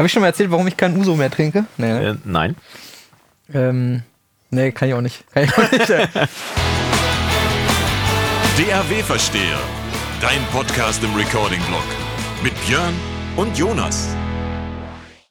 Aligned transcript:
Habe 0.00 0.06
ich 0.06 0.12
schon 0.14 0.22
mal 0.22 0.28
erzählt, 0.28 0.50
warum 0.50 0.66
ich 0.66 0.78
keinen 0.78 0.96
Uso 0.96 1.14
mehr 1.14 1.30
trinke? 1.30 1.66
Nee, 1.76 1.92
ne? 1.92 2.08
äh, 2.08 2.14
nein. 2.24 2.56
Ähm, 3.52 4.02
nee, 4.48 4.72
kann 4.72 4.88
ich 4.88 4.94
auch 4.94 5.02
nicht. 5.02 5.30
Kann 5.30 5.44
ich 5.44 5.52
auch 5.52 5.70
nicht. 5.70 5.90
DAW 5.90 6.26
Versteher. 9.02 9.58
Dein 10.22 10.42
Podcast 10.52 11.04
im 11.04 11.14
Recording-Blog. 11.14 11.84
Mit 12.42 12.54
Björn 12.66 12.94
und 13.36 13.58
Jonas. 13.58 14.08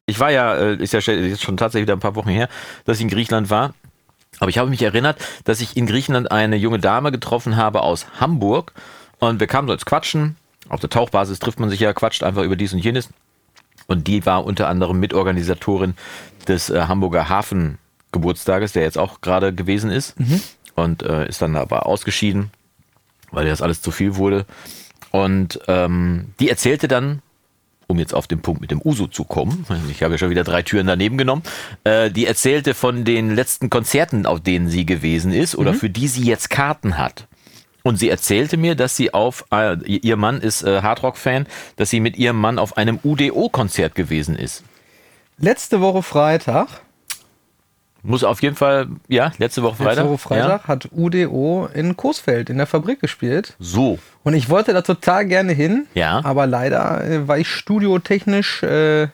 Ich 0.05 0.19
war 0.19 0.29
ja, 0.29 0.53
äh, 0.53 0.75
ist 0.75 0.93
ja 0.93 1.01
schon 1.01 1.57
tatsächlich 1.57 1.87
wieder 1.87 1.95
ein 1.95 1.99
paar 1.99 2.13
Wochen 2.13 2.29
her, 2.29 2.47
dass 2.85 2.97
ich 2.97 3.01
in 3.01 3.09
Griechenland 3.09 3.49
war. 3.49 3.73
Aber 4.39 4.51
ich 4.51 4.59
habe 4.59 4.69
mich 4.69 4.83
erinnert, 4.83 5.17
dass 5.45 5.61
ich 5.61 5.77
in 5.77 5.87
Griechenland 5.87 6.31
eine 6.31 6.57
junge 6.57 6.77
Dame 6.77 7.11
getroffen 7.11 7.55
habe 7.55 7.81
aus 7.81 8.05
Hamburg. 8.19 8.73
Und 9.17 9.39
wir 9.39 9.47
kamen 9.47 9.67
so 9.67 9.73
als 9.73 9.87
Quatschen. 9.87 10.35
Auf 10.67 10.79
der 10.79 10.91
Tauchbasis 10.91 11.39
trifft 11.39 11.59
man 11.59 11.71
sich 11.71 11.79
ja, 11.79 11.91
quatscht 11.91 12.21
einfach 12.21 12.43
über 12.43 12.55
dies 12.55 12.71
und 12.71 12.77
jenes. 12.77 13.09
Und 13.89 14.07
die 14.07 14.25
war 14.25 14.45
unter 14.45 14.69
anderem 14.69 14.99
Mitorganisatorin 14.99 15.95
des 16.47 16.69
äh, 16.69 16.83
Hamburger 16.83 17.27
Hafengeburtstages, 17.27 18.71
der 18.71 18.83
jetzt 18.83 18.99
auch 18.99 19.19
gerade 19.19 19.53
gewesen 19.53 19.89
ist. 19.89 20.17
Mhm. 20.19 20.41
Und 20.75 21.03
äh, 21.03 21.27
ist 21.27 21.41
dann 21.41 21.57
aber 21.57 21.87
ausgeschieden, 21.87 22.51
weil 23.31 23.47
das 23.47 23.61
alles 23.61 23.81
zu 23.81 23.91
viel 23.91 24.15
wurde. 24.15 24.45
Und 25.11 25.59
ähm, 25.67 26.33
die 26.39 26.49
erzählte 26.49 26.87
dann, 26.87 27.23
um 27.87 27.97
jetzt 27.97 28.13
auf 28.13 28.27
den 28.27 28.41
Punkt 28.41 28.61
mit 28.61 28.69
dem 28.69 28.79
Uso 28.81 29.07
zu 29.07 29.23
kommen, 29.23 29.65
ich 29.89 30.03
habe 30.03 30.13
ja 30.13 30.17
schon 30.19 30.29
wieder 30.29 30.43
drei 30.43 30.61
Türen 30.61 30.85
daneben 30.85 31.17
genommen, 31.17 31.41
äh, 31.83 32.11
die 32.11 32.27
erzählte 32.27 32.75
von 32.75 33.03
den 33.03 33.33
letzten 33.33 33.71
Konzerten, 33.71 34.27
auf 34.27 34.39
denen 34.39 34.69
sie 34.69 34.85
gewesen 34.85 35.33
ist 35.33 35.55
oder 35.55 35.73
mhm. 35.73 35.77
für 35.77 35.89
die 35.89 36.07
sie 36.07 36.23
jetzt 36.23 36.51
Karten 36.51 36.99
hat. 36.99 37.27
Und 37.83 37.97
sie 37.97 38.09
erzählte 38.09 38.57
mir, 38.57 38.75
dass 38.75 38.95
sie 38.95 39.13
auf, 39.13 39.45
äh, 39.51 39.77
ihr 39.85 40.17
Mann 40.17 40.41
ist 40.41 40.63
äh, 40.63 40.81
Hardrock-Fan, 40.81 41.47
dass 41.77 41.89
sie 41.89 41.99
mit 41.99 42.17
ihrem 42.17 42.39
Mann 42.39 42.59
auf 42.59 42.77
einem 42.77 42.99
UDO-Konzert 43.03 43.95
gewesen 43.95 44.35
ist. 44.35 44.63
Letzte 45.37 45.79
Woche 45.79 46.03
Freitag. 46.03 46.67
Muss 48.01 48.23
auf 48.23 48.41
jeden 48.41 48.55
Fall, 48.55 48.87
ja, 49.07 49.31
letzte 49.39 49.61
Woche 49.61 49.75
Freitag. 49.75 49.95
Letzte 49.95 50.09
Woche 50.09 50.17
Freitag 50.17 50.61
ja. 50.63 50.67
hat 50.67 50.89
UDO 50.91 51.69
in 51.73 51.97
Coesfeld 51.97 52.49
in 52.49 52.57
der 52.57 52.67
Fabrik 52.67 53.01
gespielt. 53.01 53.55
So. 53.59 53.99
Und 54.23 54.33
ich 54.33 54.49
wollte 54.49 54.73
da 54.73 54.81
total 54.81 55.25
gerne 55.25 55.51
hin. 55.51 55.87
Ja. 55.93 56.23
Aber 56.23 56.47
leider 56.47 57.03
äh, 57.03 57.27
war 57.27 57.37
ich 57.37 57.49
studiotechnisch 57.49 58.63
äh, 58.63 59.07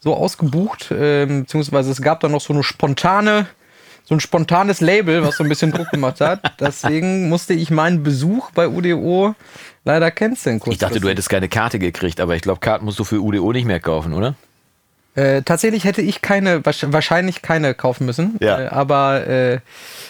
so 0.00 0.14
ausgebucht, 0.14 0.90
äh, 0.90 1.26
beziehungsweise 1.26 1.90
es 1.90 2.00
gab 2.00 2.20
da 2.20 2.28
noch 2.28 2.40
so 2.40 2.52
eine 2.52 2.62
spontane 2.62 3.46
so 4.04 4.14
ein 4.14 4.20
spontanes 4.20 4.80
Label, 4.80 5.22
was 5.22 5.36
so 5.36 5.44
ein 5.44 5.48
bisschen 5.48 5.72
Druck 5.72 5.90
gemacht 5.90 6.20
hat. 6.20 6.40
Deswegen 6.60 7.28
musste 7.28 7.54
ich 7.54 7.70
meinen 7.70 8.02
Besuch 8.02 8.50
bei 8.50 8.68
UDO 8.68 9.34
leider 9.84 10.10
canceln. 10.10 10.60
Ich 10.66 10.78
dachte, 10.78 11.00
du 11.00 11.08
hättest 11.08 11.28
keine 11.28 11.48
Karte 11.48 11.78
gekriegt, 11.78 12.20
aber 12.20 12.36
ich 12.36 12.42
glaube, 12.42 12.60
Karten 12.60 12.84
musst 12.84 12.98
du 12.98 13.04
für 13.04 13.20
UDO 13.20 13.52
nicht 13.52 13.64
mehr 13.64 13.80
kaufen, 13.80 14.12
oder? 14.12 14.34
Äh, 15.14 15.42
tatsächlich 15.42 15.84
hätte 15.84 16.00
ich 16.00 16.22
keine, 16.22 16.64
wahrscheinlich 16.64 17.42
keine 17.42 17.74
kaufen 17.74 18.06
müssen. 18.06 18.38
Ja. 18.40 18.60
Äh, 18.60 18.66
aber 18.68 19.26
äh, 19.26 19.58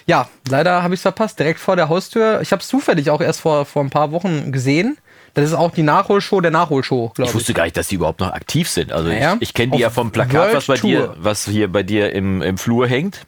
ja, 0.07 0.29
leider 0.49 0.83
habe 0.83 0.95
ich 0.95 0.99
es 0.99 1.03
verpasst. 1.03 1.39
Direkt 1.39 1.59
vor 1.59 1.75
der 1.75 1.89
Haustür. 1.89 2.41
Ich 2.41 2.53
habe 2.53 2.63
es 2.63 2.69
zufällig 2.69 3.11
auch 3.11 3.21
erst 3.21 3.41
vor, 3.41 3.65
vor 3.65 3.83
ein 3.83 3.91
paar 3.91 4.13
Wochen 4.13 4.53
gesehen. 4.53 4.97
Das 5.35 5.47
ist 5.47 5.55
auch 5.55 5.71
die 5.71 5.83
Nachholshow 5.83 6.41
der 6.41 6.51
Nachholshow, 6.51 7.11
glaube 7.15 7.23
ich. 7.23 7.29
Ich 7.31 7.35
wusste 7.35 7.55
gar 7.55 7.65
nicht, 7.65 7.77
dass 7.77 7.89
die 7.89 7.95
überhaupt 7.97 8.21
noch 8.21 8.33
aktiv 8.33 8.69
sind. 8.69 8.93
Also 8.93 9.09
naja, 9.09 9.35
ich, 9.37 9.49
ich 9.49 9.55
kenne 9.55 9.73
die 9.73 9.79
ja 9.79 9.91
vom 9.91 10.13
Plakat, 10.13 10.55
was 10.55 10.67
bei 10.67 10.77
dir, 10.77 11.15
was 11.17 11.47
hier 11.47 11.73
bei 11.73 11.83
dir 11.83 12.13
im, 12.13 12.43
im 12.43 12.59
Flur 12.59 12.87
hängt. 12.87 13.23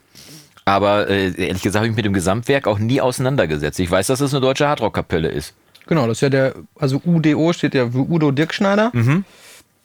Aber 0.65 1.09
äh, 1.11 1.27
ehrlich 1.37 1.63
gesagt 1.63 1.77
habe 1.77 1.87
ich 1.87 1.91
mich 1.91 1.97
mit 1.97 2.07
dem 2.07 2.15
Gesamtwerk 2.15 2.67
auch 2.67 2.79
nie 2.79 3.01
auseinandergesetzt. 3.01 3.79
Ich 3.81 3.91
weiß, 3.91 4.07
dass 4.07 4.21
es 4.21 4.31
das 4.31 4.35
eine 4.35 4.41
deutsche 4.41 4.67
Hardrock-Kapelle 4.67 5.29
ist. 5.29 5.55
Genau, 5.87 6.07
das 6.07 6.19
ist 6.19 6.23
ja 6.23 6.31
der, 6.31 6.55
also 6.79 7.01
UDO 7.05 7.53
steht 7.53 7.75
ja 7.75 7.91
für 7.91 8.11
Udo 8.11 8.31
Dirkschneider. 8.31 8.91
Mhm. 8.95 9.25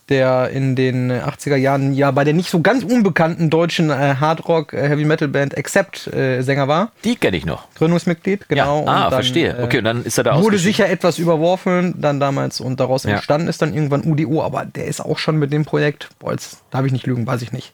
Der 0.07 0.49
in 0.49 0.75
den 0.75 1.11
80er 1.11 1.55
Jahren 1.55 1.93
ja 1.93 2.09
bei 2.09 2.23
der 2.23 2.33
nicht 2.33 2.49
so 2.49 2.61
ganz 2.61 2.83
unbekannten 2.83 3.51
deutschen 3.51 3.91
äh, 3.91 4.15
Hardrock-Heavy-Metal-Band 4.19 5.53
äh, 5.53 5.59
Accept 5.59 6.07
äh, 6.07 6.41
Sänger 6.41 6.67
war. 6.67 6.91
Die 7.03 7.15
kenne 7.15 7.37
ich 7.37 7.45
noch. 7.45 7.67
Gründungsmitglied, 7.75 8.49
genau. 8.49 8.85
Ja. 8.85 8.91
Ah, 8.91 9.01
dann, 9.01 9.11
verstehe. 9.11 9.55
Äh, 9.55 9.63
okay, 9.63 9.77
und 9.79 9.83
dann 9.83 10.03
ist 10.03 10.17
er 10.17 10.23
da 10.23 10.41
Wurde 10.41 10.57
sicher 10.57 10.89
etwas 10.89 11.19
überworfen 11.19 11.93
dann 12.01 12.19
damals 12.19 12.59
und 12.59 12.79
daraus 12.79 13.03
ja. 13.03 13.11
entstanden 13.11 13.49
ist 13.49 13.61
dann 13.61 13.71
irgendwann 13.71 14.01
UDO, 14.03 14.41
aber 14.41 14.65
der 14.65 14.85
ist 14.85 14.99
auch 14.99 15.19
schon 15.19 15.37
mit 15.37 15.53
dem 15.53 15.65
Projekt, 15.65 16.09
boah, 16.17 16.31
jetzt 16.31 16.63
darf 16.71 16.85
ich 16.85 16.91
nicht 16.91 17.05
lügen, 17.05 17.27
weiß 17.27 17.43
ich 17.43 17.51
nicht 17.51 17.73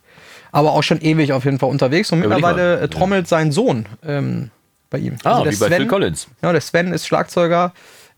aber 0.55 0.71
auch 0.71 0.83
schon 0.83 1.01
ewig 1.01 1.33
auf 1.33 1.43
jeden 1.43 1.59
Fall 1.59 1.69
unterwegs. 1.69 2.13
Und 2.13 2.19
mittlerweile 2.19 2.79
äh, 2.79 2.87
trommelt 2.87 3.27
sein 3.27 3.51
Sohn 3.51 3.87
ähm, 4.07 4.51
bei 4.89 4.99
ihm. 4.99 5.17
Ah, 5.25 5.39
also 5.39 5.51
wie 5.51 5.55
Sven, 5.55 5.69
bei 5.69 5.75
Phil 5.75 5.87
Collins. 5.87 6.29
Ja, 6.41 6.53
der 6.53 6.61
Sven 6.61 6.93
ist 6.93 7.05
Schlagzeuger 7.05 7.73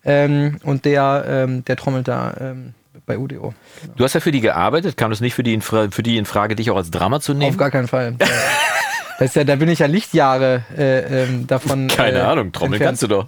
ähm, 0.05 0.59
und 0.63 0.85
der, 0.85 1.25
ähm, 1.27 1.65
der 1.65 1.77
trommelt 1.77 2.07
da 2.07 2.35
ähm, 2.39 2.75
bei 3.07 3.17
UDO. 3.17 3.55
Genau. 3.81 3.93
Du 3.95 4.03
hast 4.03 4.13
ja 4.13 4.19
für 4.19 4.31
die 4.31 4.41
gearbeitet. 4.41 4.97
Kam 4.97 5.09
das 5.09 5.19
nicht 5.19 5.33
für 5.33 5.41
die, 5.41 5.55
in 5.55 5.63
Frage, 5.63 5.91
für 5.91 6.03
die 6.03 6.15
in 6.17 6.25
Frage, 6.25 6.55
dich 6.55 6.69
auch 6.69 6.75
als 6.75 6.91
Drama 6.91 7.21
zu 7.21 7.33
nehmen? 7.33 7.49
Auf 7.49 7.57
gar 7.57 7.71
keinen 7.71 7.87
Fall. 7.87 8.13
das 9.17 9.29
ist 9.29 9.35
ja, 9.35 9.43
da 9.43 9.55
bin 9.55 9.67
ich 9.67 9.79
ja 9.79 9.87
Lichtjahre 9.87 10.63
äh, 10.77 11.23
ähm, 11.23 11.47
davon. 11.47 11.87
Keine 11.87 12.19
äh, 12.19 12.21
Ahnung, 12.21 12.51
trommeln 12.51 12.73
entfernt. 12.73 12.89
kannst 12.89 13.01
du 13.01 13.07
doch. 13.07 13.27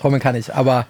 Trommeln 0.00 0.20
kann 0.20 0.34
ich, 0.34 0.52
aber 0.52 0.86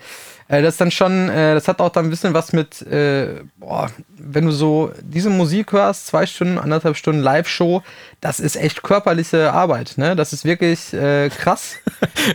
das 0.60 0.74
ist 0.74 0.80
dann 0.80 0.90
schon, 0.90 1.30
äh, 1.30 1.54
das 1.54 1.66
hat 1.66 1.80
auch 1.80 1.88
dann 1.88 2.06
ein 2.06 2.10
bisschen 2.10 2.34
was 2.34 2.52
mit, 2.52 2.82
äh, 2.82 3.42
boah, 3.56 3.90
wenn 4.18 4.44
du 4.44 4.52
so 4.52 4.92
diese 5.00 5.30
Musik 5.30 5.72
hörst, 5.72 6.08
zwei 6.08 6.26
Stunden, 6.26 6.58
anderthalb 6.58 6.96
Stunden 6.96 7.22
Live-Show, 7.22 7.82
das 8.22 8.38
ist 8.38 8.54
echt 8.54 8.84
körperliche 8.84 9.52
Arbeit, 9.52 9.94
ne? 9.96 10.14
Das 10.14 10.32
ist 10.32 10.44
wirklich 10.44 10.92
äh, 10.92 11.28
krass. 11.28 11.74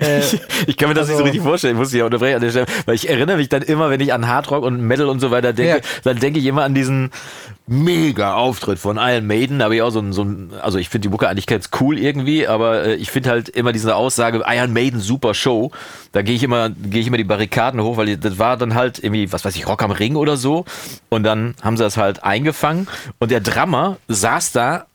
äh, 0.02 0.20
ich, 0.20 0.42
ich, 0.68 0.78
kann 0.78 0.90
mir 0.90 0.96
das 0.96 1.10
also, 1.10 1.12
nicht 1.12 1.14
so 1.14 1.14
also 1.14 1.24
richtig 1.24 1.42
vorstellen, 1.42 1.76
ich 1.76 1.80
muss 1.80 1.90
dich 1.92 2.00
ja 2.00 2.06
unterbrechen 2.06 2.36
an 2.36 2.42
der 2.42 2.50
Stelle, 2.50 2.66
weil 2.86 2.96
ich 2.96 3.08
erinnere 3.08 3.38
mich 3.38 3.48
dann 3.48 3.62
immer, 3.62 3.90
wenn 3.90 4.02
ich 4.02 4.12
an 4.12 4.28
Hardrock 4.28 4.66
und 4.66 4.82
Metal 4.82 5.08
und 5.08 5.22
so 5.22 5.32
weiter 5.32 5.54
denke, 5.54 5.78
ja. 5.78 6.02
dann 6.04 6.20
denke 6.20 6.40
ich 6.40 6.46
immer 6.46 6.64
an 6.64 6.76
diesen 6.76 7.12
mega 7.68 8.34
Auftritt 8.34 8.80
von 8.80 8.98
Iron 8.98 9.26
Maiden, 9.28 9.62
aber 9.62 9.76
ich 9.76 9.82
auch 9.82 9.92
so 9.92 10.00
ein, 10.00 10.12
so 10.12 10.24
ein 10.24 10.52
also 10.62 10.78
ich 10.78 10.90
finde 10.90 11.08
die 11.08 11.10
Mucke 11.10 11.30
eigentlich 11.30 11.48
ganz 11.48 11.70
cool 11.80 11.98
irgendwie, 11.98 12.50
aber 12.50 12.84
äh, 12.84 12.96
ich 12.96 13.10
finde 13.10 13.30
halt 13.30 13.48
immer 13.48 13.72
diese 13.72 13.96
Aussage, 13.96 14.44
Iron 14.46 14.74
Maiden, 14.74 15.00
super 15.00 15.34
Show, 15.34 15.72
da 16.12 16.22
gehe 16.22 16.36
ich 16.36 16.44
immer, 16.44 16.70
gehe 16.70 17.00
ich 17.00 17.08
immer 17.08 17.18
die 17.18 17.24
Barrikaden 17.24 17.82
hoch, 17.82 17.96
weil 17.96 18.18
das 18.18 18.38
war 18.38 18.58
dann 18.58 18.76
halt 18.76 19.02
irgendwie, 19.02 19.32
was 19.32 19.46
weiß 19.46 19.56
ich, 19.56 19.66
Rock 19.66 19.84
am 19.84 19.92
Ring 19.92 20.18
oder 20.18 20.36
so 20.36 20.66
und 21.08 21.24
dann 21.24 21.56
haben 21.62 21.78
sie 21.78 21.84
das 21.84 21.96
halt 21.96 22.26
eingefangen 22.26 22.90
und 23.20 23.32
der 23.32 23.40
Drummer 23.40 23.96
saß 24.10 24.52
da 24.52 24.86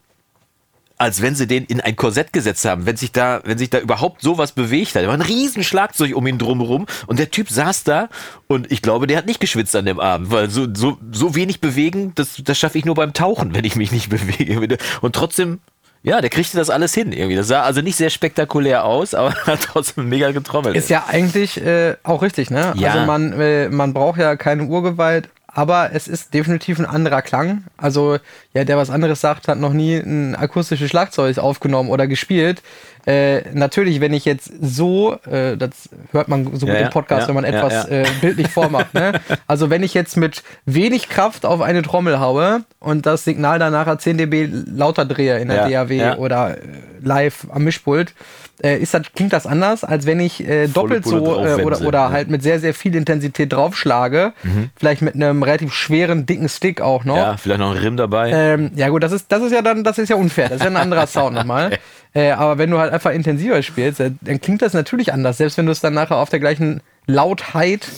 als 1.03 1.21
wenn 1.21 1.35
sie 1.35 1.49
den 1.49 1.65
in 1.65 1.81
ein 1.81 1.97
Korsett 1.97 2.33
gesetzt 2.33 2.65
haben, 2.65 2.87
wenn 2.87 2.97
sich 2.97 3.11
da, 3.11 3.41
wenn 3.43 3.59
sich 3.59 3.71
da 3.71 3.81
überhaupt 3.81 4.23
sowas 4.23 4.53
bewegt 4.53 4.95
hat. 4.95 5.03
Da 5.03 5.09
war 5.09 5.15
ein 5.15 5.21
riesen 5.21 5.65
Schlagzeug 5.65 6.15
um 6.15 6.25
ihn 6.29 6.39
drumherum 6.39 6.87
und 7.09 7.19
der 7.19 7.29
Typ 7.29 7.51
saß 7.51 7.83
da 7.83 8.09
und 8.47 8.71
ich 8.71 8.83
glaube, 8.83 9.09
der 9.09 9.19
hat 9.19 9.27
nicht 9.27 9.41
geschwitzt 9.41 9.75
an 9.75 9.85
dem 9.85 9.99
Abend, 9.99 10.31
weil 10.31 10.49
so, 10.49 10.69
so, 10.73 10.99
so 11.11 11.35
wenig 11.35 11.61
bewegen, 11.61 12.13
das, 12.15 12.41
das 12.45 12.57
schaffe 12.57 12.79
ich 12.79 12.85
nur 12.85 12.95
beim 12.95 13.15
Tauchen, 13.15 13.53
wenn 13.53 13.65
ich 13.65 13.75
mich 13.75 13.91
nicht 13.91 14.11
bewege. 14.11 14.79
Und 15.01 15.17
trotzdem 15.17 15.59
ja, 16.05 16.21
der 16.21 16.31
kriegte 16.31 16.57
das 16.57 16.71
alles 16.71 16.95
hin 16.95 17.13
irgendwie. 17.13 17.37
Das 17.37 17.49
sah 17.49 17.63
also 17.63 17.81
nicht 17.81 17.97
sehr 17.97 18.11
spektakulär 18.11 18.85
aus, 18.85 19.15
aber 19.15 19.35
hat 19.35 19.63
trotzdem 19.63 20.09
mega 20.09 20.31
getrommelt. 20.31 20.77
Ist 20.77 20.89
ja 20.89 21.07
eigentlich 21.09 21.61
äh, 21.61 21.97
auch 22.05 22.23
richtig, 22.23 22.51
ne? 22.51 22.75
Ja. 22.77 22.93
Also 22.93 23.07
man, 23.07 23.33
äh, 23.41 23.69
man 23.69 23.93
braucht 23.93 24.21
ja 24.21 24.37
keine 24.37 24.67
Urgewalt, 24.67 25.31
aber 25.55 25.91
es 25.93 26.09
ist 26.09 26.33
definitiv 26.33 26.79
ein 26.79 26.87
anderer 26.87 27.23
Klang. 27.23 27.65
Also, 27.77 28.19
ja, 28.55 28.65
der 28.65 28.77
was 28.79 28.91
anderes 28.91 29.21
sagt, 29.21 29.49
hat 29.49 29.59
noch 29.59 29.73
nie 29.73 29.97
ein 29.97 30.35
akustisches 30.35 30.91
Schlagzeug 30.91 31.39
aufgenommen 31.39 31.91
oder 31.91 32.07
gespielt. 32.07 32.63
Äh, 33.07 33.43
natürlich, 33.53 34.01
wenn 34.01 34.13
ich 34.13 34.25
jetzt 34.25 34.53
so, 34.61 35.17
äh, 35.31 35.57
das 35.57 35.89
hört 36.13 36.29
man 36.29 36.57
so 36.57 36.67
ja, 36.67 36.75
gut 36.75 36.83
im 36.83 36.91
Podcast, 36.91 37.23
ja, 37.23 37.29
wenn 37.29 37.35
man 37.35 37.45
etwas 37.45 37.89
ja, 37.89 38.03
äh, 38.03 38.07
bildlich 38.21 38.49
vormacht. 38.49 38.95
Ne? 38.95 39.13
Also 39.47 39.71
wenn 39.71 39.83
ich 39.83 39.93
jetzt 39.93 40.17
mit 40.17 40.43
wenig 40.67 41.09
Kraft 41.09 41.45
auf 41.45 41.61
eine 41.61 41.83
Trommel 41.83 42.21
haue 42.21 42.65
und 42.81 43.07
das 43.07 43.25
Signal 43.25 43.59
dann 43.59 43.73
nachher 43.73 43.99
10 43.99 44.19
dB 44.19 44.49
lauter 44.67 45.05
drehe 45.05 45.39
in 45.39 45.49
der 45.49 45.69
DAW 45.69 46.17
oder 46.19 46.57
äh, 46.57 46.61
live 47.03 47.47
am 47.51 47.65
Mischpult, 47.65 48.15
äh, 48.63 48.79
ist 48.79 48.95
das, 48.95 49.03
klingt 49.15 49.33
das 49.33 49.47
anders, 49.47 49.85
als 49.85 50.07
wenn 50.07 50.21
ich 50.21 50.47
äh, 50.47 50.69
doppelt 50.69 51.05
so 51.05 51.45
äh, 51.45 51.63
oder, 51.63 51.81
oder 51.83 52.11
halt 52.11 52.31
mit 52.31 52.43
sehr, 52.43 52.61
sehr 52.61 52.75
viel 52.75 52.95
Intensität 52.95 53.53
draufschlage. 53.53 54.33
Mhm. 54.43 54.71
Vielleicht 54.77 55.03
mit 55.03 55.15
einem 55.15 55.43
relativ 55.43 55.73
schweren, 55.73 56.27
dicken 56.27 56.49
Stick 56.49 56.81
auch 56.81 57.05
noch. 57.05 57.17
Ja, 57.17 57.37
vielleicht 57.37 57.61
noch 57.61 57.73
ein 57.73 57.79
Rim 57.79 57.97
dabei. 57.97 58.31
Ähm, 58.31 58.71
ja, 58.75 58.89
gut, 58.89 59.03
das 59.03 59.13
ist, 59.13 59.31
das 59.33 59.43
ist 59.43 59.53
ja 59.53 59.63
dann, 59.63 59.85
das 59.85 59.99
ist 59.99 60.09
ja 60.09 60.17
unfair. 60.17 60.49
Das 60.49 60.59
ist 60.59 60.65
ja 60.65 60.71
ein 60.71 60.77
anderer 60.77 61.07
Sound 61.07 61.35
nochmal. 61.35 61.79
Äh, 62.15 62.31
aber 62.33 62.59
wenn 62.59 62.71
du 62.71 62.79
halt 62.79 62.93
einfach 62.93 63.13
intensiver 63.13 63.63
spielst, 63.63 64.01
äh, 64.01 64.13
dann 64.21 64.41
klingt 64.41 64.63
das 64.63 64.75
natürlich 64.75 65.13
anders, 65.13 65.39
selbst 65.39 65.59
wenn 65.59 65.67
du 65.67 65.73
es 65.73 65.81
dann 65.81 65.95
nachher 65.95 66.17
auf 66.17 66.29
der 66.29 66.41
gleichen 66.41 66.83
Lautheit 67.07 67.89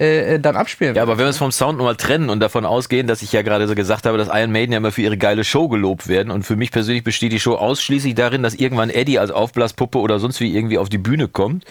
äh, 0.00 0.34
äh, 0.34 0.40
dann 0.40 0.56
abspielen. 0.56 0.94
Ja, 0.96 1.02
aber 1.02 1.18
wenn 1.18 1.26
wir 1.26 1.30
es 1.30 1.38
vom 1.38 1.52
Sound 1.52 1.78
nochmal 1.78 1.96
trennen 1.96 2.30
und 2.30 2.40
davon 2.40 2.64
ausgehen, 2.64 3.06
dass 3.06 3.22
ich 3.22 3.32
ja 3.32 3.42
gerade 3.42 3.68
so 3.68 3.74
gesagt 3.74 4.06
habe, 4.06 4.16
dass 4.16 4.28
Iron 4.28 4.50
Maiden 4.50 4.72
ja 4.72 4.78
immer 4.78 4.92
für 4.92 5.02
ihre 5.02 5.18
geile 5.18 5.44
Show 5.44 5.68
gelobt 5.68 6.08
werden 6.08 6.30
und 6.30 6.42
für 6.44 6.56
mich 6.56 6.70
persönlich 6.70 7.04
besteht 7.04 7.32
die 7.32 7.40
Show 7.40 7.54
ausschließlich 7.54 8.14
darin, 8.14 8.42
dass 8.42 8.54
irgendwann 8.54 8.88
Eddie 8.90 9.18
als 9.18 9.30
Aufblaspuppe 9.30 9.98
oder 9.98 10.18
sonst 10.18 10.40
wie 10.40 10.56
irgendwie 10.56 10.78
auf 10.78 10.88
die 10.88 10.98
Bühne 10.98 11.28
kommt. 11.28 11.64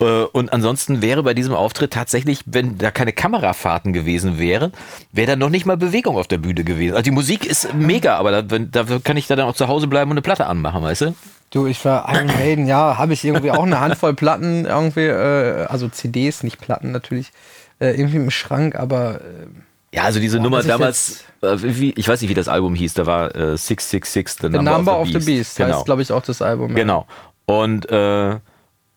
Äh, 0.00 0.04
und 0.04 0.52
ansonsten 0.52 1.02
wäre 1.02 1.22
bei 1.22 1.34
diesem 1.34 1.54
Auftritt 1.54 1.92
tatsächlich, 1.92 2.40
wenn 2.46 2.78
da 2.78 2.90
keine 2.90 3.12
Kamerafahrten 3.12 3.92
gewesen 3.92 4.38
wären, 4.38 4.72
wäre 5.12 5.32
da 5.32 5.36
noch 5.36 5.50
nicht 5.50 5.66
mal 5.66 5.76
Bewegung 5.76 6.16
auf 6.16 6.28
der 6.28 6.38
Bühne 6.38 6.64
gewesen. 6.64 6.94
Also 6.94 7.04
die 7.04 7.10
Musik 7.10 7.46
ist 7.46 7.74
mega, 7.74 8.16
aber 8.16 8.42
da, 8.42 8.84
kann 9.02 9.16
ich 9.16 9.26
da 9.26 9.36
dann 9.36 9.48
auch 9.48 9.54
zu 9.54 9.68
Hause 9.68 9.86
bleiben 9.86 10.10
und 10.10 10.16
eine 10.16 10.22
Platte 10.22 10.46
anmachen, 10.46 10.82
weißt 10.82 11.02
du? 11.02 11.14
Du, 11.50 11.66
ich 11.66 11.84
war 11.84 12.12
Iron 12.12 12.26
Maiden, 12.26 12.66
ja, 12.66 12.98
habe 12.98 13.12
ich 13.12 13.24
irgendwie 13.24 13.52
auch 13.52 13.62
eine 13.62 13.78
Handvoll 13.80 14.14
Platten 14.14 14.64
irgendwie, 14.64 15.06
äh, 15.06 15.66
also 15.66 15.88
CDs, 15.88 16.42
nicht 16.42 16.58
Platten 16.60 16.90
natürlich, 16.90 17.30
äh, 17.78 17.90
irgendwie 17.90 18.16
im 18.16 18.30
Schrank, 18.30 18.74
aber 18.74 19.20
äh, 19.20 19.46
Ja, 19.94 20.02
also 20.02 20.18
diese 20.18 20.38
Boah, 20.38 20.42
Nummer 20.42 20.62
damals, 20.64 21.24
äh, 21.42 21.56
wie, 21.60 21.92
ich 21.92 22.08
weiß 22.08 22.20
nicht, 22.20 22.30
wie 22.30 22.34
das 22.34 22.48
Album 22.48 22.74
hieß, 22.74 22.94
da 22.94 23.06
war 23.06 23.34
äh, 23.36 23.56
666, 23.56 24.34
The, 24.34 24.46
the 24.48 24.56
Number, 24.56 24.72
Number 24.72 25.00
of, 25.00 25.08
the, 25.08 25.16
of 25.16 25.22
the 25.22 25.32
Beast. 25.32 25.56
Genau. 25.56 25.76
heißt, 25.76 25.84
glaube 25.84 26.02
ich, 26.02 26.10
auch 26.10 26.22
das 26.22 26.42
Album. 26.42 26.70
Ja. 26.70 26.76
Genau. 26.76 27.06
Und, 27.46 27.88
äh, 27.90 28.38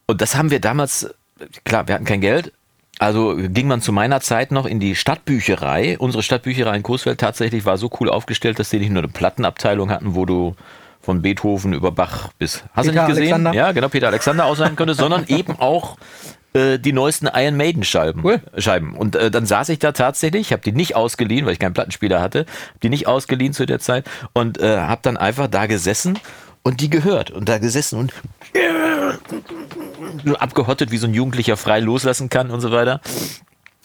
und 0.10 0.22
das 0.22 0.36
haben 0.36 0.50
wir 0.50 0.60
damals, 0.60 1.14
klar, 1.66 1.88
wir 1.88 1.94
hatten 1.94 2.04
kein 2.04 2.20
Geld, 2.20 2.52
also 2.98 3.36
ging 3.38 3.68
man 3.68 3.80
zu 3.80 3.92
meiner 3.92 4.22
Zeit 4.22 4.52
noch 4.52 4.66
in 4.66 4.80
die 4.80 4.96
Stadtbücherei. 4.96 6.00
Unsere 6.00 6.24
Stadtbücherei 6.24 6.78
in 6.78 6.82
Coesfeld 6.82 7.20
tatsächlich 7.20 7.64
war 7.64 7.78
so 7.78 7.92
cool 8.00 8.10
aufgestellt, 8.10 8.58
dass 8.58 8.72
die 8.72 8.80
nicht 8.80 8.90
nur 8.90 9.04
eine 9.04 9.12
Plattenabteilung 9.12 9.92
hatten, 9.92 10.16
wo 10.16 10.26
du 10.26 10.56
von 11.00 11.22
Beethoven 11.22 11.74
über 11.74 11.92
Bach 11.92 12.30
bis, 12.40 12.64
hast 12.74 12.88
Peter 12.88 13.04
du 13.04 13.08
nicht 13.08 13.08
gesehen? 13.10 13.34
Alexander. 13.34 13.54
Ja, 13.54 13.72
genau, 13.72 13.88
Peter 13.90 14.08
Alexander 14.08 14.46
ausleihen 14.46 14.76
könntest, 14.76 15.00
sondern 15.00 15.26
eben 15.28 15.60
auch 15.60 15.98
äh, 16.54 16.80
die 16.80 16.92
neuesten 16.92 17.30
Iron 17.32 17.56
Maiden 17.56 17.84
Scheiben. 17.84 18.26
Cool. 18.26 18.42
Scheiben. 18.58 18.96
Und 18.96 19.16
äh, 19.16 19.30
dann 19.30 19.46
saß 19.46 19.70
ich 19.70 19.78
da 19.78 19.92
tatsächlich, 19.92 20.42
ich 20.48 20.54
habe 20.54 20.64
die 20.64 20.72
nicht 20.72 20.96
ausgeliehen, 20.96 21.46
weil 21.46 21.54
ich 21.54 21.60
keinen 21.60 21.76
Plattenspieler 21.76 22.20
hatte, 22.20 22.48
die 22.82 22.90
nicht 22.90 23.06
ausgeliehen 23.06 23.54
zu 23.54 23.68
der 23.68 23.78
Zeit 23.78 24.10
und 24.34 24.60
äh, 24.60 24.80
habe 24.80 25.02
dann 25.04 25.18
einfach 25.18 25.48
da 25.48 25.68
gesessen 25.68 26.18
und 26.64 26.82
die 26.82 26.90
gehört 26.90 27.32
und 27.32 27.50
da 27.50 27.58
gesessen 27.58 28.00
und 28.00 28.14
abgehottet, 30.40 30.92
wie 30.92 30.98
so 30.98 31.08
ein 31.08 31.14
Jugendlicher 31.14 31.58
frei 31.58 31.80
loslassen 31.80 32.30
kann 32.30 32.52
und 32.52 32.62
so 32.62 32.72
weiter. 32.72 33.02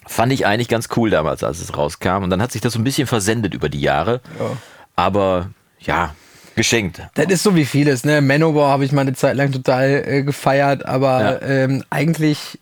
Fand 0.06 0.32
ich 0.32 0.46
eigentlich 0.46 0.68
ganz 0.68 0.88
cool 0.96 1.10
damals, 1.10 1.42
als 1.42 1.60
es 1.60 1.76
rauskam. 1.76 2.22
Und 2.22 2.30
dann 2.30 2.42
hat 2.42 2.52
sich 2.52 2.60
das 2.60 2.74
so 2.74 2.78
ein 2.78 2.84
bisschen 2.84 3.06
versendet 3.06 3.54
über 3.54 3.68
die 3.68 3.80
Jahre. 3.80 4.20
Ja. 4.38 4.56
Aber 4.96 5.50
ja, 5.80 6.14
geschenkt. 6.54 7.00
Das 7.14 7.26
ist 7.26 7.42
so 7.42 7.56
wie 7.56 7.64
vieles, 7.64 8.04
ne? 8.04 8.20
Manowar 8.20 8.70
habe 8.70 8.84
ich 8.84 8.92
mal 8.92 9.02
eine 9.02 9.14
Zeit 9.14 9.36
lang 9.36 9.52
total 9.52 10.04
äh, 10.06 10.22
gefeiert, 10.22 10.84
aber 10.84 11.40
ja. 11.40 11.48
ähm, 11.48 11.84
eigentlich, 11.90 12.58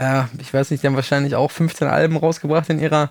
ja, 0.00 0.28
ich 0.40 0.52
weiß 0.52 0.70
nicht, 0.70 0.82
die 0.82 0.86
haben 0.86 0.96
wahrscheinlich 0.96 1.34
auch 1.34 1.50
15 1.50 1.86
Alben 1.86 2.16
rausgebracht 2.16 2.70
in 2.70 2.80
ihrer 2.80 3.10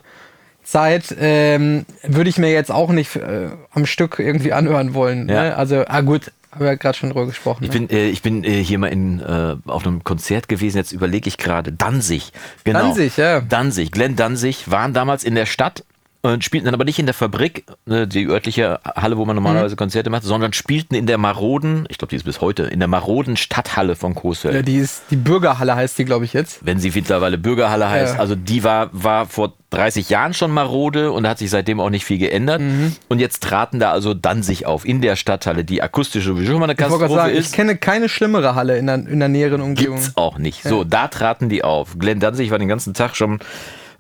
Zeit. 0.63 1.15
Ähm, 1.19 1.85
Würde 2.03 2.29
ich 2.29 2.37
mir 2.37 2.51
jetzt 2.51 2.71
auch 2.71 2.89
nicht 2.89 3.15
äh, 3.15 3.49
am 3.71 3.85
Stück 3.85 4.19
irgendwie 4.19 4.51
anhören 4.51 4.93
wollen. 4.93 5.29
Ja. 5.29 5.43
Ne? 5.43 5.55
Also, 5.55 5.85
ah 5.87 6.01
gut, 6.01 6.31
haben 6.55 6.65
wir 6.65 6.77
gerade 6.77 6.97
schon 6.97 7.09
drüber 7.09 7.25
gesprochen. 7.25 7.63
Ich 7.65 7.71
ne? 7.71 7.81
bin, 7.81 7.89
äh, 7.89 8.07
ich 8.07 8.21
bin 8.21 8.43
äh, 8.43 8.63
hier 8.63 8.79
mal 8.79 8.87
in, 8.87 9.19
äh, 9.19 9.57
auf 9.65 9.85
einem 9.85 10.03
Konzert 10.03 10.47
gewesen, 10.47 10.77
jetzt 10.77 10.93
überlege 10.93 11.27
ich 11.27 11.37
gerade. 11.37 11.73
Danzig. 11.73 12.31
Genau. 12.63 12.79
Danzig, 12.79 13.17
ja. 13.17 13.41
Danzig. 13.41 13.91
Glenn 13.91 14.15
Danzig 14.15 14.71
waren 14.71 14.93
damals 14.93 15.23
in 15.23 15.35
der 15.35 15.45
Stadt 15.45 15.83
und 16.33 16.43
spielten 16.43 16.65
dann 16.65 16.73
aber 16.73 16.85
nicht 16.85 16.99
in 16.99 17.05
der 17.05 17.13
Fabrik, 17.13 17.65
ne, 17.85 18.07
die 18.07 18.27
örtliche 18.27 18.79
Halle, 18.83 19.17
wo 19.17 19.25
man 19.25 19.35
normalerweise 19.35 19.75
mhm. 19.75 19.79
Konzerte 19.79 20.09
macht, 20.09 20.23
sondern 20.23 20.53
spielten 20.53 20.95
in 20.95 21.07
der 21.07 21.17
maroden, 21.17 21.85
ich 21.89 21.97
glaube, 21.97 22.09
die 22.09 22.15
ist 22.15 22.23
bis 22.23 22.41
heute, 22.41 22.63
in 22.63 22.79
der 22.79 22.87
maroden 22.87 23.37
Stadthalle 23.37 23.95
von 23.95 24.15
Coesfeld. 24.15 24.55
Ja, 24.55 24.61
die 24.61 24.77
ist, 24.77 25.03
die 25.09 25.15
Bürgerhalle 25.15 25.75
heißt 25.75 25.97
die, 25.97 26.05
glaube 26.05 26.25
ich, 26.25 26.33
jetzt. 26.33 26.65
Wenn 26.65 26.79
sie 26.79 26.91
mittlerweile 26.93 27.37
Bürgerhalle 27.37 27.89
heißt. 27.89 28.15
Ja. 28.15 28.19
Also 28.19 28.35
die 28.35 28.63
war, 28.63 28.89
war 28.91 29.25
vor 29.25 29.53
30 29.71 30.09
Jahren 30.09 30.33
schon 30.33 30.51
marode 30.51 31.11
und 31.11 31.27
hat 31.27 31.37
sich 31.37 31.49
seitdem 31.49 31.79
auch 31.79 31.89
nicht 31.89 32.05
viel 32.05 32.17
geändert. 32.17 32.61
Mhm. 32.61 32.95
Und 33.09 33.19
jetzt 33.19 33.43
traten 33.43 33.79
da 33.79 33.91
also 33.91 34.13
dann 34.13 34.41
sich 34.41 34.65
auf 34.65 34.85
in 34.85 35.01
der 35.01 35.15
Stadthalle, 35.15 35.63
die 35.63 35.81
akustische 35.81 36.29
sowieso 36.29 36.57
mal 36.57 36.65
eine 36.65 36.75
Katastrophe 36.75 37.05
ich 37.05 37.15
sagen, 37.15 37.35
ist. 37.35 37.47
Ich 37.47 37.53
kenne 37.53 37.77
keine 37.77 38.09
schlimmere 38.09 38.55
Halle 38.55 38.77
in 38.77 38.87
der, 38.87 38.95
in 38.95 39.19
der 39.19 39.29
näheren 39.29 39.61
Umgebung. 39.61 39.97
Gibt's 39.97 40.13
auch 40.15 40.37
nicht. 40.37 40.63
Ja. 40.63 40.69
So, 40.69 40.83
da 40.83 41.07
traten 41.07 41.49
die 41.49 41.63
auf. 41.63 41.99
Glenn 41.99 42.19
Danzig 42.19 42.51
war 42.51 42.59
den 42.59 42.67
ganzen 42.67 42.93
Tag 42.93 43.15
schon 43.15 43.39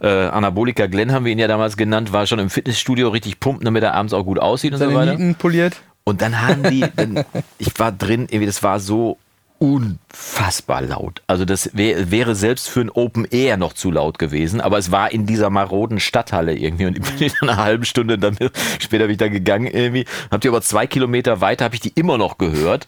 äh, 0.01 0.07
Anabolika 0.07 0.87
Glenn 0.87 1.11
haben 1.11 1.25
wir 1.25 1.31
ihn 1.31 1.39
ja 1.39 1.47
damals 1.47 1.77
genannt, 1.77 2.13
war 2.13 2.27
schon 2.27 2.39
im 2.39 2.49
Fitnessstudio 2.49 3.09
richtig 3.09 3.39
pumpen, 3.39 3.65
damit 3.65 3.83
er 3.83 3.93
abends 3.93 4.13
auch 4.13 4.23
gut 4.23 4.39
aussieht 4.39 4.73
und 4.73 4.79
Seine 4.79 4.91
so 4.91 4.97
weiter. 4.97 5.11
Nieten 5.13 5.35
poliert. 5.35 5.81
Und 6.03 6.21
dann 6.21 6.41
haben 6.41 6.63
die, 6.63 6.85
dann, 6.95 7.25
ich 7.57 7.77
war 7.79 7.91
drin, 7.91 8.27
irgendwie, 8.29 8.45
das 8.45 8.61
war 8.61 8.79
so 8.79 9.17
unfassbar 9.57 10.81
laut. 10.81 11.21
Also 11.27 11.45
das 11.45 11.71
wär, 11.73 12.11
wäre 12.11 12.35
selbst 12.35 12.69
für 12.69 12.81
ein 12.81 12.89
Open 12.89 13.25
Air 13.25 13.57
noch 13.57 13.73
zu 13.73 13.89
laut 13.89 14.19
gewesen, 14.19 14.59
aber 14.61 14.77
es 14.77 14.91
war 14.91 15.11
in 15.11 15.25
dieser 15.25 15.49
maroden 15.49 15.99
Stadthalle 15.99 16.55
irgendwie 16.55 16.85
und 16.85 16.97
ich 16.97 17.03
bin 17.03 17.31
in 17.41 17.49
einer 17.49 17.57
halben 17.57 17.85
Stunde 17.85 18.17
dann 18.17 18.37
später 18.79 19.05
bin 19.05 19.11
ich 19.11 19.17
da 19.17 19.29
gegangen 19.29 19.67
irgendwie, 19.67 20.05
hab 20.29 20.41
die 20.41 20.49
aber 20.49 20.61
zwei 20.61 20.87
Kilometer 20.87 21.41
weiter 21.41 21.65
habe 21.65 21.75
ich 21.75 21.81
die 21.81 21.93
immer 21.95 22.17
noch 22.17 22.37
gehört. 22.37 22.87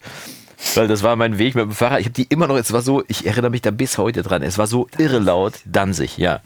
Weil 0.73 0.87
das 0.87 1.03
war 1.03 1.15
mein 1.15 1.37
Weg 1.37 1.53
mit 1.53 1.65
dem 1.65 1.71
Fahrrad. 1.71 1.99
Ich 1.99 2.07
habe 2.07 2.15
die 2.15 2.23
immer 2.23 2.47
noch, 2.47 2.57
es 2.57 2.73
war 2.73 2.81
so, 2.81 3.03
ich 3.07 3.27
erinnere 3.27 3.51
mich 3.51 3.61
da 3.61 3.69
bis 3.69 3.99
heute 3.99 4.23
dran. 4.23 4.41
Es 4.41 4.57
war 4.57 4.65
so 4.65 4.87
irre 4.97 5.19
laut. 5.19 5.53
Danzig, 5.65 6.17
ja 6.17 6.41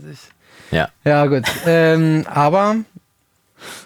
sich. 0.00 0.18
Ja. 0.70 0.88
Ja, 1.04 1.26
gut. 1.26 1.44
ähm, 1.66 2.24
aber 2.28 2.76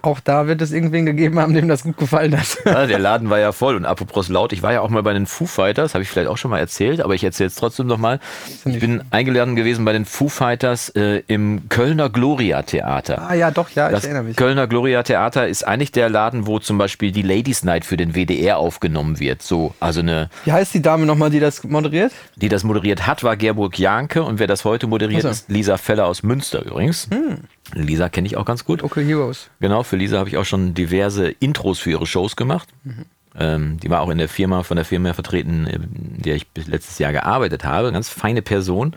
auch 0.02 0.20
da 0.20 0.46
wird 0.46 0.62
es 0.62 0.72
irgendwen 0.72 1.06
gegeben 1.06 1.38
haben, 1.38 1.54
dem 1.54 1.68
das 1.68 1.82
gut 1.82 1.96
gefallen 1.96 2.38
hat. 2.38 2.58
Ja, 2.64 2.86
der 2.86 2.98
Laden 2.98 3.30
war 3.30 3.38
ja 3.38 3.52
voll. 3.52 3.76
Und 3.76 3.84
apropos 3.84 4.28
laut, 4.28 4.52
ich 4.52 4.62
war 4.62 4.72
ja 4.72 4.80
auch 4.80 4.90
mal 4.90 5.02
bei 5.02 5.12
den 5.12 5.26
Foo 5.26 5.46
Fighters, 5.46 5.94
habe 5.94 6.02
ich 6.02 6.10
vielleicht 6.10 6.28
auch 6.28 6.38
schon 6.38 6.50
mal 6.50 6.58
erzählt, 6.58 7.00
aber 7.00 7.14
ich 7.14 7.24
erzähle 7.24 7.48
es 7.48 7.54
trotzdem 7.54 7.86
nochmal. 7.86 8.20
Ich 8.64 8.80
bin 8.80 9.02
eingeladen 9.10 9.56
gewesen 9.56 9.84
bei 9.84 9.92
den 9.92 10.04
Foo 10.04 10.28
Fighters 10.28 10.90
äh, 10.90 11.22
im 11.26 11.68
Kölner 11.68 12.10
Gloria 12.10 12.62
Theater. 12.62 13.28
Ah 13.28 13.34
ja, 13.34 13.50
doch, 13.50 13.70
ja, 13.70 13.90
das 13.90 14.00
ich 14.00 14.04
erinnere 14.04 14.24
mich. 14.24 14.36
Kölner 14.36 14.66
Gloria 14.66 15.02
Theater 15.02 15.48
ist 15.48 15.66
eigentlich 15.66 15.92
der 15.92 16.08
Laden, 16.08 16.46
wo 16.46 16.58
zum 16.58 16.78
Beispiel 16.78 17.12
die 17.12 17.22
Ladies 17.22 17.64
Night 17.64 17.84
für 17.84 17.96
den 17.96 18.14
WDR 18.14 18.58
aufgenommen 18.58 19.20
wird. 19.20 19.42
So, 19.42 19.74
also 19.80 20.00
eine. 20.00 20.30
Wie 20.44 20.52
heißt 20.52 20.74
die 20.74 20.82
Dame 20.82 21.06
nochmal, 21.06 21.30
die 21.30 21.40
das 21.40 21.64
moderiert? 21.64 22.12
Die 22.36 22.48
das 22.48 22.64
moderiert 22.64 23.06
hat, 23.06 23.24
war 23.24 23.36
Gerburg 23.36 23.78
Janke 23.78 24.22
und 24.22 24.38
wer 24.38 24.46
das 24.46 24.64
heute 24.64 24.86
moderiert, 24.86 25.24
also. 25.24 25.30
ist 25.30 25.48
Lisa 25.48 25.76
Feller 25.76 26.06
aus 26.06 26.22
Münster 26.22 26.64
übrigens. 26.64 27.08
Hm. 27.10 27.38
Lisa 27.74 28.08
kenne 28.08 28.26
ich 28.26 28.36
auch 28.36 28.44
ganz 28.44 28.64
gut. 28.64 28.82
Okay 28.82 29.04
Heroes. 29.04 29.50
Genau, 29.60 29.67
für 29.82 29.96
Lisa 29.96 30.18
habe 30.18 30.28
ich 30.28 30.36
auch 30.36 30.44
schon 30.44 30.74
diverse 30.74 31.28
Intros 31.28 31.78
für 31.78 31.90
ihre 31.90 32.06
Shows 32.06 32.36
gemacht. 32.36 32.68
Mhm. 32.84 33.04
Ähm, 33.38 33.78
die 33.80 33.90
war 33.90 34.00
auch 34.00 34.10
in 34.10 34.18
der 34.18 34.28
Firma, 34.28 34.62
von 34.62 34.76
der 34.76 34.84
Firma 34.84 35.12
vertreten, 35.12 35.66
in 35.66 36.22
der 36.22 36.34
ich 36.34 36.48
bis 36.48 36.66
letztes 36.66 36.98
Jahr 36.98 37.12
gearbeitet 37.12 37.64
habe. 37.64 37.92
Ganz 37.92 38.08
feine 38.08 38.42
Person. 38.42 38.94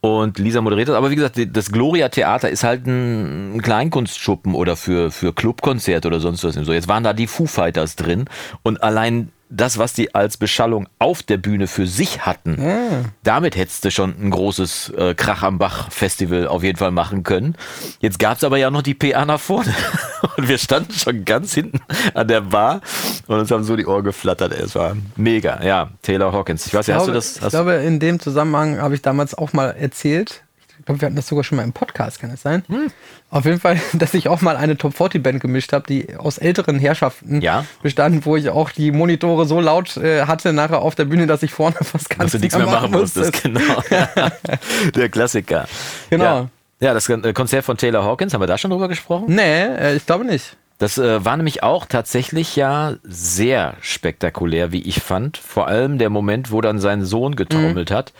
Und 0.00 0.38
Lisa 0.38 0.60
moderiert 0.60 0.88
das. 0.88 0.96
Aber 0.96 1.10
wie 1.10 1.16
gesagt, 1.16 1.38
das 1.52 1.72
Gloria 1.72 2.08
Theater 2.08 2.50
ist 2.50 2.64
halt 2.64 2.86
ein 2.86 3.60
Kleinkunstschuppen 3.62 4.54
oder 4.54 4.76
für, 4.76 5.10
für 5.10 5.32
Clubkonzerte 5.32 6.08
oder 6.08 6.20
sonst 6.20 6.44
was. 6.44 6.54
So, 6.54 6.72
jetzt 6.72 6.88
waren 6.88 7.04
da 7.04 7.12
die 7.12 7.26
Foo 7.26 7.46
Fighters 7.46 7.96
drin. 7.96 8.26
Und 8.62 8.82
allein 8.82 9.30
das, 9.48 9.78
was 9.78 9.92
die 9.92 10.14
als 10.14 10.36
Beschallung 10.36 10.88
auf 10.98 11.22
der 11.22 11.36
Bühne 11.36 11.66
für 11.66 11.86
sich 11.86 12.26
hatten, 12.26 12.60
ja. 12.60 13.04
damit 13.22 13.56
hättest 13.56 13.84
du 13.84 13.90
schon 13.90 14.14
ein 14.20 14.30
großes 14.30 14.90
äh, 14.90 15.14
Krach 15.14 15.42
am 15.42 15.58
Bach-Festival 15.58 16.48
auf 16.48 16.62
jeden 16.62 16.78
Fall 16.78 16.90
machen 16.90 17.22
können. 17.22 17.56
Jetzt 18.00 18.18
gab 18.18 18.36
es 18.38 18.44
aber 18.44 18.56
ja 18.56 18.70
noch 18.70 18.82
die 18.82 18.94
PA 18.94 19.24
nach 19.24 19.40
vorne. 19.40 19.74
Und 20.36 20.48
wir 20.48 20.58
standen 20.58 20.92
schon 20.92 21.24
ganz 21.24 21.54
hinten 21.54 21.80
an 22.14 22.26
der 22.26 22.40
Bar 22.40 22.80
und 23.26 23.38
uns 23.38 23.50
haben 23.50 23.64
so 23.64 23.76
die 23.76 23.86
Ohren 23.86 24.04
geflattert. 24.04 24.52
Es 24.52 24.74
war 24.74 24.96
mega. 25.16 25.62
Ja, 25.62 25.90
Taylor 26.02 26.32
Hawkins. 26.32 26.66
Ich 26.66 26.74
weiß, 26.74 26.88
ich 26.88 26.94
glaube, 26.94 27.00
hast 27.00 27.08
du 27.08 27.12
das? 27.12 27.36
ich 27.42 27.48
glaube, 27.48 27.74
in 27.74 28.00
dem 28.00 28.18
Zusammenhang 28.18 28.80
habe 28.80 28.94
ich 28.94 29.02
damals 29.02 29.34
auch 29.34 29.52
mal 29.52 29.70
erzählt, 29.70 30.42
glaube, 30.86 31.00
wir 31.00 31.06
hatten 31.06 31.16
das 31.16 31.26
sogar 31.26 31.44
schon 31.44 31.56
mal 31.56 31.64
im 31.64 31.72
Podcast, 31.72 32.20
kann 32.20 32.30
es 32.30 32.42
sein? 32.42 32.64
Hm. 32.68 32.90
Auf 33.30 33.44
jeden 33.44 33.60
Fall, 33.60 33.78
dass 33.92 34.14
ich 34.14 34.28
auch 34.28 34.40
mal 34.40 34.56
eine 34.56 34.76
Top 34.76 34.96
40 34.96 35.22
Band 35.22 35.40
gemischt 35.40 35.72
habe, 35.72 35.86
die 35.86 36.16
aus 36.16 36.38
älteren 36.38 36.78
Herrschaften 36.78 37.42
ja. 37.42 37.66
bestand, 37.82 38.24
wo 38.24 38.36
ich 38.36 38.48
auch 38.48 38.70
die 38.70 38.92
Monitore 38.92 39.44
so 39.46 39.60
laut 39.60 39.96
äh, 39.98 40.26
hatte 40.26 40.52
nachher 40.52 40.80
auf 40.80 40.94
der 40.94 41.04
Bühne, 41.04 41.26
dass 41.26 41.42
ich 41.42 41.52
vorne 41.52 41.76
fast 41.82 42.08
gar 42.08 42.24
nichts 42.24 42.56
mehr 42.56 42.66
machen 42.66 42.92
musste. 42.92 43.30
Genau. 43.42 43.82
der 44.94 45.08
Klassiker. 45.10 45.66
Genau. 46.08 46.24
Ja. 46.24 46.48
ja. 46.80 46.94
das 46.94 47.08
äh, 47.08 47.32
Konzert 47.32 47.64
von 47.64 47.76
Taylor 47.76 48.04
Hawkins, 48.04 48.32
haben 48.32 48.40
wir 48.40 48.46
da 48.46 48.56
schon 48.56 48.70
drüber 48.70 48.88
gesprochen? 48.88 49.26
Nee, 49.28 49.64
äh, 49.64 49.96
ich 49.96 50.06
glaube 50.06 50.24
nicht. 50.24 50.56
Das 50.78 50.98
äh, 50.98 51.24
war 51.24 51.36
nämlich 51.36 51.62
auch 51.62 51.86
tatsächlich 51.86 52.54
ja 52.54 52.94
sehr 53.02 53.74
spektakulär, 53.80 54.72
wie 54.72 54.82
ich 54.82 55.00
fand. 55.02 55.38
Vor 55.38 55.66
allem 55.66 55.98
der 55.98 56.10
Moment, 56.10 56.52
wo 56.52 56.60
dann 56.60 56.78
sein 56.78 57.04
Sohn 57.04 57.34
getrommelt 57.34 57.90
mhm. 57.90 57.94
hat. 57.94 58.12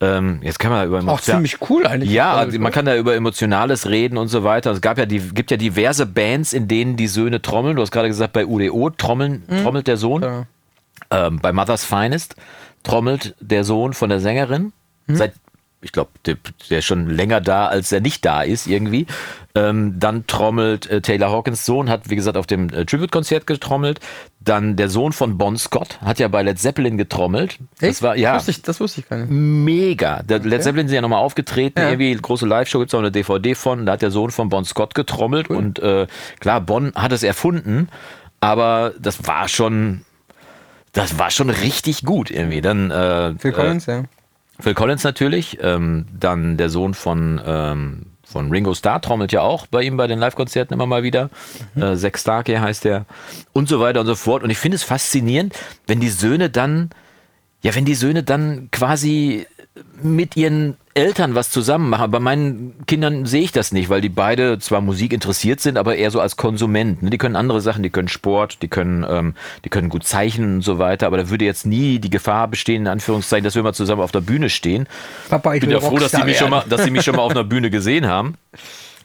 Ähm, 0.00 0.40
jetzt 0.42 0.60
kann 0.60 0.70
man 0.70 0.86
über 0.86 1.12
auch 1.12 1.20
ziemlich 1.20 1.58
cool 1.68 1.86
eigentlich. 1.86 2.10
Ja, 2.10 2.34
also 2.34 2.58
man 2.60 2.70
kann 2.70 2.84
da 2.84 2.96
über 2.96 3.16
Emotionales 3.16 3.88
reden 3.88 4.16
und 4.16 4.28
so 4.28 4.44
weiter. 4.44 4.70
Es 4.70 4.80
gab 4.80 4.96
ja 4.96 5.06
die, 5.06 5.18
gibt 5.18 5.50
ja 5.50 5.56
diverse 5.56 6.06
Bands, 6.06 6.52
in 6.52 6.68
denen 6.68 6.96
die 6.96 7.08
Söhne 7.08 7.42
trommeln. 7.42 7.74
Du 7.74 7.82
hast 7.82 7.90
gerade 7.90 8.08
gesagt, 8.08 8.32
bei 8.32 8.46
UDO 8.46 8.90
trommeln, 8.90 9.42
mhm. 9.48 9.62
trommelt 9.62 9.88
der 9.88 9.96
Sohn. 9.96 10.22
Ja. 10.22 10.46
Ähm, 11.10 11.40
bei 11.40 11.52
Mother's 11.52 11.84
Finest 11.84 12.36
trommelt 12.84 13.34
der 13.40 13.64
Sohn 13.64 13.92
von 13.92 14.08
der 14.08 14.20
Sängerin. 14.20 14.72
Mhm. 15.06 15.16
Seit 15.16 15.32
ich 15.80 15.92
glaube, 15.92 16.10
der, 16.26 16.36
der, 16.70 16.80
ist 16.80 16.86
schon 16.86 17.08
länger 17.08 17.40
da, 17.40 17.66
als 17.66 17.92
er 17.92 18.00
nicht 18.00 18.24
da 18.24 18.42
ist 18.42 18.66
irgendwie. 18.66 19.06
Ähm, 19.54 19.94
dann 19.98 20.26
trommelt 20.26 20.90
äh, 20.90 21.00
Taylor 21.00 21.30
Hawkins 21.30 21.64
Sohn, 21.64 21.88
hat 21.88 22.10
wie 22.10 22.16
gesagt 22.16 22.36
auf 22.36 22.46
dem 22.46 22.68
äh, 22.70 22.84
Tribute-Konzert 22.84 23.46
getrommelt. 23.46 24.00
Dann 24.40 24.74
der 24.74 24.88
Sohn 24.88 25.12
von 25.12 25.38
Bon 25.38 25.56
Scott 25.56 26.00
hat 26.00 26.18
ja 26.18 26.26
bei 26.26 26.42
Led 26.42 26.58
Zeppelin 26.58 26.98
getrommelt. 26.98 27.58
Das 27.80 28.02
war 28.02 28.16
ja. 28.16 28.32
Das 28.32 28.40
wusste 28.40 28.50
ich, 28.50 28.62
das 28.62 28.80
wusste 28.80 29.00
ich 29.00 29.08
gar 29.08 29.18
nicht. 29.18 29.30
Mega. 29.30 30.22
Der 30.24 30.38
okay. 30.38 30.48
Led 30.48 30.62
Zeppelin 30.64 30.88
sind 30.88 30.96
ja 30.96 31.00
nochmal 31.00 31.22
aufgetreten, 31.22 31.78
ja. 31.78 31.90
irgendwie 31.90 32.14
große 32.14 32.46
Live-Show 32.46 32.80
gibt 32.80 32.90
es 32.90 32.94
auch 32.94 33.00
eine 33.00 33.12
DVD 33.12 33.54
von. 33.54 33.86
Da 33.86 33.92
hat 33.92 34.02
der 34.02 34.10
Sohn 34.10 34.32
von 34.32 34.48
Bon 34.48 34.64
Scott 34.64 34.96
getrommelt 34.96 35.48
cool. 35.48 35.56
und 35.56 35.78
äh, 35.78 36.08
klar, 36.40 36.60
Bon 36.60 36.92
hat 36.96 37.12
es 37.12 37.22
erfunden, 37.22 37.88
aber 38.40 38.94
das 38.98 39.28
war 39.28 39.46
schon, 39.48 40.02
das 40.92 41.18
war 41.20 41.30
schon 41.30 41.50
richtig 41.50 42.04
gut 42.04 42.32
irgendwie. 42.32 42.62
Dann 42.62 42.90
äh, 42.90 43.34
Phil 43.38 43.52
Collins, 43.52 43.86
ja 43.86 44.04
Phil 44.60 44.74
Collins 44.74 45.04
natürlich, 45.04 45.58
ähm, 45.62 46.06
dann 46.12 46.56
der 46.56 46.68
Sohn 46.68 46.94
von, 46.94 47.40
ähm, 47.44 48.06
von 48.24 48.50
Ringo 48.50 48.74
Starr 48.74 49.00
trommelt 49.00 49.32
ja 49.32 49.42
auch 49.42 49.66
bei 49.66 49.82
ihm 49.82 49.96
bei 49.96 50.06
den 50.06 50.18
Live-Konzerten 50.18 50.74
immer 50.74 50.86
mal 50.86 51.02
wieder. 51.02 51.30
Mhm. 51.74 51.82
Äh, 51.82 51.96
Zack 51.96 52.18
Starkey 52.18 52.56
heißt 52.56 52.84
der 52.84 53.06
und 53.52 53.68
so 53.68 53.80
weiter 53.80 54.00
und 54.00 54.06
so 54.06 54.16
fort. 54.16 54.42
Und 54.42 54.50
ich 54.50 54.58
finde 54.58 54.76
es 54.76 54.82
faszinierend, 54.82 55.54
wenn 55.86 56.00
die 56.00 56.10
Söhne 56.10 56.50
dann 56.50 56.90
ja, 57.62 57.74
wenn 57.74 57.84
die 57.84 57.94
Söhne 57.94 58.22
dann 58.22 58.68
quasi 58.70 59.46
mit 60.02 60.36
ihren 60.36 60.76
Eltern 60.94 61.34
was 61.34 61.50
zusammen 61.50 61.90
machen. 61.90 62.10
Bei 62.10 62.18
meinen 62.18 62.74
Kindern 62.86 63.24
sehe 63.24 63.42
ich 63.42 63.52
das 63.52 63.72
nicht, 63.72 63.88
weil 63.88 64.00
die 64.00 64.08
beide 64.08 64.58
zwar 64.58 64.80
Musik 64.80 65.12
interessiert 65.12 65.60
sind, 65.60 65.78
aber 65.78 65.96
eher 65.96 66.10
so 66.10 66.20
als 66.20 66.36
Konsument. 66.36 67.02
Ne? 67.02 67.10
Die 67.10 67.18
können 67.18 67.36
andere 67.36 67.60
Sachen, 67.60 67.82
die 67.82 67.90
können 67.90 68.08
Sport, 68.08 68.62
die 68.62 68.68
können, 68.68 69.06
ähm, 69.08 69.34
die 69.64 69.68
können 69.68 69.88
gut 69.88 70.04
zeichnen 70.04 70.56
und 70.56 70.62
so 70.62 70.78
weiter, 70.78 71.06
aber 71.06 71.16
da 71.16 71.30
würde 71.30 71.44
jetzt 71.44 71.66
nie 71.66 71.98
die 71.98 72.10
Gefahr 72.10 72.48
bestehen, 72.48 72.82
in 72.82 72.88
Anführungszeichen, 72.88 73.44
dass 73.44 73.54
wir 73.54 73.62
mal 73.62 73.74
zusammen 73.74 74.02
auf 74.02 74.12
der 74.12 74.20
Bühne 74.20 74.50
stehen. 74.50 74.88
Papa, 75.28 75.54
ich 75.54 75.60
bin 75.60 75.70
ja 75.70 75.80
froh, 75.80 75.98
dass 75.98 76.12
sie, 76.12 76.24
mich 76.24 76.38
schon 76.38 76.50
mal, 76.50 76.64
dass 76.68 76.82
sie 76.82 76.90
mich 76.90 77.04
schon 77.04 77.14
mal 77.16 77.22
auf 77.22 77.32
einer 77.32 77.44
Bühne 77.48 77.70
gesehen 77.70 78.06
haben. 78.06 78.34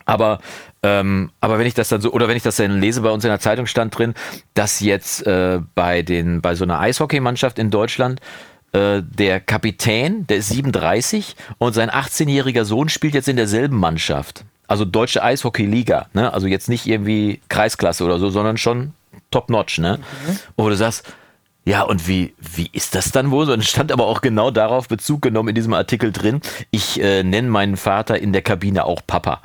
Aber 0.06 0.40
ähm, 0.84 1.32
aber 1.40 1.60
wenn 1.60 1.66
ich 1.66 1.74
das 1.74 1.88
dann 1.88 2.02
so, 2.02 2.12
oder 2.12 2.28
wenn 2.28 2.36
ich 2.36 2.44
das 2.44 2.58
dann 2.58 2.82
lese, 2.82 3.02
bei 3.02 3.10
uns 3.10 3.24
in 3.24 3.30
der 3.30 3.40
Zeitung 3.40 3.68
stand 3.68 3.98
drin, 3.98 4.14
dass 4.54 4.82
jetzt 4.82 5.26
äh, 5.26 5.60
bei 5.76 6.02
den, 6.02 6.42
bei 6.42 6.56
so 6.56 6.66
einer 6.66 6.80
Eishockeymannschaft 6.80 7.58
in 7.58 7.70
Deutschland 7.72 8.20
äh, 8.74 9.02
der 9.04 9.40
Kapitän, 9.40 10.28
der 10.28 10.38
ist 10.38 10.50
37 10.50 11.36
und 11.60 11.74
sein 11.74 11.90
18-jähriger 11.90 12.66
Sohn 12.66 12.90
spielt 12.90 13.14
jetzt 13.14 13.28
in 13.28 13.36
derselben 13.36 13.78
Mannschaft. 13.78 14.44
Also 14.68 14.86
deutsche 14.86 15.24
Eishockey-Liga, 15.24 16.08
ne? 16.14 16.34
Also 16.34 16.48
jetzt 16.48 16.70
nicht 16.70 16.88
irgendwie 16.88 17.42
Kreisklasse 17.50 18.04
oder 18.04 18.18
so, 18.18 18.30
sondern 18.30 18.58
schon 18.58 18.94
top-notch, 19.30 19.78
ne? 19.78 20.00
Mhm. 20.00 20.40
Wo 20.58 20.70
du 20.70 20.76
sagst, 20.76 21.06
ja, 21.66 21.84
und 21.84 22.08
wie, 22.08 22.34
wie 22.40 22.70
ist 22.74 22.96
das 22.96 23.12
dann 23.12 23.32
wohl? 23.32 23.46
So, 23.46 23.54
und 23.54 23.64
stand 23.64 23.92
aber 23.92 24.08
auch 24.08 24.22
genau 24.22 24.52
darauf 24.52 24.88
Bezug 24.88 25.22
genommen 25.22 25.50
in 25.50 25.56
diesem 25.56 25.74
Artikel 25.74 26.12
drin. 26.12 26.42
Ich 26.72 27.00
äh, 27.02 27.24
nenne 27.24 27.50
meinen 27.50 27.78
Vater 27.78 28.20
in 28.20 28.34
der 28.34 28.42
Kabine 28.42 28.86
auch 28.86 29.02
Papa. 29.06 29.42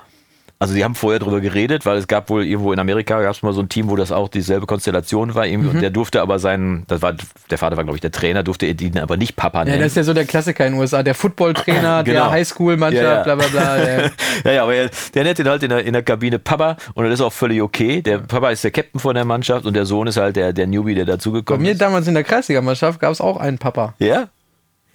Also 0.61 0.75
sie 0.75 0.83
haben 0.83 0.97
vorher 0.97 1.21
darüber 1.21 1.41
geredet, 1.41 1.87
weil 1.87 1.99
es 1.99 2.09
gab 2.09 2.31
wohl 2.31 2.45
irgendwo 2.45 2.73
in 2.73 2.81
Amerika 2.81 3.23
gab 3.23 3.33
es 3.33 3.43
mal 3.43 3.53
so 3.53 3.61
ein 3.61 3.69
Team, 3.69 3.89
wo 3.89 3.95
das 3.95 4.11
auch 4.11 4.29
dieselbe 4.29 4.67
Konstellation 4.67 5.37
war. 5.37 5.47
Irgendwie, 5.47 5.69
mhm. 5.69 5.75
Und 5.77 5.83
der 5.83 5.91
durfte 5.91 6.21
aber 6.21 6.41
seinen, 6.41 6.85
das 6.89 7.01
war 7.01 7.15
der 7.51 7.59
Vater 7.59 7.77
war 7.77 7.85
glaube 7.85 7.97
ich 7.97 8.01
der 8.01 8.11
Trainer, 8.11 8.43
durfte 8.43 8.67
ihn 8.67 8.99
aber 8.99 9.17
nicht 9.17 9.37
Papa 9.37 9.65
nennen. 9.65 9.77
Ja, 9.77 9.83
das 9.83 9.93
ist 9.93 9.97
ja 9.97 10.03
so 10.03 10.15
der 10.15 10.25
Klassiker 10.25 10.67
in 10.67 10.73
den 10.73 10.81
USA, 10.81 11.05
der 11.05 11.15
Footballtrainer, 11.15 12.03
genau. 12.05 12.25
der 12.25 12.31
Highschool-Mannschaft, 12.31 13.05
ja, 13.05 13.17
ja. 13.19 13.23
bla 13.23 13.35
bla 13.37 13.47
bla. 13.47 13.79
ja, 14.45 14.51
ja, 14.51 14.63
aber 14.65 14.75
er, 14.75 14.91
der 15.15 15.25
nennt 15.25 15.39
ihn 15.39 15.49
halt 15.49 15.63
in 15.63 15.69
der, 15.71 15.85
in 15.85 15.93
der 15.93 16.03
Kabine 16.03 16.41
Papa 16.41 16.77
und 16.95 17.05
das 17.05 17.15
ist 17.15 17.21
auch 17.21 17.33
völlig 17.33 17.63
okay. 17.63 18.03
Der 18.03 18.19
Papa 18.19 18.51
ist 18.51 18.65
der 18.65 18.73
Captain 18.73 19.01
von 19.01 19.15
der 19.15 19.25
Mannschaft 19.25 19.65
und 19.65 19.75
der 19.75 19.87
Sohn 19.87 20.09
ist 20.09 20.17
halt 20.17 20.35
der, 20.35 20.53
der 20.53 20.67
Newbie, 20.67 20.97
der 20.97 21.05
dazugekommen 21.05 21.65
ist. 21.65 21.69
Bei 21.69 21.73
mir 21.73 21.79
damals 21.79 22.09
in 22.09 22.15
der 22.15 22.25
Kreisliga-Mannschaft 22.25 22.99
gab 22.99 23.13
es 23.13 23.21
auch 23.21 23.37
einen 23.37 23.59
Papa. 23.59 23.95
Ja? 24.01 24.29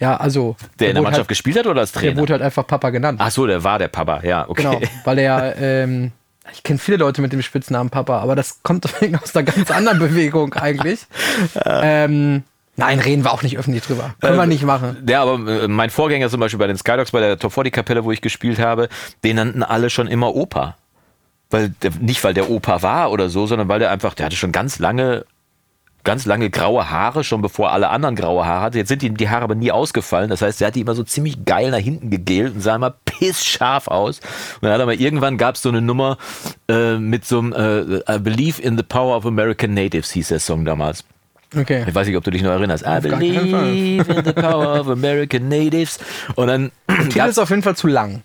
Ja, 0.04 0.18
also. 0.18 0.56
Der, 0.60 0.68
der 0.78 0.88
in 0.88 0.94
der 0.96 1.02
Mannschaft 1.02 1.20
halt, 1.20 1.28
gespielt 1.28 1.58
hat 1.58 1.66
oder 1.66 1.80
als 1.80 1.92
Trainer? 1.92 2.12
Der 2.12 2.20
wurde 2.20 2.32
halt 2.34 2.42
einfach 2.42 2.66
Papa 2.66 2.90
genannt. 2.90 3.20
Ach 3.22 3.30
so, 3.30 3.46
der 3.46 3.64
war 3.64 3.78
der 3.78 3.88
Papa, 3.88 4.20
ja, 4.22 4.46
okay. 4.46 4.62
Genau, 4.62 4.80
weil 5.04 5.18
er, 5.18 5.56
ähm, 5.58 6.12
ich 6.52 6.62
kenne 6.62 6.78
viele 6.78 6.98
Leute 6.98 7.22
mit 7.22 7.32
dem 7.32 7.40
Spitznamen 7.40 7.88
Papa, 7.88 8.18
aber 8.18 8.36
das 8.36 8.62
kommt 8.62 8.84
aus 9.22 9.34
einer 9.34 9.44
ganz 9.44 9.70
anderen 9.70 9.98
Bewegung 9.98 10.52
eigentlich. 10.54 11.06
ähm, 11.64 12.42
Nein, 12.76 12.98
reden 12.98 13.24
wir 13.24 13.32
auch 13.32 13.42
nicht 13.42 13.56
öffentlich 13.56 13.84
drüber. 13.84 14.14
Können 14.20 14.34
äh, 14.34 14.38
wir 14.38 14.46
nicht 14.46 14.64
machen. 14.64 14.96
Ja, 15.08 15.22
aber 15.22 15.62
äh, 15.62 15.68
mein 15.68 15.90
Vorgänger 15.90 16.28
zum 16.28 16.40
Beispiel 16.40 16.58
bei 16.58 16.66
den 16.66 16.76
Skydogs, 16.76 17.12
bei 17.12 17.20
der 17.20 17.38
Top 17.38 17.52
40 17.52 17.72
Kapelle, 17.72 18.04
wo 18.04 18.10
ich 18.10 18.20
gespielt 18.20 18.58
habe, 18.58 18.88
den 19.22 19.36
nannten 19.36 19.62
alle 19.62 19.90
schon 19.90 20.08
immer 20.08 20.34
Opa. 20.34 20.76
Weil 21.50 21.68
der, 21.82 21.92
nicht, 22.00 22.24
weil 22.24 22.34
der 22.34 22.50
Opa 22.50 22.82
war 22.82 23.12
oder 23.12 23.28
so, 23.28 23.46
sondern 23.46 23.68
weil 23.68 23.78
der 23.78 23.92
einfach, 23.92 24.14
der 24.14 24.26
hatte 24.26 24.36
schon 24.36 24.50
ganz 24.50 24.80
lange 24.80 25.24
ganz 26.04 26.26
lange 26.26 26.50
graue 26.50 26.90
Haare, 26.90 27.24
schon 27.24 27.42
bevor 27.42 27.72
alle 27.72 27.88
anderen 27.88 28.14
graue 28.14 28.46
Haare 28.46 28.62
hatte. 28.62 28.78
Jetzt 28.78 28.88
sind 28.88 29.02
die, 29.02 29.10
die 29.10 29.28
Haare 29.28 29.44
aber 29.44 29.54
nie 29.54 29.72
ausgefallen. 29.72 30.30
Das 30.30 30.42
heißt, 30.42 30.60
er 30.60 30.68
hat 30.68 30.74
die 30.74 30.82
immer 30.82 30.94
so 30.94 31.02
ziemlich 31.02 31.44
geil 31.44 31.70
nach 31.70 31.78
hinten 31.78 32.10
gegelt 32.10 32.54
und 32.54 32.60
sah 32.60 32.76
immer 32.76 32.94
pissscharf 33.04 33.88
aus. 33.88 34.20
Und 34.20 34.62
dann 34.62 34.72
hat 34.72 34.80
aber 34.80 34.94
irgendwann 34.94 35.38
gab 35.38 35.56
es 35.56 35.62
so 35.62 35.70
eine 35.70 35.80
Nummer 35.80 36.18
äh, 36.68 36.98
mit 36.98 37.24
so 37.24 37.38
einem 37.38 37.52
äh, 37.52 38.16
I 38.16 38.18
Believe 38.18 38.60
in 38.60 38.76
the 38.76 38.82
Power 38.82 39.16
of 39.16 39.26
American 39.26 39.74
Natives, 39.74 40.12
hieß 40.12 40.28
der 40.28 40.40
Song 40.40 40.64
damals. 40.64 41.04
Okay. 41.56 41.84
Ich 41.86 41.94
weiß 41.94 42.06
nicht, 42.06 42.16
ob 42.16 42.24
du 42.24 42.30
dich 42.30 42.42
noch 42.42 42.50
erinnerst. 42.50 42.84
I 42.84 43.00
believe 43.00 44.12
in 44.12 44.24
the 44.24 44.32
power 44.32 44.80
of 44.80 44.88
American 44.88 45.48
Natives. 45.48 45.98
Und 46.34 46.48
dann. 46.48 46.72
Titel 47.10 47.28
ist 47.28 47.38
auf 47.38 47.50
jeden 47.50 47.62
Fall 47.62 47.76
zu 47.76 47.86
lang. 47.86 48.22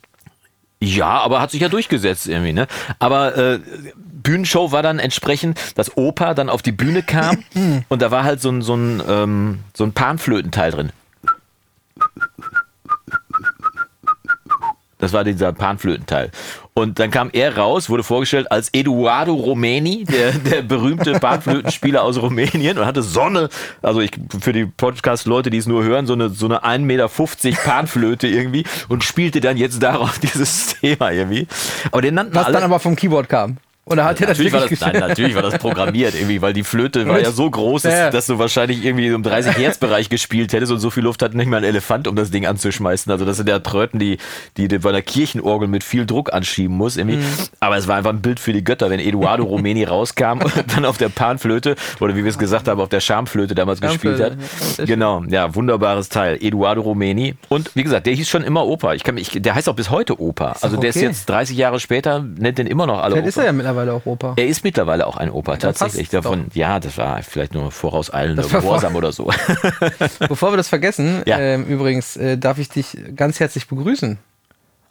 Ja, 0.82 1.20
aber 1.20 1.42
hat 1.42 1.52
sich 1.52 1.62
ja 1.62 1.68
durchgesetzt 1.68 2.28
irgendwie, 2.28 2.54
ne? 2.54 2.68
Aber 3.00 3.38
äh, 3.38 3.60
Bühnenshow 4.24 4.72
war 4.72 4.84
dann 4.84 5.00
entsprechend, 5.00 5.60
dass 5.76 5.96
Opa 5.98 6.34
dann 6.34 6.50
auf 6.50 6.62
die 6.62 6.72
Bühne 6.72 7.04
kam 7.04 7.44
und 7.90 8.02
da 8.02 8.12
war 8.12 8.24
halt 8.24 8.42
so 8.42 8.50
ein, 8.50 8.62
so 8.62 8.76
ein, 8.76 9.02
ähm, 9.08 9.60
so 9.74 9.84
ein 9.84 9.94
Panflötenteil 9.94 10.72
drin. 10.72 10.92
Das 15.00 15.14
war 15.14 15.24
dieser 15.24 15.54
Panflötenteil. 15.54 16.30
Und 16.74 17.00
dann 17.00 17.10
kam 17.10 17.30
er 17.32 17.58
raus, 17.58 17.90
wurde 17.90 18.04
vorgestellt 18.04 18.52
als 18.52 18.70
Eduardo 18.74 19.34
Romeni, 19.34 20.04
der, 20.04 20.32
der 20.52 20.62
berühmte 20.62 21.14
Panflötenspieler 21.14 22.04
aus 22.04 22.22
Rumänien 22.22 22.78
und 22.78 22.86
hatte 22.86 23.02
Sonne, 23.02 23.50
also 23.82 24.02
ich, 24.02 24.12
für 24.42 24.54
die 24.54 24.66
Podcast-Leute, 24.66 25.50
die 25.50 25.58
es 25.58 25.68
nur 25.68 25.84
hören, 25.84 26.06
so 26.06 26.14
eine, 26.14 26.30
so 26.30 26.46
eine 26.46 26.64
1,50 26.64 26.80
Meter 26.82 27.10
Panflöte 27.64 28.28
irgendwie 28.28 28.66
und 28.90 29.04
spielte 29.04 29.40
dann 29.40 29.58
jetzt 29.58 29.82
darauf 29.82 30.20
dieses 30.34 30.76
Thema 30.80 31.12
irgendwie. 31.12 31.48
Aber 31.92 32.02
den 32.02 32.16
nannten 32.16 32.36
Was 32.36 32.46
alle, 32.46 32.56
dann 32.56 32.64
aber 32.64 32.80
vom 32.80 32.96
Keyboard 32.96 33.30
kam. 33.30 33.58
Oder 33.90 34.06
hat 34.06 34.20
ja, 34.20 34.28
er 34.28 34.30
das 34.30 34.40
wirklich 34.40 34.80
das, 34.80 34.94
Nein, 34.94 35.00
natürlich 35.00 35.36
war 35.36 35.42
das 35.42 35.58
programmiert 35.60 36.14
irgendwie, 36.14 36.42
weil 36.42 36.54
die 36.54 36.64
Flöte 36.64 37.08
war 37.08 37.20
ja 37.20 37.32
so 37.32 37.50
groß, 37.50 37.82
dass, 37.82 38.12
dass 38.12 38.28
du 38.28 38.38
wahrscheinlich 38.38 38.86
irgendwie 38.86 39.08
im 39.08 39.24
30 39.24 39.58
Hertz 39.58 39.80
Bereich 39.80 40.10
gespielt 40.10 40.54
hättest 40.54 40.72
und 40.72 40.80
so 40.80 40.92
viel 40.92 41.04
Luft 41.04 41.24
hat 41.24 41.34
nicht 41.34 41.48
mal 41.48 41.58
ein 41.58 41.64
Elefant, 41.64 42.08
um 42.08 42.16
das 42.16 42.30
Ding 42.30 42.46
anzuschmeißen. 42.46 43.12
Also 43.12 43.26
das 43.26 43.38
sind 43.38 43.50
ja 43.50 43.60
Tröten, 43.60 44.00
die, 44.00 44.18
die 44.58 44.68
bei 44.68 44.90
einer 44.90 45.02
Kirchenorgel 45.02 45.68
mit 45.68 45.84
viel 45.84 46.06
Druck 46.06 46.32
anschieben 46.32 46.78
muss 46.78 46.98
irgendwie. 46.98 47.18
Mhm. 47.18 47.26
Aber 47.60 47.78
es 47.78 47.88
war 47.88 47.98
einfach 47.98 48.12
ein 48.12 48.22
Bild 48.22 48.40
für 48.40 48.54
die 48.54 48.64
Götter, 48.64 48.90
wenn 48.92 49.00
Eduardo 49.00 49.44
Romeni 49.50 49.84
rauskam 49.86 50.40
und 50.44 50.54
dann 50.76 50.86
auf 50.86 50.98
der 50.98 51.10
Panflöte 51.10 51.76
oder 52.00 52.16
wie 52.16 52.24
wir 52.24 52.30
es 52.30 52.38
gesagt 52.38 52.68
haben, 52.68 52.80
auf 52.80 52.90
der 52.90 53.00
Schamflöte 53.00 53.56
damals 53.56 53.82
gespielt 53.82 54.22
hat. 54.22 54.34
Genau, 54.86 55.24
ja, 55.28 55.56
wunderbares 55.56 56.10
Teil. 56.10 56.38
Eduardo 56.42 56.82
Romeni. 56.82 57.34
Und 57.50 57.76
wie 57.76 57.84
gesagt, 57.84 58.06
der 58.06 58.14
hieß 58.14 58.30
schon 58.30 58.44
immer 58.44 58.66
Opa. 58.68 58.94
Ich 58.94 59.04
kann 59.04 59.16
mich, 59.16 59.32
der 59.42 59.56
heißt 59.56 59.68
auch 59.68 59.76
bis 59.76 59.90
heute 59.90 60.22
Opa. 60.22 60.56
Also 60.62 60.78
der 60.78 60.92
ist 60.92 61.02
jetzt 61.02 61.28
30 61.30 61.58
Jahre 61.58 61.80
später, 61.80 62.24
nennt 62.38 62.60
den 62.60 62.68
immer 62.68 62.86
noch 62.86 63.00
alle 63.00 63.16
Vielleicht 63.16 63.24
Opa. 63.24 63.30
ist 63.30 63.38
er 63.38 63.46
ja 63.46 63.52
mittlerweile 63.52 63.79
mittlerweile 63.80 63.94
auch 63.94 64.06
Opa. 64.06 64.34
Er 64.36 64.48
ist 64.48 64.64
mittlerweile 64.64 65.08
auch 65.08 65.18
ein 65.18 65.32
Opa, 65.32 65.58
tatsächlich. 65.58 66.10
Davon, 66.10 66.48
ja, 66.54 66.80
das 66.80 66.98
war 66.98 67.22
vielleicht 67.24 67.54
nur 67.54 67.72
vorauseilender 67.72 68.44
Gehorsam 68.50 68.96
oder 68.96 69.12
so. 69.12 69.30
Bevor 70.20 70.52
wir 70.52 70.58
das 70.58 70.70
vergessen, 70.70 71.24
ja. 71.26 71.38
äh, 71.38 71.58
übrigens 71.58 72.18
äh, 72.18 72.38
darf 72.38 72.58
ich 72.58 72.70
dich 72.70 72.98
ganz 73.16 73.40
herzlich 73.40 73.68
begrüßen. 73.68 74.18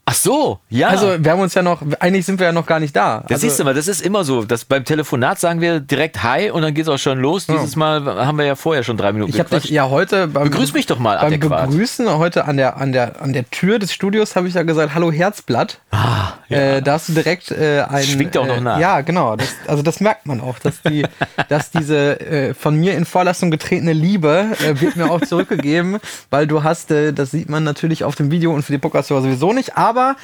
Ach 0.08 0.14
so, 0.14 0.58
ja. 0.70 0.88
Also 0.88 1.22
wir 1.22 1.32
haben 1.32 1.40
uns 1.40 1.52
ja 1.52 1.60
noch, 1.60 1.82
eigentlich 2.00 2.24
sind 2.24 2.40
wir 2.40 2.46
ja 2.46 2.52
noch 2.52 2.64
gar 2.64 2.80
nicht 2.80 2.96
da. 2.96 3.18
Das 3.28 3.32
also, 3.32 3.46
siehst 3.46 3.60
du 3.60 3.64
mal, 3.64 3.74
das 3.74 3.88
ist 3.88 4.00
immer 4.00 4.24
so. 4.24 4.42
Dass 4.42 4.64
beim 4.64 4.82
Telefonat 4.82 5.38
sagen 5.38 5.60
wir 5.60 5.80
direkt 5.80 6.22
Hi 6.22 6.50
und 6.50 6.62
dann 6.62 6.72
geht 6.72 6.84
es 6.84 6.88
auch 6.88 6.96
schon 6.96 7.18
los. 7.18 7.46
Ja. 7.46 7.56
Dieses 7.56 7.76
Mal 7.76 8.06
haben 8.06 8.38
wir 8.38 8.46
ja 8.46 8.54
vorher 8.54 8.84
schon 8.84 8.96
drei 8.96 9.12
Minuten 9.12 9.30
Ich 9.30 9.38
habe 9.38 9.60
dich 9.60 9.68
ja 9.68 9.90
heute 9.90 10.26
beim 10.28 10.44
Begrüß 10.44 10.72
mich 10.72 10.86
doch 10.86 10.98
mal 10.98 11.18
beim 11.18 11.26
adäquat. 11.26 11.68
Begrüßen 11.68 12.10
heute 12.16 12.46
an 12.46 12.56
der, 12.56 12.78
an 12.78 12.92
der, 12.92 13.20
an 13.20 13.34
der 13.34 13.50
Tür 13.50 13.78
des 13.78 13.92
Studios 13.92 14.34
habe 14.34 14.48
ich 14.48 14.54
ja 14.54 14.62
gesagt, 14.62 14.94
hallo 14.94 15.12
Herzblatt. 15.12 15.78
Ah, 15.90 16.32
ja. 16.48 16.58
äh, 16.58 16.82
da 16.82 16.92
hast 16.94 17.10
du 17.10 17.12
direkt 17.12 17.50
äh, 17.50 17.82
ein. 17.82 18.02
Schwingt 18.02 18.34
auch 18.38 18.46
noch 18.46 18.60
nach. 18.60 18.78
Äh, 18.78 18.80
ja, 18.80 19.02
genau. 19.02 19.36
Das, 19.36 19.54
also 19.66 19.82
das 19.82 20.00
merkt 20.00 20.24
man 20.24 20.40
auch, 20.40 20.58
dass 20.58 20.80
die, 20.80 21.04
dass 21.50 21.70
diese 21.70 22.18
äh, 22.20 22.54
von 22.54 22.76
mir 22.76 22.96
in 22.96 23.04
Vorlassung 23.04 23.50
getretene 23.50 23.92
Liebe 23.92 24.46
äh, 24.64 24.80
wird 24.80 24.96
mir 24.96 25.10
auch 25.10 25.20
zurückgegeben, 25.20 25.98
weil 26.30 26.46
du 26.46 26.62
hast, 26.62 26.90
äh, 26.92 27.12
das 27.12 27.30
sieht 27.30 27.50
man 27.50 27.62
natürlich 27.62 28.04
auf 28.04 28.14
dem 28.14 28.30
Video 28.30 28.54
und 28.54 28.62
für 28.62 28.72
die 28.72 28.78
Podcast 28.78 29.08
sowieso 29.08 29.52
nicht, 29.52 29.76
aber 29.76 29.97
aber 29.98 30.16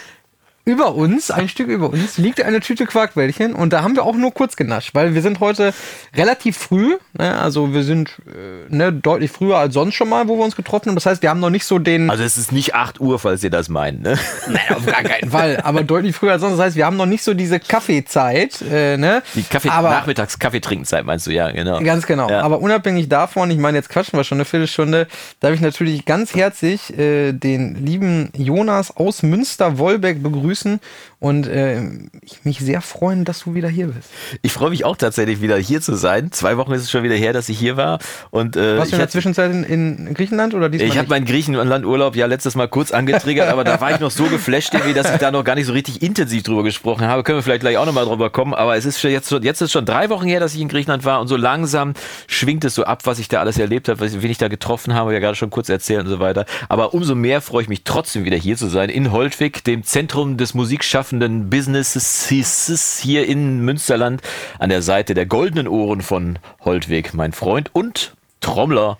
über 0.66 0.94
uns, 0.94 1.30
ein 1.30 1.48
Stück 1.48 1.68
über 1.68 1.90
uns, 1.90 2.16
liegt 2.16 2.40
eine 2.40 2.60
Tüte 2.60 2.86
Quarkbällchen 2.86 3.52
und 3.52 3.74
da 3.74 3.82
haben 3.82 3.96
wir 3.96 4.04
auch 4.04 4.14
nur 4.14 4.32
kurz 4.32 4.56
genascht, 4.56 4.90
weil 4.94 5.14
wir 5.14 5.20
sind 5.20 5.40
heute 5.40 5.74
relativ 6.16 6.56
früh, 6.56 6.96
ne, 7.12 7.38
also 7.38 7.74
wir 7.74 7.82
sind 7.82 8.16
äh, 8.26 8.74
ne, 8.74 8.90
deutlich 8.90 9.30
früher 9.30 9.58
als 9.58 9.74
sonst 9.74 9.94
schon 9.94 10.08
mal, 10.08 10.26
wo 10.26 10.38
wir 10.38 10.44
uns 10.44 10.56
getroffen 10.56 10.88
haben. 10.88 10.94
Das 10.94 11.04
heißt, 11.04 11.20
wir 11.20 11.28
haben 11.28 11.40
noch 11.40 11.50
nicht 11.50 11.66
so 11.66 11.78
den. 11.78 12.08
Also 12.08 12.24
es 12.24 12.38
ist 12.38 12.50
nicht 12.50 12.74
8 12.74 12.98
Uhr, 12.98 13.18
falls 13.18 13.44
ihr 13.44 13.50
das 13.50 13.68
meint, 13.68 14.02
ne? 14.02 14.18
Nein, 14.48 14.62
auf 14.74 14.86
gar 14.86 15.02
keinen 15.02 15.30
Fall, 15.30 15.60
aber 15.62 15.84
deutlich 15.84 16.16
früher 16.16 16.32
als 16.32 16.40
sonst. 16.40 16.56
Das 16.56 16.64
heißt, 16.64 16.76
wir 16.76 16.86
haben 16.86 16.96
noch 16.96 17.06
nicht 17.06 17.24
so 17.24 17.34
diese 17.34 17.60
Kaffeezeit, 17.60 18.62
äh, 18.62 18.96
ne? 18.96 19.22
Die 19.34 19.42
Kaffee 19.42 19.68
aber, 19.68 19.90
Nachmittags 19.90 20.38
Kaffeetrinkenzeit 20.38 21.04
meinst 21.04 21.26
du, 21.26 21.30
ja, 21.30 21.50
genau. 21.50 21.80
Ganz 21.80 22.06
genau. 22.06 22.30
Ja. 22.30 22.40
Aber 22.40 22.60
unabhängig 22.60 23.10
davon, 23.10 23.50
ich 23.50 23.58
meine, 23.58 23.76
jetzt 23.76 23.90
quatschen 23.90 24.18
wir 24.18 24.24
schon 24.24 24.38
eine 24.38 24.46
Viertelstunde, 24.46 25.08
darf 25.40 25.52
ich 25.52 25.60
natürlich 25.60 26.06
ganz 26.06 26.34
herzlich 26.34 26.96
äh, 26.98 27.32
den 27.32 27.84
lieben 27.84 28.30
Jonas 28.34 28.96
aus 28.96 29.22
Münster-Wolbeck 29.22 30.22
begrüßen 30.22 30.53
begrüßen 30.54 30.80
und 31.20 31.46
äh, 31.46 31.82
ich 32.22 32.44
mich 32.44 32.58
sehr 32.58 32.80
freuen, 32.80 33.24
dass 33.24 33.40
du 33.40 33.54
wieder 33.54 33.68
hier 33.68 33.88
bist. 33.88 34.10
Ich 34.42 34.52
freue 34.52 34.70
mich 34.70 34.84
auch 34.84 34.96
tatsächlich 34.96 35.40
wieder 35.40 35.56
hier 35.56 35.80
zu 35.80 35.94
sein. 35.94 36.32
Zwei 36.32 36.56
Wochen 36.56 36.72
ist 36.72 36.82
es 36.82 36.90
schon 36.90 37.02
wieder 37.02 37.14
her, 37.14 37.32
dass 37.32 37.48
ich 37.48 37.58
hier 37.58 37.76
war. 37.76 37.98
Und, 38.30 38.56
äh, 38.56 38.78
Warst 38.78 38.92
du 38.92 38.96
in 38.96 39.00
der 39.00 39.08
Zwischenzeit 39.08 39.50
in, 39.50 39.64
in, 39.64 40.14
Griechenland 40.14 40.54
oder 40.54 40.68
diesmal? 40.68 40.88
Ich 40.88 40.98
habe 40.98 41.08
meinen 41.08 41.24
Griechenlandurlaub 41.24 42.16
ja 42.16 42.26
letztes 42.26 42.54
Mal 42.54 42.68
kurz 42.68 42.92
angetriggert, 42.92 43.48
aber 43.48 43.64
da 43.64 43.80
war 43.80 43.92
ich 43.92 44.00
noch 44.00 44.10
so 44.10 44.24
geflasht, 44.24 44.74
irgendwie, 44.74 44.94
dass 44.94 45.10
ich 45.10 45.18
da 45.18 45.30
noch 45.30 45.44
gar 45.44 45.54
nicht 45.54 45.66
so 45.66 45.72
richtig 45.72 46.02
intensiv 46.02 46.42
drüber 46.42 46.62
gesprochen 46.62 47.06
habe. 47.06 47.22
Können 47.22 47.38
wir 47.38 47.42
vielleicht 47.42 47.60
gleich 47.60 47.78
auch 47.78 47.86
nochmal 47.86 48.04
drüber 48.04 48.30
kommen. 48.30 48.54
Aber 48.54 48.76
es 48.76 48.84
ist 48.84 49.02
jetzt, 49.02 49.30
jetzt 49.30 49.60
ist 49.60 49.72
schon 49.72 49.86
drei 49.86 50.10
Wochen 50.10 50.26
her, 50.26 50.40
dass 50.40 50.54
ich 50.54 50.60
in 50.60 50.68
Griechenland 50.68 51.04
war 51.04 51.20
und 51.20 51.28
so 51.28 51.36
langsam 51.36 51.94
schwingt 52.26 52.64
es 52.64 52.74
so 52.74 52.84
ab, 52.84 53.02
was 53.04 53.18
ich 53.18 53.28
da 53.28 53.40
alles 53.40 53.58
erlebt 53.58 53.88
habe, 53.88 54.00
wen 54.00 54.30
ich 54.30 54.38
da 54.38 54.48
getroffen 54.48 54.94
habe, 54.94 55.12
ja 55.12 55.20
gerade 55.20 55.36
schon 55.36 55.50
kurz 55.50 55.68
erzählt 55.68 56.00
und 56.00 56.08
so 56.08 56.20
weiter. 56.20 56.44
Aber 56.68 56.94
umso 56.94 57.14
mehr 57.14 57.40
freue 57.40 57.62
ich 57.62 57.68
mich 57.68 57.84
trotzdem 57.84 58.24
wieder 58.24 58.36
hier 58.36 58.56
zu 58.56 58.68
sein 58.68 58.90
in 58.90 59.10
Holtwig, 59.10 59.64
dem 59.64 59.82
Zentrum 59.84 60.36
des 60.36 60.43
des 60.44 60.52
musikschaffenden 60.52 61.48
Businesses 61.48 62.98
hier 62.98 63.26
in 63.26 63.60
Münsterland 63.60 64.20
an 64.58 64.68
der 64.68 64.82
Seite 64.82 65.14
der 65.14 65.24
goldenen 65.24 65.66
Ohren 65.66 66.02
von 66.02 66.38
Holtweg, 66.60 67.14
mein 67.14 67.32
Freund 67.32 67.70
und 67.72 68.14
Trommler 68.42 68.98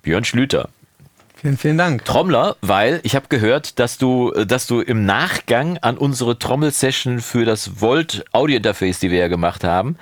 Björn 0.00 0.24
Schlüter. 0.24 0.70
Vielen, 1.42 1.58
vielen 1.58 1.76
Dank. 1.78 2.04
Trommler, 2.04 2.54
weil 2.60 3.00
ich 3.02 3.16
habe 3.16 3.26
gehört, 3.28 3.80
dass 3.80 3.98
du, 3.98 4.30
dass 4.30 4.68
du 4.68 4.80
im 4.80 5.04
Nachgang 5.04 5.76
an 5.78 5.98
unsere 5.98 6.38
Trommelsession 6.38 7.18
für 7.18 7.44
das 7.44 7.80
Volt 7.80 8.24
Audio 8.30 8.58
Interface, 8.58 9.00
die 9.00 9.10
wir 9.10 9.18
ja 9.18 9.26
gemacht 9.26 9.64
haben, 9.64 9.96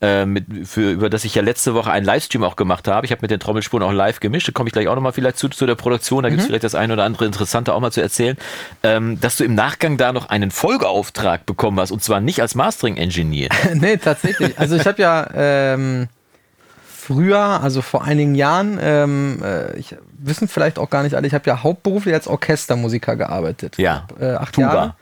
äh, 0.00 0.26
mit, 0.26 0.44
für, 0.64 0.90
über 0.90 1.08
das 1.08 1.24
ich 1.24 1.36
ja 1.36 1.42
letzte 1.42 1.74
Woche 1.74 1.92
einen 1.92 2.04
Livestream 2.04 2.42
auch 2.42 2.56
gemacht 2.56 2.88
habe. 2.88 3.06
Ich 3.06 3.12
habe 3.12 3.22
mit 3.22 3.30
den 3.30 3.38
Trommelspuren 3.38 3.84
auch 3.84 3.92
live 3.92 4.18
gemischt. 4.18 4.48
Da 4.48 4.52
komme 4.52 4.70
ich 4.70 4.72
gleich 4.72 4.88
auch 4.88 4.96
nochmal 4.96 5.12
vielleicht 5.12 5.38
zu, 5.38 5.48
zu 5.48 5.66
der 5.66 5.76
Produktion. 5.76 6.24
Da 6.24 6.30
mhm. 6.30 6.32
gibt 6.32 6.40
es 6.40 6.46
vielleicht 6.48 6.64
das 6.64 6.74
eine 6.74 6.94
oder 6.94 7.04
andere 7.04 7.26
Interessante 7.26 7.74
auch 7.74 7.80
mal 7.80 7.92
zu 7.92 8.02
erzählen. 8.02 8.36
Ähm, 8.82 9.20
dass 9.20 9.36
du 9.36 9.44
im 9.44 9.54
Nachgang 9.54 9.98
da 9.98 10.12
noch 10.12 10.30
einen 10.30 10.50
Folgeauftrag 10.50 11.46
bekommen 11.46 11.78
hast 11.78 11.92
und 11.92 12.02
zwar 12.02 12.18
nicht 12.18 12.40
als 12.40 12.56
Mastering-Engineer. 12.56 13.50
nee, 13.74 13.98
tatsächlich. 13.98 14.58
Also 14.58 14.74
ich 14.74 14.84
habe 14.84 15.00
ja 15.00 15.30
ähm, 15.32 16.08
früher, 16.84 17.38
also 17.38 17.82
vor 17.82 18.02
einigen 18.02 18.34
Jahren, 18.34 18.80
ähm, 18.82 19.40
äh, 19.44 19.76
ich, 19.78 19.94
wissen 20.26 20.48
vielleicht 20.48 20.78
auch 20.78 20.90
gar 20.90 21.02
nicht 21.02 21.14
alle, 21.14 21.26
ich 21.26 21.34
habe 21.34 21.48
ja 21.48 21.62
hauptberuflich 21.62 22.14
als 22.14 22.28
Orchestermusiker 22.28 23.16
gearbeitet. 23.16 23.78
Ja. 23.78 24.06
Hab, 24.08 24.20
äh, 24.20 24.34
acht 24.34 24.54
Tuba. 24.54 24.74
Jahre. 24.74 24.94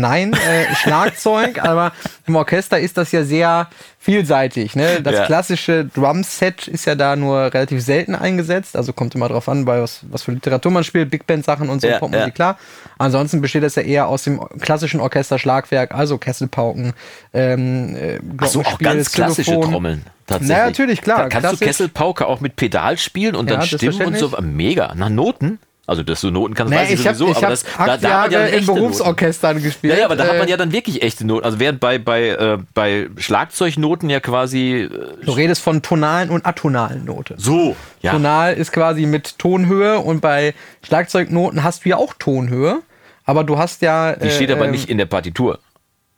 Nein, 0.00 0.32
äh, 0.32 0.74
Schlagzeug, 0.74 1.58
aber 1.62 1.92
im 2.26 2.36
Orchester 2.36 2.78
ist 2.80 2.96
das 2.96 3.12
ja 3.12 3.24
sehr 3.24 3.68
vielseitig. 3.98 4.74
Ne? 4.76 5.02
Das 5.02 5.14
ja. 5.14 5.26
klassische 5.26 5.84
Drumset 5.84 6.66
ist 6.66 6.86
ja 6.86 6.94
da 6.94 7.16
nur 7.16 7.52
relativ 7.52 7.82
selten 7.82 8.14
eingesetzt, 8.14 8.76
also 8.76 8.92
kommt 8.92 9.14
immer 9.14 9.28
drauf 9.28 9.48
an, 9.48 9.64
bei 9.64 9.80
was, 9.80 10.00
was 10.10 10.22
für 10.22 10.32
Literatur 10.32 10.72
man 10.72 10.84
spielt, 10.84 11.10
Big 11.10 11.26
Band 11.26 11.44
Sachen 11.44 11.68
und 11.68 11.80
so, 11.80 11.88
ja, 11.88 11.98
Popmusik, 11.98 12.26
ja. 12.26 12.30
klar. 12.30 12.58
Ansonsten 12.98 13.40
besteht 13.40 13.62
das 13.62 13.74
ja 13.74 13.82
eher 13.82 14.08
aus 14.08 14.24
dem 14.24 14.40
klassischen 14.60 15.00
Orchesterschlagwerk, 15.00 15.94
also 15.94 16.18
Kesselpauken, 16.18 16.94
ähm, 17.34 17.94
äh, 17.96 18.18
Ach 18.38 18.46
so, 18.46 18.60
auch 18.60 18.78
ganz 18.78 19.12
klassische 19.12 19.60
Trommeln. 19.60 20.04
Tatsächlich. 20.26 20.56
Na, 20.56 20.66
natürlich, 20.66 21.02
klar. 21.02 21.28
Kannst 21.28 21.38
klassisch. 21.38 21.58
du 21.58 21.64
Kesselpauke 21.64 22.26
auch 22.26 22.40
mit 22.40 22.56
Pedal 22.56 22.96
spielen 22.98 23.34
und 23.34 23.50
dann 23.50 23.62
Stimmen 23.62 24.02
und 24.02 24.16
so? 24.16 24.32
Mega. 24.40 24.94
Nach 24.94 25.08
Noten? 25.08 25.58
Also, 25.90 26.04
dass 26.04 26.20
du 26.20 26.30
Noten 26.30 26.54
kannst, 26.54 26.70
nee, 26.70 26.78
weiß 26.78 26.90
ich, 26.90 27.04
ich 27.04 27.16
sowieso, 27.16 27.30
hab, 27.30 27.36
ich 27.36 27.38
aber 27.38 27.50
das, 27.50 27.64
da, 27.64 27.96
da 27.96 28.22
hat 28.22 28.30
man 28.30 28.30
ja 28.30 28.46
in 28.46 28.64
Berufsorchestern 28.64 29.56
Noten. 29.56 29.64
gespielt. 29.64 29.92
Ja, 29.92 29.98
ja, 29.98 30.04
aber 30.04 30.14
da 30.14 30.24
äh, 30.24 30.28
hat 30.28 30.38
man 30.38 30.46
ja 30.46 30.56
dann 30.56 30.70
wirklich 30.70 31.02
echte 31.02 31.26
Noten. 31.26 31.44
Also 31.44 31.58
während 31.58 31.80
bei, 31.80 31.98
bei, 31.98 32.28
äh, 32.28 32.58
bei 32.74 33.08
Schlagzeugnoten 33.16 34.08
ja 34.08 34.20
quasi. 34.20 34.88
Äh, 34.88 35.24
du 35.24 35.32
redest 35.32 35.60
von 35.62 35.82
tonalen 35.82 36.30
und 36.30 36.46
atonalen 36.46 37.04
Noten. 37.06 37.34
So, 37.38 37.74
ja. 38.02 38.12
Tonal 38.12 38.54
ist 38.54 38.70
quasi 38.70 39.04
mit 39.04 39.40
Tonhöhe 39.40 39.98
und 39.98 40.20
bei 40.20 40.54
Schlagzeugnoten 40.86 41.64
hast 41.64 41.84
du 41.84 41.88
ja 41.88 41.96
auch 41.96 42.14
Tonhöhe. 42.16 42.82
Aber 43.24 43.42
du 43.42 43.58
hast 43.58 43.82
ja. 43.82 44.14
Die 44.14 44.30
steht 44.30 44.52
aber 44.52 44.66
ähm, 44.66 44.70
nicht 44.70 44.88
in 44.88 44.96
der 44.96 45.06
Partitur. 45.06 45.58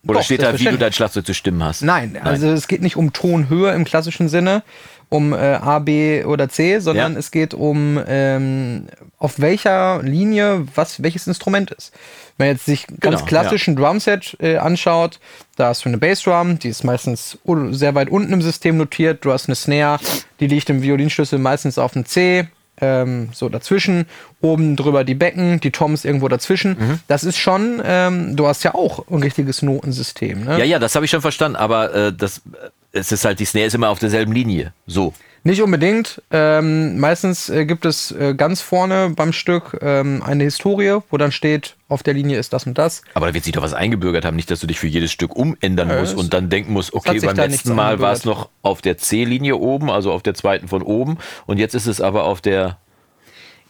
Oder 0.06 0.18
Doch, 0.18 0.22
steht 0.22 0.42
da, 0.42 0.58
wie 0.58 0.64
du 0.64 0.76
dein 0.76 0.92
Schlagzeug 0.92 1.24
zu 1.24 1.32
stimmen 1.32 1.64
hast? 1.64 1.80
Nein, 1.80 2.12
Nein, 2.12 2.24
also 2.24 2.48
es 2.48 2.68
geht 2.68 2.82
nicht 2.82 2.96
um 2.96 3.14
Tonhöhe 3.14 3.70
im 3.72 3.84
klassischen 3.84 4.28
Sinne, 4.28 4.64
um 5.12 5.32
äh, 5.32 5.36
A, 5.36 5.78
B 5.78 6.24
oder 6.24 6.48
C, 6.48 6.78
sondern 6.78 7.12
ja. 7.12 7.18
es 7.18 7.30
geht 7.30 7.54
um 7.54 8.00
ähm, 8.06 8.86
auf 9.18 9.40
welcher 9.40 10.02
Linie 10.02 10.66
was 10.74 11.02
welches 11.02 11.26
Instrument 11.26 11.70
ist. 11.70 11.92
Wenn 12.38 12.48
man 12.48 12.56
jetzt 12.56 12.64
sich 12.64 12.86
ganz 12.86 13.18
genau, 13.18 13.26
klassischen 13.26 13.76
ja. 13.76 13.80
Drumset 13.80 14.36
äh, 14.40 14.56
anschaut, 14.56 15.20
da 15.56 15.68
hast 15.68 15.84
du 15.84 15.90
eine 15.90 15.98
Bassdrum, 15.98 16.58
die 16.58 16.68
ist 16.68 16.82
meistens 16.82 17.38
sehr 17.70 17.94
weit 17.94 18.08
unten 18.08 18.32
im 18.32 18.40
System 18.40 18.78
notiert. 18.78 19.24
Du 19.24 19.32
hast 19.32 19.48
eine 19.48 19.54
Snare, 19.54 20.00
die 20.40 20.46
liegt 20.46 20.70
im 20.70 20.82
Violinschlüssel 20.82 21.38
meistens 21.38 21.76
auf 21.76 21.92
dem 21.92 22.06
C 22.06 22.48
ähm, 22.80 23.28
so 23.32 23.50
dazwischen, 23.50 24.06
oben 24.40 24.76
drüber 24.76 25.04
die 25.04 25.14
Becken, 25.14 25.60
die 25.60 25.70
Toms 25.70 26.06
irgendwo 26.06 26.28
dazwischen. 26.28 26.76
Mhm. 26.78 27.00
Das 27.06 27.22
ist 27.22 27.36
schon, 27.36 27.82
ähm, 27.84 28.34
du 28.34 28.46
hast 28.46 28.64
ja 28.64 28.74
auch 28.74 29.06
ein 29.08 29.22
richtiges 29.22 29.60
Notensystem. 29.60 30.44
Ne? 30.44 30.58
Ja, 30.58 30.64
ja, 30.64 30.78
das 30.78 30.94
habe 30.94 31.04
ich 31.04 31.10
schon 31.10 31.20
verstanden, 31.20 31.56
aber 31.56 31.94
äh, 31.94 32.12
das, 32.12 32.40
es 32.92 33.12
ist 33.12 33.24
halt, 33.24 33.40
die 33.40 33.44
Snare 33.44 33.66
ist 33.66 33.74
immer 33.74 33.88
auf 33.88 33.98
derselben 33.98 34.32
Linie. 34.32 34.72
So. 34.86 35.14
Nicht 35.44 35.60
unbedingt. 35.60 36.22
Ähm, 36.30 37.00
meistens 37.00 37.48
äh, 37.48 37.66
gibt 37.66 37.84
es 37.84 38.12
äh, 38.12 38.34
ganz 38.34 38.60
vorne 38.60 39.10
beim 39.16 39.32
Stück 39.32 39.76
ähm, 39.82 40.22
eine 40.24 40.44
Historie, 40.44 40.98
wo 41.10 41.16
dann 41.16 41.32
steht, 41.32 41.76
auf 41.88 42.04
der 42.04 42.14
Linie 42.14 42.38
ist 42.38 42.52
das 42.52 42.64
und 42.64 42.78
das. 42.78 43.02
Aber 43.14 43.26
da 43.26 43.34
wird 43.34 43.42
sich 43.42 43.52
doch 43.52 43.62
was 43.62 43.74
eingebürgert 43.74 44.24
haben, 44.24 44.36
nicht, 44.36 44.52
dass 44.52 44.60
du 44.60 44.68
dich 44.68 44.78
für 44.78 44.86
jedes 44.86 45.10
Stück 45.10 45.34
umändern 45.34 45.90
äh, 45.90 46.00
musst 46.00 46.14
und 46.14 46.32
dann 46.32 46.48
denken 46.48 46.72
musst, 46.72 46.92
okay, 46.94 47.18
beim 47.18 47.34
letzten 47.34 47.74
Mal 47.74 47.98
war 47.98 48.12
es 48.12 48.24
noch 48.24 48.50
auf 48.62 48.82
der 48.82 48.98
C-Linie 48.98 49.56
oben, 49.56 49.90
also 49.90 50.12
auf 50.12 50.22
der 50.22 50.34
zweiten 50.34 50.68
von 50.68 50.82
oben 50.82 51.18
und 51.46 51.58
jetzt 51.58 51.74
ist 51.74 51.86
es 51.86 52.00
aber 52.00 52.24
auf 52.24 52.40
der. 52.40 52.78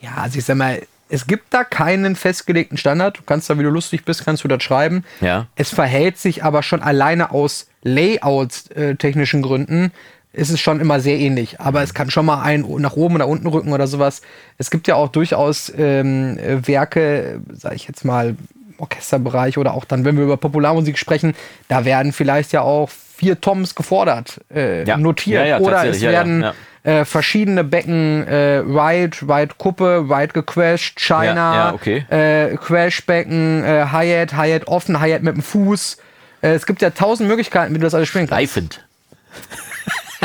Ja, 0.02 0.16
also 0.16 0.38
ich 0.38 0.44
sag 0.44 0.58
mal, 0.58 0.82
es 1.12 1.26
gibt 1.26 1.52
da 1.52 1.62
keinen 1.62 2.16
festgelegten 2.16 2.78
Standard. 2.78 3.18
Du 3.18 3.22
kannst 3.26 3.50
da, 3.50 3.58
wie 3.58 3.62
du 3.62 3.68
lustig 3.68 4.06
bist, 4.06 4.24
kannst 4.24 4.44
du 4.44 4.48
das 4.48 4.62
schreiben. 4.62 5.04
Ja. 5.20 5.46
Es 5.56 5.68
verhält 5.68 6.16
sich 6.16 6.42
aber 6.42 6.62
schon 6.62 6.82
alleine 6.82 7.32
aus 7.32 7.68
Layout-technischen 7.82 9.40
äh, 9.40 9.42
Gründen 9.42 9.92
ist 10.34 10.48
es 10.48 10.60
schon 10.60 10.80
immer 10.80 10.98
sehr 10.98 11.18
ähnlich. 11.18 11.60
Aber 11.60 11.82
es 11.82 11.92
kann 11.92 12.08
schon 12.10 12.24
mal 12.24 12.40
ein 12.40 12.64
nach 12.78 12.96
oben 12.96 13.16
oder 13.16 13.28
unten 13.28 13.46
rücken 13.48 13.74
oder 13.74 13.86
sowas. 13.86 14.22
Es 14.56 14.70
gibt 14.70 14.88
ja 14.88 14.94
auch 14.94 15.08
durchaus 15.08 15.70
ähm, 15.76 16.38
Werke, 16.40 17.42
sage 17.52 17.74
ich 17.74 17.86
jetzt 17.86 18.06
mal, 18.06 18.34
Orchesterbereich 18.78 19.58
oder 19.58 19.74
auch 19.74 19.84
dann, 19.84 20.06
wenn 20.06 20.16
wir 20.16 20.24
über 20.24 20.38
Popularmusik 20.38 20.96
sprechen, 20.96 21.34
da 21.68 21.84
werden 21.84 22.14
vielleicht 22.14 22.52
ja 22.52 22.62
auch 22.62 22.88
vier 22.88 23.38
Toms 23.38 23.74
gefordert, 23.74 24.40
äh, 24.52 24.84
ja. 24.84 24.96
notiert. 24.96 25.42
Ja, 25.42 25.46
ja, 25.46 25.58
oder 25.60 25.84
es 25.86 26.00
werden 26.00 26.46
äh, 26.84 27.04
verschiedene 27.04 27.64
Becken, 27.64 28.26
äh, 28.26 28.58
Ride, 28.58 29.16
Ride 29.22 29.54
Kuppe, 29.58 30.06
Ride 30.08 30.32
gequashed, 30.32 30.98
China, 30.98 31.74
okay. 31.74 32.04
äh, 32.10 32.56
Crashbecken, 32.56 33.64
äh, 33.64 33.86
Hi-Hat, 33.92 34.34
Hi-Hat 34.34 34.66
offen, 34.66 35.00
Hi-Hat 35.00 35.22
mit 35.22 35.36
dem 35.36 35.42
Fuß. 35.42 35.98
Äh, 36.42 36.54
es 36.54 36.66
gibt 36.66 36.82
ja 36.82 36.90
tausend 36.90 37.28
Möglichkeiten, 37.28 37.72
wie 37.74 37.78
du 37.78 37.84
das 37.84 37.94
alles 37.94 38.08
spielen 38.08 38.26
kannst. 38.26 38.40
Reifend 38.40 38.84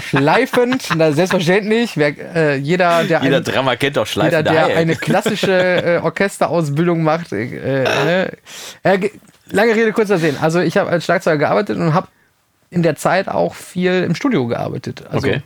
schleifend, 0.01 0.89
na, 0.95 1.11
selbstverständlich. 1.11 1.97
Wer, 1.97 2.35
äh, 2.35 2.55
jeder, 2.55 3.03
der 3.03 3.21
jeder 3.23 3.37
ein, 3.37 3.43
Drama 3.43 3.75
kennt 3.75 3.95
schleifend. 4.07 4.47
Jeder, 4.47 4.67
der 4.67 4.77
eine 4.77 4.95
klassische 4.95 5.51
äh, 5.51 5.99
Orchesterausbildung 6.03 7.03
macht. 7.03 7.31
Äh, 7.31 7.83
ne? 7.83 8.31
äh, 8.83 9.09
lange 9.49 9.75
Rede, 9.75 9.91
kurzer 9.93 10.17
Sinn. 10.17 10.37
Also 10.41 10.59
ich 10.59 10.77
habe 10.77 10.89
als 10.89 11.05
Schlagzeuger 11.05 11.37
gearbeitet 11.37 11.77
und 11.77 11.93
habe 11.93 12.07
in 12.69 12.83
der 12.83 12.95
Zeit 12.95 13.27
auch 13.27 13.55
viel 13.55 14.03
im 14.03 14.15
Studio 14.15 14.47
gearbeitet. 14.47 15.03
Also, 15.09 15.27
okay. 15.27 15.41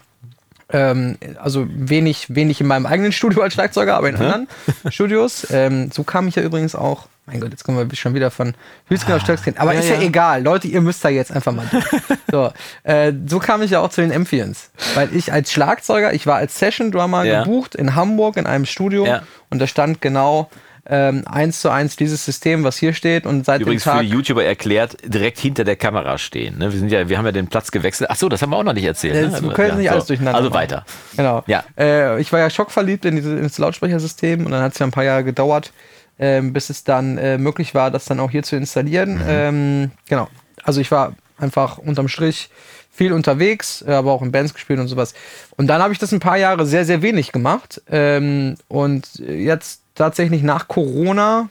Ähm, 0.73 1.17
also 1.37 1.67
wenig, 1.69 2.33
wenig 2.35 2.61
in 2.61 2.67
meinem 2.67 2.85
eigenen 2.85 3.11
Studio 3.11 3.41
als 3.41 3.53
Schlagzeuger, 3.53 3.95
aber 3.95 4.09
in 4.09 4.15
anderen 4.15 4.47
Studios. 4.89 5.47
Ähm, 5.51 5.91
so 5.91 6.03
kam 6.03 6.27
ich 6.27 6.35
ja 6.35 6.43
übrigens 6.43 6.75
auch 6.75 7.07
mein 7.27 7.39
Gott, 7.39 7.51
jetzt 7.51 7.63
kommen 7.63 7.89
wir 7.89 7.95
schon 7.95 8.13
wieder 8.13 8.31
von 8.31 8.55
Hüsken 8.87 9.13
auf 9.13 9.21
Stöckskin. 9.21 9.57
Aber 9.57 9.73
ja, 9.73 9.79
ist 9.79 9.89
ja, 9.89 9.95
ja, 9.95 10.01
egal. 10.01 10.43
Leute, 10.43 10.67
ihr 10.67 10.81
müsst 10.81 11.05
da 11.05 11.09
jetzt 11.09 11.31
einfach 11.31 11.53
mal 11.53 11.65
durch. 11.71 11.85
so, 12.31 12.51
äh, 12.83 13.13
so 13.27 13.39
kam 13.39 13.61
ich 13.61 13.71
ja 13.71 13.79
auch 13.79 13.89
zu 13.89 14.01
den 14.01 14.11
Amphions. 14.11 14.71
Weil 14.95 15.15
ich 15.15 15.31
als 15.31 15.51
Schlagzeuger, 15.51 16.13
ich 16.13 16.25
war 16.25 16.37
als 16.37 16.57
Session-Drummer 16.59 17.23
ja. 17.23 17.43
gebucht 17.43 17.75
in 17.75 17.95
Hamburg 17.95 18.37
in 18.37 18.47
einem 18.47 18.65
Studio. 18.65 19.07
Und 19.49 19.59
da 19.59 19.67
stand 19.67 20.01
genau 20.01 20.49
ähm, 20.87 21.23
eins 21.27 21.61
zu 21.61 21.69
eins 21.69 21.95
dieses 21.95 22.25
System, 22.25 22.63
was 22.63 22.77
hier 22.77 22.93
steht 22.93 23.25
und 23.25 23.45
seit 23.45 23.61
Übrigens 23.61 23.83
dem 23.83 23.91
Tag 23.91 23.99
für 23.99 24.05
die 24.05 24.11
YouTuber 24.11 24.43
erklärt, 24.43 24.97
direkt 25.05 25.39
hinter 25.39 25.63
der 25.63 25.75
Kamera 25.75 26.17
stehen. 26.17 26.57
Ne? 26.57 26.71
Wir 26.71 26.79
sind 26.79 26.91
ja, 26.91 27.07
wir 27.07 27.17
haben 27.17 27.25
ja 27.25 27.31
den 27.31 27.47
Platz 27.47 27.71
gewechselt. 27.71 28.09
Ach 28.11 28.15
so, 28.15 28.29
das 28.29 28.41
haben 28.41 28.49
wir 28.49 28.57
auch 28.57 28.63
noch 28.63 28.73
nicht 28.73 28.85
erzählt. 28.85 29.31
Ne? 29.31 29.41
Wir 29.43 29.53
können 29.53 29.69
ja, 29.69 29.75
nicht 29.75 29.87
so. 29.87 29.93
alles 29.93 30.05
durcheinander. 30.05 30.37
Also 30.37 30.49
machen. 30.49 30.59
weiter. 30.59 30.85
Genau. 31.15 31.43
Ja. 31.47 31.63
Äh, 31.77 32.19
ich 32.19 32.31
war 32.33 32.39
ja 32.39 32.49
schockverliebt 32.49 33.05
in 33.05 33.15
dieses 33.15 33.57
Lautsprechersystem 33.57 34.45
und 34.45 34.51
dann 34.51 34.63
hat 34.63 34.73
es 34.73 34.79
ja 34.79 34.87
ein 34.87 34.91
paar 34.91 35.03
Jahre 35.03 35.23
gedauert, 35.23 35.71
ähm, 36.17 36.53
bis 36.53 36.69
es 36.69 36.83
dann 36.83 37.17
äh, 37.17 37.37
möglich 37.37 37.75
war, 37.75 37.91
das 37.91 38.05
dann 38.05 38.19
auch 38.19 38.31
hier 38.31 38.43
zu 38.43 38.55
installieren. 38.55 39.15
Mhm. 39.15 39.25
Ähm, 39.27 39.91
genau. 40.07 40.27
Also 40.63 40.81
ich 40.81 40.89
war 40.91 41.13
einfach 41.37 41.77
unterm 41.77 42.07
Strich 42.07 42.49
viel 42.91 43.13
unterwegs, 43.13 43.83
äh, 43.87 43.91
aber 43.93 44.11
auch 44.11 44.21
in 44.21 44.31
Bands 44.31 44.53
gespielt 44.53 44.79
und 44.79 44.87
sowas. 44.87 45.13
Und 45.57 45.67
dann 45.67 45.81
habe 45.81 45.93
ich 45.93 45.99
das 45.99 46.11
ein 46.11 46.19
paar 46.19 46.37
Jahre 46.37 46.65
sehr, 46.65 46.85
sehr 46.85 47.01
wenig 47.01 47.31
gemacht. 47.31 47.81
Ähm, 47.89 48.57
und 48.67 49.15
jetzt 49.15 49.80
tatsächlich 50.01 50.41
nach 50.41 50.67
Corona, 50.67 51.47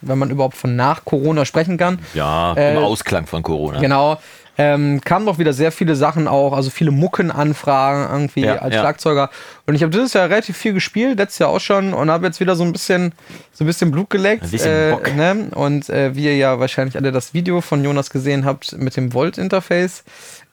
wenn 0.00 0.18
man 0.18 0.30
überhaupt 0.30 0.56
von 0.56 0.74
nach 0.74 1.04
Corona 1.04 1.44
sprechen 1.44 1.76
kann. 1.76 2.00
Ja, 2.14 2.52
äh, 2.54 2.76
im 2.76 2.82
Ausklang 2.82 3.26
von 3.26 3.44
Corona. 3.44 3.80
Genau. 3.80 4.18
Ähm, 4.58 5.00
kamen 5.02 5.24
doch 5.24 5.38
wieder 5.38 5.52
sehr 5.52 5.72
viele 5.72 5.94
Sachen 5.94 6.28
auch, 6.28 6.52
also 6.52 6.68
viele 6.68 6.90
Muckenanfragen 6.90 8.12
irgendwie 8.12 8.42
ja, 8.42 8.56
als 8.56 8.74
ja. 8.74 8.80
Schlagzeuger. 8.80 9.30
Und 9.66 9.76
ich 9.76 9.82
habe 9.82 9.90
dieses 9.92 10.12
Jahr 10.12 10.28
relativ 10.28 10.58
viel 10.58 10.74
gespielt, 10.74 11.18
letztes 11.18 11.38
Jahr 11.38 11.48
auch 11.50 11.60
schon 11.60 11.94
und 11.94 12.10
habe 12.10 12.26
jetzt 12.26 12.40
wieder 12.40 12.56
so 12.56 12.64
ein 12.64 12.72
bisschen, 12.72 13.12
so 13.52 13.62
ein 13.64 13.66
bisschen 13.66 13.92
Blut 13.92 14.10
geleckt. 14.10 14.42
Ein 14.42 14.50
bisschen 14.50 14.88
äh, 14.88 14.90
Bock. 14.90 15.14
Ne? 15.14 15.46
Und 15.54 15.88
äh, 15.88 16.14
wie 16.16 16.24
ihr 16.24 16.36
ja 16.36 16.58
wahrscheinlich 16.58 16.96
alle 16.96 17.12
das 17.12 17.32
Video 17.32 17.60
von 17.60 17.82
Jonas 17.84 18.10
gesehen 18.10 18.44
habt 18.44 18.76
mit 18.76 18.96
dem 18.96 19.14
Volt-Interface, 19.14 20.04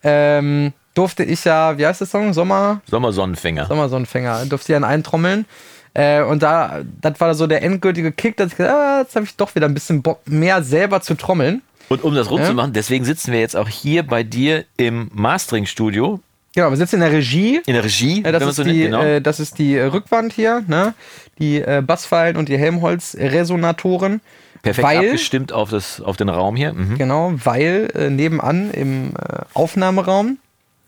ähm, 0.02 0.72
durfte 0.94 1.24
ich 1.24 1.44
ja, 1.44 1.76
wie 1.76 1.84
heißt 1.84 2.00
der 2.00 2.08
Song? 2.08 2.32
Sommer? 2.32 2.80
Sommersonnenfänger. 2.86 3.66
Sommersonnenfänger. 3.66 4.46
Durfte 4.46 4.72
ich 4.72 4.76
an 4.76 4.84
eintrommeln. 4.84 5.46
Äh, 5.94 6.22
und 6.22 6.42
da, 6.42 6.82
das 7.00 7.20
war 7.20 7.34
so 7.34 7.46
der 7.46 7.62
endgültige 7.62 8.12
Kick, 8.12 8.36
dass 8.36 8.52
ich 8.52 8.56
gesagt 8.56 8.74
ah, 8.74 9.00
jetzt 9.00 9.16
habe 9.16 9.24
ich 9.24 9.36
doch 9.36 9.54
wieder 9.54 9.66
ein 9.66 9.74
bisschen 9.74 10.02
Bock, 10.02 10.20
mehr 10.26 10.62
selber 10.62 11.00
zu 11.00 11.14
trommeln. 11.14 11.62
Und 11.88 12.04
um 12.04 12.14
das 12.14 12.30
rund 12.30 12.46
zu 12.46 12.54
machen, 12.54 12.72
deswegen 12.72 13.04
sitzen 13.04 13.32
wir 13.32 13.40
jetzt 13.40 13.56
auch 13.56 13.68
hier 13.68 14.04
bei 14.04 14.22
dir 14.22 14.64
im 14.76 15.10
Mastering-Studio. 15.12 16.20
Genau, 16.54 16.70
wir 16.70 16.76
sitzen 16.76 16.96
in 16.96 17.00
der 17.00 17.12
Regie. 17.12 17.60
In 17.66 17.74
der 17.74 17.82
Regie, 17.82 18.22
äh, 18.24 18.32
das, 18.32 18.44
ist 18.44 18.56
so 18.56 18.64
die, 18.64 18.82
genau. 18.82 19.02
äh, 19.02 19.20
das 19.20 19.40
ist 19.40 19.58
die 19.58 19.76
Rückwand 19.78 20.32
hier, 20.32 20.62
ne? 20.68 20.94
Die 21.38 21.60
äh, 21.60 21.82
Bassfeilen 21.84 22.36
und 22.36 22.48
die 22.48 22.58
Helmholtz-Resonatoren. 22.58 24.20
Perfekt 24.62 24.86
weil, 24.86 24.98
abgestimmt 24.98 25.52
auf, 25.52 25.70
das, 25.70 26.00
auf 26.00 26.16
den 26.16 26.28
Raum 26.28 26.54
hier. 26.54 26.72
Mhm. 26.72 26.98
Genau, 26.98 27.32
weil 27.44 27.90
äh, 27.94 28.10
nebenan 28.10 28.70
im 28.70 29.10
äh, 29.10 29.42
Aufnahmeraum 29.54 30.38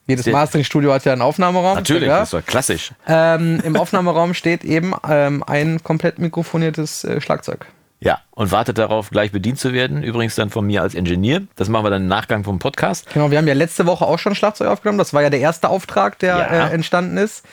Jedes 0.07 0.27
Mastering-Studio 0.27 0.93
hat 0.93 1.05
ja 1.05 1.13
einen 1.13 1.23
Aufnahmeraum. 1.23 1.77
Natürlich, 1.77 2.09
ja. 2.09 2.21
das 2.21 2.33
war 2.33 2.43
klassisch. 2.43 2.93
Ähm, 3.07 3.61
Im 3.65 3.77
Aufnahmeraum 3.77 4.35
steht 4.35 4.65
eben 4.65 4.95
ähm, 5.09 5.45
ein 5.47 5.83
komplett 5.83 6.19
mikrofoniertes 6.19 7.05
äh, 7.05 7.21
Schlagzeug. 7.21 7.67
Ja, 8.01 8.19
und 8.33 8.51
wartet 8.51 8.79
darauf, 8.79 9.11
gleich 9.11 9.31
bedient 9.31 9.61
zu 9.61 9.73
werden. 9.73 10.03
Übrigens 10.03 10.35
dann 10.35 10.51
von 10.51 10.67
mir 10.67 10.83
als 10.83 10.95
Ingenieur. 10.95 11.43
Das 11.55 11.69
machen 11.69 11.85
wir 11.85 11.91
dann 11.91 12.03
im 12.03 12.09
Nachgang 12.09 12.43
vom 12.43 12.59
Podcast. 12.59 13.09
Genau, 13.13 13.31
wir 13.31 13.39
haben 13.39 13.47
ja 13.47 13.55
letzte 13.55 13.87
Woche 13.87 14.05
auch 14.05 14.19
schon 14.19 14.35
Schlagzeug 14.35 14.67
aufgenommen. 14.67 14.99
Das 14.99 15.15
war 15.15 15.23
ja 15.23 15.31
der 15.31 15.39
erste 15.39 15.69
Auftrag, 15.69 16.19
der 16.19 16.37
ja. 16.37 16.67
äh, 16.67 16.73
entstanden 16.73 17.17
ist. 17.17 17.45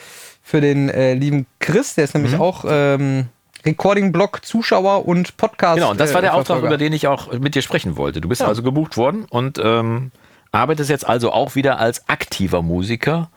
Für 0.42 0.60
den 0.60 0.90
äh, 0.90 1.14
lieben 1.14 1.46
Chris, 1.60 1.94
der 1.94 2.06
ist 2.06 2.16
nämlich 2.16 2.34
mhm. 2.34 2.42
auch 2.42 2.66
ähm, 2.68 3.28
Recording-Blog, 3.64 4.44
Zuschauer 4.44 5.08
und 5.08 5.38
Podcast. 5.38 5.76
Genau, 5.76 5.92
und 5.92 6.00
das 6.00 6.16
war 6.16 6.22
der 6.22 6.32
äh, 6.32 6.34
Auftrag, 6.34 6.64
über 6.64 6.78
den 6.78 6.94
ich 6.94 7.08
auch 7.08 7.32
mit 7.34 7.54
dir 7.54 7.62
sprechen 7.62 7.98
wollte. 7.98 8.20
Du 8.20 8.28
bist 8.28 8.42
ja. 8.42 8.48
also 8.48 8.64
gebucht 8.64 8.98
worden 8.98 9.26
und 9.30 9.60
ähm, 9.64 10.12
arbeitest 10.52 10.90
jetzt 10.90 11.08
also 11.08 11.32
auch 11.32 11.56
wieder 11.56 11.80
als 11.80 12.08
aktiver 12.10 12.62
Musiker 12.62 13.30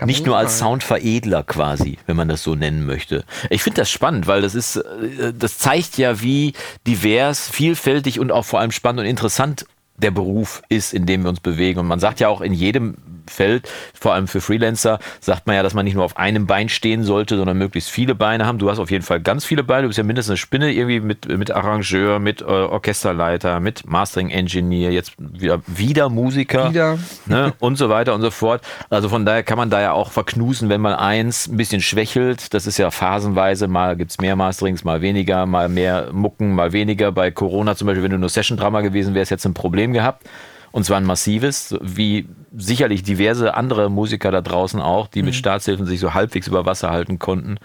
kann 0.00 0.06
nicht 0.06 0.24
nur 0.24 0.38
als 0.38 0.58
Soundveredler 0.58 1.42
quasi, 1.42 1.98
wenn 2.06 2.16
man 2.16 2.26
das 2.26 2.42
so 2.42 2.54
nennen 2.54 2.86
möchte. 2.86 3.22
Ich 3.50 3.62
finde 3.62 3.82
das 3.82 3.90
spannend, 3.90 4.26
weil 4.26 4.40
das 4.40 4.54
ist, 4.54 4.76
äh, 4.76 5.34
das 5.38 5.58
zeigt 5.58 5.98
ja, 5.98 6.22
wie 6.22 6.54
divers, 6.86 7.50
vielfältig 7.50 8.18
und 8.18 8.32
auch 8.32 8.46
vor 8.46 8.60
allem 8.60 8.70
spannend 8.70 9.00
und 9.00 9.06
interessant 9.06 9.66
der 9.98 10.10
Beruf 10.10 10.62
ist, 10.70 10.94
in 10.94 11.04
dem 11.04 11.24
wir 11.24 11.28
uns 11.28 11.40
bewegen. 11.40 11.80
Und 11.80 11.86
man 11.86 12.00
sagt 12.00 12.18
ja 12.18 12.28
auch 12.28 12.40
in 12.40 12.54
jedem 12.54 12.96
Feld, 13.30 13.70
vor 13.98 14.14
allem 14.14 14.28
für 14.28 14.40
Freelancer, 14.40 14.98
sagt 15.20 15.46
man 15.46 15.56
ja, 15.56 15.62
dass 15.62 15.74
man 15.74 15.84
nicht 15.84 15.94
nur 15.94 16.04
auf 16.04 16.16
einem 16.16 16.46
Bein 16.46 16.68
stehen 16.68 17.04
sollte, 17.04 17.36
sondern 17.36 17.58
möglichst 17.58 17.90
viele 17.90 18.14
Beine 18.14 18.46
haben. 18.46 18.58
Du 18.58 18.70
hast 18.70 18.78
auf 18.78 18.90
jeden 18.90 19.04
Fall 19.04 19.20
ganz 19.20 19.44
viele 19.44 19.64
Beine. 19.64 19.82
Du 19.82 19.88
bist 19.88 19.98
ja 19.98 20.04
mindestens 20.04 20.30
eine 20.30 20.36
Spinne 20.36 20.72
irgendwie 20.72 21.00
mit, 21.00 21.28
mit 21.28 21.50
Arrangeur, 21.50 22.18
mit 22.18 22.42
äh, 22.42 22.44
Orchesterleiter, 22.44 23.60
mit 23.60 23.86
Mastering 23.86 24.30
Engineer, 24.30 24.92
jetzt 24.92 25.12
wieder, 25.18 25.60
wieder 25.66 26.08
Musiker 26.08 26.70
wieder. 26.70 26.98
Ne, 27.26 27.52
und 27.58 27.76
so 27.76 27.88
weiter 27.88 28.14
und 28.14 28.20
so 28.20 28.30
fort. 28.30 28.62
Also 28.88 29.08
von 29.08 29.24
daher 29.24 29.42
kann 29.42 29.58
man 29.58 29.70
da 29.70 29.80
ja 29.80 29.92
auch 29.92 30.10
verknusen, 30.10 30.68
wenn 30.68 30.80
man 30.80 30.94
eins 30.94 31.48
ein 31.48 31.56
bisschen 31.56 31.80
schwächelt. 31.80 32.54
Das 32.54 32.66
ist 32.66 32.78
ja 32.78 32.90
phasenweise, 32.90 33.68
mal 33.68 33.96
gibt 33.96 34.10
es 34.10 34.18
mehr 34.18 34.36
Masterings, 34.36 34.84
mal 34.84 35.00
weniger, 35.00 35.46
mal 35.46 35.68
mehr 35.68 36.08
Mucken, 36.12 36.54
mal 36.54 36.72
weniger. 36.72 37.12
Bei 37.12 37.30
Corona 37.30 37.76
zum 37.76 37.86
Beispiel, 37.86 38.02
wenn 38.02 38.10
du 38.10 38.18
nur 38.18 38.28
Session-Drama 38.28 38.80
gewesen 38.80 39.14
wärst, 39.14 39.30
jetzt 39.30 39.44
ein 39.44 39.54
Problem 39.54 39.92
gehabt. 39.92 40.26
Und 40.72 40.84
zwar 40.84 40.98
ein 40.98 41.04
massives, 41.04 41.76
wie 41.80 42.28
sicherlich 42.56 43.02
diverse 43.02 43.54
andere 43.54 43.90
Musiker 43.90 44.30
da 44.30 44.40
draußen 44.40 44.80
auch, 44.80 45.08
die 45.08 45.22
mit 45.22 45.34
mhm. 45.34 45.38
Staatshilfen 45.38 45.86
sich 45.86 46.00
so 46.00 46.14
halbwegs 46.14 46.46
über 46.46 46.66
Wasser 46.66 46.90
halten 46.90 47.18
konnten, 47.18 47.58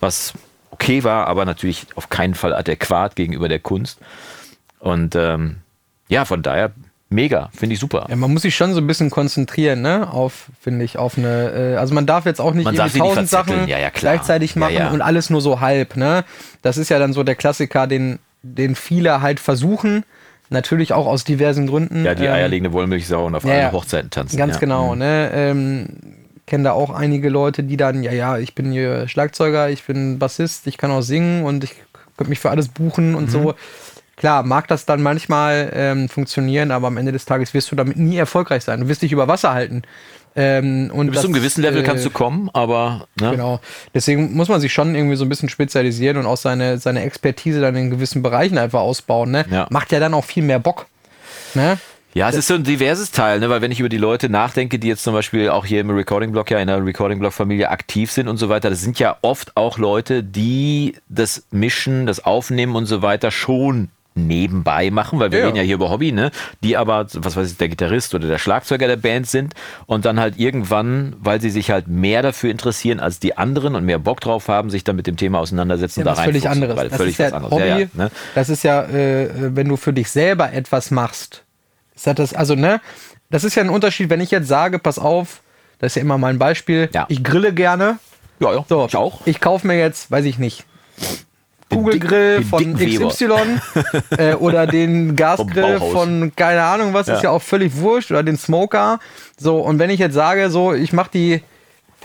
was 0.00 0.34
okay 0.70 1.04
war, 1.04 1.26
aber 1.26 1.44
natürlich 1.44 1.86
auf 1.96 2.08
keinen 2.08 2.34
Fall 2.34 2.54
adäquat 2.54 3.16
gegenüber 3.16 3.48
der 3.48 3.58
Kunst. 3.58 3.98
Und 4.78 5.14
ähm, 5.16 5.56
ja, 6.08 6.24
von 6.24 6.42
daher 6.42 6.72
mega, 7.12 7.50
finde 7.54 7.74
ich 7.74 7.80
super. 7.80 8.06
Ja, 8.08 8.16
man 8.16 8.32
muss 8.32 8.42
sich 8.42 8.56
schon 8.56 8.74
so 8.74 8.80
ein 8.80 8.86
bisschen 8.86 9.10
konzentrieren, 9.10 9.82
ne, 9.82 10.10
auf, 10.10 10.46
finde 10.60 10.84
ich, 10.84 10.98
auf 10.98 11.18
eine, 11.18 11.74
äh, 11.74 11.76
also 11.76 11.94
man 11.94 12.06
darf 12.06 12.26
jetzt 12.26 12.40
auch 12.40 12.54
nicht 12.54 12.66
tausend 12.74 13.28
Sachen 13.28 13.68
ja, 13.68 13.78
ja, 13.78 13.90
gleichzeitig 13.90 14.56
machen 14.56 14.88
und 14.88 15.02
alles 15.02 15.30
nur 15.30 15.40
so 15.40 15.60
halb, 15.60 15.96
ne. 15.96 16.24
Das 16.62 16.78
ist 16.78 16.88
ja 16.88 16.98
dann 16.98 17.12
so 17.12 17.22
der 17.22 17.34
Klassiker, 17.34 17.86
den, 17.86 18.18
den 18.42 18.74
viele 18.74 19.20
halt 19.20 19.40
versuchen, 19.40 20.04
Natürlich 20.52 20.92
auch 20.92 21.06
aus 21.06 21.24
diversen 21.24 21.66
Gründen. 21.66 22.04
Ja, 22.04 22.14
die 22.14 22.24
ähm, 22.24 22.32
eierlegende 22.32 22.72
Wollmilchsau 22.72 23.26
und 23.26 23.34
auf 23.34 23.44
ja, 23.44 23.54
allen 23.54 23.72
Hochzeiten 23.72 24.10
tanzen. 24.10 24.36
Ganz 24.36 24.54
ja. 24.54 24.60
genau. 24.60 24.92
Mhm. 24.92 24.98
Ne? 24.98 25.30
Ähm, 25.34 25.86
kenne 26.46 26.64
da 26.64 26.72
auch 26.72 26.90
einige 26.90 27.28
Leute, 27.28 27.62
die 27.62 27.76
dann, 27.76 28.02
ja, 28.02 28.12
ja, 28.12 28.38
ich 28.38 28.54
bin 28.54 28.70
hier 28.70 29.08
Schlagzeuger, 29.08 29.70
ich 29.70 29.84
bin 29.84 30.18
Bassist, 30.18 30.66
ich 30.66 30.76
kann 30.76 30.90
auch 30.90 31.02
singen 31.02 31.44
und 31.44 31.64
ich 31.64 31.74
könnte 32.16 32.30
mich 32.30 32.40
für 32.40 32.50
alles 32.50 32.68
buchen 32.68 33.14
und 33.14 33.26
mhm. 33.26 33.30
so. 33.30 33.54
Klar, 34.16 34.42
mag 34.42 34.68
das 34.68 34.84
dann 34.84 35.02
manchmal 35.02 35.72
ähm, 35.74 36.08
funktionieren, 36.08 36.70
aber 36.70 36.86
am 36.86 36.96
Ende 36.96 37.10
des 37.10 37.24
Tages 37.24 37.54
wirst 37.54 37.72
du 37.72 37.76
damit 37.76 37.96
nie 37.96 38.16
erfolgreich 38.16 38.62
sein. 38.62 38.80
Du 38.80 38.88
wirst 38.88 39.02
dich 39.02 39.10
über 39.10 39.26
Wasser 39.26 39.52
halten. 39.52 39.82
Ähm, 40.34 40.90
und 40.94 41.10
Bis 41.10 41.20
zu 41.20 41.26
einem 41.26 41.34
gewissen 41.34 41.62
Level 41.62 41.82
äh, 41.82 41.84
kannst 41.84 42.06
du 42.06 42.10
kommen, 42.10 42.48
aber. 42.52 43.06
Ne? 43.20 43.32
Genau. 43.32 43.60
Deswegen 43.94 44.32
muss 44.34 44.48
man 44.48 44.60
sich 44.60 44.72
schon 44.72 44.94
irgendwie 44.94 45.16
so 45.16 45.24
ein 45.24 45.28
bisschen 45.28 45.48
spezialisieren 45.48 46.16
und 46.16 46.26
auch 46.26 46.36
seine, 46.36 46.78
seine 46.78 47.02
Expertise 47.02 47.60
dann 47.60 47.76
in 47.76 47.90
gewissen 47.90 48.22
Bereichen 48.22 48.56
einfach 48.56 48.80
ausbauen. 48.80 49.30
Ne? 49.30 49.44
Ja. 49.50 49.66
Macht 49.70 49.92
ja 49.92 50.00
dann 50.00 50.14
auch 50.14 50.24
viel 50.24 50.42
mehr 50.42 50.58
Bock. 50.58 50.86
Ne? 51.54 51.78
Ja, 52.14 52.28
es 52.28 52.36
ist 52.36 52.46
so 52.46 52.54
ein 52.54 52.64
diverses 52.64 53.10
Teil, 53.10 53.40
ne? 53.40 53.48
weil 53.48 53.62
wenn 53.62 53.70
ich 53.70 53.80
über 53.80 53.88
die 53.88 53.96
Leute 53.96 54.28
nachdenke, 54.28 54.78
die 54.78 54.88
jetzt 54.88 55.02
zum 55.02 55.14
Beispiel 55.14 55.48
auch 55.48 55.64
hier 55.64 55.80
im 55.80 55.90
Recording-Blog 55.90 56.50
ja 56.50 56.58
in 56.58 56.66
der 56.66 56.84
Recording-Blog-Familie 56.84 57.70
aktiv 57.70 58.10
sind 58.10 58.28
und 58.28 58.36
so 58.36 58.50
weiter, 58.50 58.68
das 58.68 58.82
sind 58.82 58.98
ja 58.98 59.16
oft 59.22 59.56
auch 59.56 59.78
Leute, 59.78 60.22
die 60.22 60.96
das 61.08 61.44
Mischen, 61.50 62.04
das 62.06 62.24
Aufnehmen 62.24 62.76
und 62.76 62.84
so 62.84 63.00
weiter 63.00 63.30
schon 63.30 63.88
nebenbei 64.14 64.90
machen, 64.90 65.18
weil 65.18 65.32
wir 65.32 65.40
ja. 65.40 65.46
reden 65.46 65.56
ja 65.56 65.62
hier 65.62 65.76
über 65.76 65.90
Hobby, 65.90 66.12
ne? 66.12 66.30
Die 66.62 66.76
aber, 66.76 67.06
was 67.12 67.36
weiß 67.36 67.52
ich, 67.52 67.56
der 67.56 67.68
Gitarrist 67.68 68.14
oder 68.14 68.28
der 68.28 68.38
Schlagzeuger 68.38 68.86
der 68.86 68.96
Band 68.96 69.26
sind 69.26 69.54
und 69.86 70.04
dann 70.04 70.20
halt 70.20 70.38
irgendwann, 70.38 71.16
weil 71.18 71.40
sie 71.40 71.50
sich 71.50 71.70
halt 71.70 71.88
mehr 71.88 72.22
dafür 72.22 72.50
interessieren 72.50 73.00
als 73.00 73.20
die 73.20 73.36
anderen 73.36 73.74
und 73.74 73.84
mehr 73.84 73.98
Bock 73.98 74.20
drauf 74.20 74.48
haben, 74.48 74.70
sich 74.70 74.84
dann 74.84 74.96
mit 74.96 75.06
dem 75.06 75.16
Thema 75.16 75.38
auseinandersetzen 75.38 76.00
ja, 76.00 76.04
da 76.04 76.12
rein. 76.12 76.26
Völlig 76.26 76.48
anderes. 76.48 76.76
Das 76.76 76.96
völlig 76.96 77.12
ist 77.12 77.18
ja 77.18 77.36
anderes. 77.36 77.50
Hobby, 77.52 77.66
ja, 77.66 77.78
ja, 77.78 77.86
ne? 77.94 78.10
Das 78.34 78.48
ist 78.48 78.62
ja, 78.64 78.82
äh, 78.84 79.28
wenn 79.56 79.68
du 79.68 79.76
für 79.76 79.92
dich 79.92 80.10
selber 80.10 80.52
etwas 80.52 80.90
machst, 80.90 81.44
ist 81.94 82.06
das, 82.06 82.34
also 82.34 82.54
ne, 82.54 82.80
das 83.30 83.44
ist 83.44 83.54
ja 83.54 83.62
ein 83.62 83.70
Unterschied, 83.70 84.10
wenn 84.10 84.20
ich 84.20 84.30
jetzt 84.30 84.48
sage, 84.48 84.78
pass 84.78 84.98
auf, 84.98 85.42
das 85.78 85.92
ist 85.92 85.96
ja 85.96 86.02
immer 86.02 86.18
mal 86.18 86.28
ein 86.28 86.38
Beispiel, 86.38 86.90
ich 87.08 87.24
grille 87.24 87.52
gerne. 87.52 87.98
Ja, 88.40 88.52
ja, 88.52 88.64
so, 88.68 88.86
ich 88.86 88.96
auch. 88.96 89.20
Ich 89.24 89.40
kaufe 89.40 89.66
mir 89.66 89.78
jetzt, 89.78 90.10
weiß 90.10 90.24
ich 90.24 90.38
nicht, 90.38 90.64
Kugelgrill 91.72 92.44
von 92.44 92.74
XY 92.74 93.60
äh, 94.18 94.34
oder 94.34 94.66
den 94.66 95.16
Gasgrill 95.16 95.78
von 95.78 96.32
keine 96.36 96.62
Ahnung 96.62 96.94
was, 96.94 97.06
ja. 97.06 97.14
ist 97.14 97.22
ja 97.22 97.30
auch 97.30 97.42
völlig 97.42 97.76
wurscht 97.76 98.10
oder 98.10 98.22
den 98.22 98.36
Smoker. 98.36 99.00
So, 99.38 99.58
und 99.58 99.78
wenn 99.78 99.90
ich 99.90 100.00
jetzt 100.00 100.14
sage, 100.14 100.50
so, 100.50 100.72
ich 100.72 100.92
mache 100.92 101.10
die, 101.12 101.42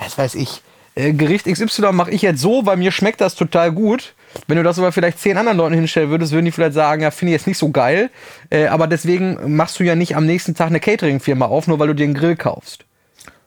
was 0.02 0.18
weiß 0.18 0.36
ich, 0.36 0.62
äh, 0.96 1.14
Gericht 1.14 1.46
XY 1.46 1.92
mache 1.92 2.12
ich 2.12 2.22
jetzt 2.22 2.42
so, 2.42 2.66
weil 2.66 2.78
mir 2.78 2.92
schmeckt 2.92 3.22
das 3.22 3.36
total 3.36 3.72
gut. 3.72 4.14
Wenn 4.48 4.58
du 4.58 4.64
das 4.64 4.78
aber 4.78 4.92
vielleicht 4.92 5.20
zehn 5.20 5.38
anderen 5.38 5.58
Leuten 5.58 5.74
hinstellen 5.76 6.10
würdest, 6.10 6.32
würden 6.32 6.46
die 6.46 6.52
vielleicht 6.52 6.74
sagen, 6.74 7.02
ja, 7.02 7.12
finde 7.12 7.34
ich 7.34 7.40
jetzt 7.40 7.48
nicht 7.48 7.58
so 7.58 7.70
geil. 7.70 8.10
Äh, 8.50 8.68
aber 8.68 8.88
deswegen 8.88 9.56
machst 9.56 9.80
du 9.80 9.84
ja 9.84 9.96
nicht 9.96 10.16
am 10.16 10.26
nächsten 10.26 10.56
Tag 10.56 10.68
eine 10.68 10.80
Catering-Firma 10.80 11.46
auf, 11.46 11.68
nur 11.68 11.80
weil 11.80 11.88
du 11.88 11.96
dir 11.96 12.04
einen 12.04 12.14
Grill 12.14 12.36
kaufst. 12.36 12.87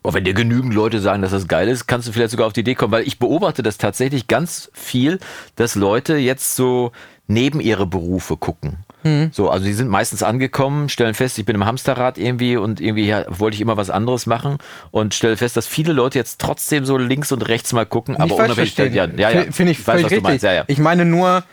Oh, 0.03 0.15
wenn 0.15 0.25
dir 0.25 0.33
genügend 0.33 0.73
Leute 0.73 1.01
sagen, 1.01 1.21
dass 1.21 1.33
das 1.33 1.47
geil 1.47 1.69
ist, 1.69 1.87
kannst 1.87 2.09
du 2.09 2.13
vielleicht 2.13 2.31
sogar 2.31 2.47
auf 2.47 2.55
die 2.55 2.61
Idee 2.61 2.75
kommen, 2.75 2.93
weil 2.93 3.07
ich 3.07 3.19
beobachte 3.19 3.63
das 3.63 3.77
tatsächlich 3.77 4.29
ganz 4.29 4.71
viel, 4.73 5.19
dass 5.57 5.75
Leute 5.75 6.17
jetzt 6.17 6.57
so 6.57 6.93
neben 7.27 7.61
ihre 7.61 7.87
Berufe 7.87 8.37
gucken. 8.37 8.79
Mhm. 9.03 9.31
So, 9.33 9.51
also 9.51 9.65
die 9.65 9.73
sind 9.73 9.89
meistens 9.89 10.23
angekommen, 10.23 10.89
stellen 10.89 11.15
fest, 11.15 11.39
ich 11.39 11.45
bin 11.45 11.55
im 11.55 11.65
Hamsterrad 11.65 12.19
irgendwie 12.19 12.57
und 12.57 12.81
irgendwie 12.81 13.07
ja, 13.07 13.25
wollte 13.29 13.55
ich 13.55 13.61
immer 13.61 13.77
was 13.77 13.89
anderes 13.89 14.27
machen 14.27 14.59
und 14.91 15.15
stelle 15.15 15.37
fest, 15.37 15.57
dass 15.57 15.67
viele 15.67 15.93
Leute 15.93 16.19
jetzt 16.19 16.41
trotzdem 16.41 16.85
so 16.85 16.99
links 16.99 17.33
und 17.33 17.47
rechts 17.49 17.73
mal 17.73 17.87
gucken, 17.87 18.17
aber 18.17 18.35
unabhängig. 18.37 18.77
Ja, 18.77 19.07
ja, 19.07 19.31
ja. 19.31 19.53
Finde 19.53 19.73
ich, 19.73 19.79
völlig 19.79 20.11
richtig. 20.11 20.43
Ja, 20.43 20.53
ja. 20.53 20.65
Ich 20.67 20.79
meine 20.79 21.05
nur, 21.05 21.45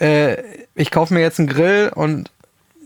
äh, 0.00 0.36
ich 0.74 0.90
kaufe 0.90 1.14
mir 1.14 1.20
jetzt 1.20 1.38
einen 1.38 1.48
Grill 1.48 1.92
und 1.94 2.30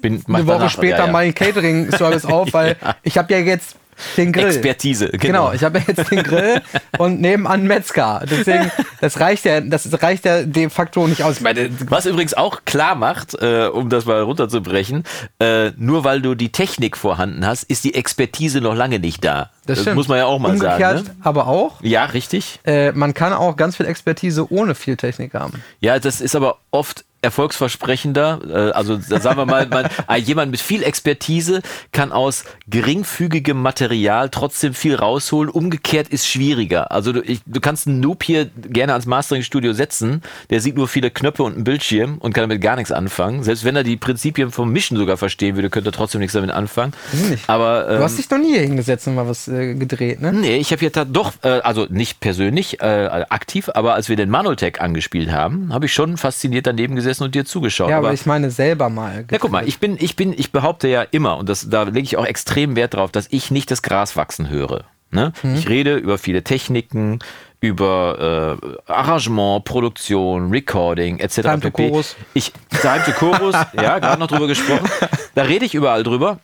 bin, 0.03 0.23
eine 0.27 0.47
Woche 0.47 0.59
danach, 0.59 0.71
später 0.71 0.99
ja, 0.99 1.07
ja. 1.07 1.13
mein 1.13 1.35
Catering-Service 1.35 2.25
auf, 2.27 2.53
weil 2.53 2.77
ich 3.03 3.17
habe 3.17 3.33
ja 3.33 3.41
jetzt 3.41 3.77
den 4.17 4.33
Grill. 4.33 4.47
Expertise, 4.47 5.09
genau. 5.09 5.21
genau 5.21 5.53
ich 5.53 5.65
habe 5.65 5.83
jetzt 5.87 6.11
den 6.11 6.23
Grill 6.23 6.61
und 6.99 7.21
nebenan 7.21 7.67
Metzger. 7.67 8.23
Deswegen, 8.29 8.71
das 9.01 9.21
reicht 9.21 9.45
ja, 9.45 9.61
das 9.61 10.03
reicht 10.03 10.25
ja 10.25 10.43
de 10.43 10.69
facto 10.71 11.07
nicht 11.07 11.23
aus. 11.23 11.41
Meine, 11.41 11.71
Was 11.89 12.07
übrigens 12.07 12.35
auch 12.35 12.65
klar 12.65 12.95
macht, 12.95 13.35
äh, 13.41 13.67
um 13.67 13.89
das 13.89 14.05
mal 14.05 14.23
runterzubrechen, 14.23 15.05
äh, 15.39 15.71
nur 15.77 16.05
weil 16.05 16.23
du 16.23 16.35
die 16.35 16.53
Technik 16.53 16.97
vorhanden 16.97 17.47
hast, 17.47 17.65
ist 17.65 17.85
die 17.85 17.95
Expertise 17.95 18.61
noch 18.61 18.75
lange 18.75 18.99
nicht 18.99 19.25
da. 19.25 19.51
Das, 19.67 19.85
das 19.85 19.95
muss 19.95 20.09
man 20.09 20.19
ja 20.19 20.27
auch 20.27 20.39
mal 20.39 20.53
Umgekehrt, 20.53 20.81
sagen. 20.81 21.03
Ne? 21.05 21.17
Aber 21.23 21.47
auch. 21.47 21.81
Ja, 21.83 22.07
richtig. 22.07 22.61
Äh, 22.65 22.93
man 22.93 23.15
kann 23.15 23.33
auch 23.33 23.57
ganz 23.57 23.77
viel 23.77 23.87
Expertise 23.87 24.53
ohne 24.53 24.75
viel 24.75 24.97
Technik 24.97 25.35
haben. 25.35 25.63
Ja, 25.81 25.99
das 25.99 26.21
ist 26.21 26.35
aber 26.35 26.59
oft 26.71 27.05
erfolgsversprechender. 27.23 28.41
Äh, 28.49 28.73
also 28.73 28.99
sagen 29.01 29.37
wir 29.37 29.47
mal, 29.47 29.67
man, 29.69 29.89
jemand 30.23 30.51
mit 30.51 30.61
viel 30.61 30.83
Expertise 30.83 31.63
kann 31.93 32.13
aus 32.13 32.45
geringfügigem 32.69 33.61
Material 33.61 34.29
trotzdem 34.29 34.75
viel 34.75 34.97
rausholen. 34.97 35.49
Umgekehrt 35.49 36.09
ist 36.09 36.27
schwieriger. 36.27 36.91
Also 36.91 37.13
du, 37.13 37.23
ich, 37.23 37.41
du 37.47 37.61
kannst 37.61 37.87
einen 37.87 38.01
Noob 38.01 38.25
hier 38.25 38.47
gerne 38.47 38.93
ans 38.93 39.07
Mastering-Studio 39.07 39.73
setzen, 39.73 40.23
der 40.51 40.61
sieht 40.61 40.77
nur 40.77 40.89
viele 40.89 41.11
Knöpfe 41.11 41.45
und 41.45 41.55
einen 41.55 41.65
Bildschirm 41.65 42.19
und 42.19 42.35
kann 42.35 42.43
damit 42.43 42.61
gar 42.61 42.77
nichts 42.77 42.93
anfangen. 42.93 43.45
Selbst 43.45 43.65
wenn 43.65 43.77
er 43.77 43.85
die 43.85 43.97
Prinzipien 43.97 44.51
vom 44.51 44.73
Mischen 44.73 44.97
sogar 44.97 45.17
verstehen 45.17 45.55
würde, 45.55 45.71
könnte 45.71 45.91
er 45.91 45.93
trotzdem 45.93 46.21
nichts 46.21 46.35
damit 46.35 46.51
anfangen. 46.51 46.93
Nicht. 47.31 47.49
Aber, 47.49 47.89
ähm, 47.89 47.99
du 47.99 48.05
hast 48.05 48.19
dich 48.19 48.29
noch 48.29 48.39
nie 48.39 48.59
hingesetzt 48.59 49.07
und 49.07 49.15
mal 49.15 49.29
was 49.29 49.47
äh, 49.47 49.75
gedreht, 49.75 50.21
ne? 50.21 50.33
Nee, 50.33 50.57
ich 50.57 50.73
habe 50.73 50.81
hier 50.81 50.91
doch, 50.91 51.33
äh, 51.43 51.49
also 51.49 51.87
nicht 51.89 52.19
persönlich 52.21 52.81
äh, 52.81 53.25
aktiv, 53.29 53.71
aber 53.73 53.95
als 53.95 54.09
wir 54.09 54.17
den 54.17 54.29
Manotech 54.29 54.81
angespielt 54.81 55.31
haben, 55.31 55.73
habe 55.73 55.87
ich 55.87 55.93
schon 55.93 56.17
fasziniert 56.17 56.67
daneben 56.67 56.97
gesessen 56.97 57.12
gesessen 57.13 57.25
und 57.25 57.35
dir 57.35 57.45
zugeschaut. 57.45 57.91
Ja, 57.91 57.99
aber, 57.99 58.09
aber 58.09 58.15
ich 58.15 58.27
meine 58.27 58.51
selber 58.51 58.89
mal. 58.89 59.25
Ja, 59.31 59.39
guck 59.39 59.51
mal, 59.51 59.67
ich 59.69 59.79
bin, 59.79 59.97
ich 60.01 60.17
bin, 60.17 60.33
ich 60.33 60.53
behaupte 60.53 60.89
ja 60.89 61.03
immer, 61.03 61.37
und 61.37 61.49
das, 61.49 61.69
da 61.69 61.83
lege 61.85 62.01
ich 62.01 62.17
auch 62.17 62.27
extrem 62.27 62.77
Wert 62.77 62.95
drauf, 62.95 63.13
dass 63.13 63.27
ich 63.31 63.51
nicht 63.51 63.71
das 63.71 63.83
Gras 63.83 64.17
wachsen 64.17 64.49
höre. 64.49 64.85
Ne? 65.11 65.33
Hm. 65.43 65.55
Ich 65.55 65.69
rede 65.69 65.97
über 65.97 66.17
viele 66.17 66.43
Techniken, 66.43 67.19
über 67.61 68.59
äh, 68.89 68.91
Arrangement, 68.91 69.65
Produktion, 69.65 70.51
Recording 70.51 71.19
etc. 71.19 71.43
Time 71.43 71.61
to 71.61 71.71
Chorus. 71.71 72.17
Ich, 72.35 72.53
Time 72.81 73.03
to 73.05 73.13
Chorus, 73.13 73.55
ja, 73.75 73.99
gerade 73.99 74.19
noch 74.19 74.27
drüber 74.27 74.47
gesprochen. 74.47 74.89
Da 75.35 75.43
rede 75.43 75.65
ich 75.65 75.75
überall 75.75 76.03
drüber. 76.03 76.39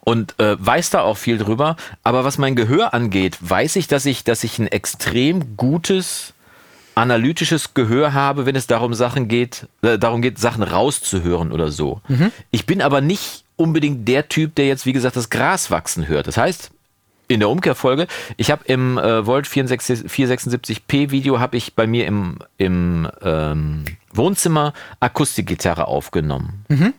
und 0.00 0.38
äh, 0.38 0.56
weiß 0.58 0.90
da 0.90 1.00
auch 1.02 1.16
viel 1.16 1.38
drüber. 1.38 1.76
Aber 2.02 2.24
was 2.24 2.38
mein 2.38 2.56
Gehör 2.56 2.94
angeht, 2.94 3.38
weiß 3.40 3.76
ich, 3.76 3.88
dass 3.88 4.06
ich, 4.06 4.24
dass 4.24 4.44
ich 4.44 4.58
ein 4.58 4.66
extrem 4.66 5.56
gutes 5.56 6.34
analytisches 6.98 7.74
Gehör 7.74 8.12
habe, 8.12 8.44
wenn 8.44 8.56
es 8.56 8.66
darum 8.66 8.92
Sachen 8.92 9.28
geht, 9.28 9.66
äh, 9.82 9.98
darum 9.98 10.20
geht, 10.20 10.38
Sachen 10.38 10.62
rauszuhören 10.62 11.52
oder 11.52 11.70
so. 11.70 12.00
Mhm. 12.08 12.32
Ich 12.50 12.66
bin 12.66 12.82
aber 12.82 13.00
nicht 13.00 13.44
unbedingt 13.56 14.06
der 14.08 14.28
Typ, 14.28 14.54
der 14.56 14.66
jetzt, 14.66 14.84
wie 14.84 14.92
gesagt, 14.92 15.16
das 15.16 15.30
Gras 15.30 15.70
wachsen 15.70 16.08
hört. 16.08 16.26
Das 16.26 16.36
heißt, 16.36 16.70
in 17.28 17.40
der 17.40 17.50
Umkehrfolge, 17.50 18.06
ich 18.36 18.50
habe 18.50 18.64
im 18.64 18.98
äh, 18.98 19.26
Volt 19.26 19.46
476p 19.46 21.10
Video 21.10 21.40
habe 21.40 21.56
ich 21.56 21.74
bei 21.74 21.86
mir 21.86 22.06
im, 22.06 22.38
im 22.56 23.08
ähm, 23.22 23.84
Wohnzimmer 24.12 24.72
Akustikgitarre 24.98 25.86
aufgenommen. 25.86 26.64
Mhm. 26.68 26.94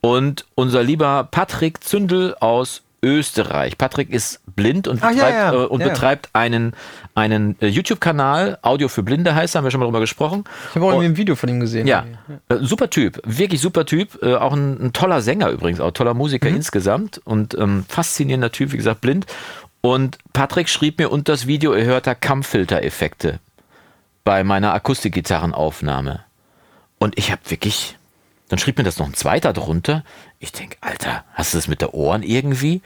Und 0.00 0.46
unser 0.54 0.82
lieber 0.82 1.28
Patrick 1.30 1.84
Zündel 1.84 2.34
aus 2.40 2.83
Österreich. 3.04 3.76
Patrick 3.76 4.10
ist 4.10 4.40
blind 4.56 4.88
und 4.88 5.00
betreibt, 5.00 5.18
ja, 5.18 5.28
ja. 5.28 5.52
Äh, 5.52 5.66
und 5.66 5.80
ja. 5.80 5.88
betreibt 5.88 6.30
einen, 6.32 6.72
einen 7.14 7.56
äh, 7.60 7.68
YouTube-Kanal, 7.68 8.58
Audio 8.62 8.88
für 8.88 9.02
Blinde 9.02 9.34
heißt, 9.34 9.54
haben 9.54 9.64
wir 9.64 9.70
schon 9.70 9.80
mal 9.80 9.86
drüber 9.86 10.00
gesprochen. 10.00 10.44
Ich 10.70 10.76
habe 10.76 10.86
auch 10.86 10.90
irgendwie 10.90 11.08
ein 11.08 11.16
Video 11.16 11.36
von 11.36 11.48
ihm 11.50 11.60
gesehen. 11.60 11.86
Ja, 11.86 12.06
äh, 12.48 12.56
super 12.60 12.88
Typ, 12.88 13.20
wirklich 13.24 13.60
super 13.60 13.84
Typ, 13.84 14.22
äh, 14.22 14.34
auch 14.34 14.54
ein, 14.54 14.86
ein, 14.86 14.92
toller 14.94 15.20
Sänger 15.20 15.50
übrigens, 15.50 15.80
auch 15.80 15.90
toller 15.90 16.14
Musiker 16.14 16.48
mhm. 16.48 16.56
insgesamt 16.56 17.20
und 17.24 17.54
ähm, 17.54 17.84
faszinierender 17.88 18.50
Typ, 18.50 18.72
wie 18.72 18.78
gesagt, 18.78 19.02
blind. 19.02 19.26
Und 19.82 20.16
Patrick 20.32 20.70
schrieb 20.70 20.98
mir 20.98 21.12
unter 21.12 21.34
das 21.34 21.46
Video, 21.46 21.72
er 21.72 21.84
hört 21.84 22.06
da 22.06 22.14
Kampffilter-Effekte 22.14 23.38
bei 24.24 24.42
meiner 24.42 24.72
Akustikgitarrenaufnahme. 24.72 26.20
Und 26.98 27.18
ich 27.18 27.30
habe 27.30 27.42
wirklich 27.48 27.98
dann 28.48 28.58
schrieb 28.58 28.78
mir 28.78 28.84
das 28.84 28.98
noch 28.98 29.06
ein 29.06 29.14
zweiter 29.14 29.52
drunter. 29.52 30.04
Ich 30.44 30.52
denke, 30.52 30.76
Alter, 30.82 31.24
hast 31.32 31.54
du 31.54 31.58
das 31.58 31.68
mit 31.68 31.80
der 31.80 31.94
Ohren 31.94 32.22
irgendwie? 32.22 32.82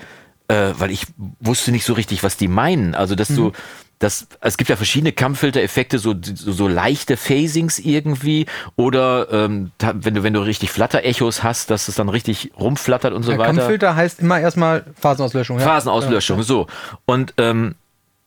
Äh, 0.47 0.75
weil 0.79 0.92
ich 0.92 1.07
wusste 1.40 1.73
nicht 1.73 1.85
so 1.85 1.92
richtig, 1.92 2.23
was 2.23 2.37
die 2.37 2.47
meinen. 2.47 2.94
Also, 2.94 3.16
dass 3.16 3.31
mhm. 3.31 3.37
du, 3.37 3.53
das, 3.99 4.29
es 4.40 4.57
gibt 4.57 4.71
ja 4.71 4.77
verschiedene 4.77 5.11
Kampffilter-Effekte, 5.11 5.99
so, 5.99 6.14
so, 6.23 6.53
so, 6.53 6.68
leichte 6.68 7.16
Phasings 7.16 7.81
irgendwie, 7.81 8.47
oder 8.77 9.27
ähm, 9.33 9.73
wenn 9.81 10.14
du, 10.14 10.23
wenn 10.23 10.35
du 10.35 10.40
richtig 10.40 10.71
Flatter-Echos 10.71 11.42
hast, 11.42 11.71
dass 11.71 11.88
es 11.88 11.97
dann 11.97 12.09
richtig 12.09 12.53
rumflattert 12.59 13.12
und 13.12 13.25
so 13.25 13.33
ja, 13.33 13.38
weiter. 13.38 13.55
Kampffilter 13.55 13.97
heißt 13.97 14.21
immer 14.21 14.38
erstmal 14.38 14.85
Phasenauslöschung, 14.94 15.59
ja. 15.59 15.64
Phasenauslöschung, 15.64 16.38
ja. 16.38 16.44
so. 16.44 16.68
Und, 17.07 17.35
ähm, 17.38 17.75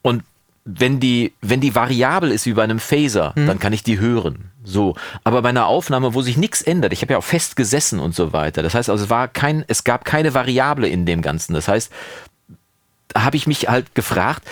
und 0.01 0.23
wenn 0.63 0.99
die, 0.99 1.33
wenn 1.41 1.59
die 1.59 1.73
variabel 1.73 2.31
ist 2.31 2.45
wie 2.45 2.53
bei 2.53 2.63
einem 2.63 2.79
Phaser, 2.79 3.33
mhm. 3.35 3.47
dann 3.47 3.59
kann 3.59 3.73
ich 3.73 3.83
die 3.83 3.99
hören. 3.99 4.51
So. 4.63 4.95
Aber 5.23 5.41
bei 5.41 5.49
einer 5.49 5.65
Aufnahme, 5.65 6.13
wo 6.13 6.21
sich 6.21 6.37
nichts 6.37 6.61
ändert, 6.61 6.93
ich 6.93 7.01
habe 7.01 7.13
ja 7.13 7.19
auch 7.19 7.23
fest 7.23 7.55
gesessen 7.55 7.99
und 7.99 8.13
so 8.13 8.31
weiter. 8.31 8.61
Das 8.61 8.75
heißt 8.75 8.89
also, 8.89 9.05
es 9.05 9.09
war 9.09 9.27
kein, 9.27 9.65
es 9.67 9.83
gab 9.83 10.05
keine 10.05 10.33
Variable 10.33 10.87
in 10.87 11.05
dem 11.05 11.21
Ganzen. 11.21 11.53
Das 11.53 11.67
heißt, 11.67 11.91
da 13.09 13.23
habe 13.23 13.37
ich 13.37 13.47
mich 13.47 13.67
halt 13.69 13.95
gefragt, 13.95 14.43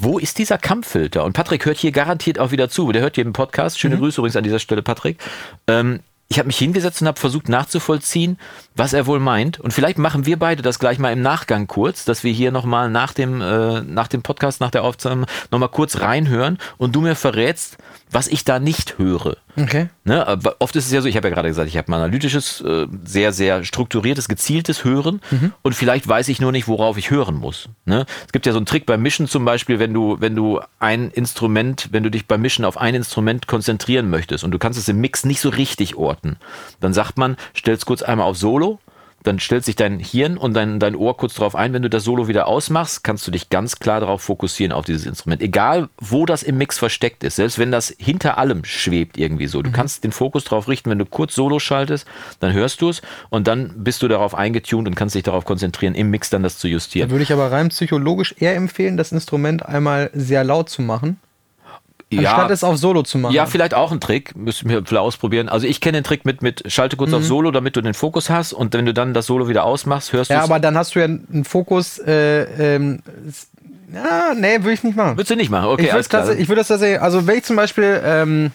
wo 0.00 0.18
ist 0.18 0.38
dieser 0.38 0.58
Kampffilter? 0.58 1.24
Und 1.24 1.32
Patrick 1.32 1.66
hört 1.66 1.76
hier 1.76 1.92
garantiert 1.92 2.38
auch 2.38 2.50
wieder 2.50 2.68
zu. 2.68 2.92
Der 2.92 3.02
hört 3.02 3.16
jeden 3.16 3.32
Podcast. 3.32 3.78
Schöne 3.78 3.96
mhm. 3.96 4.00
Grüße 4.00 4.20
übrigens 4.20 4.36
an 4.36 4.44
dieser 4.44 4.60
Stelle, 4.60 4.82
Patrick. 4.82 5.18
Ähm, 5.66 6.00
ich 6.30 6.38
habe 6.38 6.46
mich 6.46 6.58
hingesetzt 6.58 7.00
und 7.00 7.08
habe 7.08 7.18
versucht 7.18 7.48
nachzuvollziehen, 7.48 8.38
was 8.76 8.92
er 8.92 9.06
wohl 9.06 9.18
meint. 9.18 9.58
Und 9.60 9.72
vielleicht 9.72 9.96
machen 9.96 10.26
wir 10.26 10.38
beide 10.38 10.60
das 10.60 10.78
gleich 10.78 10.98
mal 10.98 11.12
im 11.12 11.22
Nachgang 11.22 11.66
kurz, 11.66 12.04
dass 12.04 12.22
wir 12.22 12.32
hier 12.32 12.52
nochmal 12.52 12.90
nach 12.90 13.14
dem, 13.14 13.40
äh, 13.40 13.80
nach 13.80 14.08
dem 14.08 14.22
Podcast, 14.22 14.60
nach 14.60 14.70
der 14.70 14.84
Aufnahme 14.84 15.24
nochmal 15.50 15.70
kurz 15.70 16.00
reinhören 16.00 16.58
und 16.76 16.94
du 16.94 17.00
mir 17.00 17.14
verrätst, 17.14 17.78
was 18.10 18.28
ich 18.28 18.44
da 18.44 18.58
nicht 18.58 18.98
höre. 18.98 19.36
Okay. 19.56 19.88
Ne? 20.04 20.26
Aber 20.26 20.56
oft 20.60 20.74
ist 20.76 20.86
es 20.86 20.92
ja 20.92 21.00
so, 21.00 21.08
ich 21.08 21.16
habe 21.16 21.28
ja 21.28 21.34
gerade 21.34 21.48
gesagt, 21.48 21.68
ich 21.68 21.76
habe 21.76 21.88
ein 21.88 21.94
analytisches, 21.94 22.60
äh, 22.60 22.86
sehr, 23.04 23.32
sehr 23.32 23.64
strukturiertes, 23.64 24.28
gezieltes 24.28 24.84
Hören 24.84 25.20
mhm. 25.30 25.52
und 25.62 25.74
vielleicht 25.74 26.06
weiß 26.06 26.28
ich 26.28 26.40
nur 26.40 26.52
nicht, 26.52 26.68
worauf 26.68 26.96
ich 26.96 27.10
hören 27.10 27.36
muss. 27.36 27.68
Ne? 27.84 28.06
Es 28.26 28.32
gibt 28.32 28.46
ja 28.46 28.52
so 28.52 28.58
einen 28.58 28.66
Trick 28.66 28.86
beim 28.86 29.02
Mischen 29.02 29.26
zum 29.26 29.44
Beispiel, 29.44 29.78
wenn 29.78 29.92
du, 29.92 30.16
wenn 30.20 30.36
du 30.36 30.60
ein 30.78 31.10
Instrument, 31.10 31.88
wenn 31.90 32.02
du 32.02 32.10
dich 32.10 32.26
beim 32.26 32.40
Mischen 32.40 32.64
auf 32.64 32.78
ein 32.78 32.94
Instrument 32.94 33.46
konzentrieren 33.46 34.10
möchtest 34.10 34.44
und 34.44 34.52
du 34.52 34.58
kannst 34.58 34.78
es 34.78 34.88
im 34.88 35.00
Mix 35.00 35.24
nicht 35.24 35.40
so 35.40 35.48
richtig 35.48 35.96
orten, 35.96 36.36
dann 36.80 36.92
sagt 36.92 37.18
man, 37.18 37.36
stell's 37.54 37.86
kurz 37.86 38.02
einmal 38.02 38.26
auf 38.26 38.36
Solo 38.36 38.78
dann 39.24 39.40
stellt 39.40 39.64
sich 39.64 39.76
dein 39.76 39.98
Hirn 39.98 40.38
und 40.38 40.54
dein, 40.54 40.78
dein 40.78 40.94
Ohr 40.94 41.16
kurz 41.16 41.34
darauf 41.34 41.54
ein. 41.54 41.72
Wenn 41.72 41.82
du 41.82 41.90
das 41.90 42.04
Solo 42.04 42.28
wieder 42.28 42.46
ausmachst, 42.46 43.02
kannst 43.02 43.26
du 43.26 43.30
dich 43.30 43.50
ganz 43.50 43.78
klar 43.78 44.00
darauf 44.00 44.22
fokussieren, 44.22 44.72
auf 44.72 44.84
dieses 44.84 45.06
Instrument. 45.06 45.42
Egal, 45.42 45.88
wo 45.98 46.24
das 46.24 46.42
im 46.42 46.58
Mix 46.58 46.78
versteckt 46.78 47.24
ist. 47.24 47.36
Selbst 47.36 47.58
wenn 47.58 47.70
das 47.70 47.94
hinter 47.98 48.38
allem 48.38 48.64
schwebt 48.64 49.18
irgendwie 49.18 49.46
so. 49.46 49.62
Du 49.62 49.70
mhm. 49.70 49.74
kannst 49.74 50.04
den 50.04 50.12
Fokus 50.12 50.44
darauf 50.44 50.68
richten, 50.68 50.90
wenn 50.90 50.98
du 50.98 51.06
kurz 51.06 51.34
Solo 51.34 51.58
schaltest, 51.58 52.06
dann 52.40 52.52
hörst 52.52 52.80
du 52.80 52.90
es 52.90 53.02
und 53.30 53.48
dann 53.48 53.72
bist 53.76 54.02
du 54.02 54.08
darauf 54.08 54.34
eingetunt 54.34 54.86
und 54.86 54.94
kannst 54.94 55.14
dich 55.14 55.24
darauf 55.24 55.44
konzentrieren, 55.44 55.94
im 55.94 56.10
Mix 56.10 56.30
dann 56.30 56.42
das 56.42 56.58
zu 56.58 56.68
justieren. 56.68 57.08
Da 57.08 57.12
würde 57.12 57.24
ich 57.24 57.32
aber 57.32 57.50
rein 57.50 57.68
psychologisch 57.70 58.34
eher 58.38 58.54
empfehlen, 58.54 58.96
das 58.96 59.12
Instrument 59.12 59.66
einmal 59.66 60.10
sehr 60.14 60.44
laut 60.44 60.68
zu 60.68 60.82
machen 60.82 61.18
Anstatt 62.16 62.50
es 62.50 62.64
auf 62.64 62.78
Solo 62.78 63.02
zu 63.02 63.18
machen. 63.18 63.34
Ja, 63.34 63.46
vielleicht 63.46 63.74
auch 63.74 63.92
ein 63.92 64.00
Trick. 64.00 64.34
Müssen 64.34 64.68
wir 64.68 64.84
vielleicht 64.84 65.02
ausprobieren. 65.02 65.48
Also 65.48 65.66
ich 65.66 65.80
kenne 65.80 65.98
den 65.98 66.04
Trick 66.04 66.24
mit, 66.24 66.42
mit 66.42 66.64
schalte 66.72 66.96
kurz 66.96 67.10
mhm. 67.10 67.18
auf 67.18 67.24
Solo, 67.24 67.50
damit 67.50 67.76
du 67.76 67.82
den 67.82 67.94
Fokus 67.94 68.30
hast 68.30 68.52
und 68.54 68.72
wenn 68.74 68.86
du 68.86 68.94
dann 68.94 69.12
das 69.12 69.26
Solo 69.26 69.48
wieder 69.48 69.64
ausmachst, 69.64 70.12
hörst 70.12 70.30
du 70.30 70.34
Ja, 70.34 70.42
aber 70.42 70.58
dann 70.58 70.76
hast 70.76 70.94
du 70.94 71.00
ja 71.00 71.04
einen 71.04 71.44
Fokus, 71.44 71.98
äh, 71.98 72.76
ähm, 72.76 73.00
ja, 73.92 74.34
nee, 74.34 74.58
würde 74.58 74.72
ich 74.72 74.84
nicht 74.84 74.96
machen. 74.96 75.16
Würdest 75.16 75.30
du 75.30 75.36
nicht 75.36 75.50
machen? 75.50 75.68
Okay, 75.68 75.84
ich 75.84 75.92
alles 75.92 76.08
klar. 76.08 76.30
Ich 76.30 76.48
würde 76.48 76.60
das 76.60 76.68
tatsächlich, 76.68 77.00
also 77.00 77.26
wenn 77.26 77.38
ich 77.38 77.44
zum 77.44 77.56
Beispiel, 77.56 78.00
ähm, 78.04 78.50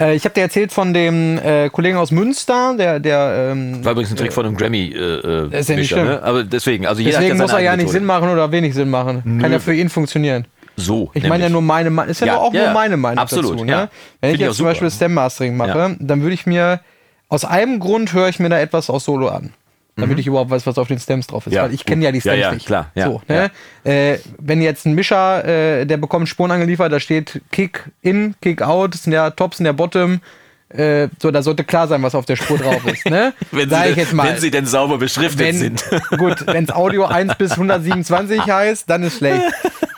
äh, 0.00 0.14
ich 0.14 0.24
habe 0.24 0.34
dir 0.34 0.42
erzählt 0.42 0.72
von 0.72 0.94
dem 0.94 1.38
äh, 1.38 1.68
Kollegen 1.68 1.98
aus 1.98 2.10
Münster, 2.10 2.74
der, 2.78 2.98
der 3.00 3.50
ähm, 3.52 3.84
war 3.84 3.92
übrigens 3.92 4.10
ein 4.10 4.16
Trick 4.16 4.30
äh, 4.30 4.34
von 4.34 4.46
einem 4.46 4.56
Grammy. 4.56 4.94
Äh, 4.94 5.58
ist 5.58 5.68
ja 5.68 5.76
nicht 5.76 5.88
schlimm. 5.88 6.06
Ne? 6.06 6.22
Aber 6.22 6.44
deswegen, 6.44 6.86
also 6.86 7.02
jeder 7.02 7.18
deswegen 7.18 7.38
muss 7.38 7.52
er 7.52 7.60
ja 7.60 7.76
nicht 7.76 7.90
Sinn 7.90 8.04
machen 8.04 8.30
oder 8.30 8.50
wenig 8.52 8.74
Sinn 8.74 8.90
machen. 8.90 9.22
Nö. 9.24 9.42
Kann 9.42 9.52
ja 9.52 9.58
für 9.58 9.74
ihn 9.74 9.88
funktionieren. 9.90 10.46
So. 10.80 11.10
Ich 11.14 11.26
meine 11.26 11.44
ja 11.44 11.48
nur 11.48 11.62
meine 11.62 11.90
Meinung. 11.90 12.10
Ist 12.10 12.20
ja, 12.20 12.28
ja 12.28 12.36
auch 12.38 12.52
ja, 12.52 12.64
nur 12.64 12.72
meine 12.72 12.96
Meinung 12.96 13.18
absolut, 13.18 13.54
dazu. 13.54 13.64
Ne? 13.64 13.88
Wenn 14.20 14.34
ich 14.34 14.40
jetzt 14.40 14.56
zum 14.56 14.66
Beispiel 14.66 14.90
Stem 14.90 15.14
Mastering 15.14 15.56
mache, 15.56 15.96
dann 15.98 16.22
würde 16.22 16.34
ich 16.34 16.46
mir 16.46 16.80
aus 17.28 17.44
einem 17.44 17.78
Grund 17.78 18.12
höre 18.12 18.28
ich 18.28 18.40
mir 18.40 18.48
da 18.48 18.58
etwas 18.58 18.90
aus 18.90 19.04
Solo 19.04 19.28
an. 19.28 19.52
Damit 19.96 20.16
mhm. 20.16 20.20
ich 20.20 20.26
überhaupt 20.26 20.50
weiß, 20.50 20.66
was 20.66 20.78
auf 20.78 20.88
den 20.88 20.98
Stems 20.98 21.26
drauf 21.26 21.46
ist. 21.46 21.56
Weil 21.56 21.74
ich 21.74 21.84
kenne 21.84 22.04
ja 22.04 22.12
die 22.12 22.20
Stems 22.20 22.38
ja, 22.38 22.52
nicht. 22.52 22.66
Klar, 22.66 22.90
so, 22.94 23.22
ne? 23.28 23.50
Äh, 23.84 24.18
wenn 24.38 24.62
jetzt 24.62 24.86
ein 24.86 24.94
Mischer, 24.94 25.44
äh, 25.44 25.86
der 25.86 25.96
bekommt 25.96 26.28
Spuren 26.28 26.50
angeliefert, 26.50 26.92
da 26.92 27.00
steht 27.00 27.42
Kick 27.50 27.90
in, 28.02 28.34
Kick 28.40 28.62
out, 28.62 28.94
sind 28.94 29.12
ja 29.12 29.30
Tops, 29.30 29.58
sind 29.58 29.66
ja 29.66 29.72
Bottom. 29.72 30.20
Äh, 30.68 31.08
so, 31.20 31.32
da 31.32 31.42
sollte 31.42 31.64
klar 31.64 31.88
sein, 31.88 32.00
was 32.02 32.14
auf 32.14 32.26
der 32.26 32.36
Spur 32.36 32.56
drauf 32.56 32.86
ist. 32.86 33.04
Ne? 33.06 33.34
wenn, 33.50 33.68
sie 33.68 33.74
denn, 33.74 33.96
jetzt 33.96 34.12
mal, 34.12 34.28
wenn 34.28 34.38
sie 34.38 34.50
denn 34.52 34.66
sauber 34.66 34.98
beschriftet 34.98 35.40
wenn, 35.40 35.56
sind. 35.56 35.84
gut, 36.16 36.46
wenn 36.46 36.64
es 36.64 36.70
Audio 36.70 37.06
1 37.06 37.34
bis 37.34 37.52
127 37.52 38.40
heißt, 38.46 38.88
dann 38.88 39.02
ist 39.02 39.18
schlecht. 39.18 39.42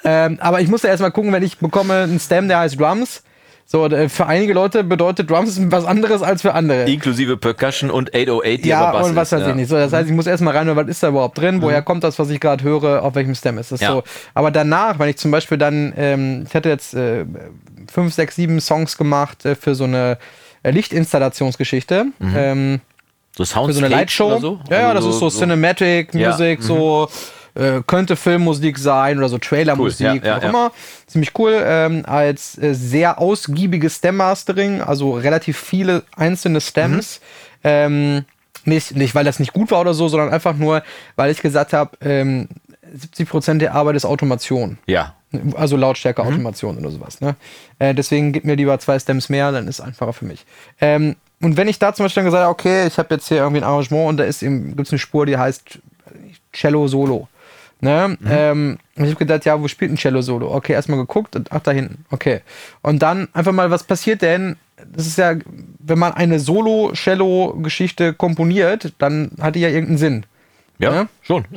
Ähm, 0.05 0.39
aber 0.41 0.61
ich 0.61 0.69
musste 0.69 0.89
erstmal 0.89 1.13
gucken, 1.13 1.33
wenn 1.33 1.43
ich 1.43 1.59
bekomme 1.59 2.03
einen 2.03 2.21
Stem, 2.21 2.49
der 2.49 2.59
heißt 2.59 2.79
Drums. 2.79 3.23
So, 3.73 3.87
äh, 3.87 4.09
für 4.09 4.27
einige 4.27 4.53
Leute 4.53 4.85
bedeutet 4.85 5.31
Drums 5.31 5.59
was 5.71 5.85
anderes 5.85 6.21
als 6.23 6.43
für 6.43 6.53
andere. 6.55 6.85
Inklusive 6.91 7.37
Percussion 7.37 7.91
und 7.91 8.15
808, 8.15 8.65
die 8.65 8.69
ja, 8.69 8.81
aber 8.81 8.99
Bass 8.99 9.09
und 9.09 9.17
was 9.17 9.33
weiß 9.33 9.41
ja. 9.41 9.49
ich 9.49 9.55
nicht. 9.55 9.69
So, 9.69 9.77
das 9.77 9.93
heißt, 9.93 10.11
ich 10.11 10.15
muss 10.15 10.27
erstmal 10.27 10.57
rein, 10.57 10.75
was 10.77 10.89
ist 10.89 11.03
da 11.03 11.09
überhaupt 11.09 11.39
drin? 11.39 11.57
Mhm. 11.57 11.63
Woher 11.63 11.81
kommt 11.83 12.05
das, 12.05 12.19
was 12.19 12.29
ich 12.31 12.41
gerade 12.41 12.63
höre? 12.65 13.03
Auf 13.03 13.15
welchem 13.15 13.35
Stem 13.35 13.59
ist 13.59 13.73
das 13.73 13.81
ja. 13.81 13.93
so? 13.93 14.03
Aber 14.35 14.51
danach, 14.51 14.99
wenn 14.99 15.09
ich 15.09 15.17
zum 15.17 15.31
Beispiel 15.31 15.57
dann, 15.57 15.95
ähm, 15.97 16.45
ich 16.47 16.55
hatte 16.55 16.69
jetzt 16.69 16.95
äh, 16.95 17.25
fünf, 17.91 18.13
sechs, 18.13 18.37
sieben 18.37 18.61
Songs 18.61 18.99
gemacht 18.99 19.47
äh, 19.47 19.55
für 19.55 19.75
so 19.75 19.85
eine 19.85 20.19
äh, 20.63 20.71
Lichtinstallationsgeschichte. 20.71 22.07
Mhm. 22.19 22.35
Ähm, 22.37 22.81
so 23.35 23.45
Soundscape 23.45 23.67
für 23.69 23.73
so 23.73 23.85
eine 23.87 23.89
Lightshow. 23.89 24.39
So? 24.39 24.61
Ja, 24.69 24.81
ja, 24.81 24.89
das 24.89 24.97
also 24.97 25.11
ist 25.11 25.19
so, 25.21 25.31
so 25.31 25.39
Cinematic 25.39 26.13
Music, 26.13 26.63
so 26.63 27.09
mhm 27.11 27.42
äh, 27.55 27.81
könnte 27.87 28.17
Filmmusik 28.17 28.79
sein 28.79 29.19
oder 29.19 29.29
so 29.29 29.39
Trailermusik, 29.39 30.07
cool, 30.07 30.17
ja, 30.17 30.25
ja, 30.25 30.39
auch 30.39 30.43
ja. 30.43 30.49
immer. 30.49 30.73
Ziemlich 31.07 31.39
cool. 31.39 31.61
Ähm, 31.65 32.05
als 32.07 32.57
äh, 32.59 32.75
sehr 32.75 33.19
ausgiebiges 33.19 33.97
Stem-Mastering, 33.97 34.81
also 34.81 35.13
relativ 35.13 35.59
viele 35.59 36.03
einzelne 36.17 36.61
Stems. 36.61 37.21
Mhm. 37.21 37.59
Ähm, 37.65 38.25
nicht, 38.65 38.97
nicht, 38.97 39.15
weil 39.15 39.25
das 39.25 39.41
nicht 39.41 39.53
gut 39.53 39.71
war 39.71 39.81
oder 39.81 39.95
so, 39.95 40.09
sondern 40.09 40.31
einfach 40.31 40.55
nur, 40.55 40.83
weil 41.17 41.31
ich 41.31 41.43
gesagt 41.43 41.73
habe, 41.73 41.97
ähm, 42.01 42.49
70% 42.97 43.59
der 43.59 43.75
Arbeit 43.75 43.97
ist 43.97 44.05
Automation. 44.05 44.79
Ja. 44.87 45.15
Also 45.55 45.77
Lautstärke, 45.77 46.23
mhm. 46.23 46.29
Automation 46.29 46.79
oder 46.79 46.91
sowas. 46.91 47.21
Ne? 47.21 47.37
Äh, 47.79 47.95
deswegen 47.95 48.33
gib 48.33 48.45
mir 48.45 48.55
lieber 48.55 48.79
zwei 48.79 48.99
Stems 48.99 49.29
mehr, 49.29 49.51
dann 49.51 49.67
ist 49.67 49.79
es 49.79 49.85
einfacher 49.85 50.13
für 50.13 50.27
mich. 50.27 50.45
Ähm, 50.81 51.17
und 51.41 51.57
wenn 51.57 51.69
ich 51.69 51.79
da 51.79 51.93
zum 51.93 52.05
Beispiel 52.05 52.23
dann 52.23 52.27
gesagt 52.27 52.43
habe, 52.45 52.53
okay, 52.53 52.87
ich 52.87 52.99
habe 52.99 53.15
jetzt 53.15 53.29
hier 53.29 53.39
irgendwie 53.39 53.63
ein 53.63 53.65
Arrangement 53.65 54.09
und 54.11 54.17
da 54.19 54.25
gibt 54.25 54.87
es 54.87 54.93
eine 54.93 54.99
Spur, 54.99 55.27
die 55.27 55.37
heißt 55.37 55.81
Cello 56.53 56.87
Solo. 56.87 57.29
Ne? 57.83 58.17
Mhm. 58.21 58.29
Ähm, 58.31 58.79
ich 58.95 59.03
habe 59.03 59.17
gedacht, 59.17 59.45
ja, 59.45 59.61
wo 59.61 59.67
spielt 59.67 59.91
ein 59.91 59.97
Cello-Solo? 59.97 60.55
Okay, 60.55 60.73
erstmal 60.73 60.99
geguckt 60.99 61.35
und 61.35 61.51
ach, 61.51 61.61
da 61.61 61.73
hinten. 61.73 62.05
Okay. 62.11 62.41
Und 62.81 63.03
dann 63.03 63.29
einfach 63.33 63.51
mal, 63.51 63.73
was 63.73 63.83
passiert 63.83 64.23
denn? 64.23 64.57
Das 64.95 65.07
ist 65.07 65.19
ja, 65.19 65.35
wenn 65.81 65.99
man 65.99 66.13
eine 66.13 66.39
Solo-Cello-Geschichte 66.39 68.15
komponiert, 68.15 68.93
dann 68.99 69.33
hat 69.41 69.57
die 69.57 69.61
ja 69.61 69.69
irgendeinen 69.69 69.99
Sinn. 69.99 70.27
Ja, 70.79 70.91
ne? 70.93 71.09
schon. 71.23 71.45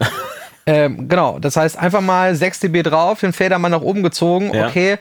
Ähm, 0.67 1.07
genau, 1.07 1.37
das 1.37 1.57
heißt 1.57 1.77
einfach 1.77 2.01
mal 2.01 2.33
6 2.33 2.61
dB 2.61 2.81
drauf, 2.81 3.19
den 3.19 3.33
Fader 3.33 3.59
mal 3.59 3.69
nach 3.69 3.81
oben 3.81 4.01
gezogen. 4.01 4.51
Ja. 4.51 4.67
Okay, 4.67 4.97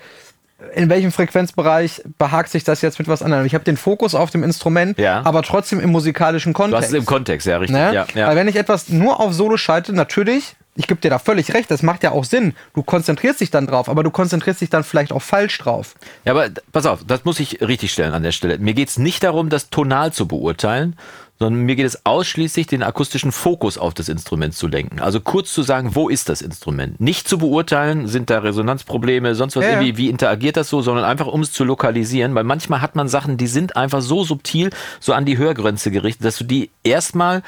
in 0.75 0.89
welchem 0.89 1.13
Frequenzbereich 1.13 2.03
behagt 2.19 2.51
sich 2.51 2.65
das 2.65 2.81
jetzt 2.81 2.99
mit 2.99 3.09
was 3.09 3.23
anderem? 3.23 3.45
Ich 3.45 3.55
habe 3.55 3.65
den 3.65 3.77
Fokus 3.77 4.15
auf 4.15 4.31
dem 4.31 4.43
Instrument, 4.43 4.99
ja. 4.99 5.23
aber 5.25 5.43
trotzdem 5.43 5.81
im 5.81 5.91
musikalischen 5.91 6.53
Kontext. 6.53 6.73
Du 6.73 6.85
hast 6.85 6.93
es 6.93 6.99
im 6.99 7.07
Kontext, 7.07 7.47
ja, 7.47 7.59
richtig. 7.59 7.77
Ne? 7.77 7.95
Ja, 7.95 8.07
ja. 8.15 8.29
Weil 8.29 8.37
wenn 8.37 8.49
ich 8.49 8.57
etwas 8.57 8.89
nur 8.89 9.21
auf 9.21 9.33
Solo 9.33 9.57
schalte, 9.57 9.93
natürlich, 9.93 10.57
ich 10.77 10.87
gebe 10.87 11.01
dir 11.01 11.11
da 11.11 11.19
völlig 11.19 11.53
recht, 11.55 11.71
das 11.71 11.83
macht 11.83 12.03
ja 12.03 12.13
auch 12.13 12.25
Sinn. 12.25 12.55
Du 12.75 12.83
konzentrierst 12.83 13.41
dich 13.41 13.51
dann 13.51 13.67
drauf, 13.67 13.89
aber 13.89 14.03
du 14.03 14.11
konzentrierst 14.11 14.61
dich 14.61 14.71
dann 14.71 14.85
vielleicht 14.85 15.13
auch 15.13 15.23
falsch 15.23 15.59
drauf. 15.59 15.95
Ja, 16.25 16.33
aber 16.33 16.49
pass 16.73 16.87
auf, 16.87 17.01
das 17.07 17.25
muss 17.25 17.41
ich 17.41 17.61
richtig 17.61 17.93
stellen 17.93 18.13
an 18.13 18.23
der 18.23 18.33
Stelle. 18.33 18.59
Mir 18.59 18.75
geht 18.75 18.89
es 18.89 18.99
nicht 18.99 19.23
darum, 19.23 19.51
das 19.51 19.71
tonal 19.71 20.13
zu 20.13 20.27
beurteilen, 20.27 20.97
sondern 21.39 21.63
mir 21.65 21.77
geht 21.77 21.87
es 21.87 22.07
ausschließlich, 22.07 22.67
den 22.67 22.83
akustischen 22.83 23.33
Fokus 23.33 23.77
auf 23.77 23.95
das 23.95 24.09
Instrument 24.09 24.55
zu 24.55 24.69
lenken. 24.69 25.01
Also 25.01 25.21
kurz 25.21 25.53
zu 25.53 25.63
sagen, 25.63 25.95
wo 25.95 26.09
ist 26.09 26.29
das 26.29 26.43
Instrument? 26.43 27.01
Nicht 27.01 27.29
zu 27.29 27.39
beurteilen, 27.39 28.07
sind 28.07 28.31
da 28.31 28.39
Resonanzprobleme, 28.39 29.35
sonst 29.35 29.57
was 29.57 29.65
ja, 29.65 29.73
irgendwie, 29.73 29.97
wie 29.97 30.09
interagiert 30.11 30.57
das 30.57 30.69
so, 30.69 30.81
sondern 30.81 31.05
einfach 31.05 31.27
um 31.27 31.41
es 31.41 31.53
zu 31.53 31.65
lokalisieren, 31.65 32.35
weil 32.35 32.45
manchmal 32.45 32.81
hat 32.81 32.95
man 32.95 33.09
Sachen, 33.09 33.37
die 33.37 33.49
sind 33.49 33.77
einfach 33.77 34.01
so 34.01 34.25
subtil, 34.25 34.71
so 35.01 35.13
an 35.13 35.25
die 35.25 35.39
Hörgrenze 35.39 35.91
gerichtet, 35.91 36.25
dass 36.25 36.39
du 36.39 36.45
die 36.45 36.71
erstmal 36.83 37.43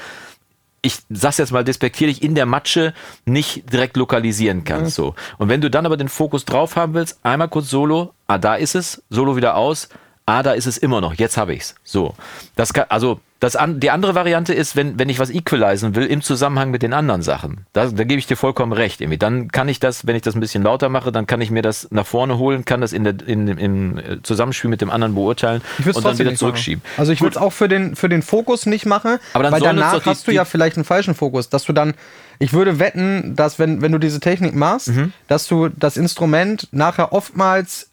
ich 0.82 0.98
sag's 1.10 1.38
jetzt 1.38 1.50
mal 1.50 1.64
despektierlich, 1.64 2.22
in 2.22 2.36
der 2.36 2.46
Matsche 2.46 2.94
nicht 3.24 3.72
direkt 3.72 3.96
lokalisieren 3.96 4.62
kannst. 4.62 4.94
So. 4.94 5.16
Und 5.36 5.48
wenn 5.48 5.60
du 5.60 5.68
dann 5.68 5.84
aber 5.84 5.96
den 5.96 6.08
Fokus 6.08 6.44
drauf 6.44 6.76
haben 6.76 6.94
willst, 6.94 7.18
einmal 7.24 7.48
kurz 7.48 7.70
Solo, 7.70 8.12
ah, 8.28 8.38
da 8.38 8.54
ist 8.54 8.76
es, 8.76 9.02
Solo 9.10 9.34
wieder 9.34 9.56
aus, 9.56 9.88
ah, 10.26 10.44
da 10.44 10.52
ist 10.52 10.66
es 10.66 10.78
immer 10.78 11.00
noch, 11.00 11.14
jetzt 11.14 11.36
habe 11.36 11.54
ich's. 11.54 11.74
So. 11.82 12.14
Das 12.54 12.72
kann, 12.72 12.86
also 12.88 13.20
das 13.40 13.54
an, 13.54 13.80
die 13.80 13.90
andere 13.90 14.14
Variante 14.14 14.54
ist, 14.54 14.76
wenn, 14.76 14.98
wenn 14.98 15.08
ich 15.10 15.18
was 15.18 15.30
equalisen 15.30 15.94
will 15.94 16.06
im 16.06 16.22
Zusammenhang 16.22 16.70
mit 16.70 16.82
den 16.82 16.94
anderen 16.94 17.20
Sachen. 17.20 17.66
Da, 17.74 17.86
da 17.86 18.04
gebe 18.04 18.18
ich 18.18 18.26
dir 18.26 18.36
vollkommen 18.36 18.72
recht. 18.72 19.00
Irgendwie. 19.00 19.18
Dann 19.18 19.48
kann 19.48 19.68
ich 19.68 19.78
das, 19.78 20.06
wenn 20.06 20.16
ich 20.16 20.22
das 20.22 20.34
ein 20.34 20.40
bisschen 20.40 20.62
lauter 20.62 20.88
mache, 20.88 21.12
dann 21.12 21.26
kann 21.26 21.40
ich 21.42 21.50
mir 21.50 21.62
das 21.62 21.88
nach 21.90 22.06
vorne 22.06 22.38
holen, 22.38 22.64
kann 22.64 22.80
das 22.80 22.94
in 22.94 23.04
der, 23.04 23.14
in, 23.26 23.46
im 23.48 24.20
Zusammenspiel 24.22 24.70
mit 24.70 24.80
dem 24.80 24.90
anderen 24.90 25.14
beurteilen 25.14 25.60
und 25.84 26.04
dann 26.04 26.18
wieder 26.18 26.34
zurückschieben. 26.34 26.82
Machen. 26.82 27.00
Also 27.00 27.12
ich 27.12 27.20
würde 27.20 27.36
es 27.36 27.36
auch 27.36 27.52
für 27.52 27.68
den, 27.68 27.94
für 27.94 28.08
den 28.08 28.22
Fokus 28.22 28.64
nicht 28.64 28.86
machen, 28.86 29.18
Aber 29.34 29.44
dann 29.44 29.52
weil 29.52 29.60
danach 29.60 30.02
die, 30.02 30.08
hast 30.08 30.26
du 30.26 30.32
ja 30.32 30.46
vielleicht 30.46 30.76
einen 30.76 30.84
falschen 30.84 31.14
Fokus, 31.14 31.50
dass 31.50 31.64
du 31.64 31.72
dann 31.72 31.94
ich 32.38 32.52
würde 32.52 32.78
wetten, 32.78 33.34
dass 33.34 33.58
wenn, 33.58 33.80
wenn 33.80 33.92
du 33.92 33.98
diese 33.98 34.20
Technik 34.20 34.54
machst, 34.54 34.88
mhm. 34.88 35.12
dass 35.26 35.46
du 35.46 35.68
das 35.68 35.96
Instrument 35.96 36.68
nachher 36.70 37.12
oftmals 37.12 37.90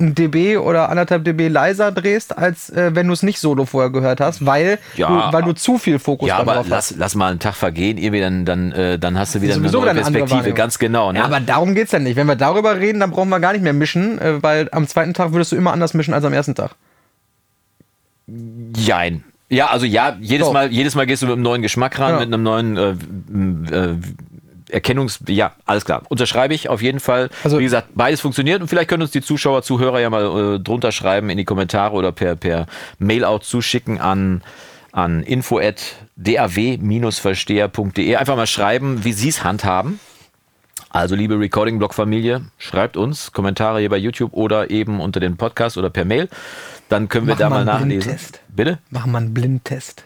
ein 0.00 0.14
dB 0.14 0.58
oder 0.58 0.90
anderthalb 0.90 1.24
dB 1.24 1.48
leiser 1.48 1.90
drehst, 1.90 2.38
als 2.38 2.70
äh, 2.70 2.94
wenn 2.94 3.08
du 3.08 3.12
es 3.12 3.24
nicht 3.24 3.40
solo 3.40 3.64
vorher 3.64 3.90
gehört 3.90 4.20
hast, 4.20 4.46
weil, 4.46 4.78
ja, 4.94 5.08
du, 5.08 5.32
weil 5.32 5.42
du 5.42 5.52
zu 5.52 5.76
viel 5.76 5.98
Fokus 5.98 6.28
ja, 6.28 6.36
aber 6.38 6.64
lass, 6.68 6.90
hast. 6.90 6.96
lass 6.98 7.14
mal 7.16 7.30
einen 7.30 7.40
Tag 7.40 7.54
vergehen, 7.54 7.98
irgendwie 7.98 8.20
dann, 8.20 8.44
dann, 8.44 8.72
äh, 8.72 8.98
dann 8.98 9.18
hast 9.18 9.34
du 9.34 9.42
wieder 9.42 9.54
eine 9.54 9.68
neue 9.68 9.94
Perspektive, 9.94 10.52
ganz 10.52 10.78
genau. 10.78 11.10
Ne? 11.10 11.18
Ja, 11.18 11.24
aber 11.24 11.40
darum 11.40 11.74
geht's 11.74 11.90
ja 11.90 11.98
nicht. 11.98 12.14
Wenn 12.14 12.28
wir 12.28 12.36
darüber 12.36 12.78
reden, 12.78 13.00
dann 13.00 13.10
brauchen 13.10 13.28
wir 13.28 13.40
gar 13.40 13.52
nicht 13.52 13.62
mehr 13.62 13.72
mischen, 13.72 14.20
äh, 14.20 14.40
weil 14.40 14.68
am 14.70 14.86
zweiten 14.86 15.14
Tag 15.14 15.32
würdest 15.32 15.50
du 15.50 15.56
immer 15.56 15.72
anders 15.72 15.94
mischen 15.94 16.14
als 16.14 16.24
am 16.24 16.32
ersten 16.32 16.54
Tag. 16.54 16.76
Jein. 18.76 19.24
Ja, 19.48 19.68
also 19.68 19.86
ja, 19.86 20.16
jedes 20.20 20.46
Doch. 20.46 20.52
Mal, 20.52 20.70
jedes 20.70 20.94
Mal 20.94 21.06
gehst 21.06 21.22
du 21.22 21.26
mit 21.26 21.32
einem 21.32 21.42
neuen 21.42 21.62
Geschmack 21.62 21.98
ran, 21.98 22.12
ja. 22.12 22.18
mit 22.20 22.26
einem 22.28 22.42
neuen 22.42 22.76
äh, 22.76 22.90
äh, 23.74 23.96
Erkennungs, 24.70 25.20
ja, 25.28 25.52
alles 25.66 25.84
klar. 25.84 26.02
Unterschreibe 26.08 26.54
ich 26.54 26.68
auf 26.68 26.82
jeden 26.82 26.98
Fall. 27.00 27.30
Also, 27.44 27.58
Wie 27.58 27.64
gesagt, 27.64 27.88
beides 27.94 28.20
funktioniert 28.20 28.60
und 28.60 28.68
vielleicht 28.68 28.88
können 28.88 29.02
uns 29.02 29.12
die 29.12 29.22
Zuschauer, 29.22 29.62
Zuhörer 29.62 30.00
ja 30.00 30.10
mal 30.10 30.56
äh, 30.56 30.60
drunter 30.60 30.92
schreiben 30.92 31.30
in 31.30 31.38
die 31.38 31.44
Kommentare 31.44 31.94
oder 31.94 32.12
per, 32.12 32.36
per 32.36 32.66
Mail-out 32.98 33.44
zuschicken 33.44 34.00
an, 34.00 34.42
an 34.92 35.22
info.daw-versteher.de. 35.22 38.16
Einfach 38.16 38.36
mal 38.36 38.46
schreiben, 38.46 39.04
wie 39.04 39.12
Sie 39.12 39.28
es 39.28 39.44
handhaben. 39.44 40.00
Also, 40.90 41.14
liebe 41.14 41.38
Recording-Blog-Familie, 41.38 42.46
schreibt 42.56 42.96
uns 42.96 43.32
Kommentare 43.32 43.80
hier 43.80 43.90
bei 43.90 43.98
YouTube 43.98 44.32
oder 44.32 44.70
eben 44.70 45.00
unter 45.00 45.20
den 45.20 45.36
Podcast 45.36 45.76
oder 45.76 45.90
per 45.90 46.06
Mail. 46.06 46.30
Dann 46.88 47.08
können 47.08 47.26
wir 47.26 47.36
da 47.36 47.50
mal 47.50 47.64
nachlesen. 47.64 48.08
Blindtest. 48.08 48.40
Bitte? 48.48 48.78
Machen 48.90 49.12
wir 49.12 49.18
einen 49.18 49.34
Blindtest. 49.34 50.04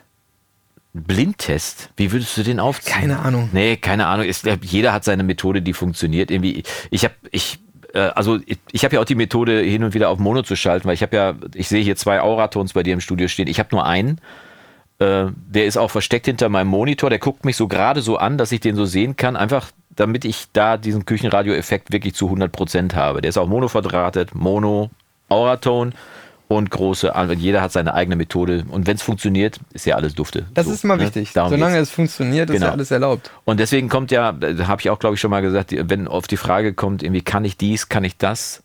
Blindtest? 0.94 1.90
Wie 1.96 2.12
würdest 2.12 2.36
du 2.36 2.42
den 2.42 2.60
aufziehen? 2.60 2.92
Keine 2.92 3.18
Ahnung. 3.20 3.48
Nee, 3.52 3.76
keine 3.76 4.06
Ahnung. 4.06 4.26
Ist, 4.26 4.46
jeder 4.62 4.92
hat 4.92 5.04
seine 5.04 5.22
Methode, 5.22 5.62
die 5.62 5.72
funktioniert. 5.72 6.30
Irgendwie, 6.30 6.64
ich 6.90 7.04
habe, 7.04 7.14
ich, 7.30 7.60
äh, 7.94 8.00
also 8.00 8.38
ich, 8.44 8.58
ich 8.72 8.84
habe 8.84 8.96
ja 8.96 9.00
auch 9.00 9.06
die 9.06 9.14
Methode, 9.14 9.60
hin 9.60 9.84
und 9.84 9.94
wieder 9.94 10.10
auf 10.10 10.18
Mono 10.18 10.42
zu 10.42 10.54
schalten, 10.54 10.86
weil 10.86 10.94
ich 10.94 11.02
habe 11.02 11.16
ja, 11.16 11.34
ich 11.54 11.68
sehe 11.68 11.82
hier 11.82 11.96
zwei 11.96 12.20
Auratons 12.20 12.74
bei 12.74 12.82
dir 12.82 12.92
im 12.92 13.00
Studio 13.00 13.28
stehen. 13.28 13.48
Ich 13.48 13.58
habe 13.58 13.70
nur 13.72 13.86
einen. 13.86 14.20
Äh, 14.98 15.26
der 15.34 15.64
ist 15.64 15.78
auch 15.78 15.90
versteckt 15.90 16.26
hinter 16.26 16.50
meinem 16.50 16.68
Monitor. 16.68 17.08
Der 17.08 17.18
guckt 17.18 17.46
mich 17.46 17.56
so 17.56 17.68
gerade 17.68 18.02
so 18.02 18.18
an, 18.18 18.36
dass 18.36 18.52
ich 18.52 18.60
den 18.60 18.76
so 18.76 18.84
sehen 18.84 19.16
kann. 19.16 19.34
Einfach, 19.36 19.70
damit 19.88 20.26
ich 20.26 20.48
da 20.52 20.76
diesen 20.76 21.06
Küchenradio-Effekt 21.06 21.90
wirklich 21.90 22.14
zu 22.14 22.28
100% 22.28 22.94
habe. 22.94 23.22
Der 23.22 23.30
ist 23.30 23.38
auch 23.38 23.48
Mono 23.48 23.68
verdrahtet. 23.68 24.34
Mono, 24.34 24.90
Auraton 25.30 25.94
und 26.56 26.70
große, 26.70 27.12
jeder 27.36 27.62
hat 27.62 27.72
seine 27.72 27.94
eigene 27.94 28.16
Methode. 28.16 28.64
Und 28.68 28.86
wenn 28.86 28.96
es 28.96 29.02
funktioniert, 29.02 29.58
ist 29.72 29.86
ja 29.86 29.96
alles 29.96 30.14
dufte. 30.14 30.46
Das 30.54 30.66
so, 30.66 30.72
ist 30.72 30.84
immer 30.84 30.96
ne? 30.96 31.04
wichtig. 31.04 31.32
Darum 31.32 31.50
Solange 31.50 31.76
geht's. 31.76 31.88
es 31.88 31.94
funktioniert, 31.94 32.50
ist 32.50 32.54
genau. 32.54 32.66
ja 32.66 32.72
alles 32.72 32.90
erlaubt. 32.90 33.30
Und 33.44 33.60
deswegen 33.60 33.88
kommt 33.88 34.10
ja, 34.10 34.34
habe 34.66 34.80
ich 34.80 34.90
auch, 34.90 34.98
glaube 34.98 35.14
ich, 35.14 35.20
schon 35.20 35.30
mal 35.30 35.42
gesagt, 35.42 35.74
wenn 35.76 36.08
auf 36.08 36.26
die 36.26 36.36
Frage 36.36 36.74
kommt, 36.74 37.02
irgendwie 37.02 37.22
kann 37.22 37.44
ich 37.44 37.56
dies, 37.56 37.88
kann 37.88 38.04
ich 38.04 38.16
das? 38.16 38.62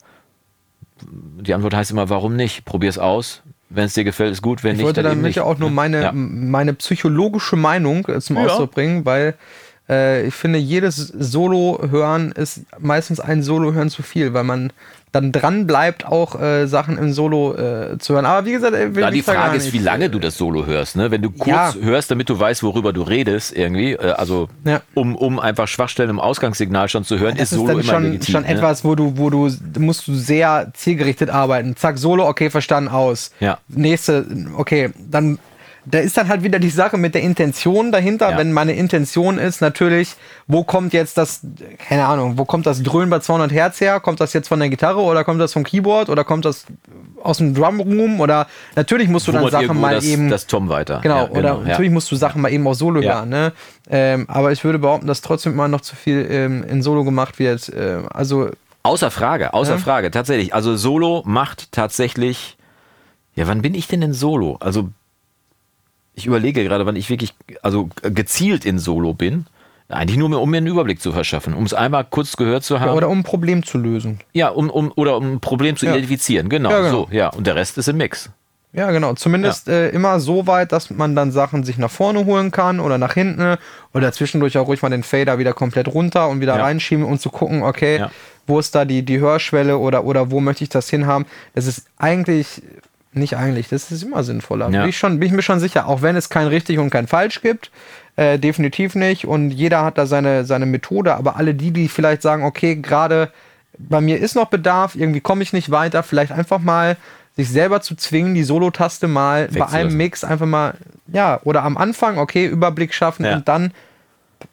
Die 1.02 1.54
Antwort 1.54 1.76
heißt 1.76 1.91
immer, 1.91 2.10
warum 2.10 2.36
nicht? 2.36 2.65
Probier 2.65 2.89
es 2.89 2.97
aus. 2.97 3.41
Wenn 3.69 3.86
es 3.86 3.93
dir 3.93 4.04
gefällt, 4.04 4.32
ist 4.32 4.41
gut. 4.41 4.63
Wenn 4.63 4.71
ich 4.71 4.78
nicht, 4.78 4.86
wollte 4.86 5.04
dann 5.04 5.21
nicht. 5.21 5.41
auch 5.41 5.58
nur 5.58 5.69
meine, 5.69 6.02
ja. 6.02 6.12
meine 6.13 6.73
psychologische 6.73 7.58
Meinung 7.58 8.08
äh, 8.08 8.21
zum 8.21 8.38
ja. 8.38 8.45
Ausdruck 8.45 8.71
bringen, 8.71 9.06
weil 9.06 9.36
äh, 9.89 10.28
ich 10.28 10.34
finde, 10.34 10.60
jedes 10.60 10.95
Solo-Hören 10.95 12.32
ist 12.32 12.62
meistens 12.80 13.19
ein 13.19 13.43
Solo-Hören 13.43 13.89
zu 13.89 14.04
viel, 14.04 14.34
weil 14.34 14.43
man 14.43 14.71
dann 15.12 15.32
dran 15.32 15.67
bleibt, 15.67 16.06
auch 16.06 16.39
äh, 16.39 16.67
Sachen 16.67 16.98
im 16.98 17.13
Solo 17.13 17.56
äh, 17.56 17.98
zu 17.98 18.13
hören. 18.13 18.26
Aber 18.26 18.46
wie 18.46 18.52
gesagt, 18.52 18.74
will 18.74 19.02
da 19.02 19.10
die 19.10 19.22
Frage 19.22 19.56
ist, 19.56 19.72
wie 19.72 19.80
lange 19.80 20.10
du 20.10 20.20
das 20.20 20.38
Solo 20.38 20.65
hörst. 20.65 20.96
Ne? 20.96 21.12
Wenn 21.12 21.22
du 21.22 21.32
kurz 21.32 21.48
ja. 21.48 21.74
hörst, 21.82 22.12
damit 22.12 22.30
du 22.30 22.38
weißt, 22.38 22.62
worüber 22.63 22.91
du 22.91 23.04
redest, 23.04 23.56
irgendwie, 23.56 23.93
äh, 23.93 24.12
also 24.12 24.50
ja. 24.65 24.82
um, 24.93 25.15
um 25.15 25.39
einfach 25.39 25.67
Schwachstellen 25.67 26.10
im 26.10 26.20
Ausgangssignal 26.20 26.89
schon 26.89 27.06
zu 27.06 27.20
hören, 27.20 27.36
das 27.38 27.52
ist 27.52 27.58
Solo 27.58 27.80
ist 27.80 27.86
immer 27.86 27.93
schon, 27.93 28.04
legitim. 28.04 28.34
schon 28.34 28.43
ne? 28.43 28.50
etwas, 28.50 28.84
wo 28.84 28.96
du, 28.96 29.17
wo 29.17 29.30
du 29.30 29.50
musst 29.80 30.08
du 30.08 30.13
sehr 30.13 30.72
zielgerichtet 30.74 31.30
arbeiten. 31.30 31.76
Zack, 31.76 31.98
Solo, 31.98 32.28
okay, 32.28 32.50
verstanden 32.50 32.89
aus. 32.89 33.32
Ja. 33.39 33.60
Nächste, 33.70 34.26
okay, 34.58 34.91
dann 35.10 35.39
da 35.89 36.00
ist 36.00 36.17
dann 36.17 36.28
halt 36.28 36.43
wieder 36.43 36.60
die 36.60 36.69
Sache 36.69 36.97
mit 36.97 37.15
der 37.15 37.21
Intention 37.21 37.93
dahinter. 37.93 38.32
Ja. 38.32 38.38
Wenn 38.38 38.52
meine 38.52 38.73
Intention 38.73 39.38
ist, 39.38 39.62
natürlich, 39.62 40.15
wo 40.45 40.65
kommt 40.65 40.91
jetzt 40.91 41.17
das, 41.17 41.41
keine 41.78 42.06
Ahnung, 42.06 42.38
wo 42.38 42.43
kommt 42.43 42.65
das 42.65 42.84
Dröhnen 42.84 43.10
bei 43.10 43.19
200 43.19 43.52
Hertz 43.54 43.80
her? 43.80 44.02
Kommt 44.02 44.19
das 44.19 44.34
jetzt 44.34 44.50
von 44.50 44.60
der 44.60 44.69
Gitarre 44.69 45.00
oder 45.00 45.23
kommt 45.23 45.39
das 45.39 45.54
vom 45.54 45.63
Keyboard 45.63 46.10
oder 46.10 46.26
kommt 46.26 46.43
das 46.43 46.65
aus 47.23 47.38
dem 47.38 47.54
Drumroom? 47.54 48.19
Oder 48.19 48.47
natürlich 48.76 49.08
musst 49.08 49.30
du 49.30 49.32
dann 49.32 49.50
Sachen 49.50 49.80
mal 49.80 49.95
das, 49.95 50.04
eben. 50.04 50.30
Das 50.30 50.45
Tom 50.47 50.67
weiter. 50.67 51.00
Genau, 51.02 51.19
ja, 51.19 51.28
genau 51.28 51.39
oder 51.39 51.50
ja. 51.50 51.67
natürlich 51.69 51.91
musst 51.91 52.12
du 52.12 52.17
Sachen 52.17 52.41
mal 52.41 52.52
eben 52.52 52.67
auch 52.67 52.73
Solo 52.73 53.02
hören. 53.02 53.30
Ne? 53.30 53.54
Ähm, 53.89 54.26
aber 54.28 54.52
ich 54.52 54.65
würde 54.65 54.80
behaupten, 54.80 55.08
dass 55.08 55.21
trotzdem 55.21 55.54
immer 55.54 55.69
noch 55.69 55.82
zu 55.82 55.95
viel 55.95 56.28
ähm, 56.30 56.65
in 56.65 56.82
Solo 56.82 57.06
gemacht 57.06 57.39
wird. 57.39 57.71
Ähm, 57.73 58.08
also. 58.13 58.50
Außer 58.84 59.10
Frage, 59.10 59.54
außer 59.54 59.80
Frage, 59.80 60.12
tatsächlich. 60.12 60.54
Also 60.54 60.76
Solo 60.76 61.23
macht 61.26 61.71
tatsächlich. 61.71 62.58
Ja, 63.36 63.47
wann 63.47 63.62
bin 63.62 63.73
ich 63.73 63.88
denn 63.88 64.02
in 64.02 64.13
Solo? 64.13 64.58
Also 64.60 64.89
ich 66.17 66.25
überlege 66.25 66.63
gerade, 66.63 66.86
wann 66.86 66.95
ich 66.95 67.10
wirklich, 67.10 67.36
also 67.62 67.89
gezielt 68.01 68.65
in 68.65 68.80
Solo 68.80 69.13
bin. 69.13 69.45
Eigentlich 69.88 70.17
nur, 70.17 70.41
um 70.41 70.49
mir 70.49 70.58
einen 70.58 70.67
Überblick 70.67 70.99
zu 70.99 71.13
verschaffen, 71.13 71.53
um 71.53 71.63
es 71.63 71.73
einmal 71.73 72.03
kurz 72.03 72.36
gehört 72.36 72.63
zu 72.63 72.82
haben. 72.82 72.89
Ja, 72.89 72.93
oder 72.95 73.08
um 73.08 73.19
ein 73.19 73.23
Problem 73.23 73.63
zu 73.63 73.77
lösen. 73.77 74.19
Ja, 74.34 74.49
um, 74.49 74.69
um, 74.69 74.91
oder 74.95 75.15
um 75.15 75.34
ein 75.34 75.39
Problem 75.39 75.77
zu 75.77 75.86
ja. 75.86 75.93
identifizieren, 75.93 76.49
genau, 76.49 76.71
ja, 76.71 76.77
genau, 76.80 76.91
so, 76.91 77.08
ja. 77.12 77.30
Und 77.30 77.47
der 77.47 77.56
Rest 77.56 77.77
ist 77.77 77.88
im 77.88 77.97
Mix. 77.97 78.30
Ja, 78.73 78.91
genau. 78.91 79.13
Zumindest 79.13 79.69
äh, 79.69 79.89
immer 79.89 80.19
so 80.19 80.45
weit, 80.45 80.71
dass 80.71 80.89
man 80.89 81.15
dann 81.15 81.32
Sachen 81.32 81.63
sich 81.63 81.77
nach 81.77 81.89
vorne 81.89 82.25
holen 82.25 82.51
kann 82.51 82.80
oder 82.80 82.97
nach 82.97 83.13
hinten 83.13 83.58
oder 83.93 84.12
zwischendurch 84.12 84.58
auch 84.58 84.67
ruhig 84.67 84.82
mal 84.82 84.89
den 84.89 85.03
Fader 85.03 85.39
wieder 85.39 85.53
komplett 85.53 85.88
runter 85.88 86.27
und 86.27 86.41
wieder 86.41 86.60
reinschieben 86.60 87.06
und 87.06 87.21
zu 87.21 87.30
gucken, 87.30 87.63
okay, 87.63 88.06
wo 88.45 88.60
ist 88.60 88.75
da 88.75 88.86
die, 88.86 89.03
die 89.03 89.19
Hörschwelle 89.19 89.77
oder, 89.77 90.03
oder 90.03 90.32
wo 90.32 90.41
möchte 90.41 90.63
ich 90.63 90.69
das 90.69 90.89
hinhaben. 90.89 91.25
Das 91.56 91.65
ist 91.65 91.88
eigentlich 91.97 92.62
nicht 93.17 93.38
eigentlich, 93.38 93.69
das 93.69 93.91
ist 93.91 94.03
immer 94.03 94.23
sinnvoller. 94.23 94.69
Ja. 94.69 94.82
Bin, 94.82 94.89
ich 94.89 94.97
schon, 94.97 95.19
bin 95.19 95.27
ich 95.27 95.34
mir 95.34 95.41
schon 95.41 95.60
sicher, 95.60 95.88
auch 95.88 96.01
wenn 96.01 96.15
es 96.15 96.30
kein 96.30 96.47
richtig 96.47 96.80
und 96.80 96.89
kein 96.89 97.08
falsch 97.08 97.41
gibt. 97.41 97.71
Äh, 98.15 98.39
definitiv 98.39 98.95
nicht. 98.95 99.25
Und 99.25 99.51
jeder 99.51 99.84
hat 99.84 99.97
da 99.97 100.06
seine, 100.06 100.45
seine 100.45 100.65
Methode, 100.65 101.15
aber 101.15 101.36
alle 101.36 101.53
die, 101.53 101.71
die 101.71 101.88
vielleicht 101.88 102.21
sagen, 102.21 102.43
okay, 102.43 102.75
gerade 102.75 103.32
bei 103.77 104.01
mir 104.01 104.19
ist 104.19 104.36
noch 104.36 104.47
Bedarf, 104.47 104.95
irgendwie 104.95 105.21
komme 105.21 105.43
ich 105.43 105.53
nicht 105.53 105.69
weiter, 105.69 106.03
vielleicht 106.03 106.32
einfach 106.32 106.60
mal 106.60 106.97
sich 107.36 107.49
selber 107.49 107.82
zu 107.82 107.95
zwingen, 107.95 108.34
die 108.34 108.43
Solo-Taste 108.43 109.08
mal 109.08 109.47
bei 109.49 109.67
einem 109.67 109.95
Mix 109.95 110.23
einfach 110.23 110.47
mal, 110.47 110.73
ja, 111.08 111.39
oder 111.43 111.63
am 111.63 111.77
Anfang, 111.77 112.18
okay, 112.18 112.47
Überblick 112.47 112.93
schaffen 112.93 113.26
ja. 113.26 113.36
und 113.36 113.47
dann 113.47 113.72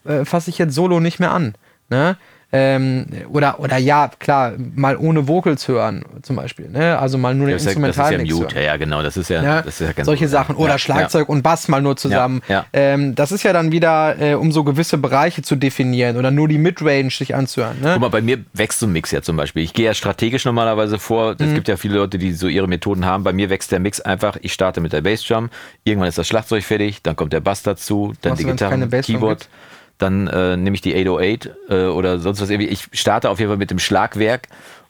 äh, 0.04 0.26
fasse 0.26 0.50
ich 0.50 0.58
jetzt 0.58 0.74
Solo 0.74 1.00
nicht 1.00 1.18
mehr 1.18 1.32
an. 1.32 1.54
Ne? 1.88 2.16
Ähm, 2.57 3.07
oder, 3.32 3.59
oder 3.59 3.78
ja, 3.78 4.11
klar, 4.20 4.52
mal 4.76 4.96
ohne 4.96 5.26
Vocals 5.26 5.66
hören, 5.66 6.05
zum 6.22 6.36
Beispiel. 6.36 6.68
Ne? 6.68 6.96
Also 6.96 7.18
mal 7.18 7.34
nur 7.34 7.48
den 7.48 7.55
Das 7.57 7.66
ist 7.66 7.74
ja, 7.76 7.80
das 7.86 7.96
ist 7.96 8.11
ja 8.12 8.18
Mute, 8.18 8.55
hören. 8.55 8.55
ja, 8.55 8.62
ja, 8.62 8.76
genau. 8.76 9.02
Das 9.02 9.16
ist 9.16 9.28
ja, 9.28 9.42
Ja, 9.42 9.62
das 9.62 9.80
ist 9.80 9.86
ja 9.88 9.92
ganz 9.92 10.07
solche 10.07 10.26
gut. 10.26 10.30
Sachen. 10.30 10.55
Oder 10.55 10.72
Ja, 10.74 10.78
Schlagzeug 10.78 11.28
und 11.28 11.42
Bass 11.42 11.66
mal 11.66 11.82
nur 11.82 11.96
zusammen. 11.96 12.42
Ja, 12.48 12.64
Ähm, 12.72 13.16
das 13.16 13.32
ist 13.32 13.42
ja 13.42 13.52
dann 13.52 13.72
wieder, 13.72 14.16
äh, 14.20 14.34
um 14.34 14.52
so 14.52 14.62
gewisse 14.62 14.98
Bereiche 14.98 15.42
zu 15.42 15.57
definieren 15.57 16.16
oder 16.16 16.30
nur 16.30 16.46
die 16.46 16.59
Midrange 16.59 17.11
sich 17.11 17.34
anzuhören. 17.34 17.80
Ne? 17.82 17.90
Guck 17.94 18.02
mal, 18.02 18.09
bei 18.11 18.22
mir 18.22 18.38
wächst 18.52 18.78
so 18.78 18.86
ein 18.86 18.92
Mix 18.92 19.11
ja 19.11 19.20
zum 19.20 19.36
Beispiel. 19.36 19.64
Ich 19.64 19.72
gehe 19.72 19.86
ja 19.86 19.94
strategisch 19.94 20.44
normalerweise 20.44 21.00
vor. 21.00 21.32
Mhm. 21.32 21.48
Es 21.48 21.55
gibt 21.55 21.66
ja 21.66 21.76
viele 21.76 21.96
Leute, 21.96 22.18
die 22.18 22.32
so 22.34 22.46
ihre 22.46 22.68
Methoden 22.68 23.05
haben. 23.05 23.24
Bei 23.24 23.32
mir 23.32 23.50
wächst 23.50 23.72
der 23.72 23.80
Mix 23.80 24.00
einfach. 24.00 24.36
Ich 24.42 24.52
starte 24.52 24.80
mit 24.80 24.92
der 24.92 25.00
Bassdrum. 25.00 25.50
Irgendwann 25.82 26.09
ist 26.09 26.18
das 26.18 26.28
Schlagzeug 26.28 26.62
fertig. 26.62 27.02
Dann 27.02 27.16
kommt 27.16 27.32
der 27.32 27.40
Bass 27.40 27.62
dazu. 27.64 28.12
Dann 28.22 28.30
Machst 28.30 28.42
die 28.42 28.46
Gitarre, 28.46 28.88
Keyboard. 29.02 29.40
gibt? 29.40 29.50
Dann 29.99 30.26
äh, 30.26 30.57
nehme 30.57 30.74
ich 30.74 30.80
die 30.80 30.95
808 30.95 31.51
äh, 31.68 31.84
oder 31.86 32.18
sonst 32.18 32.40
was 32.40 32.51
irgendwie. 32.51 32.68
Ich 32.68 32.88
starte 32.92 33.30
auf 33.30 33.38
jeden 33.38 33.51
Fall 33.51 33.59
mit 33.59 33.70
dem 33.70 33.78
Schlagwerk 33.78 34.49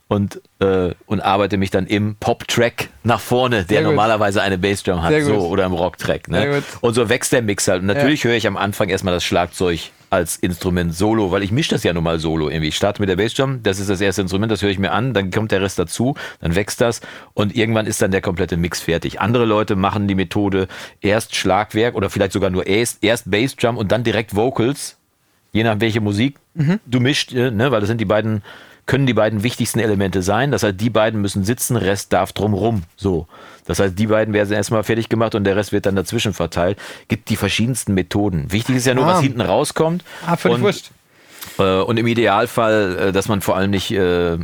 und, 0.09 0.41
äh, 0.61 0.93
und 1.07 1.21
arbeite 1.21 1.57
mich 1.57 1.71
dann 1.71 1.87
im 1.87 2.17
Pop-Track 2.17 2.89
nach 3.03 3.21
vorne, 3.21 3.65
der 3.65 3.81
normalerweise 3.83 4.43
eine 4.43 4.59
Bassdrum 4.59 5.03
hat. 5.03 5.13
So, 5.23 5.49
oder 5.49 5.65
im 5.65 5.73
Rock-Track. 5.73 6.29
Ne? 6.29 6.39
Und 6.81 6.95
so 6.95 7.09
wächst 7.09 7.33
der 7.33 7.43
Mix 7.43 7.69
halt. 7.69 7.81
Und 7.81 7.87
natürlich 7.87 8.25
höre 8.25 8.35
ich 8.35 8.47
am 8.47 8.57
Anfang 8.57 8.89
erstmal 8.89 9.15
das 9.15 9.25
Schlagzeug 9.25 9.91
als 10.15 10.37
Instrument 10.37 10.95
solo, 10.95 11.31
weil 11.31 11.43
ich 11.43 11.53
mische 11.53 11.71
das 11.71 11.83
ja 11.83 11.93
nun 11.93 12.05
mal 12.05 12.19
solo 12.19 12.49
irgendwie. 12.49 12.69
Ich 12.69 12.77
starte 12.77 13.03
mit 13.03 13.09
der 13.09 13.17
Bassdrum, 13.17 13.63
das 13.63 13.79
ist 13.79 13.91
das 13.91 14.01
erste 14.01 14.23
Instrument, 14.23 14.51
das 14.51 14.63
höre 14.63 14.71
ich 14.71 14.79
mir 14.79 14.93
an, 14.93 15.13
dann 15.13 15.31
kommt 15.31 15.53
der 15.53 15.61
Rest 15.61 15.79
dazu, 15.79 16.15
dann 16.41 16.55
wächst 16.55 16.81
das 16.81 17.01
und 17.35 17.55
irgendwann 17.55 17.87
ist 17.87 18.01
dann 18.01 18.11
der 18.11 18.21
komplette 18.21 18.57
Mix 18.57 18.81
fertig. 18.81 19.21
Andere 19.21 19.45
Leute 19.45 19.77
machen 19.77 20.09
die 20.09 20.15
Methode 20.15 20.69
erst 21.01 21.37
Schlagwerk 21.37 21.95
oder 21.95 22.11
vielleicht 22.11 22.33
sogar 22.33 22.51
nur 22.51 22.67
erst, 22.67 23.03
erst 23.03 23.31
Bassdrum 23.31 23.77
und 23.77 23.93
dann 23.93 24.05
direkt 24.05 24.35
Vocals, 24.35 24.97
je 25.53 25.65
nach 25.65 25.81
welche 25.81 26.01
Musik 26.01 26.37
du 26.87 27.01
mischt, 27.01 27.33
äh, 27.33 27.51
ne, 27.51 27.71
weil 27.71 27.81
das 27.81 27.89
sind 27.89 28.01
die 28.01 28.05
beiden 28.05 28.43
können 28.87 29.07
die 29.07 29.15
beiden 29.15 29.43
wichtigsten 29.43 29.79
Elemente 29.81 30.23
sein. 30.23 30.51
Das 30.51 30.63
heißt, 30.63 30.79
die 30.81 30.91
beiden 30.91 31.21
müssen 31.21 31.45
sitzen, 31.45 31.77
Rest 31.77 32.13
darf 32.13 32.33
drumrum. 32.33 32.83
So. 32.97 33.27
Das 33.67 33.79
heißt, 33.79 33.99
die 33.99 34.07
beiden 34.09 34.35
werden 34.35 34.53
erstmal 34.53 34.83
fertig 34.85 35.09
gemacht 35.09 35.35
und 35.35 35.45
der 35.45 35.57
Rest 35.57 35.73
wird 35.73 35.87
dann 35.87 35.97
dazwischen 35.97 36.35
verteilt. 36.35 36.79
Gibt 37.09 37.31
die 37.31 37.37
verschiedensten 37.37 37.95
Methoden. 37.95 38.53
Wichtig 38.53 38.77
ist 38.77 38.87
ja 38.87 38.95
nur, 38.95 39.05
Ah. 39.07 39.15
was 39.15 39.21
hinten 39.23 39.41
rauskommt. 39.41 40.05
ah, 40.27 40.37
völlig 40.37 40.57
und, 40.59 40.63
wurscht. 40.65 40.91
Äh, 41.59 41.81
und 41.81 41.97
im 41.99 42.07
Idealfall, 42.07 42.99
äh, 43.09 43.13
dass 43.13 43.29
man 43.29 43.41
vor 43.41 43.57
allem 43.57 43.71
nicht 43.71 43.91
äh, 43.91 44.37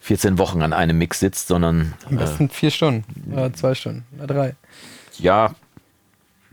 14 0.00 0.38
Wochen 0.38 0.62
an 0.62 0.72
einem 0.72 0.98
Mix 0.98 1.20
sitzt, 1.20 1.48
sondern 1.48 1.94
Am 2.06 2.14
äh, 2.16 2.20
besten 2.20 2.48
vier 2.50 2.70
Stunden 2.70 3.32
oder 3.32 3.52
zwei 3.54 3.74
Stunden 3.74 4.04
oder 4.18 4.26
drei. 4.34 4.54
ja, 5.18 5.54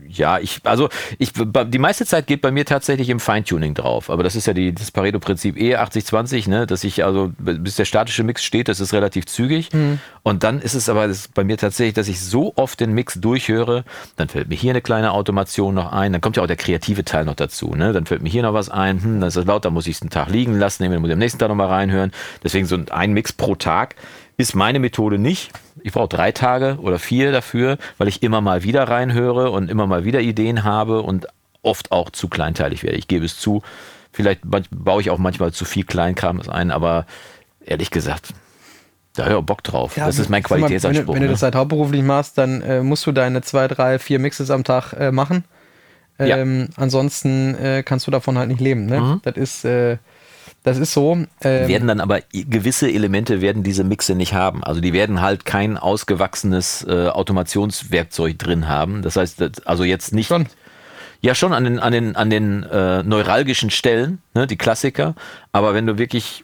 ja, 0.08 0.40
ich, 0.40 0.60
also 0.66 0.90
ich, 1.20 1.32
die 1.34 1.80
meiste 1.80 2.06
Zeit 2.06 2.28
geht 2.28 2.42
bei 2.42 2.52
mir 2.52 2.66
tatsächlich 2.66 3.10
im 3.10 3.22
Feintuning 3.22 3.74
drauf. 3.74 4.10
Aber 4.10 4.24
das 4.24 4.36
ist 4.36 4.46
ja 4.46 4.54
die, 4.54 4.74
das 4.74 4.92
Pareto-Prinzip 4.92 5.58
eh 5.58 5.78
80-20, 5.78 6.50
ne? 6.50 6.68
Dass 6.68 6.84
ich 6.84 7.06
also, 7.06 7.32
bis 7.38 7.76
der 7.76 7.86
statische 7.86 8.24
Mix 8.24 8.44
steht, 8.44 8.68
das 8.68 8.82
ist 8.82 8.94
relativ 8.94 9.26
zügig. 9.26 9.70
Und 10.24 10.44
dann 10.44 10.60
ist 10.60 10.74
es 10.74 10.90
aber 10.90 11.08
das 11.08 11.30
bei 11.30 11.44
mir 11.46 11.58
tatsächlich, 11.58 11.94
dass 11.94 12.10
ich 12.10 12.20
so 12.20 12.54
oft 12.58 12.80
den 12.80 12.94
Mix 12.94 13.16
durchhöre, 13.16 13.86
dann 14.18 14.28
fällt 14.28 14.50
mir 14.50 14.56
hier 14.56 14.72
eine 14.72 14.82
kleine 14.82 15.12
Automation 15.12 15.74
noch 15.74 15.94
ein, 15.94 16.12
dann 16.12 16.22
kommt 16.22 16.36
ja 16.36 16.44
auch 16.44 16.48
der 16.48 16.58
kreative 16.58 17.06
Teil 17.06 17.24
noch 17.24 17.36
dazu, 17.36 17.74
ne? 17.76 17.94
Dann 17.94 18.06
fällt 18.06 18.22
mir 18.22 18.30
hier 18.30 18.44
noch 18.44 18.54
was 18.54 18.70
ein, 18.70 19.02
hm, 19.02 19.22
das 19.22 19.38
ist 19.38 19.48
laut, 19.48 19.64
da 19.64 19.70
muss 19.70 19.88
ich 19.88 19.96
es 19.96 20.02
einen 20.02 20.10
Tag 20.10 20.30
liegen 20.30 20.60
lassen, 20.60 20.84
dann 20.84 21.00
muss 21.00 21.10
ich 21.10 21.14
am 21.14 21.20
nächsten 21.20 21.40
Tag 21.40 21.50
nochmal 21.50 21.68
reinhören. 21.68 22.12
Deswegen 22.44 22.66
so 22.66 22.78
ein 22.92 23.14
Mix 23.14 23.32
pro 23.32 23.56
Tag 23.56 23.96
ist 24.38 24.56
meine 24.56 24.80
Methode 24.80 25.18
nicht. 25.18 25.52
Ich 25.86 25.92
brauche 25.92 26.08
drei 26.08 26.32
Tage 26.32 26.80
oder 26.82 26.98
vier 26.98 27.32
dafür, 27.32 27.78
weil 28.00 28.08
ich 28.08 28.24
immer 28.24 28.42
mal 28.42 28.64
wieder 28.64 28.86
reinhöre 28.86 29.52
und 29.52 29.70
immer 29.70 29.86
mal 29.86 30.04
wieder 30.04 30.20
Ideen 30.20 30.64
habe 30.64 31.04
und 31.04 31.28
oft 31.62 31.92
auch 31.92 32.10
zu 32.10 32.28
kleinteilig 32.28 32.82
werde. 32.82 32.98
Ich 32.98 33.08
gebe 33.08 33.24
es 33.24 33.38
zu. 33.38 33.62
Vielleicht 34.12 34.42
baue 34.44 35.02
ich 35.02 35.12
auch 35.12 35.20
manchmal 35.20 35.52
zu 35.52 35.64
viel 35.64 35.84
Kleinkram 35.84 36.42
ein, 36.50 36.72
aber 36.72 37.06
ehrlich 37.64 37.92
gesagt, 37.92 38.30
da 39.14 39.26
höre 39.26 39.42
ich 39.42 39.46
Bock 39.46 39.64
drauf. 39.64 39.94
das 39.96 40.18
ist 40.18 40.28
mein 40.28 40.42
Qualitätsanspruch. 40.42 41.02
Wenn 41.02 41.06
du, 41.06 41.14
wenn 41.14 41.22
du 41.22 41.28
ne? 41.28 41.34
das 41.34 41.44
halt 41.44 41.54
hauptberuflich 41.54 42.02
machst, 42.02 42.40
dann 42.40 42.64
äh, 42.64 42.82
musst 42.82 43.06
du 43.06 43.12
deine 43.12 43.44
zwei, 43.44 43.68
drei, 43.68 44.00
vier 44.00 44.18
Mixes 44.18 44.50
am 44.50 44.64
Tag 44.64 44.94
äh, 44.94 45.12
machen. 45.12 45.44
Ja. 46.18 46.38
Ähm, 46.38 46.70
Ansonsten 46.78 47.54
äh, 47.60 47.84
kannst 47.84 48.08
du 48.08 48.12
davon 48.12 48.40
halt 48.40 48.50
nicht 48.50 48.60
leben. 48.60 48.88
Ne? 48.88 49.02
Mhm. 49.02 49.22
Das 49.22 49.38
ist, 49.38 49.66
äh, 49.66 49.98
das 50.66 50.78
ist 50.78 50.92
so. 50.94 51.14
Ähm, 51.14 51.28
werden 51.70 51.88
dann 51.88 52.02
aber 52.02 52.20
gewisse 52.34 52.92
Elemente 52.92 53.40
werden 53.40 53.64
diese 53.64 53.84
Mixe 53.86 54.16
nicht 54.16 54.34
haben. 54.34 54.64
Also 54.64 54.82
die 54.82 54.92
werden 54.92 55.22
halt 55.22 55.46
kein 55.46 55.78
ausgewachsenes 55.78 56.86
äh, 56.90 57.08
Automationswerkzeug 57.08 58.38
drin 58.38 58.68
haben. 58.68 59.02
Das 59.02 59.16
heißt, 59.16 59.40
das, 59.40 59.66
also 59.66 59.84
jetzt 59.86 60.14
nicht 60.14 60.28
Schon. 60.28 60.48
Ja, 61.22 61.34
schon 61.34 61.54
an 61.54 61.64
den, 61.64 61.80
an 61.80 61.92
den, 61.94 62.16
an 62.16 62.30
den 62.30 62.64
äh, 62.64 63.02
neuralgischen 63.02 63.70
Stellen, 63.72 64.20
ne, 64.36 64.46
die 64.46 64.58
Klassiker. 64.58 65.16
Aber 65.54 65.74
wenn 65.74 65.88
du 65.88 65.98
wirklich 65.98 66.44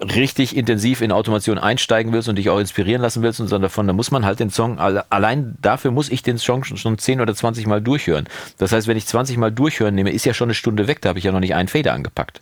richtig 0.00 0.56
intensiv 0.56 1.00
in 1.00 1.10
Automation 1.12 1.58
einsteigen 1.58 2.12
willst 2.12 2.28
und 2.28 2.36
dich 2.36 2.48
auch 2.50 2.58
inspirieren 2.58 3.02
lassen 3.02 3.22
willst 3.22 3.40
und 3.40 3.48
so 3.48 3.58
davon, 3.58 3.86
dann 3.86 3.96
muss 3.96 4.10
man 4.10 4.24
halt 4.24 4.38
den 4.40 4.50
Song, 4.50 4.78
alle- 4.78 5.04
allein 5.10 5.56
dafür 5.60 5.90
muss 5.90 6.08
ich 6.08 6.22
den 6.22 6.38
Song 6.38 6.62
schon, 6.64 6.76
schon 6.76 6.98
10 6.98 7.20
oder 7.20 7.34
20 7.34 7.66
Mal 7.66 7.80
durchhören. 7.80 8.26
Das 8.58 8.72
heißt, 8.72 8.86
wenn 8.86 8.96
ich 8.96 9.06
20 9.06 9.36
Mal 9.38 9.50
durchhören 9.52 9.94
nehme, 9.94 10.10
ist 10.10 10.24
ja 10.24 10.34
schon 10.34 10.46
eine 10.46 10.54
Stunde 10.54 10.86
weg, 10.88 11.00
da 11.00 11.08
habe 11.10 11.18
ich 11.18 11.24
ja 11.24 11.32
noch 11.32 11.40
nicht 11.40 11.54
einen 11.54 11.68
Fader 11.68 11.92
angepackt. 11.92 12.40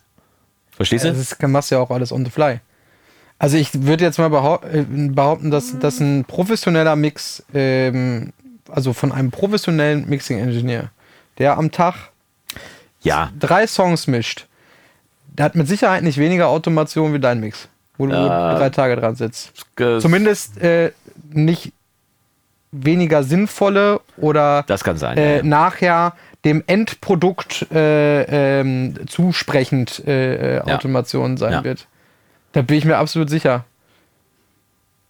Verstehst 0.81 1.05
du? 1.05 1.09
Das 1.09 1.19
ist, 1.19 1.41
machst 1.47 1.71
du 1.71 1.75
ja 1.75 1.81
auch 1.81 1.91
alles 1.91 2.11
on 2.11 2.25
the 2.25 2.31
fly. 2.31 2.59
Also 3.37 3.57
ich 3.57 3.69
würde 3.83 4.03
jetzt 4.03 4.19
mal 4.19 4.27
äh, 4.71 4.83
behaupten, 4.83 5.49
dass, 5.51 5.77
dass 5.79 5.99
ein 5.99 6.25
professioneller 6.25 6.95
Mix, 6.95 7.43
ähm, 7.53 8.33
also 8.69 8.93
von 8.93 9.11
einem 9.11 9.31
professionellen 9.31 10.07
Mixing-Engineer, 10.07 10.91
der 11.37 11.57
am 11.57 11.71
Tag 11.71 11.95
ja, 13.01 13.31
drei 13.39 13.65
Songs 13.65 14.07
mischt, 14.07 14.47
der 15.29 15.45
hat 15.45 15.55
mit 15.55 15.67
Sicherheit 15.67 16.03
nicht 16.03 16.17
weniger 16.17 16.49
Automation 16.49 17.13
wie 17.13 17.19
dein 17.19 17.39
Mix, 17.39 17.67
wo 17.97 18.05
du 18.05 18.13
drei 18.13 18.69
Tage 18.69 18.95
dran 18.95 19.15
sitzt. 19.15 19.53
Zumindest 19.75 20.59
äh, 20.61 20.91
nicht 21.31 21.73
weniger 22.71 23.23
sinnvolle 23.23 24.01
oder 24.17 24.63
das 24.67 24.83
kann 24.83 24.97
sein. 24.97 25.17
äh, 25.17 25.37
ja. 25.37 25.43
nachher 25.43 26.13
dem 26.45 26.63
Endprodukt 26.67 27.67
äh, 27.71 28.59
ähm, 28.59 28.95
zusprechend 29.07 30.03
äh, 30.07 30.57
äh, 30.57 30.67
Ja. 30.67 30.75
Automation 30.75 31.37
sein 31.37 31.51
Ja. 31.53 31.63
wird. 31.63 31.87
Da 32.53 32.61
bin 32.63 32.77
ich 32.77 32.85
mir 32.85 32.97
absolut 32.97 33.29
sicher. 33.29 33.65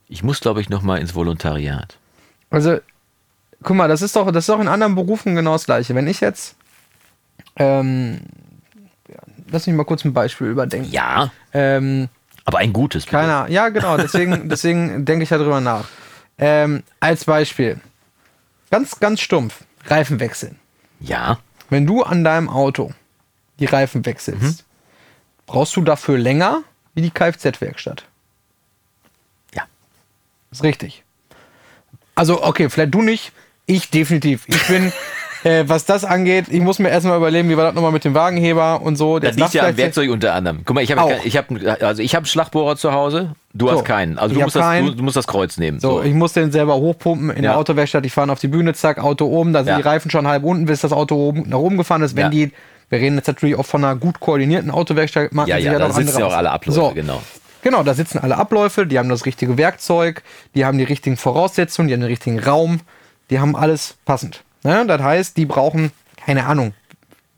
Ich 0.08 0.24
muss, 0.24 0.42
glaube 0.42 0.60
ich, 0.62 0.70
noch 0.70 0.82
mal 0.82 0.98
ins 1.00 1.16
Volontariat. 1.16 1.98
Also, 2.50 2.80
guck 3.64 3.76
mal, 3.78 3.88
das 3.88 4.02
ist 4.02 4.16
doch, 4.16 4.28
das 4.32 4.44
ist 4.44 4.50
doch 4.50 4.60
in 4.60 4.68
anderen 4.68 4.96
Berufen 4.96 5.36
genau 5.36 5.54
das 5.54 5.66
gleiche. 5.66 5.96
Wenn 5.96 6.08
ich 6.08 6.20
jetzt, 6.20 6.56
ähm, 7.56 8.20
ja, 9.08 9.16
lass 9.52 9.68
mich 9.68 9.76
mal 9.76 9.86
kurz 9.86 10.04
ein 10.04 10.14
Beispiel 10.14 10.48
überdenken. 10.48 10.92
Ja, 10.92 11.32
Ähm, 11.54 12.10
aber 12.44 12.58
ein 12.58 12.74
gutes. 12.74 13.06
bitte. 13.06 13.18
keiner, 13.18 13.50
ja 13.50 13.70
genau, 13.70 13.96
deswegen, 13.98 14.50
deswegen 14.50 15.06
denke 15.06 15.24
ich 15.24 15.30
darüber 15.30 15.62
nach. 15.62 15.86
Ähm, 16.38 16.84
als 17.00 17.24
Beispiel, 17.26 17.80
ganz, 18.70 19.00
ganz 19.00 19.22
stumpf, 19.22 19.64
Reifen 19.88 20.20
wechseln. 20.20 20.58
Ja, 21.02 21.40
Wenn 21.70 21.86
du 21.88 22.04
an 22.04 22.24
deinem 22.24 22.50
Auto 22.50 22.92
die 23.60 23.66
Reifen 23.66 24.06
wechselst, 24.06 24.42
Mhm. 24.42 24.56
brauchst 25.46 25.76
du 25.76 25.82
dafür 25.82 26.18
länger 26.18 26.64
wie 26.94 27.02
die 27.02 27.12
Kfz-Werkstatt. 27.12 28.04
ja. 29.54 29.64
Ist 30.52 30.64
richtig. 30.64 31.04
Also, 32.16 32.44
okay, 32.44 32.70
vielleicht 32.70 32.94
du 32.94 33.02
nicht, 33.02 33.32
ich 33.66 33.90
definitiv. 33.90 34.44
Ich 34.48 34.68
bin, 34.68 34.92
äh, 35.44 35.64
was 35.68 35.86
das 35.86 36.06
angeht, 36.06 36.46
ich 36.50 36.62
muss 36.62 36.80
mir 36.80 36.90
erstmal 36.90 37.18
überlegen, 37.18 37.50
wie 37.50 37.58
war 37.58 37.66
das 37.66 37.74
nochmal 37.74 37.92
mit 37.92 38.04
dem 38.06 38.14
Wagenheber 38.14 38.82
und 38.82 38.96
so. 38.96 39.20
Das 39.20 39.30
Jetzt 39.36 39.40
liegt 39.40 39.54
ja 39.54 39.68
am 39.68 39.78
Werkzeug 39.78 40.10
unter 40.12 40.34
anderem. 40.34 40.62
Guck 40.66 40.76
mal, 40.76 40.84
ich 40.84 40.92
habe 40.92 41.18
ich 41.24 41.38
habe 41.38 41.78
also 41.82 42.02
ich 42.02 42.14
habe 42.14 42.22
einen 42.22 42.26
Schlagbohrer 42.28 42.76
zu 42.76 42.92
Hause, 42.94 43.36
du 43.54 43.68
So, 43.68 43.74
hast 43.78 43.86
keinen. 43.86 44.18
Also 44.20 44.36
du 44.36 44.42
hab 44.42 44.48
musst, 44.48 44.56
das, 44.56 44.64
keinen. 44.64 44.96
du, 44.98 45.04
musst 45.04 45.18
das 45.18 45.28
Kreuz 45.28 45.58
nehmen. 45.58 45.80
So, 45.80 46.02
ich 46.04 46.14
muss 46.14 46.34
den 46.34 46.52
selber 46.52 46.76
hochpumpen 46.76 47.30
in 47.32 47.38
Ja. 47.44 47.52
der 47.52 47.58
Autowerkstatt. 47.58 48.06
Ich 48.06 48.14
fahre 48.14 48.32
auf 48.32 48.40
die 48.40 48.48
Bühne, 48.48 48.74
zack, 48.74 49.00
Auto 49.00 49.26
oben. 49.26 49.54
Da 49.54 49.60
sind 49.64 49.70
Ja. 49.70 49.78
die 49.78 49.84
Reifen 49.84 50.12
schon 50.12 50.28
halb 50.28 50.44
unten, 50.44 50.66
bis 50.66 50.82
das 50.82 50.92
Auto 50.92 51.16
oben, 51.16 51.50
nach 51.50 51.58
oben 51.60 51.78
gefahren 51.78 52.02
ist. 52.04 52.16
Wenn 52.16 52.24
Ja. 52.26 52.30
die, 52.30 52.52
wir 52.90 53.00
reden 53.00 53.16
jetzt 53.16 53.28
natürlich 53.28 53.56
auch 53.58 53.66
von 53.66 53.84
einer 53.84 53.96
gut 53.96 54.20
koordinierten 54.20 54.70
Autowerkstatt. 54.70 55.32
machen 55.34 55.50
ja, 55.50 55.56
sich 55.58 55.66
ja, 55.66 55.80
da 55.80 55.92
sitzen 55.92 56.20
ja 56.20 56.26
auch 56.28 56.34
alle 56.34 56.52
Abläufe, 56.52 56.80
So, 56.80 56.92
genau. 56.92 57.22
Genau, 57.64 57.84
da 57.84 57.94
sitzen 57.94 58.18
alle 58.18 58.38
Abläufe, 58.38 58.88
die 58.88 58.98
haben 58.98 59.08
das 59.10 59.26
richtige 59.28 59.56
Werkzeug, 59.58 60.24
die 60.56 60.66
haben 60.66 60.78
die 60.80 60.84
richtigen 60.84 61.16
Voraussetzungen, 61.16 61.88
die 61.88 61.94
haben 61.94 62.02
den 62.02 62.10
richtigen 62.10 62.40
Raum, 62.40 62.80
die 63.30 63.40
haben 63.40 63.56
alles 63.56 63.96
passend. 64.04 64.44
Ne? 64.64 64.86
Das 64.88 65.02
heißt, 65.02 65.38
die 65.38 65.46
brauchen, 65.46 65.92
keine 66.26 66.46
Ahnung, 66.46 66.74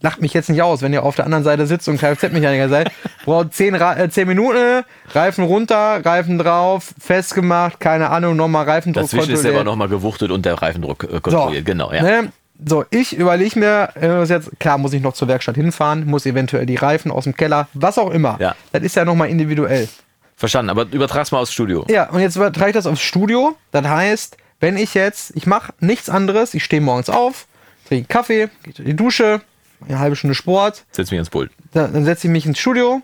lacht 0.03 0.21
mich 0.21 0.33
jetzt 0.33 0.49
nicht 0.49 0.61
aus, 0.61 0.81
wenn 0.81 0.93
ihr 0.93 1.03
auf 1.03 1.15
der 1.15 1.25
anderen 1.25 1.43
Seite 1.43 1.65
sitzt 1.65 1.87
und 1.87 1.97
Kfz-Mechaniker 1.97 2.69
seid, 2.69 2.91
braucht 3.25 3.53
10, 3.53 3.75
Ra 3.75 3.95
äh, 3.95 4.09
10 4.09 4.27
Minuten, 4.27 4.83
Reifen 5.13 5.45
runter, 5.45 6.05
Reifen 6.05 6.37
drauf, 6.37 6.93
festgemacht, 6.99 7.79
keine 7.79 8.09
Ahnung, 8.09 8.35
nochmal 8.35 8.65
Reifendruck 8.65 9.03
Dazwischen 9.03 9.21
ist 9.21 9.27
kontrolliert. 9.27 9.53
selber 9.55 9.63
nochmal 9.63 9.87
gewuchtet 9.87 10.29
und 10.29 10.45
der 10.45 10.55
Reifendruck 10.61 11.05
äh, 11.05 11.19
kontrolliert. 11.21 11.65
genau, 11.65 11.91
ja. 11.91 12.03
Ne? 12.03 12.31
So, 12.65 12.85
ich 12.91 13.17
überlege 13.17 13.59
mir, 13.59 13.89
äh, 13.95 14.09
was 14.09 14.29
jetzt, 14.29 14.51
klar 14.59 14.77
muss 14.77 14.93
ich 14.93 15.01
noch 15.01 15.13
zur 15.13 15.27
Werkstatt 15.27 15.55
hinfahren, 15.55 16.05
muss 16.05 16.25
eventuell 16.25 16.65
die 16.65 16.75
Reifen 16.75 17.09
aus 17.09 17.23
dem 17.23 17.35
Keller, 17.35 17.67
was 17.73 17.97
auch 17.97 18.11
immer. 18.11 18.37
Ja. 18.39 18.55
Das 18.71 18.83
ist 18.83 18.95
ja 18.95 19.05
nochmal 19.05 19.29
individuell. 19.29 19.87
Verstanden, 20.35 20.69
aber 20.69 20.85
übertrag's 20.91 21.31
mal 21.31 21.39
aufs 21.39 21.53
Studio. 21.53 21.85
Ja, 21.89 22.09
und 22.09 22.19
jetzt 22.19 22.35
übertrage 22.35 22.71
ich 22.71 22.75
das 22.75 22.85
aufs 22.85 23.01
Studio. 23.01 23.55
Das 23.71 23.87
heißt, 23.87 24.37
wenn 24.63 24.77
ich 24.77 24.93
jetzt, 24.93 25.33
ich 25.35 25.45
mache 25.45 25.73
nichts 25.81 26.09
anderes, 26.09 26.53
ich 26.53 26.63
stehe 26.63 26.81
morgens 26.81 27.09
auf, 27.09 27.47
trinke 27.87 28.07
Kaffee, 28.07 28.49
gehe 28.63 28.73
in 28.77 28.85
die 28.85 28.95
Dusche, 28.95 29.41
eine 29.85 29.99
halbe 29.99 30.15
Stunde 30.15 30.33
Sport, 30.33 30.85
Setz 30.91 31.11
mich 31.11 31.19
ins 31.19 31.29
Pult. 31.29 31.51
dann, 31.73 31.93
dann 31.93 32.05
setze 32.05 32.27
ich 32.27 32.31
mich 32.31 32.45
ins 32.45 32.59
Studio 32.59 33.01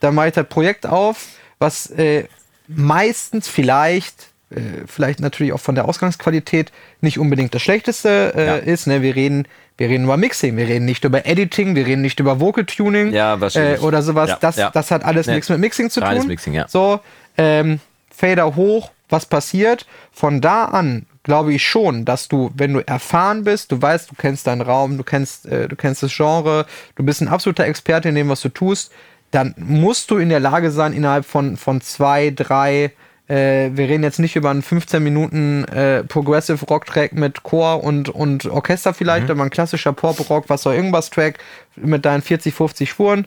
dann 0.00 0.14
mache 0.14 0.28
ich 0.28 0.34
das 0.34 0.46
Projekt 0.46 0.86
auf, 0.86 1.26
was 1.58 1.90
äh, 1.90 2.24
meistens 2.68 3.48
vielleicht 3.48 4.28
äh, 4.50 4.86
vielleicht 4.86 5.20
natürlich 5.20 5.52
auch 5.52 5.60
von 5.60 5.74
der 5.74 5.86
Ausgangsqualität 5.86 6.70
nicht 7.00 7.18
unbedingt 7.18 7.54
das 7.54 7.62
Schlechteste 7.62 8.32
äh, 8.36 8.46
ja. 8.46 8.56
ist. 8.56 8.86
Ne? 8.86 9.02
Wir 9.02 9.16
reden, 9.16 9.48
wir 9.76 9.88
reden 9.88 10.04
über 10.04 10.16
Mixing, 10.16 10.56
wir 10.56 10.68
reden 10.68 10.84
nicht 10.84 11.04
über 11.04 11.26
Editing, 11.26 11.74
wir 11.74 11.86
reden 11.86 12.02
nicht 12.02 12.20
über 12.20 12.40
Vocal 12.40 12.64
Tuning 12.64 13.12
ja, 13.12 13.34
äh, 13.54 13.78
oder 13.78 14.02
sowas. 14.02 14.30
Ja, 14.30 14.38
das, 14.40 14.56
das 14.56 14.90
hat 14.90 15.04
alles 15.04 15.26
nichts 15.26 15.48
mit 15.48 15.58
Mixing 15.58 15.90
zu 15.90 16.00
Reines 16.00 16.22
tun. 16.22 16.28
Mixing, 16.28 16.54
ja. 16.54 16.68
So, 16.68 17.00
ähm, 17.36 17.80
Fader 18.10 18.54
hoch, 18.54 18.90
was 19.08 19.26
passiert? 19.26 19.86
Von 20.12 20.40
da 20.40 20.66
an 20.66 21.06
glaube 21.22 21.52
ich 21.52 21.66
schon, 21.66 22.04
dass 22.04 22.28
du, 22.28 22.52
wenn 22.54 22.72
du 22.72 22.86
erfahren 22.86 23.44
bist, 23.44 23.72
du 23.72 23.82
weißt, 23.82 24.10
du 24.10 24.14
kennst 24.14 24.46
deinen 24.46 24.60
Raum, 24.60 24.96
du 24.96 25.04
kennst, 25.04 25.46
äh, 25.46 25.68
du 25.68 25.74
kennst 25.74 26.02
das 26.02 26.14
Genre, 26.14 26.66
du 26.94 27.02
bist 27.02 27.20
ein 27.20 27.28
absoluter 27.28 27.64
Experte 27.64 28.08
in 28.08 28.14
dem, 28.14 28.28
was 28.28 28.42
du 28.42 28.48
tust, 28.48 28.92
dann 29.32 29.54
musst 29.58 30.10
du 30.10 30.18
in 30.18 30.28
der 30.28 30.40
Lage 30.40 30.70
sein, 30.70 30.92
innerhalb 30.92 31.24
von, 31.24 31.56
von 31.56 31.80
zwei, 31.80 32.30
drei 32.30 32.92
äh, 33.28 33.70
wir 33.72 33.88
reden 33.88 34.04
jetzt 34.04 34.20
nicht 34.20 34.36
über 34.36 34.50
einen 34.50 34.62
15 34.62 35.02
Minuten 35.02 35.64
äh, 35.64 36.04
Progressive 36.04 36.64
Rock 36.66 36.86
Track 36.86 37.12
mit 37.12 37.42
Chor 37.42 37.82
und, 37.82 38.08
und 38.08 38.46
Orchester 38.46 38.94
vielleicht, 38.94 39.24
mhm. 39.24 39.32
aber 39.32 39.42
ein 39.42 39.50
klassischer 39.50 39.92
Pop 39.92 40.30
Rock, 40.30 40.44
was 40.48 40.62
soll 40.62 40.74
irgendwas 40.74 41.10
Track 41.10 41.38
mit 41.74 42.04
deinen 42.04 42.22
40, 42.22 42.54
50 42.54 42.88
Spuren. 42.88 43.26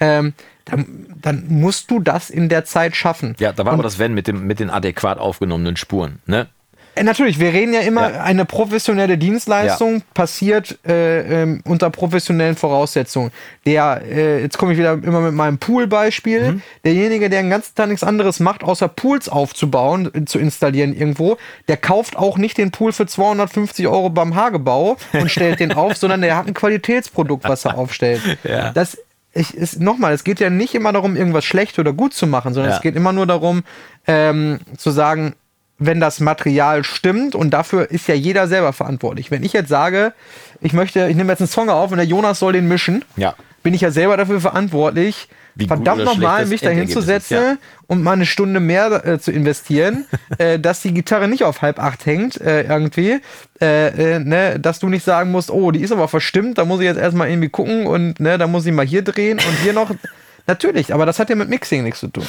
Ähm, 0.00 0.34
dann, 0.66 1.06
dann, 1.22 1.46
musst 1.48 1.90
du 1.90 2.00
das 2.00 2.28
in 2.28 2.48
der 2.48 2.64
Zeit 2.64 2.94
schaffen. 2.94 3.34
Ja, 3.38 3.52
da 3.52 3.64
war 3.64 3.72
aber 3.72 3.82
das 3.82 3.98
Wenn 3.98 4.14
mit, 4.14 4.26
dem, 4.26 4.46
mit 4.46 4.60
den 4.60 4.68
adäquat 4.68 5.18
aufgenommenen 5.18 5.76
Spuren. 5.76 6.18
Ne? 6.26 6.48
Äh, 6.96 7.04
natürlich, 7.04 7.38
wir 7.38 7.52
reden 7.52 7.74
ja 7.74 7.80
immer, 7.80 8.10
ja. 8.10 8.22
eine 8.22 8.44
professionelle 8.44 9.18
Dienstleistung 9.18 9.96
ja. 9.96 10.02
passiert 10.14 10.78
äh, 10.86 11.42
ähm, 11.42 11.60
unter 11.64 11.90
professionellen 11.90 12.56
Voraussetzungen. 12.56 13.30
Der, 13.66 14.02
äh, 14.02 14.40
jetzt 14.40 14.58
komme 14.58 14.72
ich 14.72 14.78
wieder 14.78 14.94
immer 14.94 15.20
mit 15.20 15.34
meinem 15.34 15.58
Pool-Beispiel, 15.58 16.52
mhm. 16.52 16.62
derjenige, 16.84 17.28
der 17.28 17.42
den 17.42 17.50
ganzen 17.50 17.74
Tag 17.74 17.88
nichts 17.88 18.02
anderes 18.02 18.40
macht, 18.40 18.64
außer 18.64 18.88
Pools 18.88 19.28
aufzubauen, 19.28 20.10
äh, 20.14 20.24
zu 20.24 20.38
installieren 20.38 20.94
irgendwo, 20.94 21.36
der 21.68 21.76
kauft 21.76 22.16
auch 22.16 22.38
nicht 22.38 22.56
den 22.56 22.70
Pool 22.70 22.92
für 22.92 23.06
250 23.06 23.86
Euro 23.86 24.08
beim 24.08 24.34
Hagebau 24.34 24.96
und 25.12 25.30
stellt 25.30 25.60
den 25.60 25.72
auf, 25.72 25.96
sondern 25.96 26.22
der 26.22 26.36
hat 26.36 26.46
ein 26.46 26.54
Qualitätsprodukt, 26.54 27.44
was 27.44 27.66
er 27.66 27.76
aufstellt. 27.76 28.22
Ja. 28.42 28.70
Das 28.72 28.98
ich, 29.36 29.54
ist, 29.54 29.80
nochmal, 29.80 30.12
es 30.12 30.24
geht 30.24 30.40
ja 30.40 30.50
nicht 30.50 30.74
immer 30.74 30.92
darum, 30.92 31.16
irgendwas 31.16 31.44
schlecht 31.44 31.78
oder 31.78 31.92
gut 31.92 32.14
zu 32.14 32.26
machen, 32.26 32.54
sondern 32.54 32.72
es 32.72 32.80
geht 32.80 32.96
immer 32.96 33.12
nur 33.12 33.26
darum, 33.26 33.64
ähm, 34.06 34.60
zu 34.76 34.90
sagen, 34.90 35.34
wenn 35.78 36.00
das 36.00 36.20
Material 36.20 36.84
stimmt 36.84 37.34
und 37.34 37.50
dafür 37.50 37.90
ist 37.90 38.08
ja 38.08 38.14
jeder 38.14 38.48
selber 38.48 38.72
verantwortlich. 38.72 39.30
Wenn 39.30 39.42
ich 39.42 39.52
jetzt 39.52 39.68
sage, 39.68 40.14
ich 40.60 40.72
möchte, 40.72 41.06
ich 41.08 41.16
nehme 41.16 41.32
jetzt 41.32 41.40
einen 41.40 41.48
Song 41.48 41.68
auf 41.68 41.90
und 41.90 41.98
der 41.98 42.06
Jonas 42.06 42.38
soll 42.38 42.54
den 42.54 42.66
mischen, 42.66 43.04
ja. 43.16 43.34
bin 43.62 43.74
ich 43.74 43.82
ja 43.82 43.90
selber 43.90 44.16
dafür 44.16 44.40
verantwortlich, 44.40 45.28
Wie 45.58 45.66
verdammt 45.66 46.04
nochmal 46.04 46.44
mich 46.46 46.60
da 46.60 46.68
hinzusetzen 46.68 47.36
ja. 47.36 47.56
und 47.86 48.02
mal 48.02 48.12
eine 48.12 48.26
Stunde 48.26 48.60
mehr 48.60 49.06
äh, 49.06 49.18
zu 49.18 49.32
investieren, 49.32 50.04
äh, 50.38 50.58
dass 50.58 50.82
die 50.82 50.92
Gitarre 50.92 51.28
nicht 51.28 51.44
auf 51.44 51.62
halb 51.62 51.78
acht 51.78 52.04
hängt 52.04 52.38
äh, 52.40 52.62
irgendwie, 52.62 53.20
äh, 53.60 54.16
äh, 54.16 54.18
ne, 54.18 54.60
dass 54.60 54.80
du 54.80 54.88
nicht 54.90 55.04
sagen 55.04 55.30
musst, 55.30 55.50
oh, 55.50 55.70
die 55.70 55.80
ist 55.80 55.92
aber 55.92 56.08
verstimmt, 56.08 56.58
da 56.58 56.66
muss 56.66 56.80
ich 56.80 56.86
jetzt 56.86 57.00
erstmal 57.00 57.30
irgendwie 57.30 57.48
gucken 57.48 57.86
und 57.86 58.20
ne, 58.20 58.36
da 58.36 58.46
muss 58.46 58.66
ich 58.66 58.72
mal 58.72 58.86
hier 58.86 59.02
drehen 59.02 59.38
und 59.38 59.62
hier 59.62 59.72
noch. 59.72 59.90
Natürlich, 60.46 60.94
aber 60.94 61.06
das 61.06 61.18
hat 61.18 61.28
ja 61.28 61.34
mit 61.34 61.48
Mixing 61.48 61.82
nichts 61.82 62.00
zu 62.00 62.08
tun. 62.08 62.26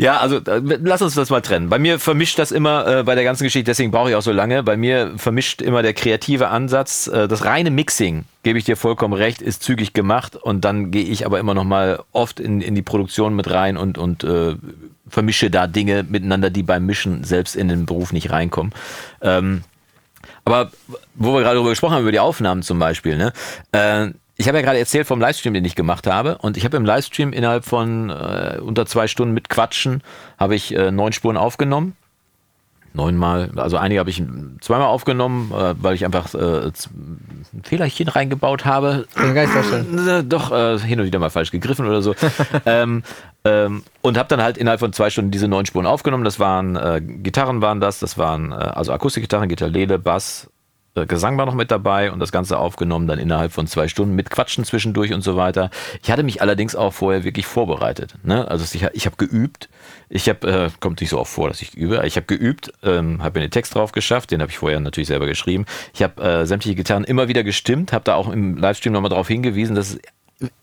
Ja, 0.00 0.16
also 0.16 0.38
äh, 0.38 0.62
lass 0.82 1.02
uns 1.02 1.14
das 1.14 1.28
mal 1.28 1.42
trennen. 1.42 1.68
Bei 1.68 1.78
mir 1.78 1.98
vermischt 1.98 2.38
das 2.38 2.52
immer 2.52 2.86
äh, 2.86 3.02
bei 3.02 3.14
der 3.14 3.22
ganzen 3.22 3.44
Geschichte, 3.44 3.70
deswegen 3.70 3.90
brauche 3.90 4.08
ich 4.08 4.16
auch 4.16 4.22
so 4.22 4.32
lange. 4.32 4.62
Bei 4.62 4.78
mir 4.78 5.12
vermischt 5.16 5.60
immer 5.60 5.82
der 5.82 5.92
kreative 5.92 6.48
Ansatz. 6.48 7.06
Äh, 7.06 7.28
das 7.28 7.44
reine 7.44 7.70
Mixing, 7.70 8.24
gebe 8.42 8.58
ich 8.58 8.64
dir 8.64 8.78
vollkommen 8.78 9.12
recht, 9.12 9.42
ist 9.42 9.62
zügig 9.62 9.92
gemacht 9.92 10.36
und 10.36 10.64
dann 10.64 10.90
gehe 10.90 11.04
ich 11.04 11.26
aber 11.26 11.38
immer 11.38 11.52
noch 11.52 11.64
mal 11.64 12.02
oft 12.12 12.40
in, 12.40 12.62
in 12.62 12.74
die 12.74 12.80
Produktion 12.80 13.36
mit 13.36 13.50
rein 13.50 13.76
und, 13.76 13.98
und 13.98 14.24
äh, 14.24 14.54
vermische 15.06 15.50
da 15.50 15.66
Dinge 15.66 16.02
miteinander, 16.08 16.48
die 16.48 16.62
beim 16.62 16.86
Mischen 16.86 17.22
selbst 17.22 17.54
in 17.54 17.68
den 17.68 17.84
Beruf 17.84 18.14
nicht 18.14 18.30
reinkommen. 18.30 18.72
Ähm, 19.20 19.64
aber 20.46 20.70
wo 21.14 21.34
wir 21.34 21.40
gerade 21.42 21.56
darüber 21.56 21.70
gesprochen 21.70 21.96
haben, 21.96 22.02
über 22.02 22.12
die 22.12 22.20
Aufnahmen 22.20 22.62
zum 22.62 22.78
Beispiel, 22.78 23.18
ne? 23.18 23.34
Äh, 23.72 24.12
ich 24.40 24.48
habe 24.48 24.56
ja 24.56 24.64
gerade 24.64 24.78
erzählt 24.78 25.06
vom 25.06 25.20
Livestream, 25.20 25.52
den 25.52 25.66
ich 25.66 25.74
gemacht 25.74 26.06
habe. 26.06 26.38
Und 26.38 26.56
ich 26.56 26.64
habe 26.64 26.74
im 26.78 26.84
Livestream 26.86 27.34
innerhalb 27.34 27.66
von 27.66 28.08
äh, 28.08 28.56
unter 28.58 28.86
zwei 28.86 29.06
Stunden 29.06 29.34
mit 29.34 29.50
Quatschen, 29.50 30.02
habe 30.38 30.54
ich 30.54 30.74
äh, 30.74 30.90
neun 30.90 31.12
Spuren 31.12 31.36
aufgenommen. 31.36 31.94
Neunmal, 32.94 33.50
also 33.56 33.76
einige 33.76 34.00
habe 34.00 34.08
ich 34.08 34.22
zweimal 34.62 34.86
aufgenommen, 34.86 35.52
äh, 35.52 35.74
weil 35.76 35.94
ich 35.94 36.06
einfach 36.06 36.34
äh, 36.34 36.68
ein 36.68 37.62
Fehlerchen 37.64 38.08
reingebaut 38.08 38.64
habe. 38.64 39.06
Kann 39.14 39.34
nicht 39.34 39.48
vorstellen. 39.48 40.08
Äh, 40.08 40.24
doch, 40.24 40.50
äh, 40.52 40.78
hin 40.78 40.98
und 40.98 41.04
wieder 41.04 41.18
mal 41.18 41.28
falsch 41.28 41.50
gegriffen 41.50 41.86
oder 41.86 42.00
so. 42.00 42.14
ähm, 42.64 43.02
ähm, 43.44 43.82
und 44.00 44.16
habe 44.16 44.28
dann 44.30 44.42
halt 44.42 44.56
innerhalb 44.56 44.80
von 44.80 44.94
zwei 44.94 45.10
Stunden 45.10 45.30
diese 45.30 45.48
neun 45.48 45.66
Spuren 45.66 45.84
aufgenommen. 45.84 46.24
Das 46.24 46.40
waren 46.40 47.22
Gitarren 47.22 47.60
waren 47.60 47.80
das, 47.80 47.98
das 47.98 48.16
waren 48.16 48.54
also 48.54 48.92
Akustikgitarren, 48.92 49.50
Gitarrele, 49.50 49.98
Bass, 49.98 50.46
äh, 50.46 50.59
Gesang 50.94 51.38
war 51.38 51.46
noch 51.46 51.54
mit 51.54 51.70
dabei 51.70 52.10
und 52.10 52.18
das 52.18 52.32
Ganze 52.32 52.58
aufgenommen 52.58 53.06
dann 53.06 53.18
innerhalb 53.18 53.52
von 53.52 53.66
zwei 53.66 53.86
Stunden 53.86 54.14
mit 54.14 54.30
Quatschen 54.30 54.64
zwischendurch 54.64 55.12
und 55.12 55.22
so 55.22 55.36
weiter. 55.36 55.70
Ich 56.02 56.10
hatte 56.10 56.24
mich 56.24 56.42
allerdings 56.42 56.74
auch 56.74 56.92
vorher 56.92 57.22
wirklich 57.22 57.46
vorbereitet. 57.46 58.14
Ne? 58.24 58.48
Also 58.48 58.64
ich, 58.74 58.82
ich 58.92 59.06
habe 59.06 59.16
geübt. 59.16 59.68
Ich 60.08 60.28
habe, 60.28 60.48
äh, 60.50 60.70
kommt 60.80 61.00
nicht 61.00 61.10
so 61.10 61.20
oft 61.20 61.32
vor, 61.32 61.48
dass 61.48 61.62
ich 61.62 61.76
übe. 61.76 62.02
Ich 62.04 62.16
habe 62.16 62.26
geübt, 62.26 62.72
ähm, 62.82 63.22
habe 63.22 63.38
mir 63.38 63.46
den 63.46 63.52
Text 63.52 63.76
drauf 63.76 63.92
geschafft, 63.92 64.32
den 64.32 64.40
habe 64.40 64.50
ich 64.50 64.58
vorher 64.58 64.80
natürlich 64.80 65.06
selber 65.06 65.26
geschrieben. 65.26 65.66
Ich 65.94 66.02
habe 66.02 66.20
äh, 66.20 66.46
sämtliche 66.46 66.74
Gitarren 66.74 67.04
immer 67.04 67.28
wieder 67.28 67.44
gestimmt, 67.44 67.92
habe 67.92 68.04
da 68.04 68.16
auch 68.16 68.28
im 68.28 68.56
Livestream 68.56 68.92
nochmal 68.92 69.10
darauf 69.10 69.28
hingewiesen, 69.28 69.76
dass 69.76 69.90
es 69.90 70.00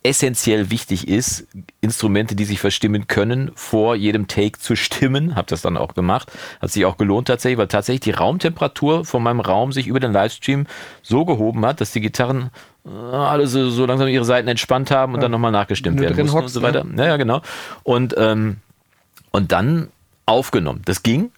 essentiell 0.01 0.71
wichtig 0.71 1.07
ist, 1.07 1.47
Instrumente, 1.81 2.35
die 2.35 2.45
sich 2.45 2.59
verstimmen 2.59 3.07
können, 3.07 3.51
vor 3.55 3.95
jedem 3.95 4.27
Take 4.27 4.59
zu 4.59 4.75
stimmen. 4.75 5.35
Habe 5.35 5.47
das 5.49 5.61
dann 5.61 5.77
auch 5.77 5.93
gemacht. 5.93 6.31
Hat 6.59 6.71
sich 6.71 6.85
auch 6.85 6.97
gelohnt 6.97 7.27
tatsächlich, 7.27 7.59
weil 7.59 7.67
tatsächlich 7.67 8.01
die 8.01 8.11
Raumtemperatur 8.11 9.05
von 9.05 9.21
meinem 9.21 9.39
Raum 9.39 9.71
sich 9.71 9.87
über 9.87 9.99
den 9.99 10.11
Livestream 10.11 10.65
so 11.03 11.25
gehoben 11.25 11.65
hat, 11.65 11.79
dass 11.79 11.91
die 11.91 12.01
Gitarren 12.01 12.49
äh, 12.85 12.89
alle 12.89 13.47
so, 13.47 13.69
so 13.69 13.85
langsam 13.85 14.07
ihre 14.07 14.25
Seiten 14.25 14.47
entspannt 14.47 14.89
haben 14.89 15.13
und 15.13 15.19
ja. 15.19 15.23
dann 15.23 15.31
nochmal 15.31 15.51
nachgestimmt 15.51 15.99
werden 15.99 16.17
mussten 16.17 16.33
hockst, 16.33 16.55
und 16.55 16.61
so 16.61 16.67
weiter. 16.67 16.85
Ja, 16.95 17.05
ja 17.05 17.17
genau. 17.17 17.41
Und, 17.83 18.15
ähm, 18.17 18.57
und 19.31 19.51
dann 19.51 19.89
aufgenommen. 20.25 20.81
Das 20.85 21.03
ging. 21.03 21.31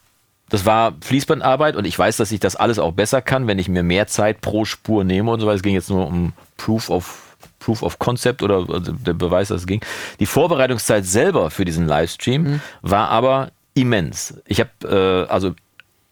Das 0.50 0.66
war 0.66 0.94
Fließbandarbeit 1.02 1.76
und 1.76 1.86
ich 1.86 1.98
weiß, 1.98 2.18
dass 2.18 2.32
ich 2.32 2.40
das 2.40 2.56
alles 2.56 2.80
auch 2.80 2.94
besser 2.94 3.22
kann, 3.22 3.46
wenn 3.48 3.60
ich 3.60 3.70
mir 3.70 3.84
mehr 3.84 4.08
Zeit 4.08 4.42
pro 4.42 4.66
Spur 4.66 5.04
nehme 5.04 5.30
und 5.30 5.40
so 5.40 5.46
weiter. 5.46 5.58
Es 5.58 5.62
ging 5.62 5.76
jetzt 5.76 5.92
nur 5.92 6.08
um 6.08 6.34
Proof 6.58 6.90
of 6.90 7.29
Proof 7.60 7.84
of 7.84 8.00
Concept 8.00 8.42
oder 8.42 8.66
also 8.70 8.94
der 8.94 9.14
Beweis, 9.14 9.50
dass 9.50 9.62
es 9.62 9.68
ging. 9.68 9.82
Die 10.20 10.26
Vorbereitungszeit 10.26 11.06
selber 11.06 11.52
für 11.52 11.66
diesen 11.66 11.88
Livestream 11.88 12.44
mhm. 12.44 12.62
war 12.82 13.10
aber 13.10 13.52
immens. 13.74 14.42
Ich 14.46 14.60
habe 14.60 15.26
äh, 15.28 15.32
also 15.32 15.54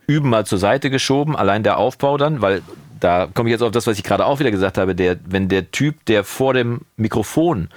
Üben 0.07 0.29
mal 0.29 0.45
zur 0.45 0.57
Seite 0.57 0.89
geschoben, 0.89 1.35
allein 1.35 1.63
der 1.63 1.77
Aufbau 1.77 2.17
dann, 2.17 2.41
weil 2.41 2.61
da 2.99 3.27
komme 3.33 3.49
ich 3.49 3.51
jetzt 3.51 3.61
auf 3.61 3.71
das, 3.71 3.87
was 3.87 3.97
ich 3.97 4.03
gerade 4.03 4.25
auch 4.25 4.39
wieder 4.39 4.51
gesagt 4.51 4.77
habe, 4.77 4.95
der, 4.95 5.17
wenn 5.25 5.49
der 5.49 5.71
Typ, 5.71 6.05
der 6.05 6.23
vor 6.23 6.53
dem 6.53 6.81
Mikrofon 6.95 7.69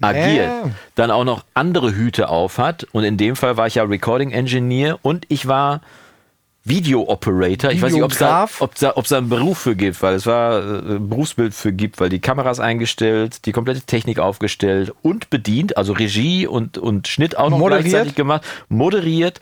agiert, 0.00 0.48
yeah. 0.48 0.70
dann 0.94 1.10
auch 1.10 1.24
noch 1.24 1.44
andere 1.54 1.94
Hüte 1.94 2.28
auf 2.28 2.58
hat 2.58 2.84
und 2.92 3.04
in 3.04 3.16
dem 3.16 3.34
Fall 3.34 3.56
war 3.56 3.66
ich 3.66 3.76
ja 3.76 3.82
Recording 3.82 4.30
Engineer 4.30 4.98
und 5.02 5.24
ich 5.28 5.48
war 5.48 5.80
Video 6.66 7.08
Operator. 7.08 7.70
Ich 7.70 7.80
weiß 7.80 7.92
nicht, 7.92 8.02
ob 8.02 8.10
es 8.10 8.18
da, 8.18 8.48
da, 8.80 8.92
da 8.96 9.16
einen 9.18 9.28
Beruf 9.28 9.58
für 9.58 9.76
gibt, 9.76 10.02
weil 10.02 10.14
es 10.14 10.26
war 10.26 10.58
äh, 10.58 10.96
ein 10.96 11.08
Berufsbild 11.08 11.54
für 11.54 11.72
gibt, 11.72 12.00
weil 12.00 12.08
die 12.08 12.18
Kameras 12.18 12.58
eingestellt, 12.58 13.46
die 13.46 13.52
komplette 13.52 13.82
Technik 13.82 14.18
aufgestellt 14.18 14.92
und 15.02 15.30
bedient, 15.30 15.76
also 15.76 15.92
Regie 15.92 16.46
und, 16.46 16.76
und 16.76 17.06
Schnitt 17.06 17.38
auch 17.38 17.50
noch 17.50 17.58
moderiert. 17.58 17.84
gleichzeitig 17.84 18.14
gemacht, 18.16 18.42
moderiert, 18.68 19.40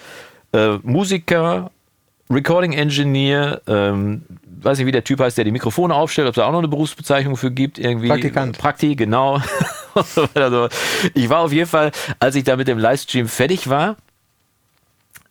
äh, 0.52 0.76
Musiker, 0.82 1.70
Recording 2.30 2.74
Engineer, 2.74 3.62
ähm, 3.66 4.26
weiß 4.60 4.78
nicht, 4.78 4.86
wie 4.86 4.92
der 4.92 5.04
Typ 5.04 5.20
heißt, 5.20 5.38
der 5.38 5.46
die 5.46 5.50
Mikrofone 5.50 5.94
aufstellt, 5.94 6.28
ob 6.28 6.32
es 6.32 6.36
da 6.36 6.46
auch 6.46 6.52
noch 6.52 6.58
eine 6.58 6.68
Berufsbezeichnung 6.68 7.38
für 7.38 7.50
gibt, 7.50 7.78
irgendwie. 7.78 8.08
Praktikant. 8.08 8.58
Prakti, 8.58 8.96
genau. 8.96 9.40
also, 10.34 10.68
ich 11.14 11.30
war 11.30 11.40
auf 11.40 11.52
jeden 11.52 11.68
Fall, 11.68 11.90
als 12.18 12.34
ich 12.34 12.44
da 12.44 12.56
mit 12.56 12.68
dem 12.68 12.78
Livestream 12.78 13.28
fertig 13.28 13.70
war, 13.70 13.96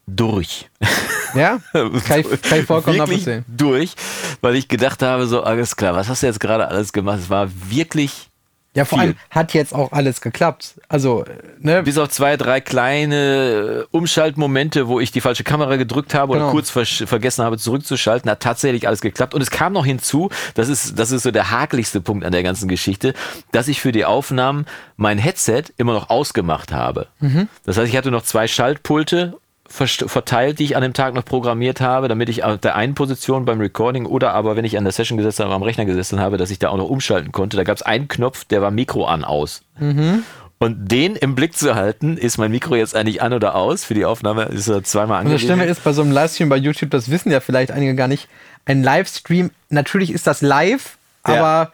durch. 0.08 0.70
Ja, 1.34 1.60
kann 1.74 2.20
ich, 2.20 2.42
kann 2.42 2.60
ich 2.60 2.66
vollkommen 2.66 2.98
nachvollziehen. 2.98 3.46
Durch, 3.48 3.94
weil 4.42 4.56
ich 4.56 4.68
gedacht 4.68 5.02
habe, 5.02 5.28
so, 5.28 5.44
alles 5.44 5.76
klar, 5.76 5.96
was 5.96 6.10
hast 6.10 6.24
du 6.24 6.28
jetzt 6.28 6.40
gerade 6.40 6.68
alles 6.68 6.94
gemacht? 6.94 7.20
Es 7.20 7.30
war 7.30 7.50
wirklich. 7.70 8.30
Ja, 8.76 8.86
vor 8.86 8.98
viel. 8.98 9.10
allem 9.10 9.18
hat 9.30 9.54
jetzt 9.54 9.76
auch 9.76 9.92
alles 9.92 10.20
geklappt. 10.20 10.82
Also, 10.90 11.26
ne? 11.60 11.84
Bis 11.84 12.00
auf 12.00 12.10
zwei, 12.10 12.38
drei 12.38 12.60
kleine 12.60 13.86
Umschaltmomente, 13.92 14.88
wo 14.88 15.00
ich 15.00 15.12
die 15.12 15.22
falsche 15.22 15.44
Kamera 15.44 15.76
gedrückt 15.76 16.16
habe 16.16 16.34
genau. 16.34 16.46
oder 16.46 16.52
kurz 16.52 16.72
ver 16.72 16.84
vergessen 16.84 17.46
habe 17.46 17.60
zurückzuschalten, 17.60 18.32
hat 18.32 18.40
tatsächlich 18.40 18.88
alles 18.88 19.02
geklappt. 19.02 19.36
Und 19.36 19.42
es 19.42 19.52
kam 19.52 19.74
noch 19.74 19.86
hinzu, 19.86 20.30
das 20.56 20.70
ist, 20.70 20.98
das 20.98 21.12
ist 21.12 21.22
so 21.22 21.30
der 21.30 21.52
hakeligste 21.52 22.02
Punkt 22.02 22.26
an 22.26 22.32
der 22.32 22.42
ganzen 22.42 22.68
Geschichte, 22.68 23.14
dass 23.52 23.68
ich 23.68 23.80
für 23.80 23.92
die 23.92 24.06
Aufnahmen 24.06 24.66
mein 24.98 25.20
Headset 25.20 25.66
immer 25.78 25.94
noch 25.94 26.10
ausgemacht 26.10 26.72
habe. 26.72 27.06
Mhm. 27.20 27.50
Das 27.66 27.78
heißt, 27.78 27.90
ich 27.90 27.96
hatte 27.96 28.10
noch 28.10 28.24
zwei 28.24 28.48
Schaltpulte 28.48 29.38
verteilt, 29.74 30.60
die 30.60 30.66
ich 30.66 30.76
an 30.76 30.84
dem 30.84 30.94
Tag 30.94 31.16
noch 31.16 31.26
programmiert 31.26 31.82
habe, 31.82 32.08
damit 32.08 32.30
ich 32.30 32.44
auf 32.44 32.60
der 32.60 32.76
einen 32.76 32.94
Position 32.94 33.44
beim 33.46 33.60
Recording 33.60 34.06
oder 34.06 34.34
aber 34.34 34.56
wenn 34.56 34.66
ich 34.66 34.78
an 34.78 34.84
der 34.84 34.94
Session 34.94 35.18
gesessen 35.18 35.44
habe, 35.44 35.56
am 35.56 35.64
Rechner 35.64 35.86
gesessen 35.86 36.20
habe, 36.20 36.38
dass 36.38 36.52
ich 36.52 36.60
da 36.60 36.70
auch 36.70 36.78
noch 36.78 36.90
umschalten 36.90 37.32
konnte. 37.32 37.58
Da 37.58 37.64
gab 37.64 37.76
es 37.76 37.82
einen 37.82 38.08
Knopf, 38.08 38.46
der 38.46 38.62
war 38.62 38.70
Mikro 38.70 39.06
an 39.06 39.24
aus. 39.24 39.64
Mhm. 39.80 40.24
Und 40.60 40.92
den 40.92 41.16
im 41.16 41.36
Blick 41.36 41.58
zu 41.58 41.76
halten, 41.76 42.18
ist 42.18 42.38
mein 42.38 42.52
Mikro 42.52 42.76
jetzt 42.76 42.96
eigentlich 42.96 43.22
an 43.22 43.34
oder 43.34 43.56
aus? 43.56 43.84
Für 43.84 43.96
die 43.96 44.06
Aufnahme 44.06 44.44
ist 44.44 44.68
er 44.68 44.84
zweimal 44.84 45.20
angewiesen. 45.20 45.46
Und 45.46 45.50
das 45.50 45.58
Stimme 45.58 45.72
ist 45.72 45.84
bei 45.84 45.92
so 45.92 46.04
einem 46.04 46.12
Livestream 46.12 46.50
bei 46.50 46.58
YouTube, 46.58 46.92
das 46.92 47.10
wissen 47.10 47.32
ja 47.32 47.40
vielleicht 47.40 47.72
einige 47.72 47.96
gar 47.96 48.08
nicht, 48.08 48.30
ein 48.66 48.84
Livestream, 48.84 49.50
natürlich 49.70 50.12
ist 50.12 50.28
das 50.28 50.42
live, 50.42 50.98
ja. 51.28 51.34
aber 51.34 51.72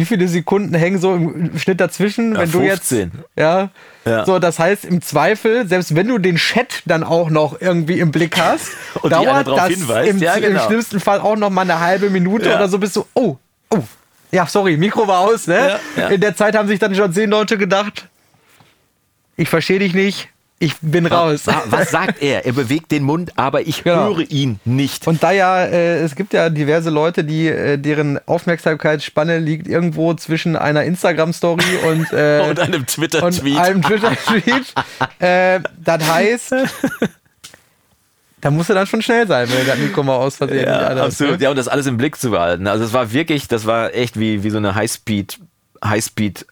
wie 0.00 0.06
viele 0.06 0.28
Sekunden 0.28 0.74
hängen 0.74 0.98
so 0.98 1.14
im 1.14 1.58
Schnitt 1.58 1.78
dazwischen, 1.78 2.32
ja, 2.32 2.40
wenn 2.40 2.48
15. 2.48 3.10
du 3.10 3.16
jetzt. 3.18 3.28
Ja, 3.36 3.68
ja. 4.06 4.24
So, 4.24 4.38
das 4.38 4.58
heißt, 4.58 4.86
im 4.86 5.02
Zweifel, 5.02 5.68
selbst 5.68 5.94
wenn 5.94 6.08
du 6.08 6.16
den 6.16 6.36
Chat 6.36 6.82
dann 6.86 7.04
auch 7.04 7.28
noch 7.28 7.60
irgendwie 7.60 8.00
im 8.00 8.10
Blick 8.10 8.38
hast, 8.38 8.70
dauert 9.02 9.46
das 9.46 9.70
im, 10.06 10.18
ja, 10.18 10.38
genau. 10.38 10.62
im, 10.62 10.66
schlimmsten 10.66 11.00
Fall 11.00 11.20
auch 11.20 11.36
noch 11.36 11.50
mal 11.50 11.62
eine 11.62 11.80
halbe 11.80 12.08
Minute 12.08 12.54
oder 12.54 12.66
so, 12.68 12.78
bist 12.78 12.96
du, 12.96 13.04
oh, 13.12 13.36
oh, 13.68 13.82
ja, 14.32 14.46
sorry, 14.46 14.78
Mikro 14.78 15.06
war 15.06 15.18
aus, 15.18 15.46
ne? 15.46 15.78
In 16.08 16.22
der 16.22 16.34
Zeit 16.34 16.56
haben 16.56 16.68
sich 16.68 16.78
dann 16.78 16.94
schon 16.94 17.12
zehn 17.12 17.28
Leute 17.28 17.58
gedacht, 17.58 18.08
ich 19.36 19.50
verstehe 19.50 19.80
dich 19.80 19.92
nicht, 19.92 20.28
ich 20.62 20.76
bin 20.82 21.06
raus. 21.06 21.46
Was 21.46 21.90
sagt 21.90 22.22
er? 22.22 22.44
Er 22.44 22.52
bewegt 22.52 22.92
den 22.92 23.02
Mund, 23.02 23.32
aber 23.36 23.62
ich 23.62 23.82
genau. 23.82 24.14
höre 24.14 24.30
ihn 24.30 24.60
nicht. 24.66 25.06
Und 25.06 25.22
da 25.22 25.32
ja, 25.32 25.64
äh, 25.64 26.00
es 26.00 26.14
gibt 26.14 26.34
ja 26.34 26.50
diverse 26.50 26.90
Leute, 26.90 27.24
die 27.24 27.48
äh, 27.48 27.78
deren 27.78 28.20
Aufmerksamkeitsspanne 28.28 29.38
liegt 29.38 29.66
irgendwo 29.66 30.12
zwischen 30.12 30.56
einer 30.56 30.84
Instagram-Story 30.84 31.64
und, 31.88 32.12
äh, 32.12 32.46
und 32.46 32.60
einem 32.60 32.86
Twitter-Tweet. 32.86 33.58
einem 33.58 33.80
Twitter-Tweet. 33.80 34.74
äh, 35.18 35.60
das 35.82 36.12
heißt, 36.12 36.54
da 38.42 38.50
musst 38.50 38.68
du 38.68 38.74
dann 38.74 38.86
schon 38.86 39.00
schnell 39.00 39.26
sein, 39.26 39.48
wenn 39.50 39.66
das 39.66 39.78
Mikro 39.78 40.02
mal 40.02 40.16
aus 40.16 40.36
Versehen 40.36 40.66
ja, 40.66 40.88
absolut. 40.88 41.38
Ne? 41.38 41.44
Ja, 41.44 41.50
und 41.50 41.56
das 41.56 41.68
alles 41.68 41.86
im 41.86 41.96
Blick 41.96 42.16
zu 42.16 42.32
behalten. 42.32 42.66
Also 42.66 42.84
es 42.84 42.92
war 42.92 43.14
wirklich, 43.14 43.48
das 43.48 43.64
war 43.64 43.94
echt 43.94 44.20
wie, 44.20 44.42
wie 44.42 44.50
so 44.50 44.58
eine 44.58 44.74
Highspeed, 44.74 45.38
Highspeed 45.82 46.44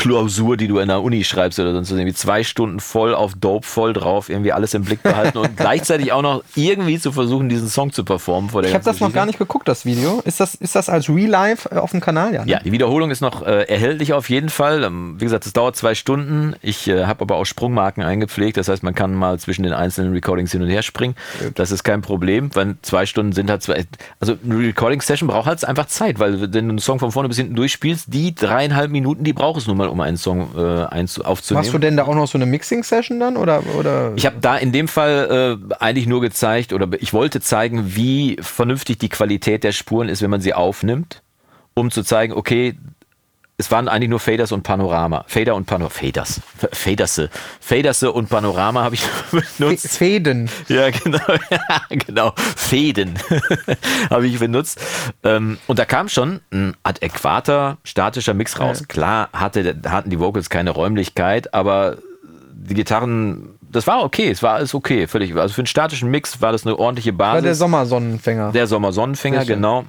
Klausur, 0.00 0.56
die 0.56 0.66
du 0.66 0.78
in 0.78 0.88
der 0.88 1.02
Uni 1.02 1.24
schreibst 1.24 1.60
oder 1.60 1.74
sonst 1.74 1.90
irgendwie 1.90 2.14
zwei 2.14 2.42
Stunden 2.42 2.80
voll 2.80 3.14
auf 3.14 3.34
Dope 3.34 3.66
voll 3.66 3.92
drauf, 3.92 4.30
irgendwie 4.30 4.50
alles 4.50 4.72
im 4.72 4.82
Blick 4.82 5.02
behalten 5.02 5.36
und 5.36 5.56
gleichzeitig 5.58 6.10
auch 6.12 6.22
noch 6.22 6.42
irgendwie 6.54 6.98
zu 6.98 7.12
versuchen, 7.12 7.50
diesen 7.50 7.68
Song 7.68 7.92
zu 7.92 8.02
performen 8.02 8.48
vor 8.48 8.62
der 8.62 8.70
Ich 8.70 8.74
habe 8.74 8.84
das 8.84 8.98
noch 9.00 9.12
gar 9.12 9.26
nicht 9.26 9.38
geguckt, 9.38 9.68
das 9.68 9.84
Video. 9.84 10.22
Ist 10.24 10.40
das, 10.40 10.54
ist 10.54 10.74
das 10.74 10.88
als 10.88 11.10
Real 11.10 11.28
Life 11.28 11.68
äh, 11.70 11.76
auf 11.76 11.90
dem 11.90 12.00
Kanal? 12.00 12.32
Ja, 12.32 12.44
ne? 12.46 12.50
ja 12.50 12.60
die 12.60 12.72
Wiederholung 12.72 13.10
ist 13.10 13.20
noch 13.20 13.42
äh, 13.42 13.64
erhältlich 13.64 14.14
auf 14.14 14.30
jeden 14.30 14.48
Fall. 14.48 14.84
Ähm, 14.84 15.16
wie 15.18 15.24
gesagt, 15.24 15.44
es 15.44 15.52
dauert 15.52 15.76
zwei 15.76 15.94
Stunden. 15.94 16.54
Ich 16.62 16.88
äh, 16.88 17.04
habe 17.04 17.20
aber 17.20 17.36
auch 17.36 17.44
Sprungmarken 17.44 18.02
eingepflegt. 18.02 18.56
Das 18.56 18.68
heißt, 18.68 18.82
man 18.82 18.94
kann 18.94 19.12
mal 19.12 19.38
zwischen 19.38 19.64
den 19.64 19.74
einzelnen 19.74 20.14
Recordings 20.14 20.52
hin 20.52 20.62
und 20.62 20.70
her 20.70 20.80
springen. 20.80 21.14
Das 21.54 21.72
ist 21.72 21.84
kein 21.84 22.00
Problem, 22.00 22.48
weil 22.54 22.76
zwei 22.80 23.04
Stunden 23.04 23.32
sind 23.32 23.50
halt 23.50 23.62
zwei. 23.62 23.84
Also 24.18 24.38
eine 24.42 24.58
Recording-Session 24.60 25.28
braucht 25.28 25.46
halt 25.46 25.62
einfach 25.66 25.88
Zeit, 25.88 26.18
weil 26.18 26.40
wenn 26.40 26.52
du 26.52 26.58
einen 26.58 26.78
Song 26.78 26.98
von 26.98 27.12
vorne 27.12 27.28
bis 27.28 27.36
hinten 27.36 27.54
durchspielst, 27.54 28.06
die 28.08 28.34
dreieinhalb 28.34 28.90
Minuten, 28.90 29.24
die 29.24 29.34
braucht 29.34 29.60
es 29.60 29.66
nun 29.66 29.76
mal, 29.76 29.89
um 29.90 30.00
einen 30.00 30.16
Song 30.16 30.50
äh, 30.56 30.84
einzu 30.86 31.24
aufzunehmen. 31.24 31.62
Machst 31.62 31.74
du 31.74 31.78
denn 31.78 31.96
da 31.96 32.04
auch 32.04 32.14
noch 32.14 32.26
so 32.26 32.38
eine 32.38 32.46
Mixing-Session 32.46 33.20
dann? 33.20 33.36
Oder, 33.36 33.62
oder? 33.78 34.12
Ich 34.16 34.26
habe 34.26 34.36
da 34.40 34.56
in 34.56 34.72
dem 34.72 34.88
Fall 34.88 35.58
äh, 35.70 35.74
eigentlich 35.78 36.06
nur 36.06 36.20
gezeigt, 36.20 36.72
oder 36.72 36.88
ich 36.98 37.12
wollte 37.12 37.40
zeigen, 37.40 37.94
wie 37.94 38.36
vernünftig 38.40 38.98
die 38.98 39.08
Qualität 39.08 39.64
der 39.64 39.72
Spuren 39.72 40.08
ist, 40.08 40.22
wenn 40.22 40.30
man 40.30 40.40
sie 40.40 40.54
aufnimmt, 40.54 41.22
um 41.74 41.90
zu 41.90 42.02
zeigen, 42.02 42.32
okay, 42.32 42.76
es 43.60 43.70
waren 43.70 43.88
eigentlich 43.88 44.08
nur 44.08 44.20
Faders 44.20 44.52
und 44.52 44.62
Panorama. 44.62 45.24
Fader 45.28 45.54
und 45.54 45.66
Panorama. 45.66 45.90
Faders. 45.90 46.40
Faderse. 46.72 47.28
Faderse 47.60 48.10
und 48.10 48.30
Panorama 48.30 48.82
habe 48.82 48.94
ich 48.94 49.02
benutzt. 49.58 49.98
Fäden. 49.98 50.50
Ja, 50.68 50.90
genau. 50.90 51.18
Ja, 51.50 51.82
genau. 51.90 52.32
Fäden 52.56 53.18
habe 54.10 54.26
ich 54.26 54.38
benutzt. 54.38 54.80
Ähm, 55.22 55.58
und 55.66 55.78
da 55.78 55.84
kam 55.84 56.08
schon 56.08 56.40
ein 56.50 56.74
adäquater 56.82 57.76
statischer 57.84 58.34
Mix 58.34 58.58
raus. 58.58 58.80
Ja. 58.80 58.86
Klar 58.86 59.28
hatte, 59.32 59.76
hatten 59.86 60.10
die 60.10 60.18
Vocals 60.18 60.48
keine 60.48 60.70
Räumlichkeit, 60.70 61.52
aber 61.52 61.98
die 62.52 62.74
Gitarren 62.74 63.58
das 63.72 63.86
war 63.86 64.02
okay, 64.02 64.30
es 64.30 64.42
war 64.42 64.54
alles 64.54 64.74
okay, 64.74 65.06
völlig. 65.06 65.36
Also 65.36 65.54
für 65.54 65.60
einen 65.60 65.66
statischen 65.66 66.10
Mix 66.10 66.40
war 66.40 66.50
das 66.50 66.66
eine 66.66 66.76
ordentliche 66.76 67.12
Basis. 67.12 67.34
War 67.34 67.42
der 67.42 67.54
Sommersonnenfänger. 67.54 68.52
Der 68.52 68.66
Sommersonnenfänger, 68.66 69.44
genau. 69.44 69.84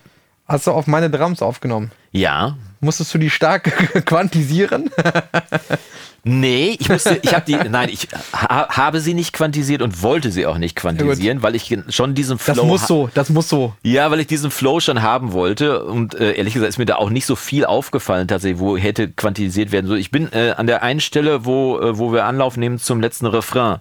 Hast 0.52 0.68
du 0.68 0.72
auf 0.72 0.88
meine 0.88 1.10
Drums 1.10 1.42
aufgenommen? 1.42 1.92
Ja. 2.12 2.58
Musstest 2.82 3.14
du 3.14 3.18
die 3.18 3.30
stark 3.30 3.64
quantisieren? 4.06 4.90
Nee, 6.24 6.78
ich 6.80 6.88
musste, 6.88 7.20
ich 7.24 7.34
habe 7.34 7.46
die, 7.46 7.56
nein, 7.70 7.90
ich 7.90 8.08
ha, 8.34 8.68
habe 8.70 9.00
sie 9.00 9.16
nicht 9.16 9.34
quantisiert 9.34 9.82
und 9.82 10.04
wollte 10.04 10.32
sie 10.32 10.46
auch 10.46 10.60
nicht 10.60 10.76
quantisieren, 10.76 11.42
weil 11.42 11.56
ich 11.56 11.76
schon 11.90 12.14
diesen 12.14 12.38
Flow. 12.38 12.54
Das 12.54 12.64
muss 12.64 12.88
so, 12.88 13.10
das 13.14 13.30
muss 13.30 13.50
so. 13.50 13.74
Ja, 13.82 14.12
weil 14.12 14.20
ich 14.20 14.28
diesen 14.28 14.52
Flow 14.52 14.80
schon 14.80 15.02
haben 15.02 15.34
wollte 15.34 15.84
und 15.84 16.14
äh, 16.14 16.34
ehrlich 16.34 16.54
gesagt 16.54 16.70
ist 16.70 16.78
mir 16.78 16.86
da 16.86 16.98
auch 16.98 17.10
nicht 17.10 17.26
so 17.26 17.36
viel 17.36 17.66
aufgefallen 17.66 18.28
tatsächlich, 18.28 18.60
wo 18.60 18.78
hätte 18.78 19.10
quantisiert 19.10 19.72
werden 19.72 19.88
soll. 19.88 19.98
Ich 19.98 20.12
bin 20.12 20.32
äh, 20.32 20.52
an 20.52 20.68
der 20.68 20.84
einen 20.84 21.00
Stelle, 21.00 21.46
wo, 21.46 21.80
äh, 21.80 21.98
wo 21.98 22.14
wir 22.14 22.26
Anlauf 22.26 22.56
nehmen 22.56 22.78
zum 22.78 23.02
letzten 23.02 23.26
Refrain. 23.26 23.80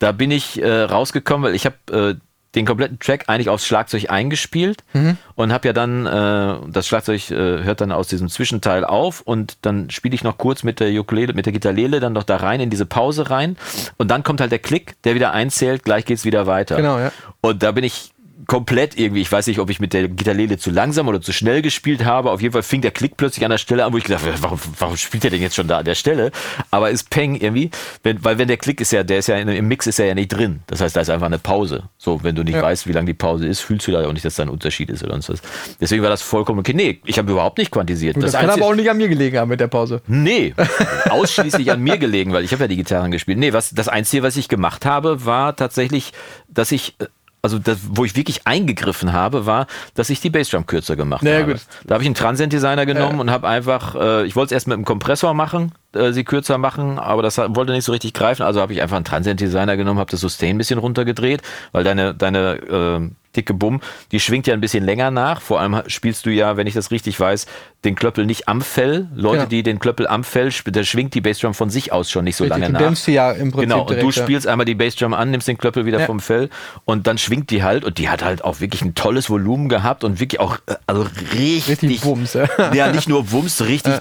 Da 0.00 0.10
bin 0.10 0.32
ich 0.32 0.60
äh, 0.60 0.82
rausgekommen, 0.82 1.44
weil 1.44 1.54
ich 1.54 1.64
habe 1.64 1.76
äh, 1.92 2.27
den 2.58 2.66
kompletten 2.66 2.98
Track 2.98 3.24
eigentlich 3.28 3.48
aufs 3.48 3.66
Schlagzeug 3.66 4.10
eingespielt 4.10 4.82
mhm. 4.92 5.16
und 5.34 5.52
habe 5.52 5.68
ja 5.68 5.72
dann, 5.72 6.06
äh, 6.06 6.70
das 6.70 6.86
Schlagzeug 6.86 7.30
äh, 7.30 7.62
hört 7.62 7.80
dann 7.80 7.92
aus 7.92 8.08
diesem 8.08 8.28
Zwischenteil 8.28 8.84
auf 8.84 9.20
und 9.20 9.58
dann 9.62 9.90
spiele 9.90 10.14
ich 10.14 10.24
noch 10.24 10.38
kurz 10.38 10.62
mit 10.62 10.80
der 10.80 10.90
Ukulele, 10.98 11.32
mit 11.32 11.46
der 11.46 11.52
Gitarrele 11.52 12.00
dann 12.00 12.12
noch 12.12 12.24
da 12.24 12.36
rein 12.36 12.60
in 12.60 12.70
diese 12.70 12.86
Pause 12.86 13.30
rein 13.30 13.56
und 13.96 14.10
dann 14.10 14.22
kommt 14.22 14.40
halt 14.40 14.52
der 14.52 14.58
Klick, 14.58 15.00
der 15.02 15.14
wieder 15.14 15.32
einzählt, 15.32 15.84
gleich 15.84 16.04
geht's 16.04 16.24
wieder 16.24 16.46
weiter. 16.46 16.76
Genau, 16.76 16.98
ja. 16.98 17.12
Und 17.40 17.62
da 17.62 17.72
bin 17.72 17.84
ich 17.84 18.12
komplett 18.46 18.98
irgendwie, 18.98 19.20
ich 19.20 19.30
weiß 19.30 19.46
nicht, 19.48 19.58
ob 19.58 19.68
ich 19.68 19.80
mit 19.80 19.92
der 19.92 20.08
Gitarrele 20.08 20.58
zu 20.58 20.70
langsam 20.70 21.08
oder 21.08 21.20
zu 21.20 21.32
schnell 21.32 21.60
gespielt 21.60 22.04
habe. 22.04 22.30
Auf 22.30 22.40
jeden 22.40 22.52
Fall 22.52 22.62
fing 22.62 22.80
der 22.80 22.92
Klick 22.92 23.16
plötzlich 23.16 23.44
an 23.44 23.50
der 23.50 23.58
Stelle 23.58 23.84
an, 23.84 23.92
wo 23.92 23.98
ich 23.98 24.04
gedacht 24.04 24.24
habe, 24.24 24.34
warum, 24.40 24.60
warum 24.78 24.96
spielt 24.96 25.24
der 25.24 25.30
denn 25.30 25.42
jetzt 25.42 25.56
schon 25.56 25.66
da 25.66 25.78
an 25.78 25.84
der 25.84 25.96
Stelle? 25.96 26.30
Aber 26.70 26.90
ist 26.90 27.10
Peng 27.10 27.34
irgendwie, 27.34 27.70
wenn, 28.04 28.24
weil 28.24 28.38
wenn 28.38 28.48
der 28.48 28.56
Klick 28.56 28.80
ist 28.80 28.92
ja, 28.92 29.02
der 29.02 29.18
ist 29.18 29.28
ja 29.28 29.36
in, 29.36 29.48
im 29.48 29.66
Mix 29.66 29.86
ist 29.86 29.98
er 29.98 30.06
ja 30.06 30.14
nicht 30.14 30.28
drin. 30.28 30.60
Das 30.68 30.80
heißt, 30.80 30.94
da 30.94 31.00
ist 31.00 31.10
einfach 31.10 31.26
eine 31.26 31.38
Pause. 31.38 31.84
So, 31.98 32.22
wenn 32.22 32.36
du 32.36 32.44
nicht 32.44 32.54
ja. 32.54 32.62
weißt, 32.62 32.86
wie 32.86 32.92
lang 32.92 33.06
die 33.06 33.14
Pause 33.14 33.46
ist, 33.46 33.60
fühlst 33.60 33.86
du 33.88 33.92
da 33.92 34.06
auch 34.06 34.12
nicht, 34.12 34.24
dass 34.24 34.36
da 34.36 34.44
ein 34.44 34.48
Unterschied 34.48 34.90
ist 34.90 35.02
oder 35.02 35.12
sonst 35.12 35.30
was. 35.30 35.42
Deswegen 35.80 36.02
war 36.02 36.10
das 36.10 36.22
vollkommen 36.22 36.60
okay. 36.60 36.74
Nee, 36.74 37.00
ich 37.04 37.18
habe 37.18 37.32
überhaupt 37.32 37.58
nicht 37.58 37.72
quantisiert. 37.72 38.16
Das, 38.16 38.32
das 38.32 38.40
kann 38.40 38.50
aber 38.50 38.66
auch 38.66 38.74
nicht 38.74 38.88
an 38.88 38.98
mir 38.98 39.08
gelegen 39.08 39.38
haben 39.38 39.48
mit 39.48 39.60
der 39.60 39.68
Pause. 39.68 40.00
Nee, 40.06 40.54
ausschließlich 41.10 41.72
an 41.72 41.80
mir 41.80 41.98
gelegen, 41.98 42.32
weil 42.32 42.44
ich 42.44 42.52
habe 42.52 42.64
ja 42.64 42.68
die 42.68 42.76
Gitarren 42.76 43.10
gespielt. 43.10 43.38
Nee, 43.38 43.52
was, 43.52 43.70
das 43.70 43.88
Einzige, 43.88 44.22
was 44.22 44.36
ich 44.36 44.48
gemacht 44.48 44.86
habe, 44.86 45.24
war 45.24 45.56
tatsächlich, 45.56 46.12
dass 46.48 46.70
ich 46.70 46.94
äh, 47.00 47.06
also 47.48 47.58
das, 47.58 47.78
wo 47.90 48.04
ich 48.04 48.14
wirklich 48.14 48.46
eingegriffen 48.46 49.14
habe, 49.14 49.46
war, 49.46 49.66
dass 49.94 50.10
ich 50.10 50.20
die 50.20 50.28
Bassdrum 50.28 50.66
kürzer 50.66 50.96
gemacht 50.96 51.22
naja, 51.22 51.40
habe. 51.40 51.52
Gut. 51.52 51.62
Da 51.86 51.94
habe 51.94 52.04
ich 52.04 52.08
einen 52.08 52.14
Transient 52.14 52.52
Designer 52.52 52.84
genommen 52.84 53.14
ja. 53.14 53.20
und 53.22 53.30
habe 53.30 53.48
einfach, 53.48 53.94
äh, 53.94 54.26
ich 54.26 54.36
wollte 54.36 54.48
es 54.48 54.52
erst 54.52 54.68
mit 54.68 54.74
einem 54.74 54.84
Kompressor 54.84 55.32
machen, 55.32 55.72
äh, 55.94 56.12
sie 56.12 56.24
kürzer 56.24 56.58
machen, 56.58 56.98
aber 56.98 57.22
das 57.22 57.38
wollte 57.38 57.72
nicht 57.72 57.84
so 57.84 57.92
richtig 57.92 58.12
greifen. 58.12 58.42
Also 58.42 58.60
habe 58.60 58.74
ich 58.74 58.82
einfach 58.82 58.96
einen 58.96 59.06
Transient 59.06 59.40
Designer 59.40 59.78
genommen, 59.78 59.98
habe 59.98 60.10
das 60.10 60.20
Sustain 60.20 60.56
ein 60.56 60.58
bisschen 60.58 60.78
runtergedreht, 60.78 61.40
weil 61.72 61.84
deine, 61.84 62.14
deine 62.14 62.54
äh, 62.56 63.10
dicke 63.34 63.54
Bumm, 63.54 63.80
die 64.12 64.20
schwingt 64.20 64.46
ja 64.46 64.54
ein 64.54 64.60
bisschen 64.60 64.84
länger 64.84 65.10
nach. 65.10 65.40
Vor 65.40 65.60
allem 65.60 65.82
spielst 65.86 66.26
du 66.26 66.30
ja, 66.30 66.56
wenn 66.58 66.66
ich 66.66 66.74
das 66.74 66.90
richtig 66.90 67.18
weiß, 67.18 67.46
den 67.84 67.94
Klöppel 67.94 68.26
nicht 68.26 68.48
am 68.48 68.60
Fell. 68.60 69.08
Leute, 69.14 69.42
ja. 69.42 69.46
die 69.46 69.62
den 69.62 69.78
Klöppel 69.78 70.08
am 70.08 70.24
Fell 70.24 70.50
da 70.66 70.82
schwingt 70.82 71.14
die 71.14 71.20
Bassdrum 71.20 71.54
von 71.54 71.70
sich 71.70 71.92
aus 71.92 72.10
schon 72.10 72.24
nicht 72.24 72.34
so 72.34 72.44
richtig, 72.44 72.60
lange 72.60 72.72
nach. 72.72 72.80
Du 72.80 72.84
dämpfst 72.86 73.04
sie 73.04 73.12
ja 73.12 73.30
im 73.30 73.52
Prinzip 73.52 73.70
Genau, 73.70 73.86
und 73.86 74.02
du 74.02 74.10
spielst 74.10 74.46
ja. 74.46 74.52
einmal 74.52 74.64
die 74.64 74.74
Bassdrum 74.74 75.14
an, 75.14 75.30
nimmst 75.30 75.46
den 75.46 75.58
Klöppel 75.58 75.86
wieder 75.86 76.00
ja. 76.00 76.06
vom 76.06 76.18
Fell 76.18 76.50
und 76.84 77.06
dann 77.06 77.18
schwingt 77.18 77.50
die 77.50 77.62
halt 77.62 77.84
und 77.84 77.98
die 77.98 78.08
hat 78.08 78.24
halt 78.24 78.42
auch 78.42 78.60
wirklich 78.60 78.82
ein 78.82 78.94
tolles 78.94 79.30
Volumen 79.30 79.68
gehabt 79.68 80.02
und 80.02 80.18
wirklich 80.18 80.40
auch, 80.40 80.58
äh, 80.66 80.74
also 80.86 81.06
richtig, 81.32 81.68
richtig 81.68 82.04
Wumms, 82.04 82.34
ja. 82.34 82.48
ja, 82.74 82.92
nicht 82.92 83.08
nur 83.08 83.30
Wumms, 83.30 83.64
richtig 83.64 83.94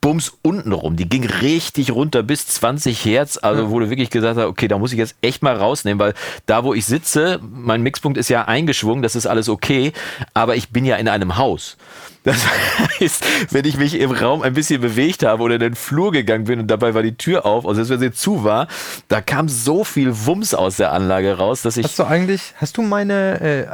Bums 0.00 0.36
untenrum. 0.42 0.96
Die 0.96 1.08
ging 1.08 1.24
richtig 1.24 1.90
runter 1.90 2.22
bis 2.22 2.46
20 2.46 3.04
Hertz, 3.04 3.38
also 3.40 3.70
wo 3.70 3.80
du 3.80 3.90
wirklich 3.90 4.10
gesagt 4.10 4.38
hast, 4.38 4.44
okay, 4.44 4.68
da 4.68 4.78
muss 4.78 4.92
ich 4.92 4.98
jetzt 4.98 5.16
echt 5.22 5.42
mal 5.42 5.56
rausnehmen, 5.56 5.98
weil 5.98 6.14
da, 6.46 6.62
wo 6.62 6.74
ich 6.74 6.84
sitze, 6.84 7.40
mein 7.42 7.82
Mixpunkt 7.82 8.18
ist 8.18 8.28
ja 8.28 8.44
eingeschwungen, 8.44 9.02
das 9.02 9.16
ist 9.16 9.26
alles 9.26 9.48
okay, 9.48 9.92
aber 10.34 10.56
ich 10.56 10.68
bin 10.68 10.84
ja 10.84 10.96
in 10.96 11.08
einem 11.08 11.36
Haus. 11.36 11.78
Das 12.24 12.46
heißt, 13.00 13.52
wenn 13.52 13.64
ich 13.66 13.76
mich 13.76 14.00
im 14.00 14.10
Raum 14.10 14.42
ein 14.42 14.54
bisschen 14.54 14.80
bewegt 14.80 15.22
habe 15.22 15.42
oder 15.42 15.54
in 15.54 15.60
den 15.60 15.74
Flur 15.74 16.10
gegangen 16.10 16.44
bin 16.44 16.58
und 16.58 16.68
dabei 16.68 16.94
war 16.94 17.02
die 17.02 17.16
Tür 17.16 17.46
auf, 17.46 17.66
also 17.66 17.86
wenn 17.88 18.00
sie 18.00 18.12
zu 18.12 18.44
war, 18.44 18.66
da 19.08 19.20
kam 19.20 19.48
so 19.48 19.84
viel 19.84 20.10
Wumms 20.26 20.54
aus 20.54 20.76
der 20.76 20.92
Anlage 20.92 21.36
raus, 21.36 21.62
dass 21.62 21.76
ich. 21.76 21.84
Hast 21.84 21.98
du 21.98 22.04
eigentlich, 22.04 22.54
hast 22.56 22.78
du 22.78 22.82
meine, 22.82 23.40
äh, 23.40 23.66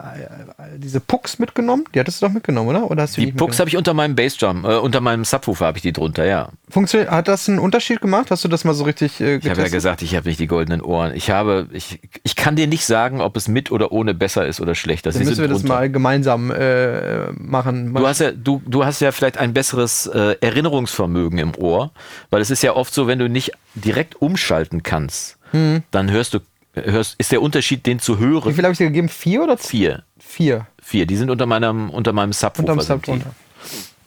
diese 0.76 1.00
Pucks 1.00 1.38
mitgenommen? 1.38 1.84
Die 1.94 2.00
hattest 2.00 2.20
du 2.20 2.26
doch 2.26 2.32
mitgenommen, 2.32 2.68
oder? 2.70 2.90
oder 2.90 3.02
hast 3.02 3.16
du 3.16 3.20
die 3.20 3.32
Pucks 3.32 3.60
habe 3.60 3.70
ich 3.70 3.76
unter 3.76 3.94
meinem 3.94 4.16
Bassdrum, 4.16 4.64
äh, 4.64 4.76
unter 4.76 5.00
meinem 5.00 5.24
Subwoofer 5.24 5.66
habe 5.66 5.78
ich 5.78 5.82
die 5.82 5.92
drunter, 5.92 6.24
ja. 6.24 6.50
Funktion 6.68 7.08
hat 7.08 7.28
das 7.28 7.48
einen 7.48 7.60
Unterschied 7.60 8.00
gemacht? 8.00 8.30
Hast 8.30 8.44
du 8.44 8.48
das 8.48 8.64
mal 8.64 8.74
so 8.74 8.84
richtig 8.84 9.20
äh, 9.20 9.38
getestet? 9.38 9.44
Ich 9.44 9.50
habe 9.50 9.62
ja 9.62 9.68
gesagt, 9.68 10.02
ich 10.02 10.16
habe 10.16 10.28
nicht 10.28 10.40
die 10.40 10.46
goldenen 10.46 10.80
Ohren. 10.80 11.14
Ich 11.14 11.30
habe, 11.30 11.68
ich, 11.72 12.00
ich 12.22 12.36
kann 12.36 12.56
dir 12.56 12.66
nicht 12.66 12.84
sagen, 12.84 13.20
ob 13.20 13.36
es 13.36 13.48
mit 13.48 13.70
oder 13.70 13.92
ohne 13.92 14.14
besser 14.14 14.46
ist 14.46 14.60
oder 14.60 14.74
schlechter. 14.74 15.12
Dann 15.12 15.24
müssen 15.24 15.40
wir 15.40 15.48
das 15.48 15.62
mal 15.62 15.90
gemeinsam 15.90 16.50
äh, 16.50 17.30
machen. 17.32 17.94
Du 17.94 18.06
hast 18.06 18.20
ja 18.20 18.32
du, 18.42 18.62
du 18.66 18.84
hast 18.84 19.00
ja 19.00 19.12
vielleicht 19.12 19.38
ein 19.38 19.52
besseres 19.52 20.06
äh, 20.06 20.36
Erinnerungsvermögen 20.40 21.38
im 21.38 21.54
Ohr, 21.56 21.92
weil 22.30 22.40
es 22.40 22.50
ist 22.50 22.62
ja 22.62 22.74
oft 22.74 22.92
so, 22.92 23.06
wenn 23.06 23.18
du 23.18 23.28
nicht 23.28 23.52
direkt 23.74 24.20
umschalten 24.20 24.82
kannst, 24.82 25.38
hm. 25.52 25.82
dann 25.90 26.10
hörst 26.10 26.34
du, 26.34 26.40
hörst, 26.74 27.16
ist 27.18 27.32
der 27.32 27.42
Unterschied, 27.42 27.86
den 27.86 27.98
zu 27.98 28.18
hören. 28.18 28.50
Wie 28.50 28.54
viel 28.54 28.64
habe 28.64 28.72
ich 28.72 28.78
dir 28.78 28.86
gegeben? 28.86 29.08
Vier 29.08 29.42
oder 29.42 29.56
zwei? 29.56 29.68
Vier. 29.68 30.04
Vier. 30.18 30.66
Vier. 30.82 31.06
Die 31.06 31.16
sind 31.16 31.30
unter 31.30 31.46
meinem, 31.46 31.90
unter 31.90 32.12
meinem 32.12 32.32
Subwoofer. 32.32 32.72
Unter 32.72 32.84
Subwoofer. 32.84 33.34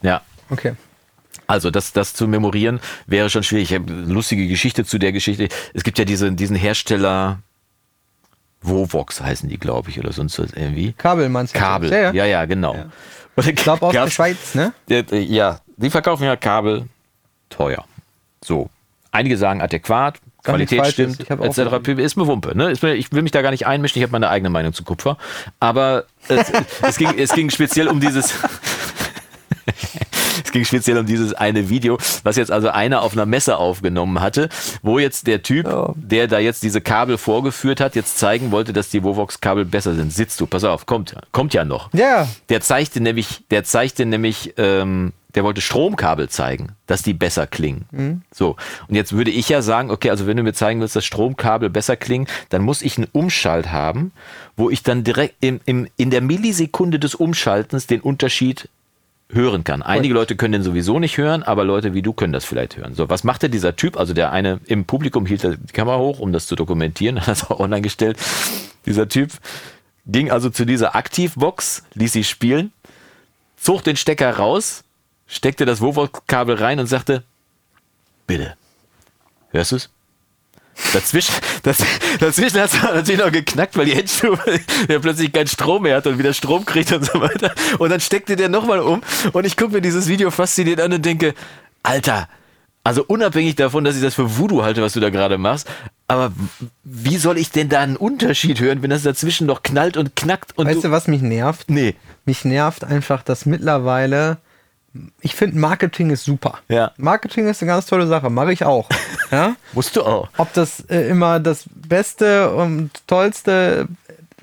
Ja. 0.02 0.22
Okay. 0.50 0.74
Also 1.48 1.72
das, 1.72 1.94
das 1.94 2.14
zu 2.14 2.28
memorieren 2.28 2.80
wäre 3.06 3.30
schon 3.30 3.44
schwierig. 3.44 3.72
Ich 3.72 3.76
habe 3.76 3.92
eine 3.92 4.14
lustige 4.14 4.48
Geschichte 4.48 4.86
zu 4.86 4.98
der 4.98 5.12
Geschichte. 5.12 5.50
Es 5.74 5.84
gibt 5.84 6.00
ja 6.00 6.06
diese, 6.06 6.32
diesen 6.32 6.56
Hersteller, 6.56 7.40
Vovox 8.64 9.22
heißen 9.22 9.50
die, 9.50 9.58
glaube 9.58 9.90
ich, 9.90 10.00
oder 10.00 10.12
sonst 10.12 10.40
was 10.40 10.52
irgendwie. 10.54 10.94
Kabel 10.94 11.30
meinst 11.30 11.54
du? 11.56 11.60
Kabel, 11.60 11.92
ja, 11.92 12.12
ja, 12.12 12.26
ja, 12.26 12.46
genau. 12.46 12.76
Ja. 12.76 12.86
ich 13.46 13.56
glaube 13.56 13.86
aus 13.86 13.94
der 13.94 14.10
Schweiz, 14.10 14.56
ne? 14.56 14.74
Ja, 14.88 15.60
die 15.78 15.90
verkaufen 15.90 16.24
ja 16.24 16.36
Kabel 16.36 16.88
teuer. 17.50 17.86
So. 18.44 18.70
Einige 19.12 19.38
sagen 19.38 19.62
adäquat, 19.62 20.20
gar 20.44 20.56
Qualität 20.56 20.88
stimmt, 20.88 21.20
etc. 21.30 21.88
Ist 21.98 22.18
mir 22.18 22.26
Wumpe. 22.26 22.58
Ne? 22.58 22.72
ich 22.72 22.82
will 22.82 23.22
mich 23.22 23.32
da 23.32 23.44
gar 23.44 23.52
nicht 23.52 23.68
einmischen, 23.68 24.00
ich 24.00 24.04
habe 24.04 24.12
meine 24.12 24.30
eigene 24.30 24.50
Meinung 24.50 24.74
zu 24.74 24.84
Kupfer. 24.84 25.18
Aber 25.60 26.06
es, 26.28 26.52
es, 26.82 26.98
ging, 26.98 27.18
es 27.18 27.32
ging 27.34 27.50
speziell 27.52 27.90
um 27.90 28.00
dieses 28.00 28.34
es 29.66 30.00
ging 30.54 30.64
speziell 30.64 30.98
um 30.98 31.06
dieses 31.06 31.34
eine 31.34 31.70
Video, 31.70 31.98
was 32.24 32.38
jetzt 32.38 32.52
also 32.52 32.70
einer 32.70 33.02
auf 33.02 33.12
einer 33.14 33.26
Messe 33.26 33.58
aufgenommen 33.58 34.22
hatte, 34.22 34.48
wo 34.82 35.00
jetzt 35.00 35.28
der 35.28 35.44
Typ, 35.44 35.68
oh. 35.68 35.94
der 35.98 36.28
da 36.28 36.40
jetzt 36.40 36.64
diese 36.64 36.80
Kabel 36.80 37.18
vorgeführt 37.18 37.82
hat, 37.82 37.96
jetzt 37.96 38.18
zeigen 38.18 38.52
wollte, 38.52 38.72
dass 38.72 38.90
die 38.90 39.04
Vovox-Kabel 39.04 39.66
besser 39.66 39.96
sind. 39.96 40.14
Sitzt 40.14 40.40
du, 40.40 40.48
pass 40.48 40.64
auf, 40.64 40.86
kommt, 40.86 41.16
kommt 41.34 41.54
ja 41.54 41.66
noch. 41.66 41.94
Ja. 41.94 42.30
Der 42.50 42.62
zeigte 42.62 43.02
nämlich, 43.02 43.44
der 43.52 43.66
zeigte 43.66 44.06
nämlich, 44.06 44.54
ähm, 44.58 45.12
der 45.36 45.44
wollte 45.44 45.62
Stromkabel 45.62 46.30
zeigen, 46.30 46.74
dass 46.86 47.02
die 47.02 47.14
besser 47.14 47.48
klingen. 47.48 47.86
Mhm. 47.92 48.22
So. 48.32 48.56
Und 48.88 48.96
jetzt 48.96 49.14
würde 49.14 49.32
ich 49.32 49.50
ja 49.50 49.64
sagen, 49.64 49.90
okay, 49.90 50.12
also 50.12 50.28
wenn 50.28 50.38
du 50.38 50.44
mir 50.44 50.54
zeigen 50.54 50.80
willst, 50.80 50.96
dass 50.96 51.06
Stromkabel 51.06 51.72
besser 51.72 51.96
klingen, 51.96 52.28
dann 52.50 52.62
muss 52.62 52.84
ich 52.84 52.98
einen 52.98 53.08
Umschalt 53.12 53.72
haben, 53.72 54.12
wo 54.56 54.70
ich 54.70 54.84
dann 54.84 55.04
direkt 55.04 55.36
im, 55.42 55.60
im, 55.66 55.88
in 55.98 56.12
der 56.12 56.22
Millisekunde 56.22 57.00
des 57.00 57.16
Umschaltens 57.16 57.88
den 57.88 58.02
Unterschied 58.02 58.70
hören 59.34 59.64
kann. 59.64 59.82
Einige 59.82 60.14
Leute 60.14 60.36
können 60.36 60.54
den 60.54 60.64
sowieso 60.64 61.00
nicht 61.00 61.18
hören, 61.18 61.44
aber 61.44 61.64
Leute 61.64 61.94
wie 61.94 62.02
du 62.02 62.14
können 62.14 62.34
das 62.34 62.46
vielleicht 62.46 62.78
hören. 62.78 62.96
So, 62.96 63.10
was 63.10 63.24
machte 63.24 63.50
dieser 63.50 63.76
Typ? 63.76 63.98
Also 63.98 64.14
der 64.14 64.32
eine 64.32 64.60
im 64.66 64.86
Publikum 64.86 65.26
hielt 65.26 65.44
die 65.44 65.74
Kamera 65.74 65.98
hoch, 65.98 66.20
um 66.20 66.32
das 66.32 66.48
zu 66.48 66.56
dokumentieren, 66.56 67.20
hat 67.22 67.28
das 67.28 67.50
auch 67.50 67.60
online 67.60 67.82
gestellt. 67.82 68.18
Dieser 68.86 69.08
Typ 69.08 69.32
ging 70.06 70.32
also 70.32 70.50
zu 70.50 70.66
dieser 70.66 70.96
Aktivbox, 70.96 71.84
ließ 71.94 72.12
sie 72.12 72.24
spielen, 72.24 72.72
zog 73.58 73.84
den 73.84 73.96
Stecker 73.96 74.38
raus, 74.38 74.84
steckte 75.28 75.66
das 75.66 75.82
Vovox-Kabel 75.82 76.56
rein 76.56 76.80
und 76.80 76.88
sagte, 76.88 77.24
bitte, 78.28 78.56
hörst 79.52 79.72
du 79.72 79.76
es? 79.78 79.90
Dazwischen, 80.92 81.36
das, 81.64 81.78
dazwischen 82.20 82.60
hat 82.60 82.74
es 82.74 82.82
natürlich 82.82 83.20
noch 83.20 83.32
geknackt, 83.32 83.76
weil 83.76 83.86
die 83.86 83.94
Endstufe 83.94 84.60
der 84.88 85.00
plötzlich 85.00 85.32
keinen 85.32 85.48
Strom 85.48 85.84
mehr 85.84 85.98
hat 85.98 86.08
und 86.08 86.20
wieder 86.20 86.34
Strom 86.34 86.66
kriegt 86.66 86.92
und 86.92 87.06
so 87.06 87.20
weiter. 87.20 87.54
Und 87.80 87.90
dann 87.90 88.00
steckte 88.00 88.36
der 88.36 88.50
nochmal 88.50 88.80
um 88.80 89.02
und 89.32 89.46
ich 89.46 89.58
gucke 89.58 89.74
mir 89.74 89.82
dieses 89.82 90.08
Video 90.08 90.30
fasziniert 90.30 90.80
an 90.80 90.94
und 90.94 91.06
denke, 91.06 91.34
Alter, 91.82 92.28
also 92.84 93.04
unabhängig 93.08 93.56
davon, 93.56 93.86
dass 93.86 93.96
ich 93.96 94.02
das 94.02 94.14
für 94.14 94.38
Voodoo 94.38 94.64
halte, 94.64 94.82
was 94.82 94.94
du 94.94 95.00
da 95.00 95.10
gerade 95.10 95.38
machst, 95.38 95.70
aber 96.08 96.34
wie 96.84 97.18
soll 97.18 97.38
ich 97.38 97.50
denn 97.50 97.70
da 97.70 97.80
einen 97.80 97.96
Unterschied 97.96 98.60
hören, 98.60 98.82
wenn 98.84 98.90
das 98.90 99.04
dazwischen 99.04 99.48
noch 99.48 99.64
knallt 99.64 99.96
und 99.96 100.18
knackt? 100.18 100.58
Und 100.58 100.68
weißt 100.68 100.84
du 100.84 100.92
was 100.92 101.08
mich 101.08 101.22
nervt? 101.22 101.70
Nee. 101.70 101.96
Mich 102.26 102.44
nervt 102.44 102.84
einfach, 102.84 103.24
dass 103.24 103.46
mittlerweile 103.46 104.38
ich 105.22 105.36
finde 105.36 105.58
Marketing 105.58 106.12
ist 106.12 106.24
super. 106.24 106.60
Ja. 106.68 106.92
Marketing 106.98 107.48
ist 107.48 107.62
eine 107.62 107.72
ganz 107.72 107.86
tolle 107.86 108.08
Sache, 108.08 108.30
mache 108.30 108.54
ich 108.54 108.64
auch. 108.64 108.90
Ja? 109.32 109.56
Musst 109.72 109.96
du 109.96 110.04
auch. 110.04 110.30
Ob 110.38 110.54
das 110.54 110.82
äh, 110.82 111.08
immer 111.08 111.40
das 111.40 111.66
Beste 111.74 112.54
und 112.54 112.92
Tollste, 113.08 113.88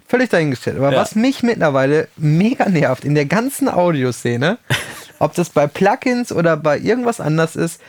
völlig 0.09 0.31
dahingestellt. 0.31 0.79
Aber 0.79 0.91
ja. 0.91 1.01
was 1.01 1.15
mich 1.15 1.45
mittlerweile 1.45 2.09
mega 2.17 2.69
nervt 2.69 3.05
in 3.05 3.15
der 3.15 3.27
ganzen 3.27 3.69
Audioszene, 3.69 4.59
ob 5.21 5.35
das 5.35 5.51
bei 5.51 5.69
Plugins 5.69 6.33
oder 6.33 6.57
bei 6.57 6.77
irgendwas 6.77 7.21
anders 7.21 7.55
ist, 7.55 7.81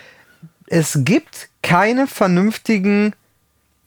es 0.68 1.00
gibt 1.04 1.50
keine 1.64 2.06
vernünftigen 2.06 3.14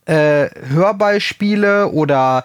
äh, 0.06 0.48
Hörbeispiele 0.70 1.88
oder 1.92 2.44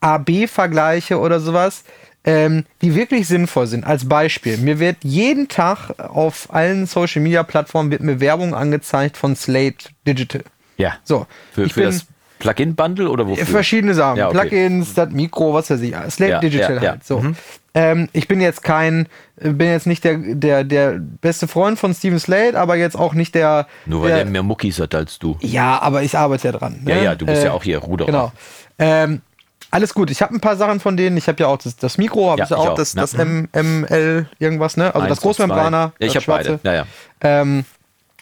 AB-Vergleiche 0.00 1.18
oder 1.18 1.40
sowas 1.40 1.84
ähm, 2.26 2.64
die 2.82 2.94
wirklich 2.94 3.28
sinnvoll 3.28 3.68
sind. 3.68 3.84
Als 3.84 4.08
Beispiel, 4.08 4.58
mir 4.58 4.80
wird 4.80 4.96
jeden 5.02 5.48
Tag 5.48 5.98
auf 5.98 6.52
allen 6.52 6.86
Social 6.86 7.22
Media 7.22 7.44
Plattformen 7.44 7.90
wird 7.90 8.02
mir 8.02 8.20
Werbung 8.20 8.54
angezeigt 8.54 9.16
von 9.16 9.36
Slate 9.36 9.88
Digital. 10.06 10.42
Ja. 10.76 10.96
So. 11.04 11.26
Für, 11.52 11.68
für 11.68 11.84
das 11.84 12.06
Plugin-Bundle 12.40 13.08
oder 13.08 13.26
wofür? 13.28 13.46
Verschiedene 13.46 13.94
Sachen. 13.94 14.18
Ja, 14.18 14.28
okay. 14.28 14.40
Plugins, 14.40 14.94
das 14.94 15.10
Mikro, 15.10 15.54
was 15.54 15.70
weiß 15.70 15.80
ich. 15.80 15.94
Slate 16.10 16.32
ja, 16.32 16.40
Digital 16.40 16.82
ja, 16.82 16.90
halt. 16.90 17.04
So. 17.04 17.20
Mhm. 17.20 17.36
Ähm, 17.74 18.08
ich 18.12 18.26
bin 18.26 18.40
jetzt 18.40 18.64
kein, 18.64 19.06
bin 19.36 19.68
jetzt 19.68 19.86
nicht 19.86 20.02
der, 20.02 20.16
der, 20.18 20.64
der 20.64 20.98
beste 20.98 21.46
Freund 21.46 21.78
von 21.78 21.94
Steven 21.94 22.18
Slate, 22.18 22.58
aber 22.58 22.76
jetzt 22.76 22.96
auch 22.96 23.14
nicht 23.14 23.34
der. 23.34 23.66
Nur 23.86 24.02
weil 24.02 24.08
der, 24.08 24.18
er 24.18 24.24
mehr 24.24 24.42
Muckis 24.42 24.80
hat 24.80 24.94
als 24.94 25.18
du. 25.18 25.36
Ja, 25.40 25.80
aber 25.80 26.02
ich 26.02 26.18
arbeite 26.18 26.48
ja 26.48 26.52
dran. 26.52 26.80
Ne? 26.82 26.90
Ja, 26.90 27.02
ja, 27.02 27.14
du 27.14 27.26
bist 27.26 27.42
äh, 27.42 27.46
ja 27.46 27.52
auch 27.52 27.62
hier 27.62 27.78
Ruderer. 27.78 28.06
Genau. 28.06 28.32
Ähm, 28.78 29.22
alles 29.70 29.94
gut. 29.94 30.10
Ich 30.10 30.22
habe 30.22 30.34
ein 30.34 30.40
paar 30.40 30.56
Sachen 30.56 30.80
von 30.80 30.96
denen. 30.96 31.16
Ich 31.16 31.28
habe 31.28 31.40
ja 31.40 31.48
auch 31.48 31.58
das, 31.58 31.76
das 31.76 31.98
Mikro, 31.98 32.30
habe 32.30 32.40
ja, 32.40 32.44
ich 32.44 32.50
ja 32.50 32.56
auch, 32.56 32.74
das, 32.74 32.94
das 32.94 33.14
M, 33.14 33.48
ML 33.52 34.28
irgendwas, 34.38 34.76
ne? 34.76 34.94
Also 34.94 35.00
Eins 35.00 35.08
das 35.08 35.20
Großmembraner. 35.20 35.92
Ja, 35.98 36.06
ich 36.06 36.16
habe 36.16 36.26
beide. 36.26 36.60
Ja, 36.62 36.74
ja. 36.74 36.86
Ähm, 37.20 37.64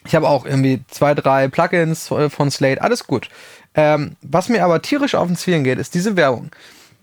ich 0.06 0.14
habe 0.14 0.28
auch 0.28 0.44
irgendwie 0.44 0.82
zwei, 0.88 1.14
drei 1.14 1.48
Plugins 1.48 2.08
von 2.28 2.50
Slate. 2.50 2.82
Alles 2.82 3.06
gut. 3.06 3.28
Ähm, 3.74 4.16
was 4.22 4.48
mir 4.48 4.64
aber 4.64 4.82
tierisch 4.82 5.14
auf 5.14 5.26
den 5.26 5.36
Zwirn 5.36 5.64
geht, 5.64 5.78
ist 5.78 5.94
diese 5.94 6.16
Werbung. 6.16 6.50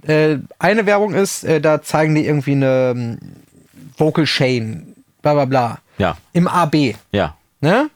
Äh, 0.03 0.37
eine 0.59 0.85
Werbung 0.85 1.13
ist, 1.13 1.43
äh, 1.43 1.59
da 1.61 1.81
zeigen 1.81 2.15
die 2.15 2.25
irgendwie 2.25 2.53
eine 2.53 2.91
um, 2.91 3.17
Vocal 3.97 4.25
Chain, 4.25 4.95
bla 5.21 5.33
bla 5.33 5.45
bla. 5.45 5.79
Ja. 5.97 6.17
Im 6.33 6.47
AB. 6.47 6.95
Ja. 7.11 7.35
Ne? 7.59 7.89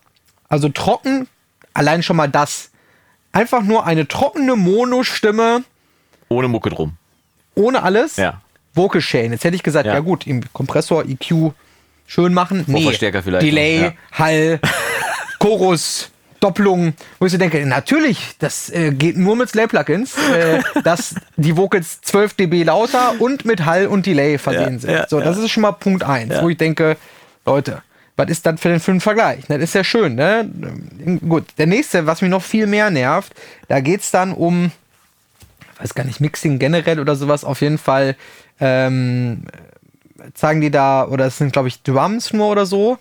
Also 0.49 0.69
trocken, 0.69 1.27
allein 1.73 2.03
schon 2.03 2.17
mal 2.17 2.27
das. 2.27 2.71
Einfach 3.31 3.63
nur 3.63 3.85
eine 3.85 4.07
trockene 4.07 4.55
Mono-Stimme 4.55 5.63
ohne 6.29 6.47
Mucke 6.47 6.69
drum. 6.69 6.93
Ohne 7.55 7.83
alles? 7.83 8.17
Ja. 8.17 8.41
Vocal 8.73 9.01
Chain. 9.01 9.31
Jetzt 9.31 9.43
hätte 9.43 9.55
ich 9.55 9.63
gesagt, 9.63 9.85
ja, 9.85 9.93
ja 9.93 9.99
gut, 10.01 10.27
im 10.27 10.41
Kompressor, 10.53 11.05
EQ 11.05 11.53
schön 12.05 12.33
machen. 12.33 12.63
Nee. 12.67 12.81
Vorverstärker 12.81 13.23
vielleicht. 13.23 13.45
Delay, 13.45 13.81
ja. 13.81 13.93
Hall, 14.11 14.59
Chorus, 15.39 16.11
Doppelung, 16.39 16.93
wo 17.19 17.25
ich 17.25 17.31
so 17.31 17.37
denke, 17.37 17.65
natürlich, 17.65 18.35
das 18.39 18.69
äh, 18.69 18.91
geht 18.91 19.17
nur 19.17 19.35
mit 19.35 19.49
Slay-Plugins, 19.49 20.15
äh, 20.17 20.61
dass 20.83 21.15
die 21.37 21.55
Vocals 21.57 22.01
12 22.01 22.33
dB 22.35 22.63
lauter 22.63 23.15
und 23.19 23.45
mit 23.45 23.65
Hall 23.65 23.87
und 23.87 24.05
Delay 24.05 24.37
versehen 24.37 24.73
ja, 24.73 24.79
sind. 24.79 24.91
Ja, 24.91 25.07
so, 25.07 25.19
das 25.19 25.37
ist 25.37 25.49
schon 25.49 25.61
mal 25.61 25.71
Punkt 25.71 26.03
1, 26.03 26.41
wo 26.41 26.49
ich 26.49 26.57
denke, 26.57 26.97
Leute, 27.45 27.81
was 28.17 28.29
ist 28.29 28.45
das 28.45 28.59
für 28.59 28.69
den, 28.69 28.81
ein 28.85 29.01
Vergleich? 29.01 29.43
Das 29.47 29.59
ist 29.59 29.73
ja 29.73 29.83
schön, 29.83 30.15
ne? 30.15 30.49
Gut, 31.27 31.45
der 31.57 31.67
nächste, 31.67 32.05
was 32.05 32.21
mich 32.21 32.31
noch 32.31 32.43
viel 32.43 32.67
mehr 32.67 32.89
nervt, 32.89 33.33
da 33.67 33.79
geht 33.79 34.01
es 34.01 34.11
dann 34.11 34.33
um 34.33 34.71
weiß 35.79 35.93
gar 35.93 36.05
nicht, 36.05 36.21
Mixing 36.21 36.59
generell 36.59 36.99
oder 36.99 37.15
sowas. 37.15 37.43
Auf 37.43 37.61
jeden 37.61 37.77
Fall 37.77 38.15
ähm, 38.59 39.45
zeigen 40.33 40.61
die 40.61 40.71
da, 40.71 41.07
oder 41.07 41.25
es 41.25 41.37
sind, 41.37 41.53
glaube 41.53 41.67
ich, 41.67 41.83
Drums 41.83 42.33
nur 42.33 42.47
oder 42.47 42.65
so. 42.65 42.97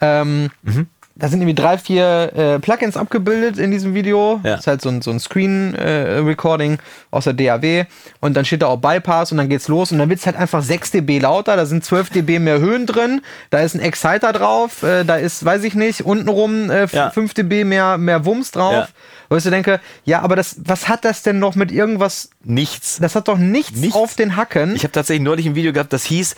Ähm, 0.00 0.50
mhm. 0.62 0.86
Da 1.14 1.28
sind 1.28 1.40
irgendwie 1.42 1.54
drei, 1.54 1.76
vier 1.76 2.32
äh, 2.34 2.58
Plugins 2.58 2.96
abgebildet 2.96 3.58
in 3.58 3.70
diesem 3.70 3.94
Video. 3.94 4.40
Ja. 4.42 4.52
Das 4.52 4.60
ist 4.60 4.66
halt 4.66 4.80
so 4.80 4.88
ein, 4.88 5.02
so 5.02 5.10
ein 5.10 5.20
Screen-Recording 5.20 6.74
äh, 6.74 6.78
aus 7.10 7.24
der 7.24 7.34
DAW. 7.34 7.84
Und 8.20 8.34
dann 8.34 8.46
steht 8.46 8.62
da 8.62 8.68
auch 8.68 8.78
Bypass 8.78 9.30
und 9.30 9.38
dann 9.38 9.50
geht's 9.50 9.68
los. 9.68 9.92
Und 9.92 9.98
dann 9.98 10.08
wird's 10.08 10.24
halt 10.24 10.36
einfach 10.36 10.62
6 10.62 10.90
dB 10.92 11.18
lauter. 11.18 11.56
Da 11.56 11.66
sind 11.66 11.84
12 11.84 12.10
dB 12.10 12.38
mehr 12.38 12.60
Höhen 12.60 12.86
drin. 12.86 13.20
Da 13.50 13.60
ist 13.60 13.74
ein 13.74 13.80
Exciter 13.80 14.32
drauf. 14.32 14.82
Äh, 14.82 15.04
da 15.04 15.16
ist, 15.16 15.44
weiß 15.44 15.64
ich 15.64 15.74
nicht, 15.74 16.02
untenrum 16.02 16.70
äh, 16.70 16.86
ja. 16.90 17.10
5 17.10 17.34
dB 17.34 17.64
mehr, 17.64 17.98
mehr 17.98 18.24
Wumms 18.24 18.50
drauf. 18.50 18.72
Ja. 18.72 18.88
Wo 19.28 19.36
ich 19.36 19.44
so 19.44 19.50
denke, 19.50 19.80
ja, 20.04 20.20
aber 20.20 20.36
das, 20.36 20.56
was 20.64 20.88
hat 20.88 21.04
das 21.04 21.22
denn 21.22 21.38
noch 21.38 21.54
mit 21.54 21.72
irgendwas? 21.72 22.30
Nichts. 22.44 22.98
Das 23.00 23.14
hat 23.14 23.28
doch 23.28 23.38
nichts, 23.38 23.78
nichts. 23.80 23.96
auf 23.96 24.14
den 24.14 24.36
Hacken. 24.36 24.76
Ich 24.76 24.82
habe 24.82 24.92
tatsächlich 24.92 25.24
neulich 25.24 25.46
ein 25.46 25.54
Video 25.54 25.72
gehabt, 25.72 25.92
das 25.92 26.04
hieß, 26.04 26.36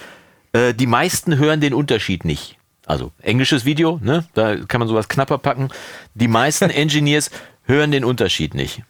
äh, 0.53 0.75
die 0.75 0.87
meisten 0.87 1.37
hören 1.37 1.61
den 1.61 1.75
Unterschied 1.75 2.25
nicht. 2.25 2.54
Also 2.87 3.13
englisches 3.23 3.65
Video, 3.65 3.99
ne? 4.03 4.25
Da 4.35 4.57
kann 4.57 4.79
man 4.79 4.89
sowas 4.89 5.09
knapper 5.09 5.39
packen. 5.39 5.69
Die 6.15 6.29
meisten 6.29 6.71
Engineers 6.71 7.31
hören 7.65 7.91
den 7.91 8.05
Unterschied 8.05 8.55
nicht. 8.55 8.83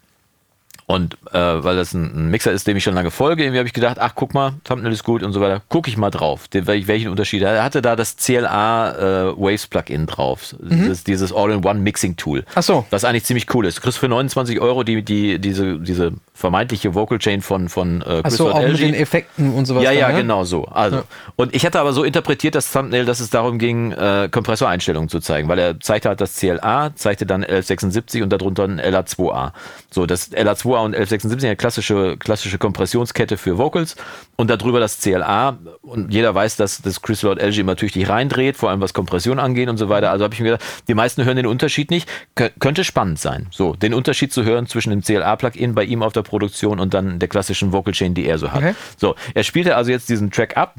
Und 0.86 1.14
äh, 1.32 1.38
weil 1.38 1.76
das 1.76 1.94
ein, 1.94 2.04
ein, 2.14 2.30
Mixer 2.30 2.52
ist, 2.52 2.66
dem 2.66 2.76
ich 2.76 2.84
schon 2.84 2.94
lange 2.94 3.10
folge, 3.10 3.42
irgendwie 3.42 3.58
habe 3.58 3.66
ich 3.66 3.72
gedacht, 3.72 3.96
ach 3.98 4.12
guck 4.14 4.34
mal, 4.34 4.52
Thumbnail 4.64 4.92
ist 4.92 5.02
gut 5.02 5.22
und 5.22 5.32
so 5.32 5.40
weiter. 5.40 5.62
Gucke 5.70 5.88
ich 5.88 5.96
mal 5.96 6.10
drauf, 6.10 6.46
den, 6.48 6.66
welchen 6.66 7.08
Unterschied. 7.08 7.40
Er 7.40 7.64
hatte 7.64 7.80
da 7.80 7.96
das 7.96 8.16
CLA 8.16 9.30
äh, 9.30 9.36
Waves 9.36 9.66
Plugin 9.66 10.06
drauf, 10.06 10.54
mhm. 10.60 10.68
dieses, 10.68 11.04
dieses 11.04 11.32
All-in-One 11.32 11.80
Mixing 11.80 12.16
Tool. 12.16 12.44
Ach 12.54 12.62
so. 12.62 12.84
Was 12.90 13.04
eigentlich 13.04 13.24
ziemlich 13.24 13.52
cool 13.54 13.64
ist. 13.64 13.78
Du 13.78 13.82
kriegst 13.82 13.98
für 13.98 14.08
29 14.08 14.60
Euro 14.60 14.84
die, 14.84 15.02
die, 15.02 15.38
diese, 15.38 15.78
diese 15.78 16.12
vermeintliche 16.34 16.94
Vocal 16.94 17.18
Chain 17.18 17.40
von, 17.40 17.70
von 17.70 18.02
äh, 18.02 18.20
Ach 18.22 18.30
so, 18.30 18.52
auch 18.52 18.60
LG. 18.60 18.72
mit 18.72 18.80
den 18.80 18.94
Effekten 18.94 19.54
und 19.54 19.64
sowas. 19.64 19.84
Ja, 19.84 19.92
ja, 19.92 20.08
ne? 20.10 20.18
genau 20.18 20.44
so. 20.44 20.66
Also. 20.66 20.96
Ja. 20.96 21.04
Und 21.36 21.54
ich 21.54 21.64
hatte 21.64 21.80
aber 21.80 21.94
so 21.94 22.04
interpretiert 22.04 22.54
das 22.54 22.70
Thumbnail, 22.70 23.06
dass 23.06 23.20
es 23.20 23.30
darum 23.30 23.58
ging, 23.58 23.92
äh, 23.92 24.28
Kompressoreinstellungen 24.30 25.08
zu 25.08 25.20
zeigen, 25.20 25.48
weil 25.48 25.58
er 25.58 25.80
zeigte 25.80 26.10
halt 26.10 26.20
das 26.20 26.36
CLA, 26.36 26.94
zeigte 26.94 27.24
dann 27.24 27.42
1176 27.42 28.22
und 28.22 28.30
darunter 28.30 28.64
ein 28.64 28.80
LA2A. 28.80 29.52
So, 29.90 30.04
das 30.04 30.32
LA2A 30.32 30.73
Aqua 30.74 30.84
und 30.84 30.94
1176, 30.94 31.46
eine 31.46 31.56
klassische, 31.56 32.16
klassische 32.16 32.58
Kompressionskette 32.58 33.36
für 33.36 33.58
Vocals 33.58 33.96
und 34.36 34.50
darüber 34.50 34.80
das 34.80 35.00
CLA. 35.00 35.58
Und 35.82 36.12
jeder 36.12 36.34
weiß, 36.34 36.56
dass 36.56 36.82
das 36.82 37.00
Chris 37.00 37.22
Lord 37.22 37.40
LG 37.40 37.58
immer 37.58 37.76
tüchtig 37.76 38.08
reindreht, 38.08 38.56
vor 38.56 38.70
allem 38.70 38.80
was 38.80 38.92
Kompression 38.92 39.38
angeht 39.38 39.68
und 39.68 39.76
so 39.76 39.88
weiter. 39.88 40.10
Also 40.10 40.24
habe 40.24 40.34
ich 40.34 40.40
mir 40.40 40.50
gedacht, 40.50 40.64
die 40.88 40.94
meisten 40.94 41.24
hören 41.24 41.36
den 41.36 41.46
Unterschied 41.46 41.90
nicht. 41.90 42.08
Kön 42.34 42.50
könnte 42.58 42.84
spannend 42.84 43.18
sein, 43.18 43.46
so 43.50 43.74
den 43.74 43.94
Unterschied 43.94 44.32
zu 44.32 44.44
hören 44.44 44.66
zwischen 44.66 44.90
dem 44.90 45.02
CLA-Plugin 45.02 45.74
bei 45.74 45.84
ihm 45.84 46.02
auf 46.02 46.12
der 46.12 46.22
Produktion 46.22 46.80
und 46.80 46.94
dann 46.94 47.18
der 47.18 47.28
klassischen 47.28 47.72
Vocal 47.72 47.92
Chain, 47.92 48.14
die 48.14 48.26
er 48.26 48.38
so 48.38 48.50
hat. 48.50 48.62
Okay. 48.62 48.74
So, 48.96 49.14
er 49.34 49.44
spielte 49.44 49.76
also 49.76 49.90
jetzt 49.90 50.08
diesen 50.08 50.30
Track 50.30 50.56
ab, 50.56 50.74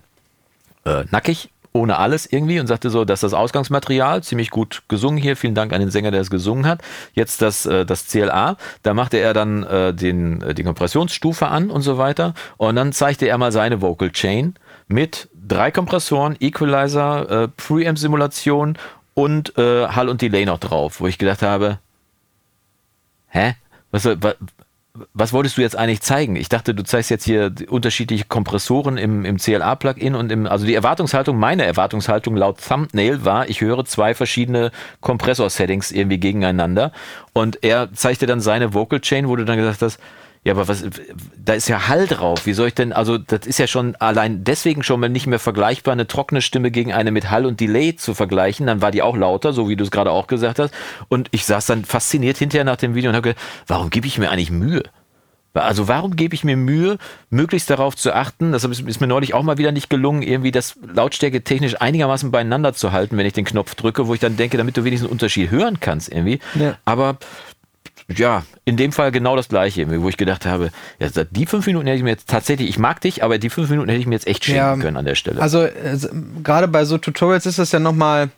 äh, 0.86 1.06
nackig, 1.12 1.50
ohne 1.76 1.98
alles 1.98 2.26
irgendwie 2.26 2.60
und 2.60 2.68
sagte 2.68 2.90
so, 2.90 3.04
dass 3.04 3.20
das 3.20 3.34
Ausgangsmaterial 3.34 4.24
ziemlich 4.24 4.50
gut 4.50 4.84
gesungen 4.88 5.22
hier. 5.22 5.36
Vielen 5.36 5.56
Dank 5.56 5.74
an 5.74 5.82
den 5.82 5.92
Sänger, 5.92 6.10
der 6.10 6.22
es 6.22 6.30
gesungen 6.30 6.66
hat. 6.66 6.82
Jetzt 7.14 7.42
das, 7.42 7.66
äh, 7.66 7.86
das 7.86 8.08
CLA, 8.08 8.56
da 8.82 8.94
machte 8.94 9.18
er 9.18 9.34
dann 9.34 9.64
äh, 9.64 9.94
den, 9.94 10.42
äh, 10.42 10.54
die 10.54 10.64
Kompressionsstufe 10.64 11.48
an 11.48 11.70
und 11.70 11.82
so 11.82 11.98
weiter. 11.98 12.34
Und 12.56 12.78
dann 12.78 12.94
zeigte 12.94 13.28
er 13.28 13.38
mal 13.38 13.52
seine 13.52 13.82
Vocal 13.82 14.10
Chain 14.10 14.56
mit 14.88 15.28
drei 15.34 15.70
Kompressoren, 15.70 16.38
Equalizer, 16.40 17.50
Preamp-Simulation 17.58 18.78
und 19.14 19.54
Hall 19.58 20.10
und 20.10 20.22
Delay 20.22 20.46
noch 20.46 20.60
drauf, 20.60 21.00
wo 21.00 21.08
ich 21.08 21.18
gedacht 21.18 21.42
habe, 21.44 21.80
hä? 23.28 23.56
Was, 23.92 24.06
was, 24.06 24.36
was 25.14 25.34
wolltest 25.34 25.58
du 25.58 25.62
jetzt 25.62 25.76
eigentlich 25.76 26.02
zeigen? 26.02 26.36
Ich 26.36 26.50
dachte, 26.50 26.74
du 26.74 26.84
zeigst 26.84 27.10
jetzt 27.10 27.26
hier 27.26 27.54
unterschiedliche 27.70 28.26
Kompressoren 28.26 28.98
im, 28.98 29.26
im 29.26 29.38
CLA-Plugin 29.38 30.16
und 30.16 30.32
im, 30.32 30.48
also 30.48 30.66
die 30.66 30.74
Erwartungshaltung, 30.74 31.38
meine 31.38 31.66
Erwartungshaltung 31.66 32.36
laut 32.36 32.60
Thumbnail 32.66 33.26
war, 33.26 33.50
ich 33.50 33.62
höre 33.62 33.86
zwei 33.86 34.14
verschiedene 34.14 34.72
Kompressor-Settings 35.02 35.92
irgendwie 35.92 36.20
gegeneinander 36.20 36.92
und 37.34 37.64
er 37.64 37.92
zeigte 37.94 38.26
dann 38.26 38.42
seine 38.42 38.74
Vocal 38.74 39.00
Chain, 39.00 39.28
wo 39.28 39.36
du 39.36 39.46
dann 39.46 39.58
gesagt 39.58 39.82
hast, 39.82 40.00
ja, 40.46 40.54
aber 40.54 40.68
was, 40.68 40.84
da 41.44 41.54
ist 41.54 41.68
ja 41.68 41.88
Hall 41.88 42.06
drauf. 42.06 42.46
Wie 42.46 42.54
soll 42.54 42.68
ich 42.68 42.76
denn, 42.76 42.94
also 42.94 43.18
das 43.18 43.48
ist 43.48 43.58
ja 43.58 43.66
schon 43.66 43.96
allein 43.96 44.44
deswegen 44.44 44.84
schon 44.84 45.00
mal 45.00 45.10
nicht 45.10 45.26
mehr 45.26 45.40
vergleichbar, 45.40 45.94
eine 45.94 46.06
trockene 46.06 46.44
Stimme 46.44 46.70
gegen 46.70 46.94
eine 46.94 47.10
mit 47.10 47.32
Hall 47.32 47.48
und 47.48 47.60
Delay 47.60 47.96
zu 47.96 48.14
vergleichen. 48.14 48.68
Dann 48.68 48.80
war 48.80 48.92
die 48.92 49.02
auch 49.02 49.18
lauter, 49.18 49.54
so 49.54 49.68
wie 49.70 49.76
du 49.76 49.84
es 49.84 49.90
gerade 49.90 50.12
auch 50.12 50.28
gesagt 50.28 50.60
hast. 50.60 50.72
Und 51.08 51.30
ich 51.32 51.46
saß 51.46 51.66
dann 51.66 51.84
fasziniert 51.84 52.38
hinterher 52.38 52.64
nach 52.64 52.76
dem 52.76 52.94
Video 52.94 53.10
und 53.10 53.16
habe 53.16 53.30
gedacht, 53.30 53.44
warum 53.66 53.90
gebe 53.90 54.06
ich 54.06 54.20
mir 54.20 54.30
eigentlich 54.30 54.52
Mühe? 54.52 54.84
Also 55.56 55.88
warum 55.88 56.16
gebe 56.16 56.36
ich 56.36 56.44
mir 56.44 56.58
Mühe, 56.58 56.98
möglichst 57.30 57.70
darauf 57.70 57.96
zu 57.96 58.14
achten, 58.14 58.52
das 58.52 58.66
ist 58.66 59.02
mir 59.02 59.08
neulich 59.08 59.34
auch 59.34 59.42
mal 59.42 59.58
wieder 59.58 59.72
nicht 59.72 59.90
gelungen, 59.90 60.22
irgendwie 60.22 60.52
das 60.52 60.76
Lautstärke 60.86 61.44
technisch 61.44 61.82
einigermaßen 61.82 62.30
beieinander 62.30 62.74
zu 62.74 62.92
halten, 62.92 63.18
wenn 63.18 63.26
ich 63.26 63.34
den 63.34 63.46
Knopf 63.46 63.74
drücke, 63.74 64.08
wo 64.08 64.14
ich 64.14 64.20
dann 64.20 64.38
denke, 64.38 64.58
damit 64.58 64.78
du 64.78 64.84
wenigstens 64.84 65.08
einen 65.08 65.14
Unterschied 65.14 65.52
hören 65.52 65.80
kannst 65.80 66.12
irgendwie. 66.12 66.40
Ja. 66.56 66.78
Aber 66.84 67.18
ja, 68.08 68.44
in 68.66 68.78
dem 68.78 68.92
Fall 68.92 69.12
genau 69.12 69.36
das 69.36 69.48
gleiche, 69.48 69.90
wo 70.02 70.10
ich 70.10 70.18
gedacht 70.18 70.46
habe, 70.46 70.70
ja, 71.00 71.10
die 71.32 71.46
fünf 71.46 71.66
Minuten 71.66 71.88
hätte 71.88 71.98
ich 71.98 72.04
mir 72.04 72.12
jetzt 72.12 72.30
tatsächlich, 72.30 72.70
ich 72.70 72.78
mag 72.78 73.02
dich, 73.02 73.24
aber 73.24 73.40
die 73.40 73.50
fünf 73.50 73.70
Minuten 73.70 73.90
hätte 73.90 74.00
ich 74.00 74.08
mir 74.08 74.16
jetzt 74.16 74.28
echt 74.28 74.46
schenken 74.46 74.60
ja, 74.60 74.78
können 74.78 74.98
an 74.98 75.06
der 75.06 75.16
Stelle. 75.16 75.42
Also, 75.42 75.68
also 75.84 76.10
gerade 76.44 76.68
bei 76.68 76.86
so 76.86 76.98
Tutorials 76.98 77.46
ist 77.46 77.58
das 77.58 77.72
ja 77.72 77.80
nochmal 77.80 78.30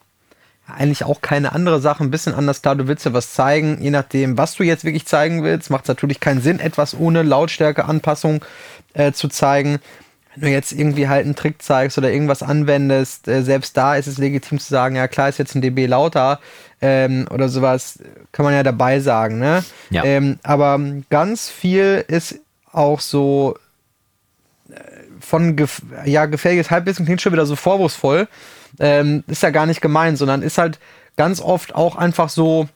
eigentlich 0.67 1.03
auch 1.03 1.21
keine 1.21 1.53
andere 1.53 1.79
Sache, 1.79 2.03
ein 2.03 2.11
bisschen 2.11 2.33
anders. 2.33 2.61
Klar, 2.61 2.75
du 2.75 2.87
willst 2.87 3.05
ja 3.05 3.13
was 3.13 3.33
zeigen, 3.33 3.81
je 3.81 3.91
nachdem, 3.91 4.37
was 4.37 4.55
du 4.55 4.63
jetzt 4.63 4.83
wirklich 4.83 5.05
zeigen 5.05 5.43
willst, 5.43 5.69
macht 5.69 5.85
es 5.85 5.89
natürlich 5.89 6.19
keinen 6.19 6.41
Sinn, 6.41 6.59
etwas 6.59 6.97
ohne 6.97 7.23
Lautstärkeanpassung 7.23 8.43
äh, 8.93 9.11
zu 9.11 9.27
zeigen 9.27 9.79
wenn 10.39 10.49
du 10.49 10.53
jetzt 10.53 10.71
irgendwie 10.71 11.07
halt 11.07 11.25
einen 11.25 11.35
Trick 11.35 11.61
zeigst 11.61 11.97
oder 11.97 12.11
irgendwas 12.11 12.43
anwendest, 12.43 13.27
äh, 13.27 13.41
selbst 13.43 13.75
da 13.75 13.95
ist 13.95 14.07
es 14.07 14.17
legitim 14.17 14.59
zu 14.59 14.69
sagen, 14.69 14.95
ja 14.95 15.07
klar 15.07 15.29
ist 15.29 15.39
jetzt 15.39 15.55
ein 15.55 15.61
dB 15.61 15.87
lauter 15.87 16.39
ähm, 16.81 17.27
oder 17.31 17.49
sowas, 17.49 17.99
kann 18.31 18.45
man 18.45 18.53
ja 18.53 18.63
dabei 18.63 18.99
sagen, 18.99 19.39
ne? 19.39 19.63
Ja. 19.89 20.03
Ähm, 20.03 20.39
aber 20.43 20.79
ganz 21.09 21.49
viel 21.49 22.05
ist 22.07 22.39
auch 22.71 22.99
so 22.99 23.57
äh, 24.69 24.73
von 25.19 25.55
gef 25.55 25.81
ja, 26.05 26.25
gefährliches 26.25 26.69
Halbwissen 26.69 27.05
klingt 27.05 27.21
schon 27.21 27.33
wieder 27.33 27.45
so 27.45 27.55
vorwurfsvoll. 27.55 28.27
Ähm, 28.79 29.23
ist 29.27 29.41
ja 29.41 29.49
gar 29.49 29.65
nicht 29.65 29.81
gemeint, 29.81 30.19
sondern 30.19 30.43
ist 30.43 30.59
halt 30.59 30.77
ganz 31.15 31.41
oft 31.41 31.73
auch 31.73 31.95
einfach 31.95 32.29
so 32.29 32.67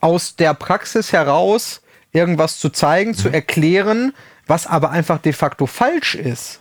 aus 0.00 0.36
der 0.36 0.54
Praxis 0.54 1.12
heraus 1.12 1.82
irgendwas 2.12 2.58
zu 2.58 2.70
zeigen, 2.70 3.10
mhm. 3.10 3.16
zu 3.16 3.28
erklären, 3.28 4.14
was 4.46 4.66
aber 4.66 4.90
einfach 4.90 5.18
de 5.18 5.32
facto 5.32 5.66
falsch 5.66 6.14
ist. 6.14 6.60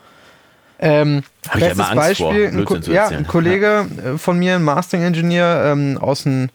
Ähm, 0.80 1.24
bestes 1.54 1.78
ja 1.78 1.96
Beispiel, 1.96 2.48
ein, 2.48 2.66
Ko 2.66 2.76
ja, 2.78 3.08
ein 3.08 3.28
Kollege 3.28 3.86
ja. 3.96 4.14
Äh, 4.14 4.18
von 4.18 4.38
mir, 4.40 4.56
ein 4.56 4.64
Mastering 4.64 5.06
Engineer 5.06 5.72
ähm, 5.72 5.98
aus 5.98 6.24
den 6.24 6.50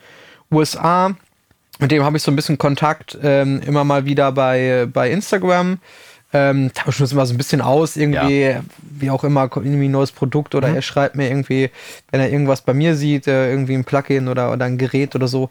USA, 0.51 1.15
mit 1.79 1.91
dem 1.91 2.03
habe 2.05 2.17
ich 2.17 2.23
so 2.23 2.31
ein 2.31 2.37
bisschen 2.37 2.59
Kontakt 2.59 3.17
ähm, 3.23 3.61
immer 3.65 3.85
mal 3.85 4.05
wieder 4.05 4.33
bei, 4.33 4.87
bei 4.93 5.11
Instagram. 5.11 5.79
Ähm, 6.31 6.71
tauschen 6.75 7.03
uns 7.03 7.13
immer 7.13 7.25
so 7.25 7.33
ein 7.33 7.39
bisschen 7.39 7.63
aus, 7.63 7.97
irgendwie, 7.97 8.41
ja. 8.41 8.61
wie 8.83 9.09
auch 9.11 9.25
immer, 9.25 9.45
irgendwie 9.45 9.89
ein 9.89 9.93
neues 9.93 10.13
Produkt 10.13 10.55
oder 10.55 10.69
mhm. 10.69 10.75
er 10.75 10.83
schreibt 10.83 11.17
mir 11.17 11.29
irgendwie, 11.29 11.71
wenn 12.11 12.21
er 12.21 12.31
irgendwas 12.31 12.61
bei 12.61 12.75
mir 12.75 12.97
sieht, 12.97 13.27
äh, 13.27 13.51
irgendwie 13.51 13.75
ein 13.75 13.85
Plugin 13.85 14.29
oder, 14.29 14.53
oder 14.53 14.67
ein 14.67 14.77
Gerät 14.77 15.15
oder 15.15 15.27
so, 15.27 15.49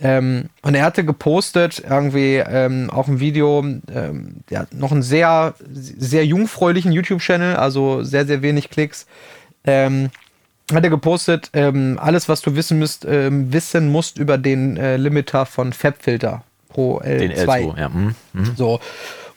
ähm, 0.00 0.44
und 0.62 0.74
er 0.74 0.84
hatte 0.84 1.04
gepostet, 1.04 1.82
irgendwie 1.88 2.36
ähm, 2.36 2.88
auch 2.90 3.08
ein 3.08 3.20
Video, 3.20 3.60
ähm, 3.60 4.36
der 4.48 4.60
hat 4.60 4.72
noch 4.72 4.92
einen 4.92 5.02
sehr, 5.02 5.54
sehr 5.70 6.24
jungfräulichen 6.24 6.92
YouTube-Channel, 6.92 7.56
also 7.56 8.02
sehr, 8.02 8.26
sehr 8.26 8.42
wenig 8.42 8.70
Klicks. 8.70 9.06
Ähm, 9.64 10.10
hat 10.72 10.84
er 10.84 10.90
gepostet, 10.90 11.50
ähm, 11.54 11.98
alles, 12.00 12.28
was 12.28 12.42
du 12.42 12.54
wissen, 12.54 12.78
müsst, 12.78 13.04
ähm, 13.06 13.52
wissen 13.52 13.90
musst 13.90 14.18
über 14.18 14.38
den 14.38 14.76
äh, 14.76 14.96
Limiter 14.96 15.46
von 15.46 15.72
FabFilter 15.72 16.44
Pro 16.68 17.00
L2. 17.00 17.18
Den 17.18 17.32
L2 17.32 17.78
ja. 17.78 17.88
Mhm. 17.88 18.14
Mhm. 18.34 18.52
So. 18.54 18.80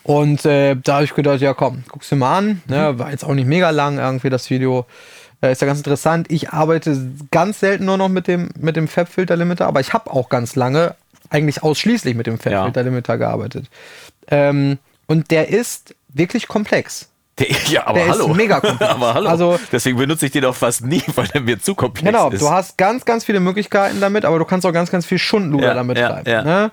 Und 0.03 0.45
äh, 0.45 0.75
da 0.75 0.95
habe 0.95 1.05
ich 1.05 1.13
gedacht, 1.13 1.41
ja 1.41 1.53
komm, 1.53 1.83
guck's 1.87 2.09
dir 2.09 2.15
mal 2.17 2.37
an. 2.37 2.61
Ne? 2.67 2.99
War 2.99 3.11
jetzt 3.11 3.23
auch 3.23 3.33
nicht 3.33 3.47
mega 3.47 3.69
lang 3.69 3.97
irgendwie 3.97 4.29
das 4.29 4.49
Video. 4.49 4.85
Äh, 5.41 5.51
ist 5.51 5.61
ja 5.61 5.67
ganz 5.67 5.79
interessant. 5.79 6.27
Ich 6.29 6.49
arbeite 6.51 6.97
ganz 7.31 7.59
selten 7.59 7.85
nur 7.85 7.97
noch 7.97 8.09
mit 8.09 8.27
dem, 8.27 8.49
mit 8.59 8.75
dem 8.75 8.87
Fab-Filter-Limiter, 8.87 9.67
aber 9.67 9.79
ich 9.79 9.93
habe 9.93 10.11
auch 10.11 10.29
ganz 10.29 10.55
lange 10.55 10.95
eigentlich 11.29 11.63
ausschließlich 11.63 12.15
mit 12.15 12.27
dem 12.27 12.37
Fab-Filter-Limiter 12.37 13.17
gearbeitet. 13.17 13.67
Ähm, 14.27 14.77
und 15.07 15.31
der 15.31 15.49
ist 15.49 15.95
wirklich 16.09 16.47
komplex. 16.47 17.09
Der, 17.39 17.47
ja, 17.69 17.87
aber 17.87 17.99
der 17.99 18.09
hallo. 18.09 18.27
ist 18.27 18.35
mega 18.35 18.59
komplex. 18.61 18.93
aber 18.93 19.13
hallo. 19.13 19.29
Also, 19.29 19.59
Deswegen 19.71 19.97
benutze 19.97 20.25
ich 20.27 20.31
den 20.31 20.45
auch 20.45 20.55
fast 20.55 20.83
nie, 20.85 21.03
weil 21.15 21.27
er 21.33 21.41
mir 21.41 21.59
zu 21.59 21.75
komplex 21.75 22.05
genau, 22.05 22.29
ist. 22.29 22.39
Genau, 22.39 22.51
du 22.51 22.55
hast 22.55 22.77
ganz, 22.77 23.05
ganz 23.05 23.25
viele 23.25 23.39
Möglichkeiten 23.39 23.99
damit, 23.99 24.25
aber 24.25 24.39
du 24.39 24.45
kannst 24.45 24.65
auch 24.65 24.73
ganz, 24.73 24.91
ganz 24.91 25.05
viel 25.05 25.17
Schundluder 25.17 25.67
ja, 25.67 25.73
damit 25.73 25.97
ja, 25.97 26.07
schreiben. 26.07 26.29
Ja. 26.29 26.43
Ne? 26.43 26.71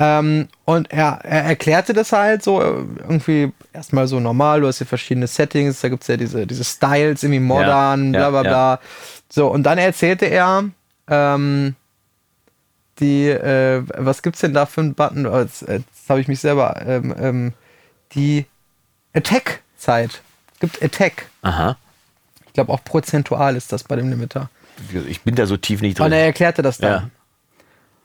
Ähm, 0.00 0.48
und 0.64 0.92
er, 0.92 1.18
er 1.24 1.44
erklärte 1.44 1.92
das 1.92 2.12
halt 2.12 2.44
so 2.44 2.62
äh, 2.62 2.84
irgendwie 3.00 3.52
erstmal 3.72 4.06
so 4.06 4.20
normal, 4.20 4.60
du 4.60 4.68
hast 4.68 4.78
hier 4.78 4.86
verschiedene 4.86 5.26
Settings, 5.26 5.80
da 5.80 5.88
gibt 5.88 6.02
es 6.02 6.08
ja 6.08 6.16
diese, 6.16 6.46
diese 6.46 6.62
Styles, 6.62 7.24
irgendwie 7.24 7.40
modern, 7.40 8.14
ja, 8.14 8.30
bla 8.30 8.42
bla 8.42 8.42
bla. 8.42 8.80
So, 9.28 9.48
und 9.48 9.64
dann 9.64 9.76
erzählte 9.76 10.26
er, 10.26 10.64
ähm, 11.08 11.74
die, 13.00 13.28
äh, 13.28 13.82
was 13.96 14.22
gibt's 14.22 14.40
denn 14.40 14.54
da 14.54 14.66
für 14.66 14.82
einen 14.82 14.94
Button? 14.94 15.26
Oh, 15.26 15.40
jetzt, 15.40 15.62
jetzt 15.62 16.08
habe 16.08 16.20
ich 16.20 16.28
mich 16.28 16.40
selber, 16.40 16.80
ähm, 16.86 17.14
ähm, 17.18 17.52
die 18.12 18.46
Attack-Zeit. 19.14 20.22
Es 20.54 20.60
gibt 20.60 20.82
Attack. 20.82 21.26
Aha. 21.42 21.76
Ich 22.46 22.52
glaube 22.52 22.72
auch 22.72 22.82
prozentual 22.84 23.56
ist 23.56 23.72
das 23.72 23.84
bei 23.84 23.96
dem 23.96 24.10
Limiter. 24.10 24.48
Ich 25.08 25.22
bin 25.22 25.34
da 25.34 25.46
so 25.46 25.56
tief 25.56 25.80
nicht 25.80 25.98
drin. 25.98 26.06
Und 26.06 26.12
er 26.12 26.24
erklärte 26.24 26.62
das 26.62 26.78
dann. 26.78 27.10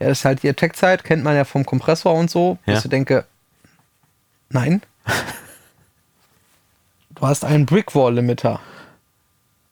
Ja. 0.03 0.09
Das 0.09 0.19
ist 0.19 0.25
halt 0.25 0.43
die 0.43 0.49
Attack-Zeit, 0.49 1.03
kennt 1.03 1.23
man 1.23 1.35
ja 1.35 1.45
vom 1.45 1.65
Kompressor 1.65 2.13
und 2.13 2.29
so. 2.29 2.57
Ja. 2.65 2.75
Dass 2.75 2.85
ich 2.85 2.91
denke, 2.91 3.25
nein. 4.49 4.81
du 7.15 7.27
hast 7.27 7.45
einen 7.45 7.65
Brickwall-Limiter. 7.65 8.59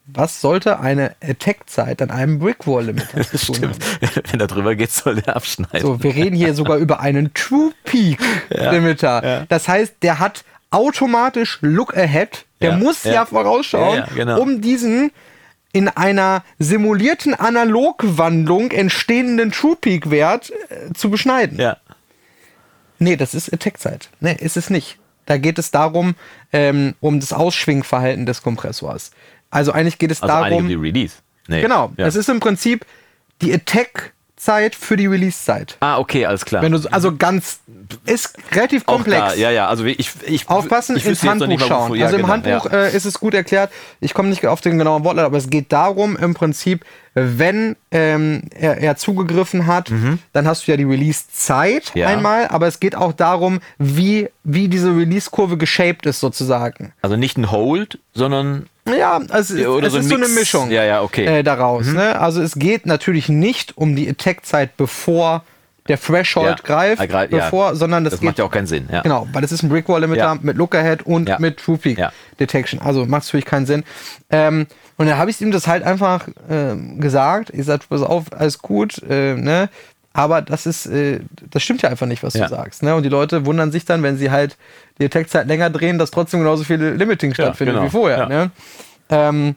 Was 0.07 0.41
sollte 0.41 0.79
eine 0.79 1.15
Attack-Zeit 1.21 2.01
an 2.01 2.11
einem 2.11 2.39
Brickwall-Limiter 2.39 3.23
tun 3.29 3.55
Stimmt. 3.55 3.77
Wenn 4.31 4.39
da 4.39 4.47
drüber 4.47 4.75
geht, 4.75 4.91
soll 4.91 5.21
der 5.21 5.35
abschneiden. 5.35 5.81
So, 5.81 6.03
wir 6.03 6.15
reden 6.15 6.35
hier 6.35 6.53
sogar 6.53 6.77
über 6.77 6.99
einen 6.99 7.33
True-Peak-Limiter. 7.33 9.23
Ja, 9.23 9.29
ja. 9.39 9.45
Das 9.47 9.67
heißt, 9.67 9.95
der 10.01 10.19
hat 10.19 10.43
automatisch 10.69 11.59
Look 11.61 11.95
Ahead. 11.95 12.45
Der 12.61 12.71
ja, 12.71 12.77
muss 12.77 13.03
ja, 13.03 13.25
vorausschauen, 13.25 14.03
genau. 14.15 14.39
um 14.39 14.61
diesen 14.61 15.11
in 15.73 15.87
einer 15.87 16.43
simulierten 16.59 17.33
Analogwandlung 17.33 18.71
entstehenden 18.71 19.51
True 19.51 19.77
Peak 19.79 20.09
Wert 20.09 20.51
äh, 20.69 20.93
zu 20.93 21.09
beschneiden. 21.09 21.59
Ja. 21.59 21.77
Nee, 22.99 23.15
das 23.15 23.33
ist 23.33 23.51
Attack-Zeit. 23.51 24.09
Nee, 24.19 24.37
ist 24.39 24.57
es 24.57 24.69
nicht. 24.69 24.99
Da 25.25 25.37
geht 25.37 25.57
es 25.57 25.71
darum, 25.71 26.15
ähm, 26.51 26.95
um 26.99 27.19
das 27.19 27.33
Ausschwingverhalten 27.33 28.25
des 28.25 28.41
Kompressors. 28.41 29.11
Also 29.49 29.71
eigentlich 29.71 29.97
geht 29.97 30.11
es 30.11 30.21
also 30.21 30.33
darum. 30.33 30.67
Die 30.67 30.75
Release. 30.75 31.15
Nee. 31.47 31.61
Genau. 31.61 31.91
Ja. 31.97 32.05
Es 32.05 32.15
ist 32.15 32.29
im 32.29 32.39
Prinzip 32.39 32.85
die 33.41 33.53
Attack 33.53 34.13
Echtzeit 34.41 34.75
für 34.75 34.97
die 34.97 35.05
Release-Zeit. 35.05 35.77
Ah, 35.81 35.99
okay, 35.99 36.25
alles 36.25 36.45
klar. 36.45 36.63
Wenn 36.63 36.71
du, 36.71 36.79
also 36.91 37.15
ganz, 37.15 37.59
ist 38.05 38.35
relativ 38.53 38.87
komplex. 38.87 39.37
Ja, 39.37 39.51
ja, 39.51 39.67
also 39.67 39.85
ich, 39.85 40.09
ich 40.25 40.49
Aufpassen, 40.49 40.97
ich 40.97 41.05
ins 41.05 41.23
Handbuch 41.23 41.59
schauen. 41.59 41.95
Ja, 41.95 42.05
also 42.05 42.17
im 42.17 42.23
genau, 42.23 42.33
Handbuch 42.33 42.71
ja. 42.71 42.85
äh, 42.85 42.95
ist 42.95 43.05
es 43.05 43.19
gut 43.19 43.35
erklärt. 43.35 43.71
Ich 43.99 44.15
komme 44.15 44.29
nicht 44.29 44.45
auf 44.47 44.61
den 44.61 44.79
genauen 44.79 45.03
Wortlaut, 45.03 45.25
aber 45.25 45.37
es 45.37 45.49
geht 45.49 45.71
darum, 45.71 46.17
im 46.17 46.33
Prinzip, 46.33 46.85
wenn 47.13 47.75
ähm, 47.91 48.43
er, 48.55 48.77
er, 48.77 48.95
zugegriffen 48.95 49.67
hat, 49.67 49.91
mhm. 49.91 50.17
dann 50.33 50.47
hast 50.47 50.65
du 50.65 50.71
ja 50.71 50.77
die 50.77 50.85
Release-Zeit 50.85 51.91
ja. 51.93 52.07
einmal, 52.07 52.47
aber 52.47 52.65
es 52.65 52.79
geht 52.79 52.95
auch 52.95 53.13
darum, 53.13 53.59
wie, 53.77 54.29
wie 54.43 54.69
diese 54.69 54.89
Release-Kurve 54.89 55.57
geshaped 55.57 56.07
ist 56.07 56.19
sozusagen. 56.19 56.93
Also 57.03 57.15
nicht 57.15 57.37
ein 57.37 57.51
Hold, 57.51 57.99
sondern 58.13 58.67
ja, 58.87 59.21
also 59.29 59.55
es, 59.55 59.59
es 59.59 59.91
so 59.91 59.97
ist 59.99 60.09
so 60.09 60.15
eine 60.15 60.27
Mischung 60.27 60.71
ja, 60.71 60.83
ja, 60.83 61.01
okay. 61.01 61.25
äh, 61.25 61.43
daraus. 61.43 61.87
Mhm. 61.87 61.95
Ne? 61.95 62.19
Also 62.19 62.41
es 62.41 62.55
geht 62.55 62.85
natürlich 62.85 63.29
nicht 63.29 63.77
um 63.77 63.95
die 63.95 64.09
Attack-Zeit, 64.09 64.75
bevor 64.77 65.43
der 65.87 65.99
Threshold 65.99 66.59
ja, 66.59 66.63
greift, 66.63 67.09
greif, 67.09 67.29
bevor, 67.29 67.69
ja. 67.69 67.75
sondern 67.75 68.03
das, 68.03 68.11
das 68.11 68.19
geht, 68.19 68.27
macht 68.27 68.39
ja 68.39 68.45
auch 68.45 68.51
keinen 68.51 68.67
Sinn. 68.67 68.87
Ja. 68.91 69.01
Genau, 69.01 69.27
weil 69.33 69.43
es 69.43 69.51
ist 69.51 69.63
ein 69.63 69.69
Brickwall-Limiter 69.69 70.37
mit 70.41 70.55
Lookahead 70.55 71.03
und 71.03 71.39
mit 71.39 71.57
True 71.57 71.77
Peak 71.77 71.99
Detection. 72.39 72.79
Also 72.79 73.05
macht 73.05 73.23
es 73.23 73.29
natürlich 73.29 73.45
keinen 73.45 73.65
Sinn. 73.65 73.83
Ähm, 74.29 74.67
und 74.97 75.07
dann 75.07 75.17
habe 75.17 75.31
ich 75.31 75.41
ihm 75.41 75.51
das 75.51 75.67
halt 75.67 75.83
einfach 75.83 76.27
äh, 76.27 76.75
gesagt. 76.99 77.49
Ich 77.53 77.65
sagte, 77.65 77.87
pass 77.89 78.03
auf, 78.03 78.25
alles 78.31 78.59
gut, 78.59 79.01
äh, 79.09 79.33
ne? 79.35 79.69
Aber 80.13 80.41
das 80.41 80.65
ist, 80.65 80.87
äh, 80.87 81.21
das 81.49 81.63
stimmt 81.63 81.81
ja 81.83 81.89
einfach 81.89 82.05
nicht, 82.05 82.21
was 82.21 82.33
ja. 82.33 82.43
du 82.43 82.49
sagst. 82.49 82.83
Ne? 82.83 82.95
Und 82.95 83.03
die 83.03 83.09
Leute 83.09 83.45
wundern 83.45 83.71
sich 83.71 83.85
dann, 83.85 84.03
wenn 84.03 84.17
sie 84.17 84.29
halt 84.29 84.57
die 84.99 85.05
Attack-Zeit 85.05 85.47
länger 85.47 85.69
drehen, 85.69 85.97
dass 85.97 86.11
trotzdem 86.11 86.41
genauso 86.41 86.63
viele 86.63 86.91
Limiting 86.95 87.33
stattfindet 87.33 87.75
genau. 87.75 87.85
wie 87.85 87.89
vorher. 87.89 88.27
Ne? 88.27 88.51
Ähm, 89.09 89.55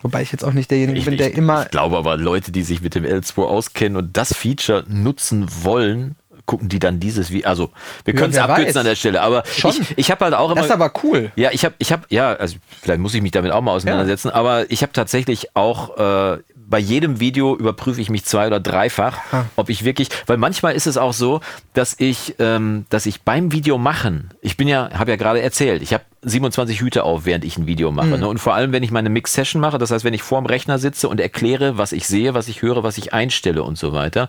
wobei 0.00 0.22
ich 0.22 0.32
jetzt 0.32 0.44
auch 0.44 0.54
nicht 0.54 0.70
derjenige 0.70 0.98
ich, 0.98 1.04
bin, 1.04 1.18
der 1.18 1.30
ich, 1.30 1.36
immer. 1.36 1.64
Ich 1.64 1.70
glaube 1.70 1.98
aber, 1.98 2.16
Leute, 2.16 2.50
die 2.50 2.62
sich 2.62 2.80
mit 2.80 2.94
dem 2.94 3.04
L2 3.04 3.42
auskennen 3.42 3.96
und 3.96 4.16
das 4.16 4.34
Feature 4.34 4.84
nutzen 4.88 5.46
wollen, 5.62 6.16
gucken 6.46 6.68
die 6.68 6.80
dann 6.80 6.98
dieses 6.98 7.30
wie 7.30 7.44
also 7.44 7.70
wir 8.04 8.12
können 8.12 8.30
es 8.30 8.36
ja, 8.36 8.46
abkürzen 8.46 8.74
weiß. 8.74 8.76
an 8.78 8.84
der 8.84 8.96
Stelle 8.96 9.22
aber 9.22 9.44
Schon. 9.46 9.70
ich, 9.70 9.96
ich 9.96 10.10
habe 10.10 10.24
halt 10.24 10.34
auch 10.34 10.50
immer 10.50 10.56
das 10.56 10.66
ist 10.66 10.72
aber 10.72 10.92
cool 11.04 11.30
ja 11.36 11.50
ich 11.52 11.64
habe 11.64 11.76
ich 11.78 11.92
habe 11.92 12.02
ja 12.08 12.32
also 12.32 12.56
vielleicht 12.82 12.98
muss 12.98 13.14
ich 13.14 13.22
mich 13.22 13.30
damit 13.30 13.52
auch 13.52 13.60
mal 13.60 13.70
auseinandersetzen 13.70 14.28
ja. 14.28 14.34
aber 14.34 14.68
ich 14.68 14.82
habe 14.82 14.92
tatsächlich 14.92 15.54
auch 15.54 15.96
äh, 15.96 16.38
bei 16.70 16.78
jedem 16.78 17.20
Video 17.20 17.56
überprüfe 17.56 18.00
ich 18.00 18.08
mich 18.08 18.24
zwei 18.24 18.46
oder 18.46 18.60
dreifach, 18.60 19.18
ah. 19.32 19.44
ob 19.56 19.68
ich 19.68 19.84
wirklich, 19.84 20.08
weil 20.26 20.36
manchmal 20.36 20.74
ist 20.74 20.86
es 20.86 20.96
auch 20.96 21.12
so, 21.12 21.40
dass 21.74 21.96
ich, 21.98 22.36
ähm, 22.38 22.86
dass 22.88 23.06
ich 23.06 23.22
beim 23.22 23.52
Video 23.52 23.76
machen, 23.76 24.30
ich 24.40 24.56
bin 24.56 24.68
ja, 24.68 24.88
habe 24.94 25.10
ja 25.10 25.16
gerade 25.16 25.42
erzählt, 25.42 25.82
ich 25.82 25.92
habe 25.92 26.04
27 26.22 26.80
Hüte 26.80 27.02
auf, 27.02 27.24
während 27.24 27.44
ich 27.44 27.58
ein 27.58 27.66
Video 27.66 27.90
mache. 27.90 28.08
Mhm. 28.08 28.20
Ne? 28.20 28.28
Und 28.28 28.38
vor 28.38 28.54
allem, 28.54 28.72
wenn 28.72 28.82
ich 28.82 28.90
meine 28.90 29.08
Mix-Session 29.08 29.60
mache, 29.60 29.78
das 29.78 29.90
heißt, 29.90 30.04
wenn 30.04 30.14
ich 30.14 30.22
vorm 30.22 30.46
Rechner 30.46 30.78
sitze 30.78 31.08
und 31.08 31.18
erkläre, 31.18 31.76
was 31.76 31.92
ich 31.92 32.06
sehe, 32.06 32.34
was 32.34 32.46
ich 32.48 32.62
höre, 32.62 32.82
was 32.82 32.98
ich 32.98 33.12
einstelle 33.12 33.62
und 33.62 33.76
so 33.76 33.92
weiter, 33.92 34.28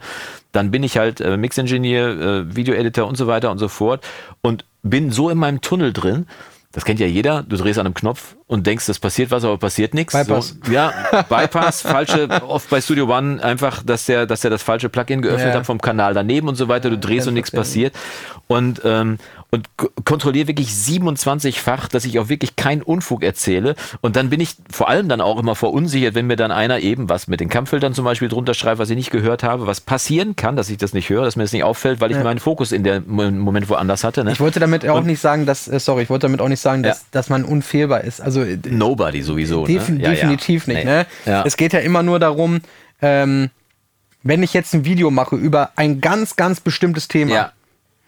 dann 0.51 0.71
bin 0.71 0.83
ich 0.83 0.97
halt 0.97 1.21
äh, 1.21 1.37
Mix-Engineer, 1.37 2.07
äh, 2.07 2.55
Video-Editor 2.55 3.07
und 3.07 3.17
so 3.17 3.27
weiter 3.27 3.51
und 3.51 3.59
so 3.59 3.67
fort 3.67 4.03
und 4.41 4.65
bin 4.83 5.11
so 5.11 5.29
in 5.29 5.37
meinem 5.37 5.61
Tunnel 5.61 5.93
drin, 5.93 6.25
das 6.71 6.85
kennt 6.85 6.99
ja 6.99 7.07
jeder. 7.07 7.43
Du 7.43 7.57
drehst 7.57 7.77
an 7.79 7.85
einem 7.85 7.93
Knopf 7.93 8.35
und 8.51 8.67
denkst, 8.67 8.85
das 8.85 8.99
passiert 8.99 9.31
was, 9.31 9.45
aber 9.45 9.57
passiert 9.57 9.93
nichts. 9.93 10.11
Bypass. 10.11 10.57
So, 10.61 10.71
ja, 10.73 10.93
Bypass, 11.29 11.83
falsche, 11.83 12.27
oft 12.45 12.69
bei 12.69 12.81
Studio 12.81 13.05
One 13.05 13.41
einfach, 13.41 13.81
dass 13.81 14.07
der, 14.07 14.25
dass 14.25 14.41
der 14.41 14.51
das 14.51 14.61
falsche 14.61 14.89
Plugin 14.89 15.21
geöffnet 15.21 15.53
ja. 15.53 15.59
hat 15.59 15.65
vom 15.65 15.79
Kanal 15.79 16.13
daneben 16.13 16.49
und 16.49 16.55
so 16.55 16.67
weiter. 16.67 16.89
Du 16.89 16.97
drehst 16.97 17.29
und 17.29 17.33
nichts 17.33 17.49
passiert. 17.49 17.95
Und, 18.47 18.81
ähm, 18.83 19.19
und 19.51 19.69
kontrolliere 20.03 20.49
wirklich 20.49 20.67
27-fach, 20.67 21.87
dass 21.87 22.03
ich 22.03 22.19
auch 22.19 22.27
wirklich 22.27 22.57
keinen 22.57 22.81
Unfug 22.81 23.23
erzähle. 23.23 23.75
Und 24.01 24.17
dann 24.17 24.29
bin 24.29 24.41
ich 24.41 24.55
vor 24.69 24.89
allem 24.89 25.07
dann 25.07 25.21
auch 25.21 25.39
immer 25.39 25.55
verunsichert, 25.55 26.15
wenn 26.15 26.27
mir 26.27 26.35
dann 26.35 26.51
einer 26.51 26.79
eben 26.79 27.07
was 27.07 27.29
mit 27.29 27.39
den 27.39 27.47
Kampffiltern 27.47 27.93
zum 27.93 28.03
Beispiel 28.03 28.27
drunter 28.27 28.53
schreibt, 28.53 28.79
was 28.79 28.89
ich 28.89 28.97
nicht 28.97 29.11
gehört 29.11 29.43
habe, 29.43 29.67
was 29.67 29.79
passieren 29.79 30.35
kann, 30.35 30.57
dass 30.57 30.69
ich 30.69 30.77
das 30.77 30.93
nicht 30.93 31.09
höre, 31.09 31.23
dass 31.23 31.37
mir 31.37 31.43
das 31.43 31.53
nicht 31.53 31.63
auffällt, 31.63 32.01
weil 32.01 32.11
ich 32.11 32.17
ja. 32.17 32.23
meinen 32.23 32.39
Fokus 32.39 32.73
in 32.73 32.83
dem 32.83 33.03
Moment 33.07 33.69
woanders 33.69 34.03
hatte. 34.03 34.25
Ne? 34.25 34.33
Ich 34.33 34.41
wollte 34.41 34.59
damit 34.59 34.85
auch 34.87 34.97
und, 34.97 35.05
nicht 35.05 35.21
sagen, 35.21 35.45
dass, 35.45 35.69
äh, 35.69 35.79
sorry, 35.79 36.03
ich 36.03 36.09
wollte 36.09 36.27
damit 36.27 36.41
auch 36.41 36.49
nicht 36.49 36.61
sagen, 36.61 36.83
dass, 36.83 36.99
ja. 36.99 37.05
dass 37.11 37.29
man 37.29 37.45
unfehlbar 37.45 38.01
ist. 38.03 38.21
Also 38.21 38.40
äh, 38.43 38.57
Nobody 38.69 39.21
sowieso. 39.21 39.65
Def 39.65 39.89
ne? 39.89 40.01
ja, 40.01 40.09
definitiv 40.11 40.67
nicht. 40.67 40.85
Nee. 40.85 41.05
Ne? 41.25 41.43
Es 41.45 41.57
geht 41.57 41.73
ja 41.73 41.79
immer 41.79 42.03
nur 42.03 42.19
darum, 42.19 42.61
ähm, 43.01 43.49
wenn 44.23 44.43
ich 44.43 44.53
jetzt 44.53 44.73
ein 44.73 44.85
Video 44.85 45.09
mache 45.09 45.35
über 45.35 45.71
ein 45.75 46.01
ganz, 46.01 46.35
ganz 46.35 46.59
bestimmtes 46.59 47.07
Thema, 47.07 47.33
ja 47.33 47.51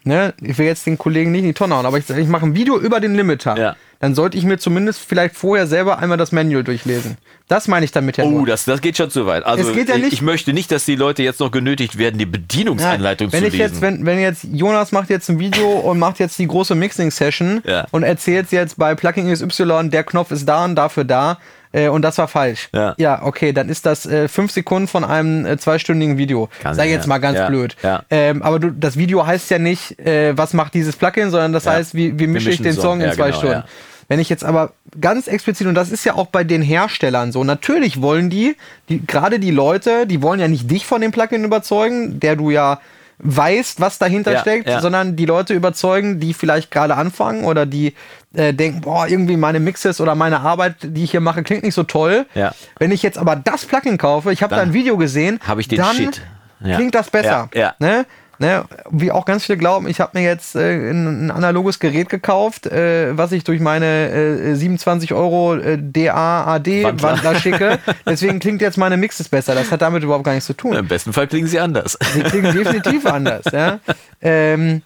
ne, 0.04 0.34
ich 0.40 0.56
will 0.58 0.66
jetzt 0.66 0.86
den 0.86 0.98
Kollegen 0.98 1.32
nicht 1.32 1.40
in 1.40 1.48
die 1.48 1.54
Tonne 1.54 1.74
hauen, 1.74 1.86
aber 1.86 1.98
ich, 1.98 2.08
ich 2.08 2.28
mache 2.28 2.46
ein 2.46 2.54
Video 2.54 2.78
über 2.78 3.00
den 3.00 3.14
Limiter. 3.14 3.76
Dann 4.04 4.14
sollte 4.14 4.36
ich 4.36 4.44
mir 4.44 4.58
zumindest 4.58 5.00
vielleicht 5.00 5.34
vorher 5.34 5.66
selber 5.66 5.98
einmal 5.98 6.18
das 6.18 6.30
Manual 6.30 6.62
durchlesen. 6.62 7.16
Das 7.48 7.68
meine 7.68 7.86
ich 7.86 7.90
damit 7.90 8.18
ja. 8.18 8.24
Oh, 8.24 8.30
nur. 8.30 8.46
das, 8.46 8.66
das 8.66 8.82
geht 8.82 8.98
schon 8.98 9.08
zu 9.08 9.24
weit. 9.24 9.46
Also 9.46 9.70
ja 9.70 9.96
ich, 9.96 10.12
ich, 10.12 10.20
möchte 10.20 10.52
nicht, 10.52 10.70
dass 10.70 10.84
die 10.84 10.94
Leute 10.94 11.22
jetzt 11.22 11.40
noch 11.40 11.50
genötigt 11.50 11.96
werden, 11.96 12.18
die 12.18 12.26
Bedienungsanleitung 12.26 13.28
ja, 13.28 13.32
wenn 13.32 13.40
zu 13.40 13.46
ich 13.46 13.52
lesen. 13.54 13.72
Jetzt, 13.72 13.80
wenn, 13.80 14.04
wenn 14.04 14.20
jetzt 14.20 14.44
Jonas 14.52 14.92
macht 14.92 15.08
jetzt 15.08 15.30
ein 15.30 15.38
Video 15.38 15.70
und 15.84 15.98
macht 15.98 16.18
jetzt 16.18 16.38
die 16.38 16.46
große 16.46 16.74
Mixing-Session 16.74 17.62
ja. 17.64 17.86
und 17.92 18.02
erzählt 18.02 18.52
jetzt 18.52 18.76
bei 18.76 18.94
Plugin 18.94 19.32
XY, 19.32 19.88
der 19.88 20.04
Knopf 20.04 20.32
ist 20.32 20.46
da 20.46 20.66
und 20.66 20.74
dafür 20.74 21.04
da, 21.04 21.38
äh, 21.74 21.88
und 21.88 22.02
das 22.02 22.18
war 22.18 22.28
falsch. 22.28 22.68
Ja. 22.72 22.94
ja, 22.98 23.22
okay, 23.22 23.52
dann 23.52 23.68
ist 23.68 23.84
das 23.84 24.06
äh, 24.06 24.28
fünf 24.28 24.52
Sekunden 24.52 24.86
von 24.86 25.02
einem 25.04 25.44
äh, 25.44 25.56
zweistündigen 25.58 26.18
Video. 26.18 26.48
Kann 26.62 26.74
Sag 26.74 26.86
jetzt 26.86 27.04
ja. 27.04 27.08
mal 27.08 27.18
ganz 27.18 27.38
ja. 27.38 27.48
blöd. 27.48 27.74
Ähm, 28.10 28.42
aber 28.42 28.60
du, 28.60 28.70
das 28.70 28.96
Video 28.96 29.26
heißt 29.26 29.50
ja 29.50 29.58
nicht, 29.58 29.98
äh, 29.98 30.36
was 30.38 30.52
macht 30.52 30.74
dieses 30.74 30.94
Plugin, 30.94 31.30
sondern 31.30 31.52
das 31.52 31.66
heißt, 31.66 31.94
wie, 31.94 32.18
wie 32.18 32.28
mische 32.28 32.50
ich 32.50 32.62
den 32.62 32.74
Song, 32.74 32.82
Song 32.82 33.00
in 33.00 33.12
zwei 33.12 33.30
genau, 33.30 33.38
Stunden. 33.38 33.64
Wenn 34.08 34.20
ich 34.20 34.28
jetzt 34.28 34.44
aber 34.44 34.72
ganz 35.00 35.26
explizit, 35.26 35.66
und 35.66 35.74
das 35.74 35.90
ist 35.90 36.04
ja 36.04 36.14
auch 36.14 36.26
bei 36.26 36.44
den 36.44 36.62
Herstellern 36.62 37.32
so, 37.32 37.44
natürlich 37.44 38.02
wollen 38.02 38.30
die, 38.30 38.56
die 38.88 39.04
gerade 39.06 39.38
die 39.38 39.50
Leute, 39.50 40.06
die 40.06 40.22
wollen 40.22 40.40
ja 40.40 40.48
nicht 40.48 40.70
dich 40.70 40.86
von 40.86 41.00
dem 41.00 41.10
Plugin 41.12 41.44
überzeugen, 41.44 42.20
der 42.20 42.36
du 42.36 42.50
ja 42.50 42.80
weißt, 43.18 43.80
was 43.80 43.98
dahinter 43.98 44.32
ja, 44.32 44.40
steckt, 44.40 44.68
ja. 44.68 44.80
sondern 44.80 45.16
die 45.16 45.26
Leute 45.26 45.54
überzeugen, 45.54 46.20
die 46.20 46.34
vielleicht 46.34 46.70
gerade 46.70 46.96
anfangen 46.96 47.44
oder 47.44 47.64
die 47.64 47.94
äh, 48.34 48.52
denken, 48.52 48.80
boah, 48.80 49.06
irgendwie 49.06 49.36
meine 49.36 49.60
Mixes 49.60 50.00
oder 50.00 50.14
meine 50.14 50.40
Arbeit, 50.40 50.76
die 50.82 51.04
ich 51.04 51.12
hier 51.12 51.20
mache, 51.20 51.42
klingt 51.42 51.62
nicht 51.62 51.74
so 51.74 51.84
toll. 51.84 52.26
Ja. 52.34 52.52
Wenn 52.78 52.90
ich 52.90 53.02
jetzt 53.02 53.18
aber 53.18 53.36
das 53.36 53.64
Plugin 53.66 53.98
kaufe, 53.98 54.32
ich 54.32 54.42
habe 54.42 54.54
da 54.54 54.62
ein 54.62 54.72
Video 54.72 54.96
gesehen, 54.96 55.38
habe 55.46 55.60
ich 55.60 55.68
den 55.68 55.78
dann 55.78 55.94
Shit. 55.94 56.22
klingt 56.62 56.94
das 56.94 57.10
besser. 57.10 57.48
Ja. 57.54 57.74
Ne? 57.78 58.04
Ne, 58.38 58.64
wie 58.90 59.12
auch 59.12 59.24
ganz 59.24 59.44
viele 59.44 59.58
glauben, 59.58 59.88
ich 59.88 60.00
habe 60.00 60.18
mir 60.18 60.24
jetzt 60.24 60.56
äh, 60.56 60.90
ein, 60.90 61.26
ein, 61.26 61.30
analoges 61.30 61.78
Gerät 61.78 62.08
gekauft, 62.08 62.66
äh, 62.66 63.16
was 63.16 63.32
ich 63.32 63.44
durch 63.44 63.60
meine 63.60 64.10
äh, 64.10 64.54
27 64.54 65.12
Euro 65.14 65.54
äh, 65.54 65.78
DA-AD-Wandler 65.80 67.36
schicke. 67.36 67.78
Deswegen 68.06 68.40
klingt 68.40 68.60
jetzt 68.60 68.76
meine 68.76 68.96
Mixes 68.96 69.28
besser. 69.28 69.54
Das 69.54 69.70
hat 69.70 69.82
damit 69.82 70.02
überhaupt 70.02 70.24
gar 70.24 70.32
nichts 70.32 70.46
zu 70.46 70.54
tun. 70.54 70.74
Im 70.74 70.88
besten 70.88 71.12
Fall 71.12 71.28
klingen 71.28 71.46
sie 71.46 71.60
anders. 71.60 71.96
Sie 72.12 72.22
klingen 72.22 72.54
definitiv 72.54 73.06
anders. 73.14 73.44
Ja? 73.52 73.78
Ähm, 74.20 74.82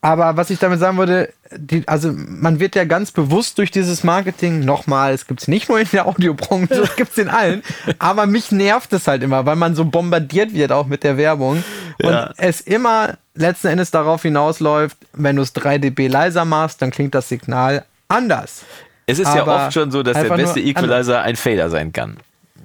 aber 0.00 0.36
was 0.36 0.50
ich 0.50 0.58
damit 0.58 0.78
sagen 0.78 0.98
würde, 0.98 1.32
die, 1.56 1.86
also 1.86 2.12
man 2.12 2.60
wird 2.60 2.74
ja 2.74 2.84
ganz 2.84 3.10
bewusst 3.10 3.58
durch 3.58 3.70
dieses 3.70 4.04
Marketing, 4.04 4.60
nochmal, 4.60 5.12
es 5.12 5.26
gibt 5.26 5.40
es 5.40 5.48
nicht 5.48 5.68
nur 5.68 5.80
in 5.80 5.88
der 5.92 6.06
Audiobranche, 6.06 6.74
es 6.74 6.96
gibt 6.96 7.12
es 7.12 7.18
in 7.18 7.28
allen, 7.28 7.62
aber 7.98 8.26
mich 8.26 8.52
nervt 8.52 8.92
es 8.92 9.08
halt 9.08 9.22
immer, 9.22 9.46
weil 9.46 9.56
man 9.56 9.74
so 9.74 9.84
bombardiert 9.84 10.52
wird 10.52 10.72
auch 10.72 10.86
mit 10.86 11.02
der 11.02 11.16
Werbung 11.16 11.64
und 12.02 12.12
ja. 12.12 12.32
es 12.36 12.60
immer 12.60 13.18
letzten 13.34 13.68
Endes 13.68 13.90
darauf 13.90 14.22
hinausläuft, 14.22 14.96
wenn 15.12 15.36
du 15.36 15.42
es 15.42 15.52
3 15.52 15.78
dB 15.78 16.08
leiser 16.08 16.44
machst, 16.44 16.82
dann 16.82 16.90
klingt 16.90 17.14
das 17.14 17.28
Signal 17.28 17.84
anders. 18.08 18.64
Es 19.06 19.18
ist 19.18 19.26
aber 19.26 19.56
ja 19.56 19.66
oft 19.66 19.74
schon 19.74 19.90
so, 19.90 20.02
dass 20.02 20.20
der 20.20 20.34
beste 20.34 20.60
Equalizer 20.60 21.22
ein 21.22 21.36
Fader 21.36 21.70
sein 21.70 21.92
kann. 21.92 22.16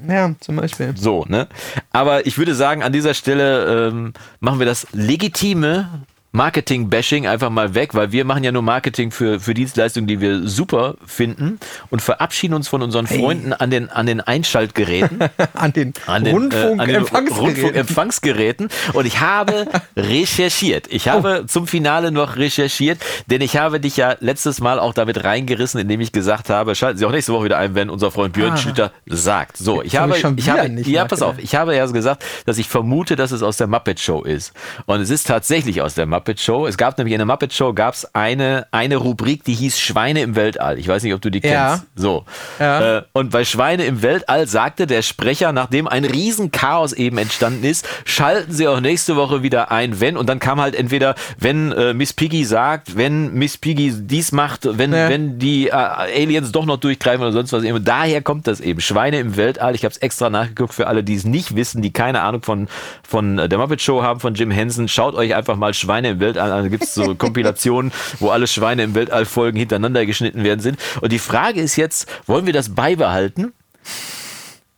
Ja, 0.07 0.33
zum 0.39 0.55
Beispiel. 0.55 0.93
So, 0.97 1.25
ne? 1.27 1.47
Aber 1.91 2.25
ich 2.25 2.37
würde 2.39 2.55
sagen, 2.55 2.81
an 2.81 2.91
dieser 2.91 3.13
Stelle 3.13 3.89
ähm, 3.89 4.13
machen 4.39 4.57
wir 4.57 4.65
das 4.65 4.87
legitime 4.93 5.87
Marketing-Bashing 6.33 7.27
einfach 7.27 7.49
mal 7.49 7.75
weg, 7.75 7.93
weil 7.93 8.13
wir 8.13 8.23
machen 8.23 8.43
ja 8.43 8.53
nur 8.53 8.61
Marketing 8.61 9.11
für, 9.11 9.41
für 9.41 9.53
Dienstleistungen, 9.53 10.07
die 10.07 10.21
wir 10.21 10.47
super 10.47 10.95
finden 11.05 11.59
und 11.89 12.01
verabschieden 12.01 12.53
uns 12.53 12.69
von 12.69 12.81
unseren 12.81 13.05
Freunden 13.05 13.47
hey. 13.47 13.55
an, 13.59 13.69
den, 13.69 13.89
an 13.89 14.05
den 14.05 14.21
Einschaltgeräten. 14.21 15.19
an 15.53 15.73
den, 15.73 15.93
an 16.05 16.23
den 16.23 16.33
Rundfunkempfangsgeräten. 16.33 17.35
Äh, 17.35 17.39
Rundfunkempfangsgeräten. 17.41 18.69
Und 18.93 19.05
ich 19.05 19.19
habe 19.19 19.67
recherchiert. 19.97 20.87
Ich 20.89 21.09
habe 21.09 21.41
oh. 21.43 21.47
zum 21.47 21.67
Finale 21.67 22.11
noch 22.11 22.37
recherchiert, 22.37 22.99
denn 23.25 23.41
ich 23.41 23.57
habe 23.57 23.81
dich 23.81 23.97
ja 23.97 24.15
letztes 24.21 24.61
Mal 24.61 24.79
auch 24.79 24.93
damit 24.93 25.25
reingerissen, 25.25 25.81
indem 25.81 25.99
ich 25.99 26.13
gesagt 26.13 26.49
habe, 26.49 26.75
schalten 26.75 26.97
Sie 26.97 27.05
auch 27.05 27.11
nächste 27.11 27.33
Woche 27.33 27.45
wieder 27.45 27.57
ein, 27.57 27.75
wenn 27.75 27.89
unser 27.89 28.09
Freund 28.09 28.33
Björn 28.33 28.53
ah. 28.53 28.57
Schlüter 28.57 28.93
sagt. 29.05 29.57
So, 29.57 29.81
ich 29.83 29.97
habe, 29.97 30.17
ich, 30.17 30.23
ich 30.37 30.49
habe, 30.49 30.69
ja, 30.83 31.03
pass 31.03 31.21
auf, 31.21 31.35
ich 31.39 31.55
habe 31.55 31.75
ja 31.75 31.85
gesagt, 31.85 32.23
dass 32.45 32.57
ich 32.57 32.69
vermute, 32.69 33.17
dass 33.17 33.31
es 33.31 33.43
aus 33.43 33.57
der 33.57 33.67
Muppet 33.67 33.99
Show 33.99 34.21
ist. 34.21 34.53
Und 34.85 35.01
es 35.01 35.09
ist 35.09 35.27
tatsächlich 35.27 35.81
aus 35.81 35.95
der 35.95 36.05
Muppet 36.05 36.20
Muppet 36.21 36.39
Show. 36.39 36.67
Es 36.67 36.77
gab 36.77 36.99
nämlich 36.99 37.13
in 37.13 37.17
der 37.17 37.25
Muppet 37.25 37.51
Show 37.51 37.73
gab 37.73 37.95
es 37.95 38.13
eine, 38.13 38.67
eine 38.69 38.97
Rubrik, 38.97 39.43
die 39.43 39.55
hieß 39.55 39.79
Schweine 39.79 40.21
im 40.21 40.35
Weltall. 40.35 40.77
Ich 40.77 40.87
weiß 40.87 41.01
nicht, 41.01 41.15
ob 41.15 41.21
du 41.21 41.31
die 41.31 41.41
kennst. 41.41 41.53
Ja. 41.55 41.81
So. 41.95 42.25
Ja. 42.59 42.97
Äh, 42.97 43.03
und 43.13 43.31
bei 43.31 43.43
Schweine 43.43 43.85
im 43.85 44.03
Weltall 44.03 44.47
sagte 44.47 44.85
der 44.85 45.01
Sprecher, 45.01 45.51
nachdem 45.51 45.87
ein 45.87 46.05
Riesenchaos 46.05 46.93
eben 46.93 47.17
entstanden 47.17 47.63
ist, 47.63 47.87
schalten 48.05 48.51
sie 48.51 48.67
auch 48.67 48.81
nächste 48.81 49.15
Woche 49.15 49.41
wieder 49.41 49.71
ein, 49.71 49.99
wenn. 49.99 50.15
Und 50.15 50.29
dann 50.29 50.37
kam 50.37 50.61
halt 50.61 50.75
entweder, 50.75 51.15
wenn 51.39 51.71
äh, 51.71 51.95
Miss 51.95 52.13
Piggy 52.13 52.45
sagt, 52.45 52.95
wenn 52.95 53.33
Miss 53.33 53.57
Piggy 53.57 53.91
dies 53.91 54.31
macht, 54.31 54.77
wenn, 54.77 54.93
ja. 54.93 55.09
wenn 55.09 55.39
die 55.39 55.69
äh, 55.69 55.71
Aliens 55.71 56.51
doch 56.51 56.67
noch 56.67 56.77
durchgreifen 56.77 57.23
oder 57.23 57.31
sonst 57.31 57.51
was. 57.51 57.63
Eben. 57.63 57.83
Daher 57.83 58.21
kommt 58.21 58.45
das 58.45 58.59
eben. 58.59 58.79
Schweine 58.79 59.17
im 59.17 59.37
Weltall. 59.37 59.73
Ich 59.73 59.83
habe 59.83 59.91
es 59.91 59.97
extra 59.97 60.29
nachgeguckt 60.29 60.75
für 60.75 60.85
alle, 60.85 61.03
die 61.03 61.15
es 61.15 61.25
nicht 61.25 61.55
wissen, 61.55 61.81
die 61.81 61.91
keine 61.91 62.21
Ahnung 62.21 62.43
von, 62.43 62.67
von 63.01 63.37
der 63.37 63.57
Muppet 63.57 63.81
Show 63.81 64.03
haben, 64.03 64.19
von 64.19 64.35
Jim 64.35 64.51
Henson. 64.51 64.87
Schaut 64.87 65.15
euch 65.15 65.33
einfach 65.33 65.55
mal 65.55 65.73
Schweine 65.73 66.10
im 66.11 66.19
Weltall 66.19 66.51
an. 66.51 66.63
Da 66.63 66.69
gibt 66.69 66.83
es 66.83 66.93
so 66.93 67.15
Kompilationen, 67.17 67.91
wo 68.19 68.29
alle 68.29 68.47
Schweine 68.47 68.83
im 68.83 68.95
Weltall 68.95 69.25
Folgen 69.25 69.57
hintereinander 69.57 70.05
geschnitten 70.05 70.43
werden 70.43 70.59
sind. 70.59 70.79
Und 71.01 71.11
die 71.11 71.19
Frage 71.19 71.61
ist 71.61 71.75
jetzt, 71.75 72.07
wollen 72.27 72.45
wir 72.45 72.53
das 72.53 72.75
beibehalten? 72.75 73.53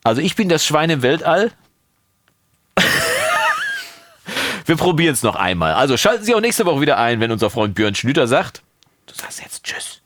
Also 0.03 0.21
ich 0.21 0.35
bin 0.35 0.49
das 0.49 0.65
Schwein 0.65 0.89
im 0.89 1.01
Weltall. 1.01 1.51
wir 4.65 4.75
probieren 4.75 5.13
es 5.13 5.23
noch 5.23 5.35
einmal. 5.35 5.73
Also 5.73 5.97
schalten 5.97 6.23
Sie 6.23 6.35
auch 6.35 6.41
nächste 6.41 6.65
Woche 6.65 6.81
wieder 6.81 6.97
ein, 6.97 7.19
wenn 7.19 7.31
unser 7.31 7.49
Freund 7.49 7.75
Björn 7.75 7.95
Schlüter 7.95 8.27
sagt, 8.27 8.61
du 9.07 9.13
sagst 9.15 9.41
jetzt 9.41 9.63
Tschüss. 9.63 10.02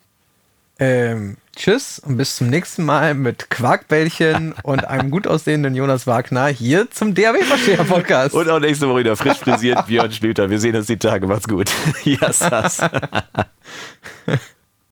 Ähm, 0.80 1.38
tschüss 1.56 2.00
und 2.00 2.18
bis 2.18 2.36
zum 2.36 2.50
nächsten 2.50 2.86
Mal 2.86 3.16
mit 3.16 3.50
Quarkbällchen 3.50 4.54
und 4.64 4.86
einem 4.86 5.10
gut 5.10 5.28
aussehenden 5.28 5.74
Jonas 5.74 6.06
Wagner 6.06 6.48
hier 6.48 6.90
zum 6.92 7.16
DAW-Versteher 7.16 7.84
Podcast. 7.84 8.36
Und 8.36 8.50
auch 8.50 8.60
nächste 8.60 8.88
Woche 8.88 9.00
wieder 9.00 9.16
frisch 9.16 9.38
frisiert 9.38 9.88
Björn 9.88 10.12
Schlüter. 10.12 10.50
Wir 10.50 10.60
sehen 10.60 10.76
uns 10.76 10.88
die 10.88 10.98
Tage. 10.98 11.28
Macht's 11.28 11.48
gut. 11.48 11.72
Ja, 12.04 12.32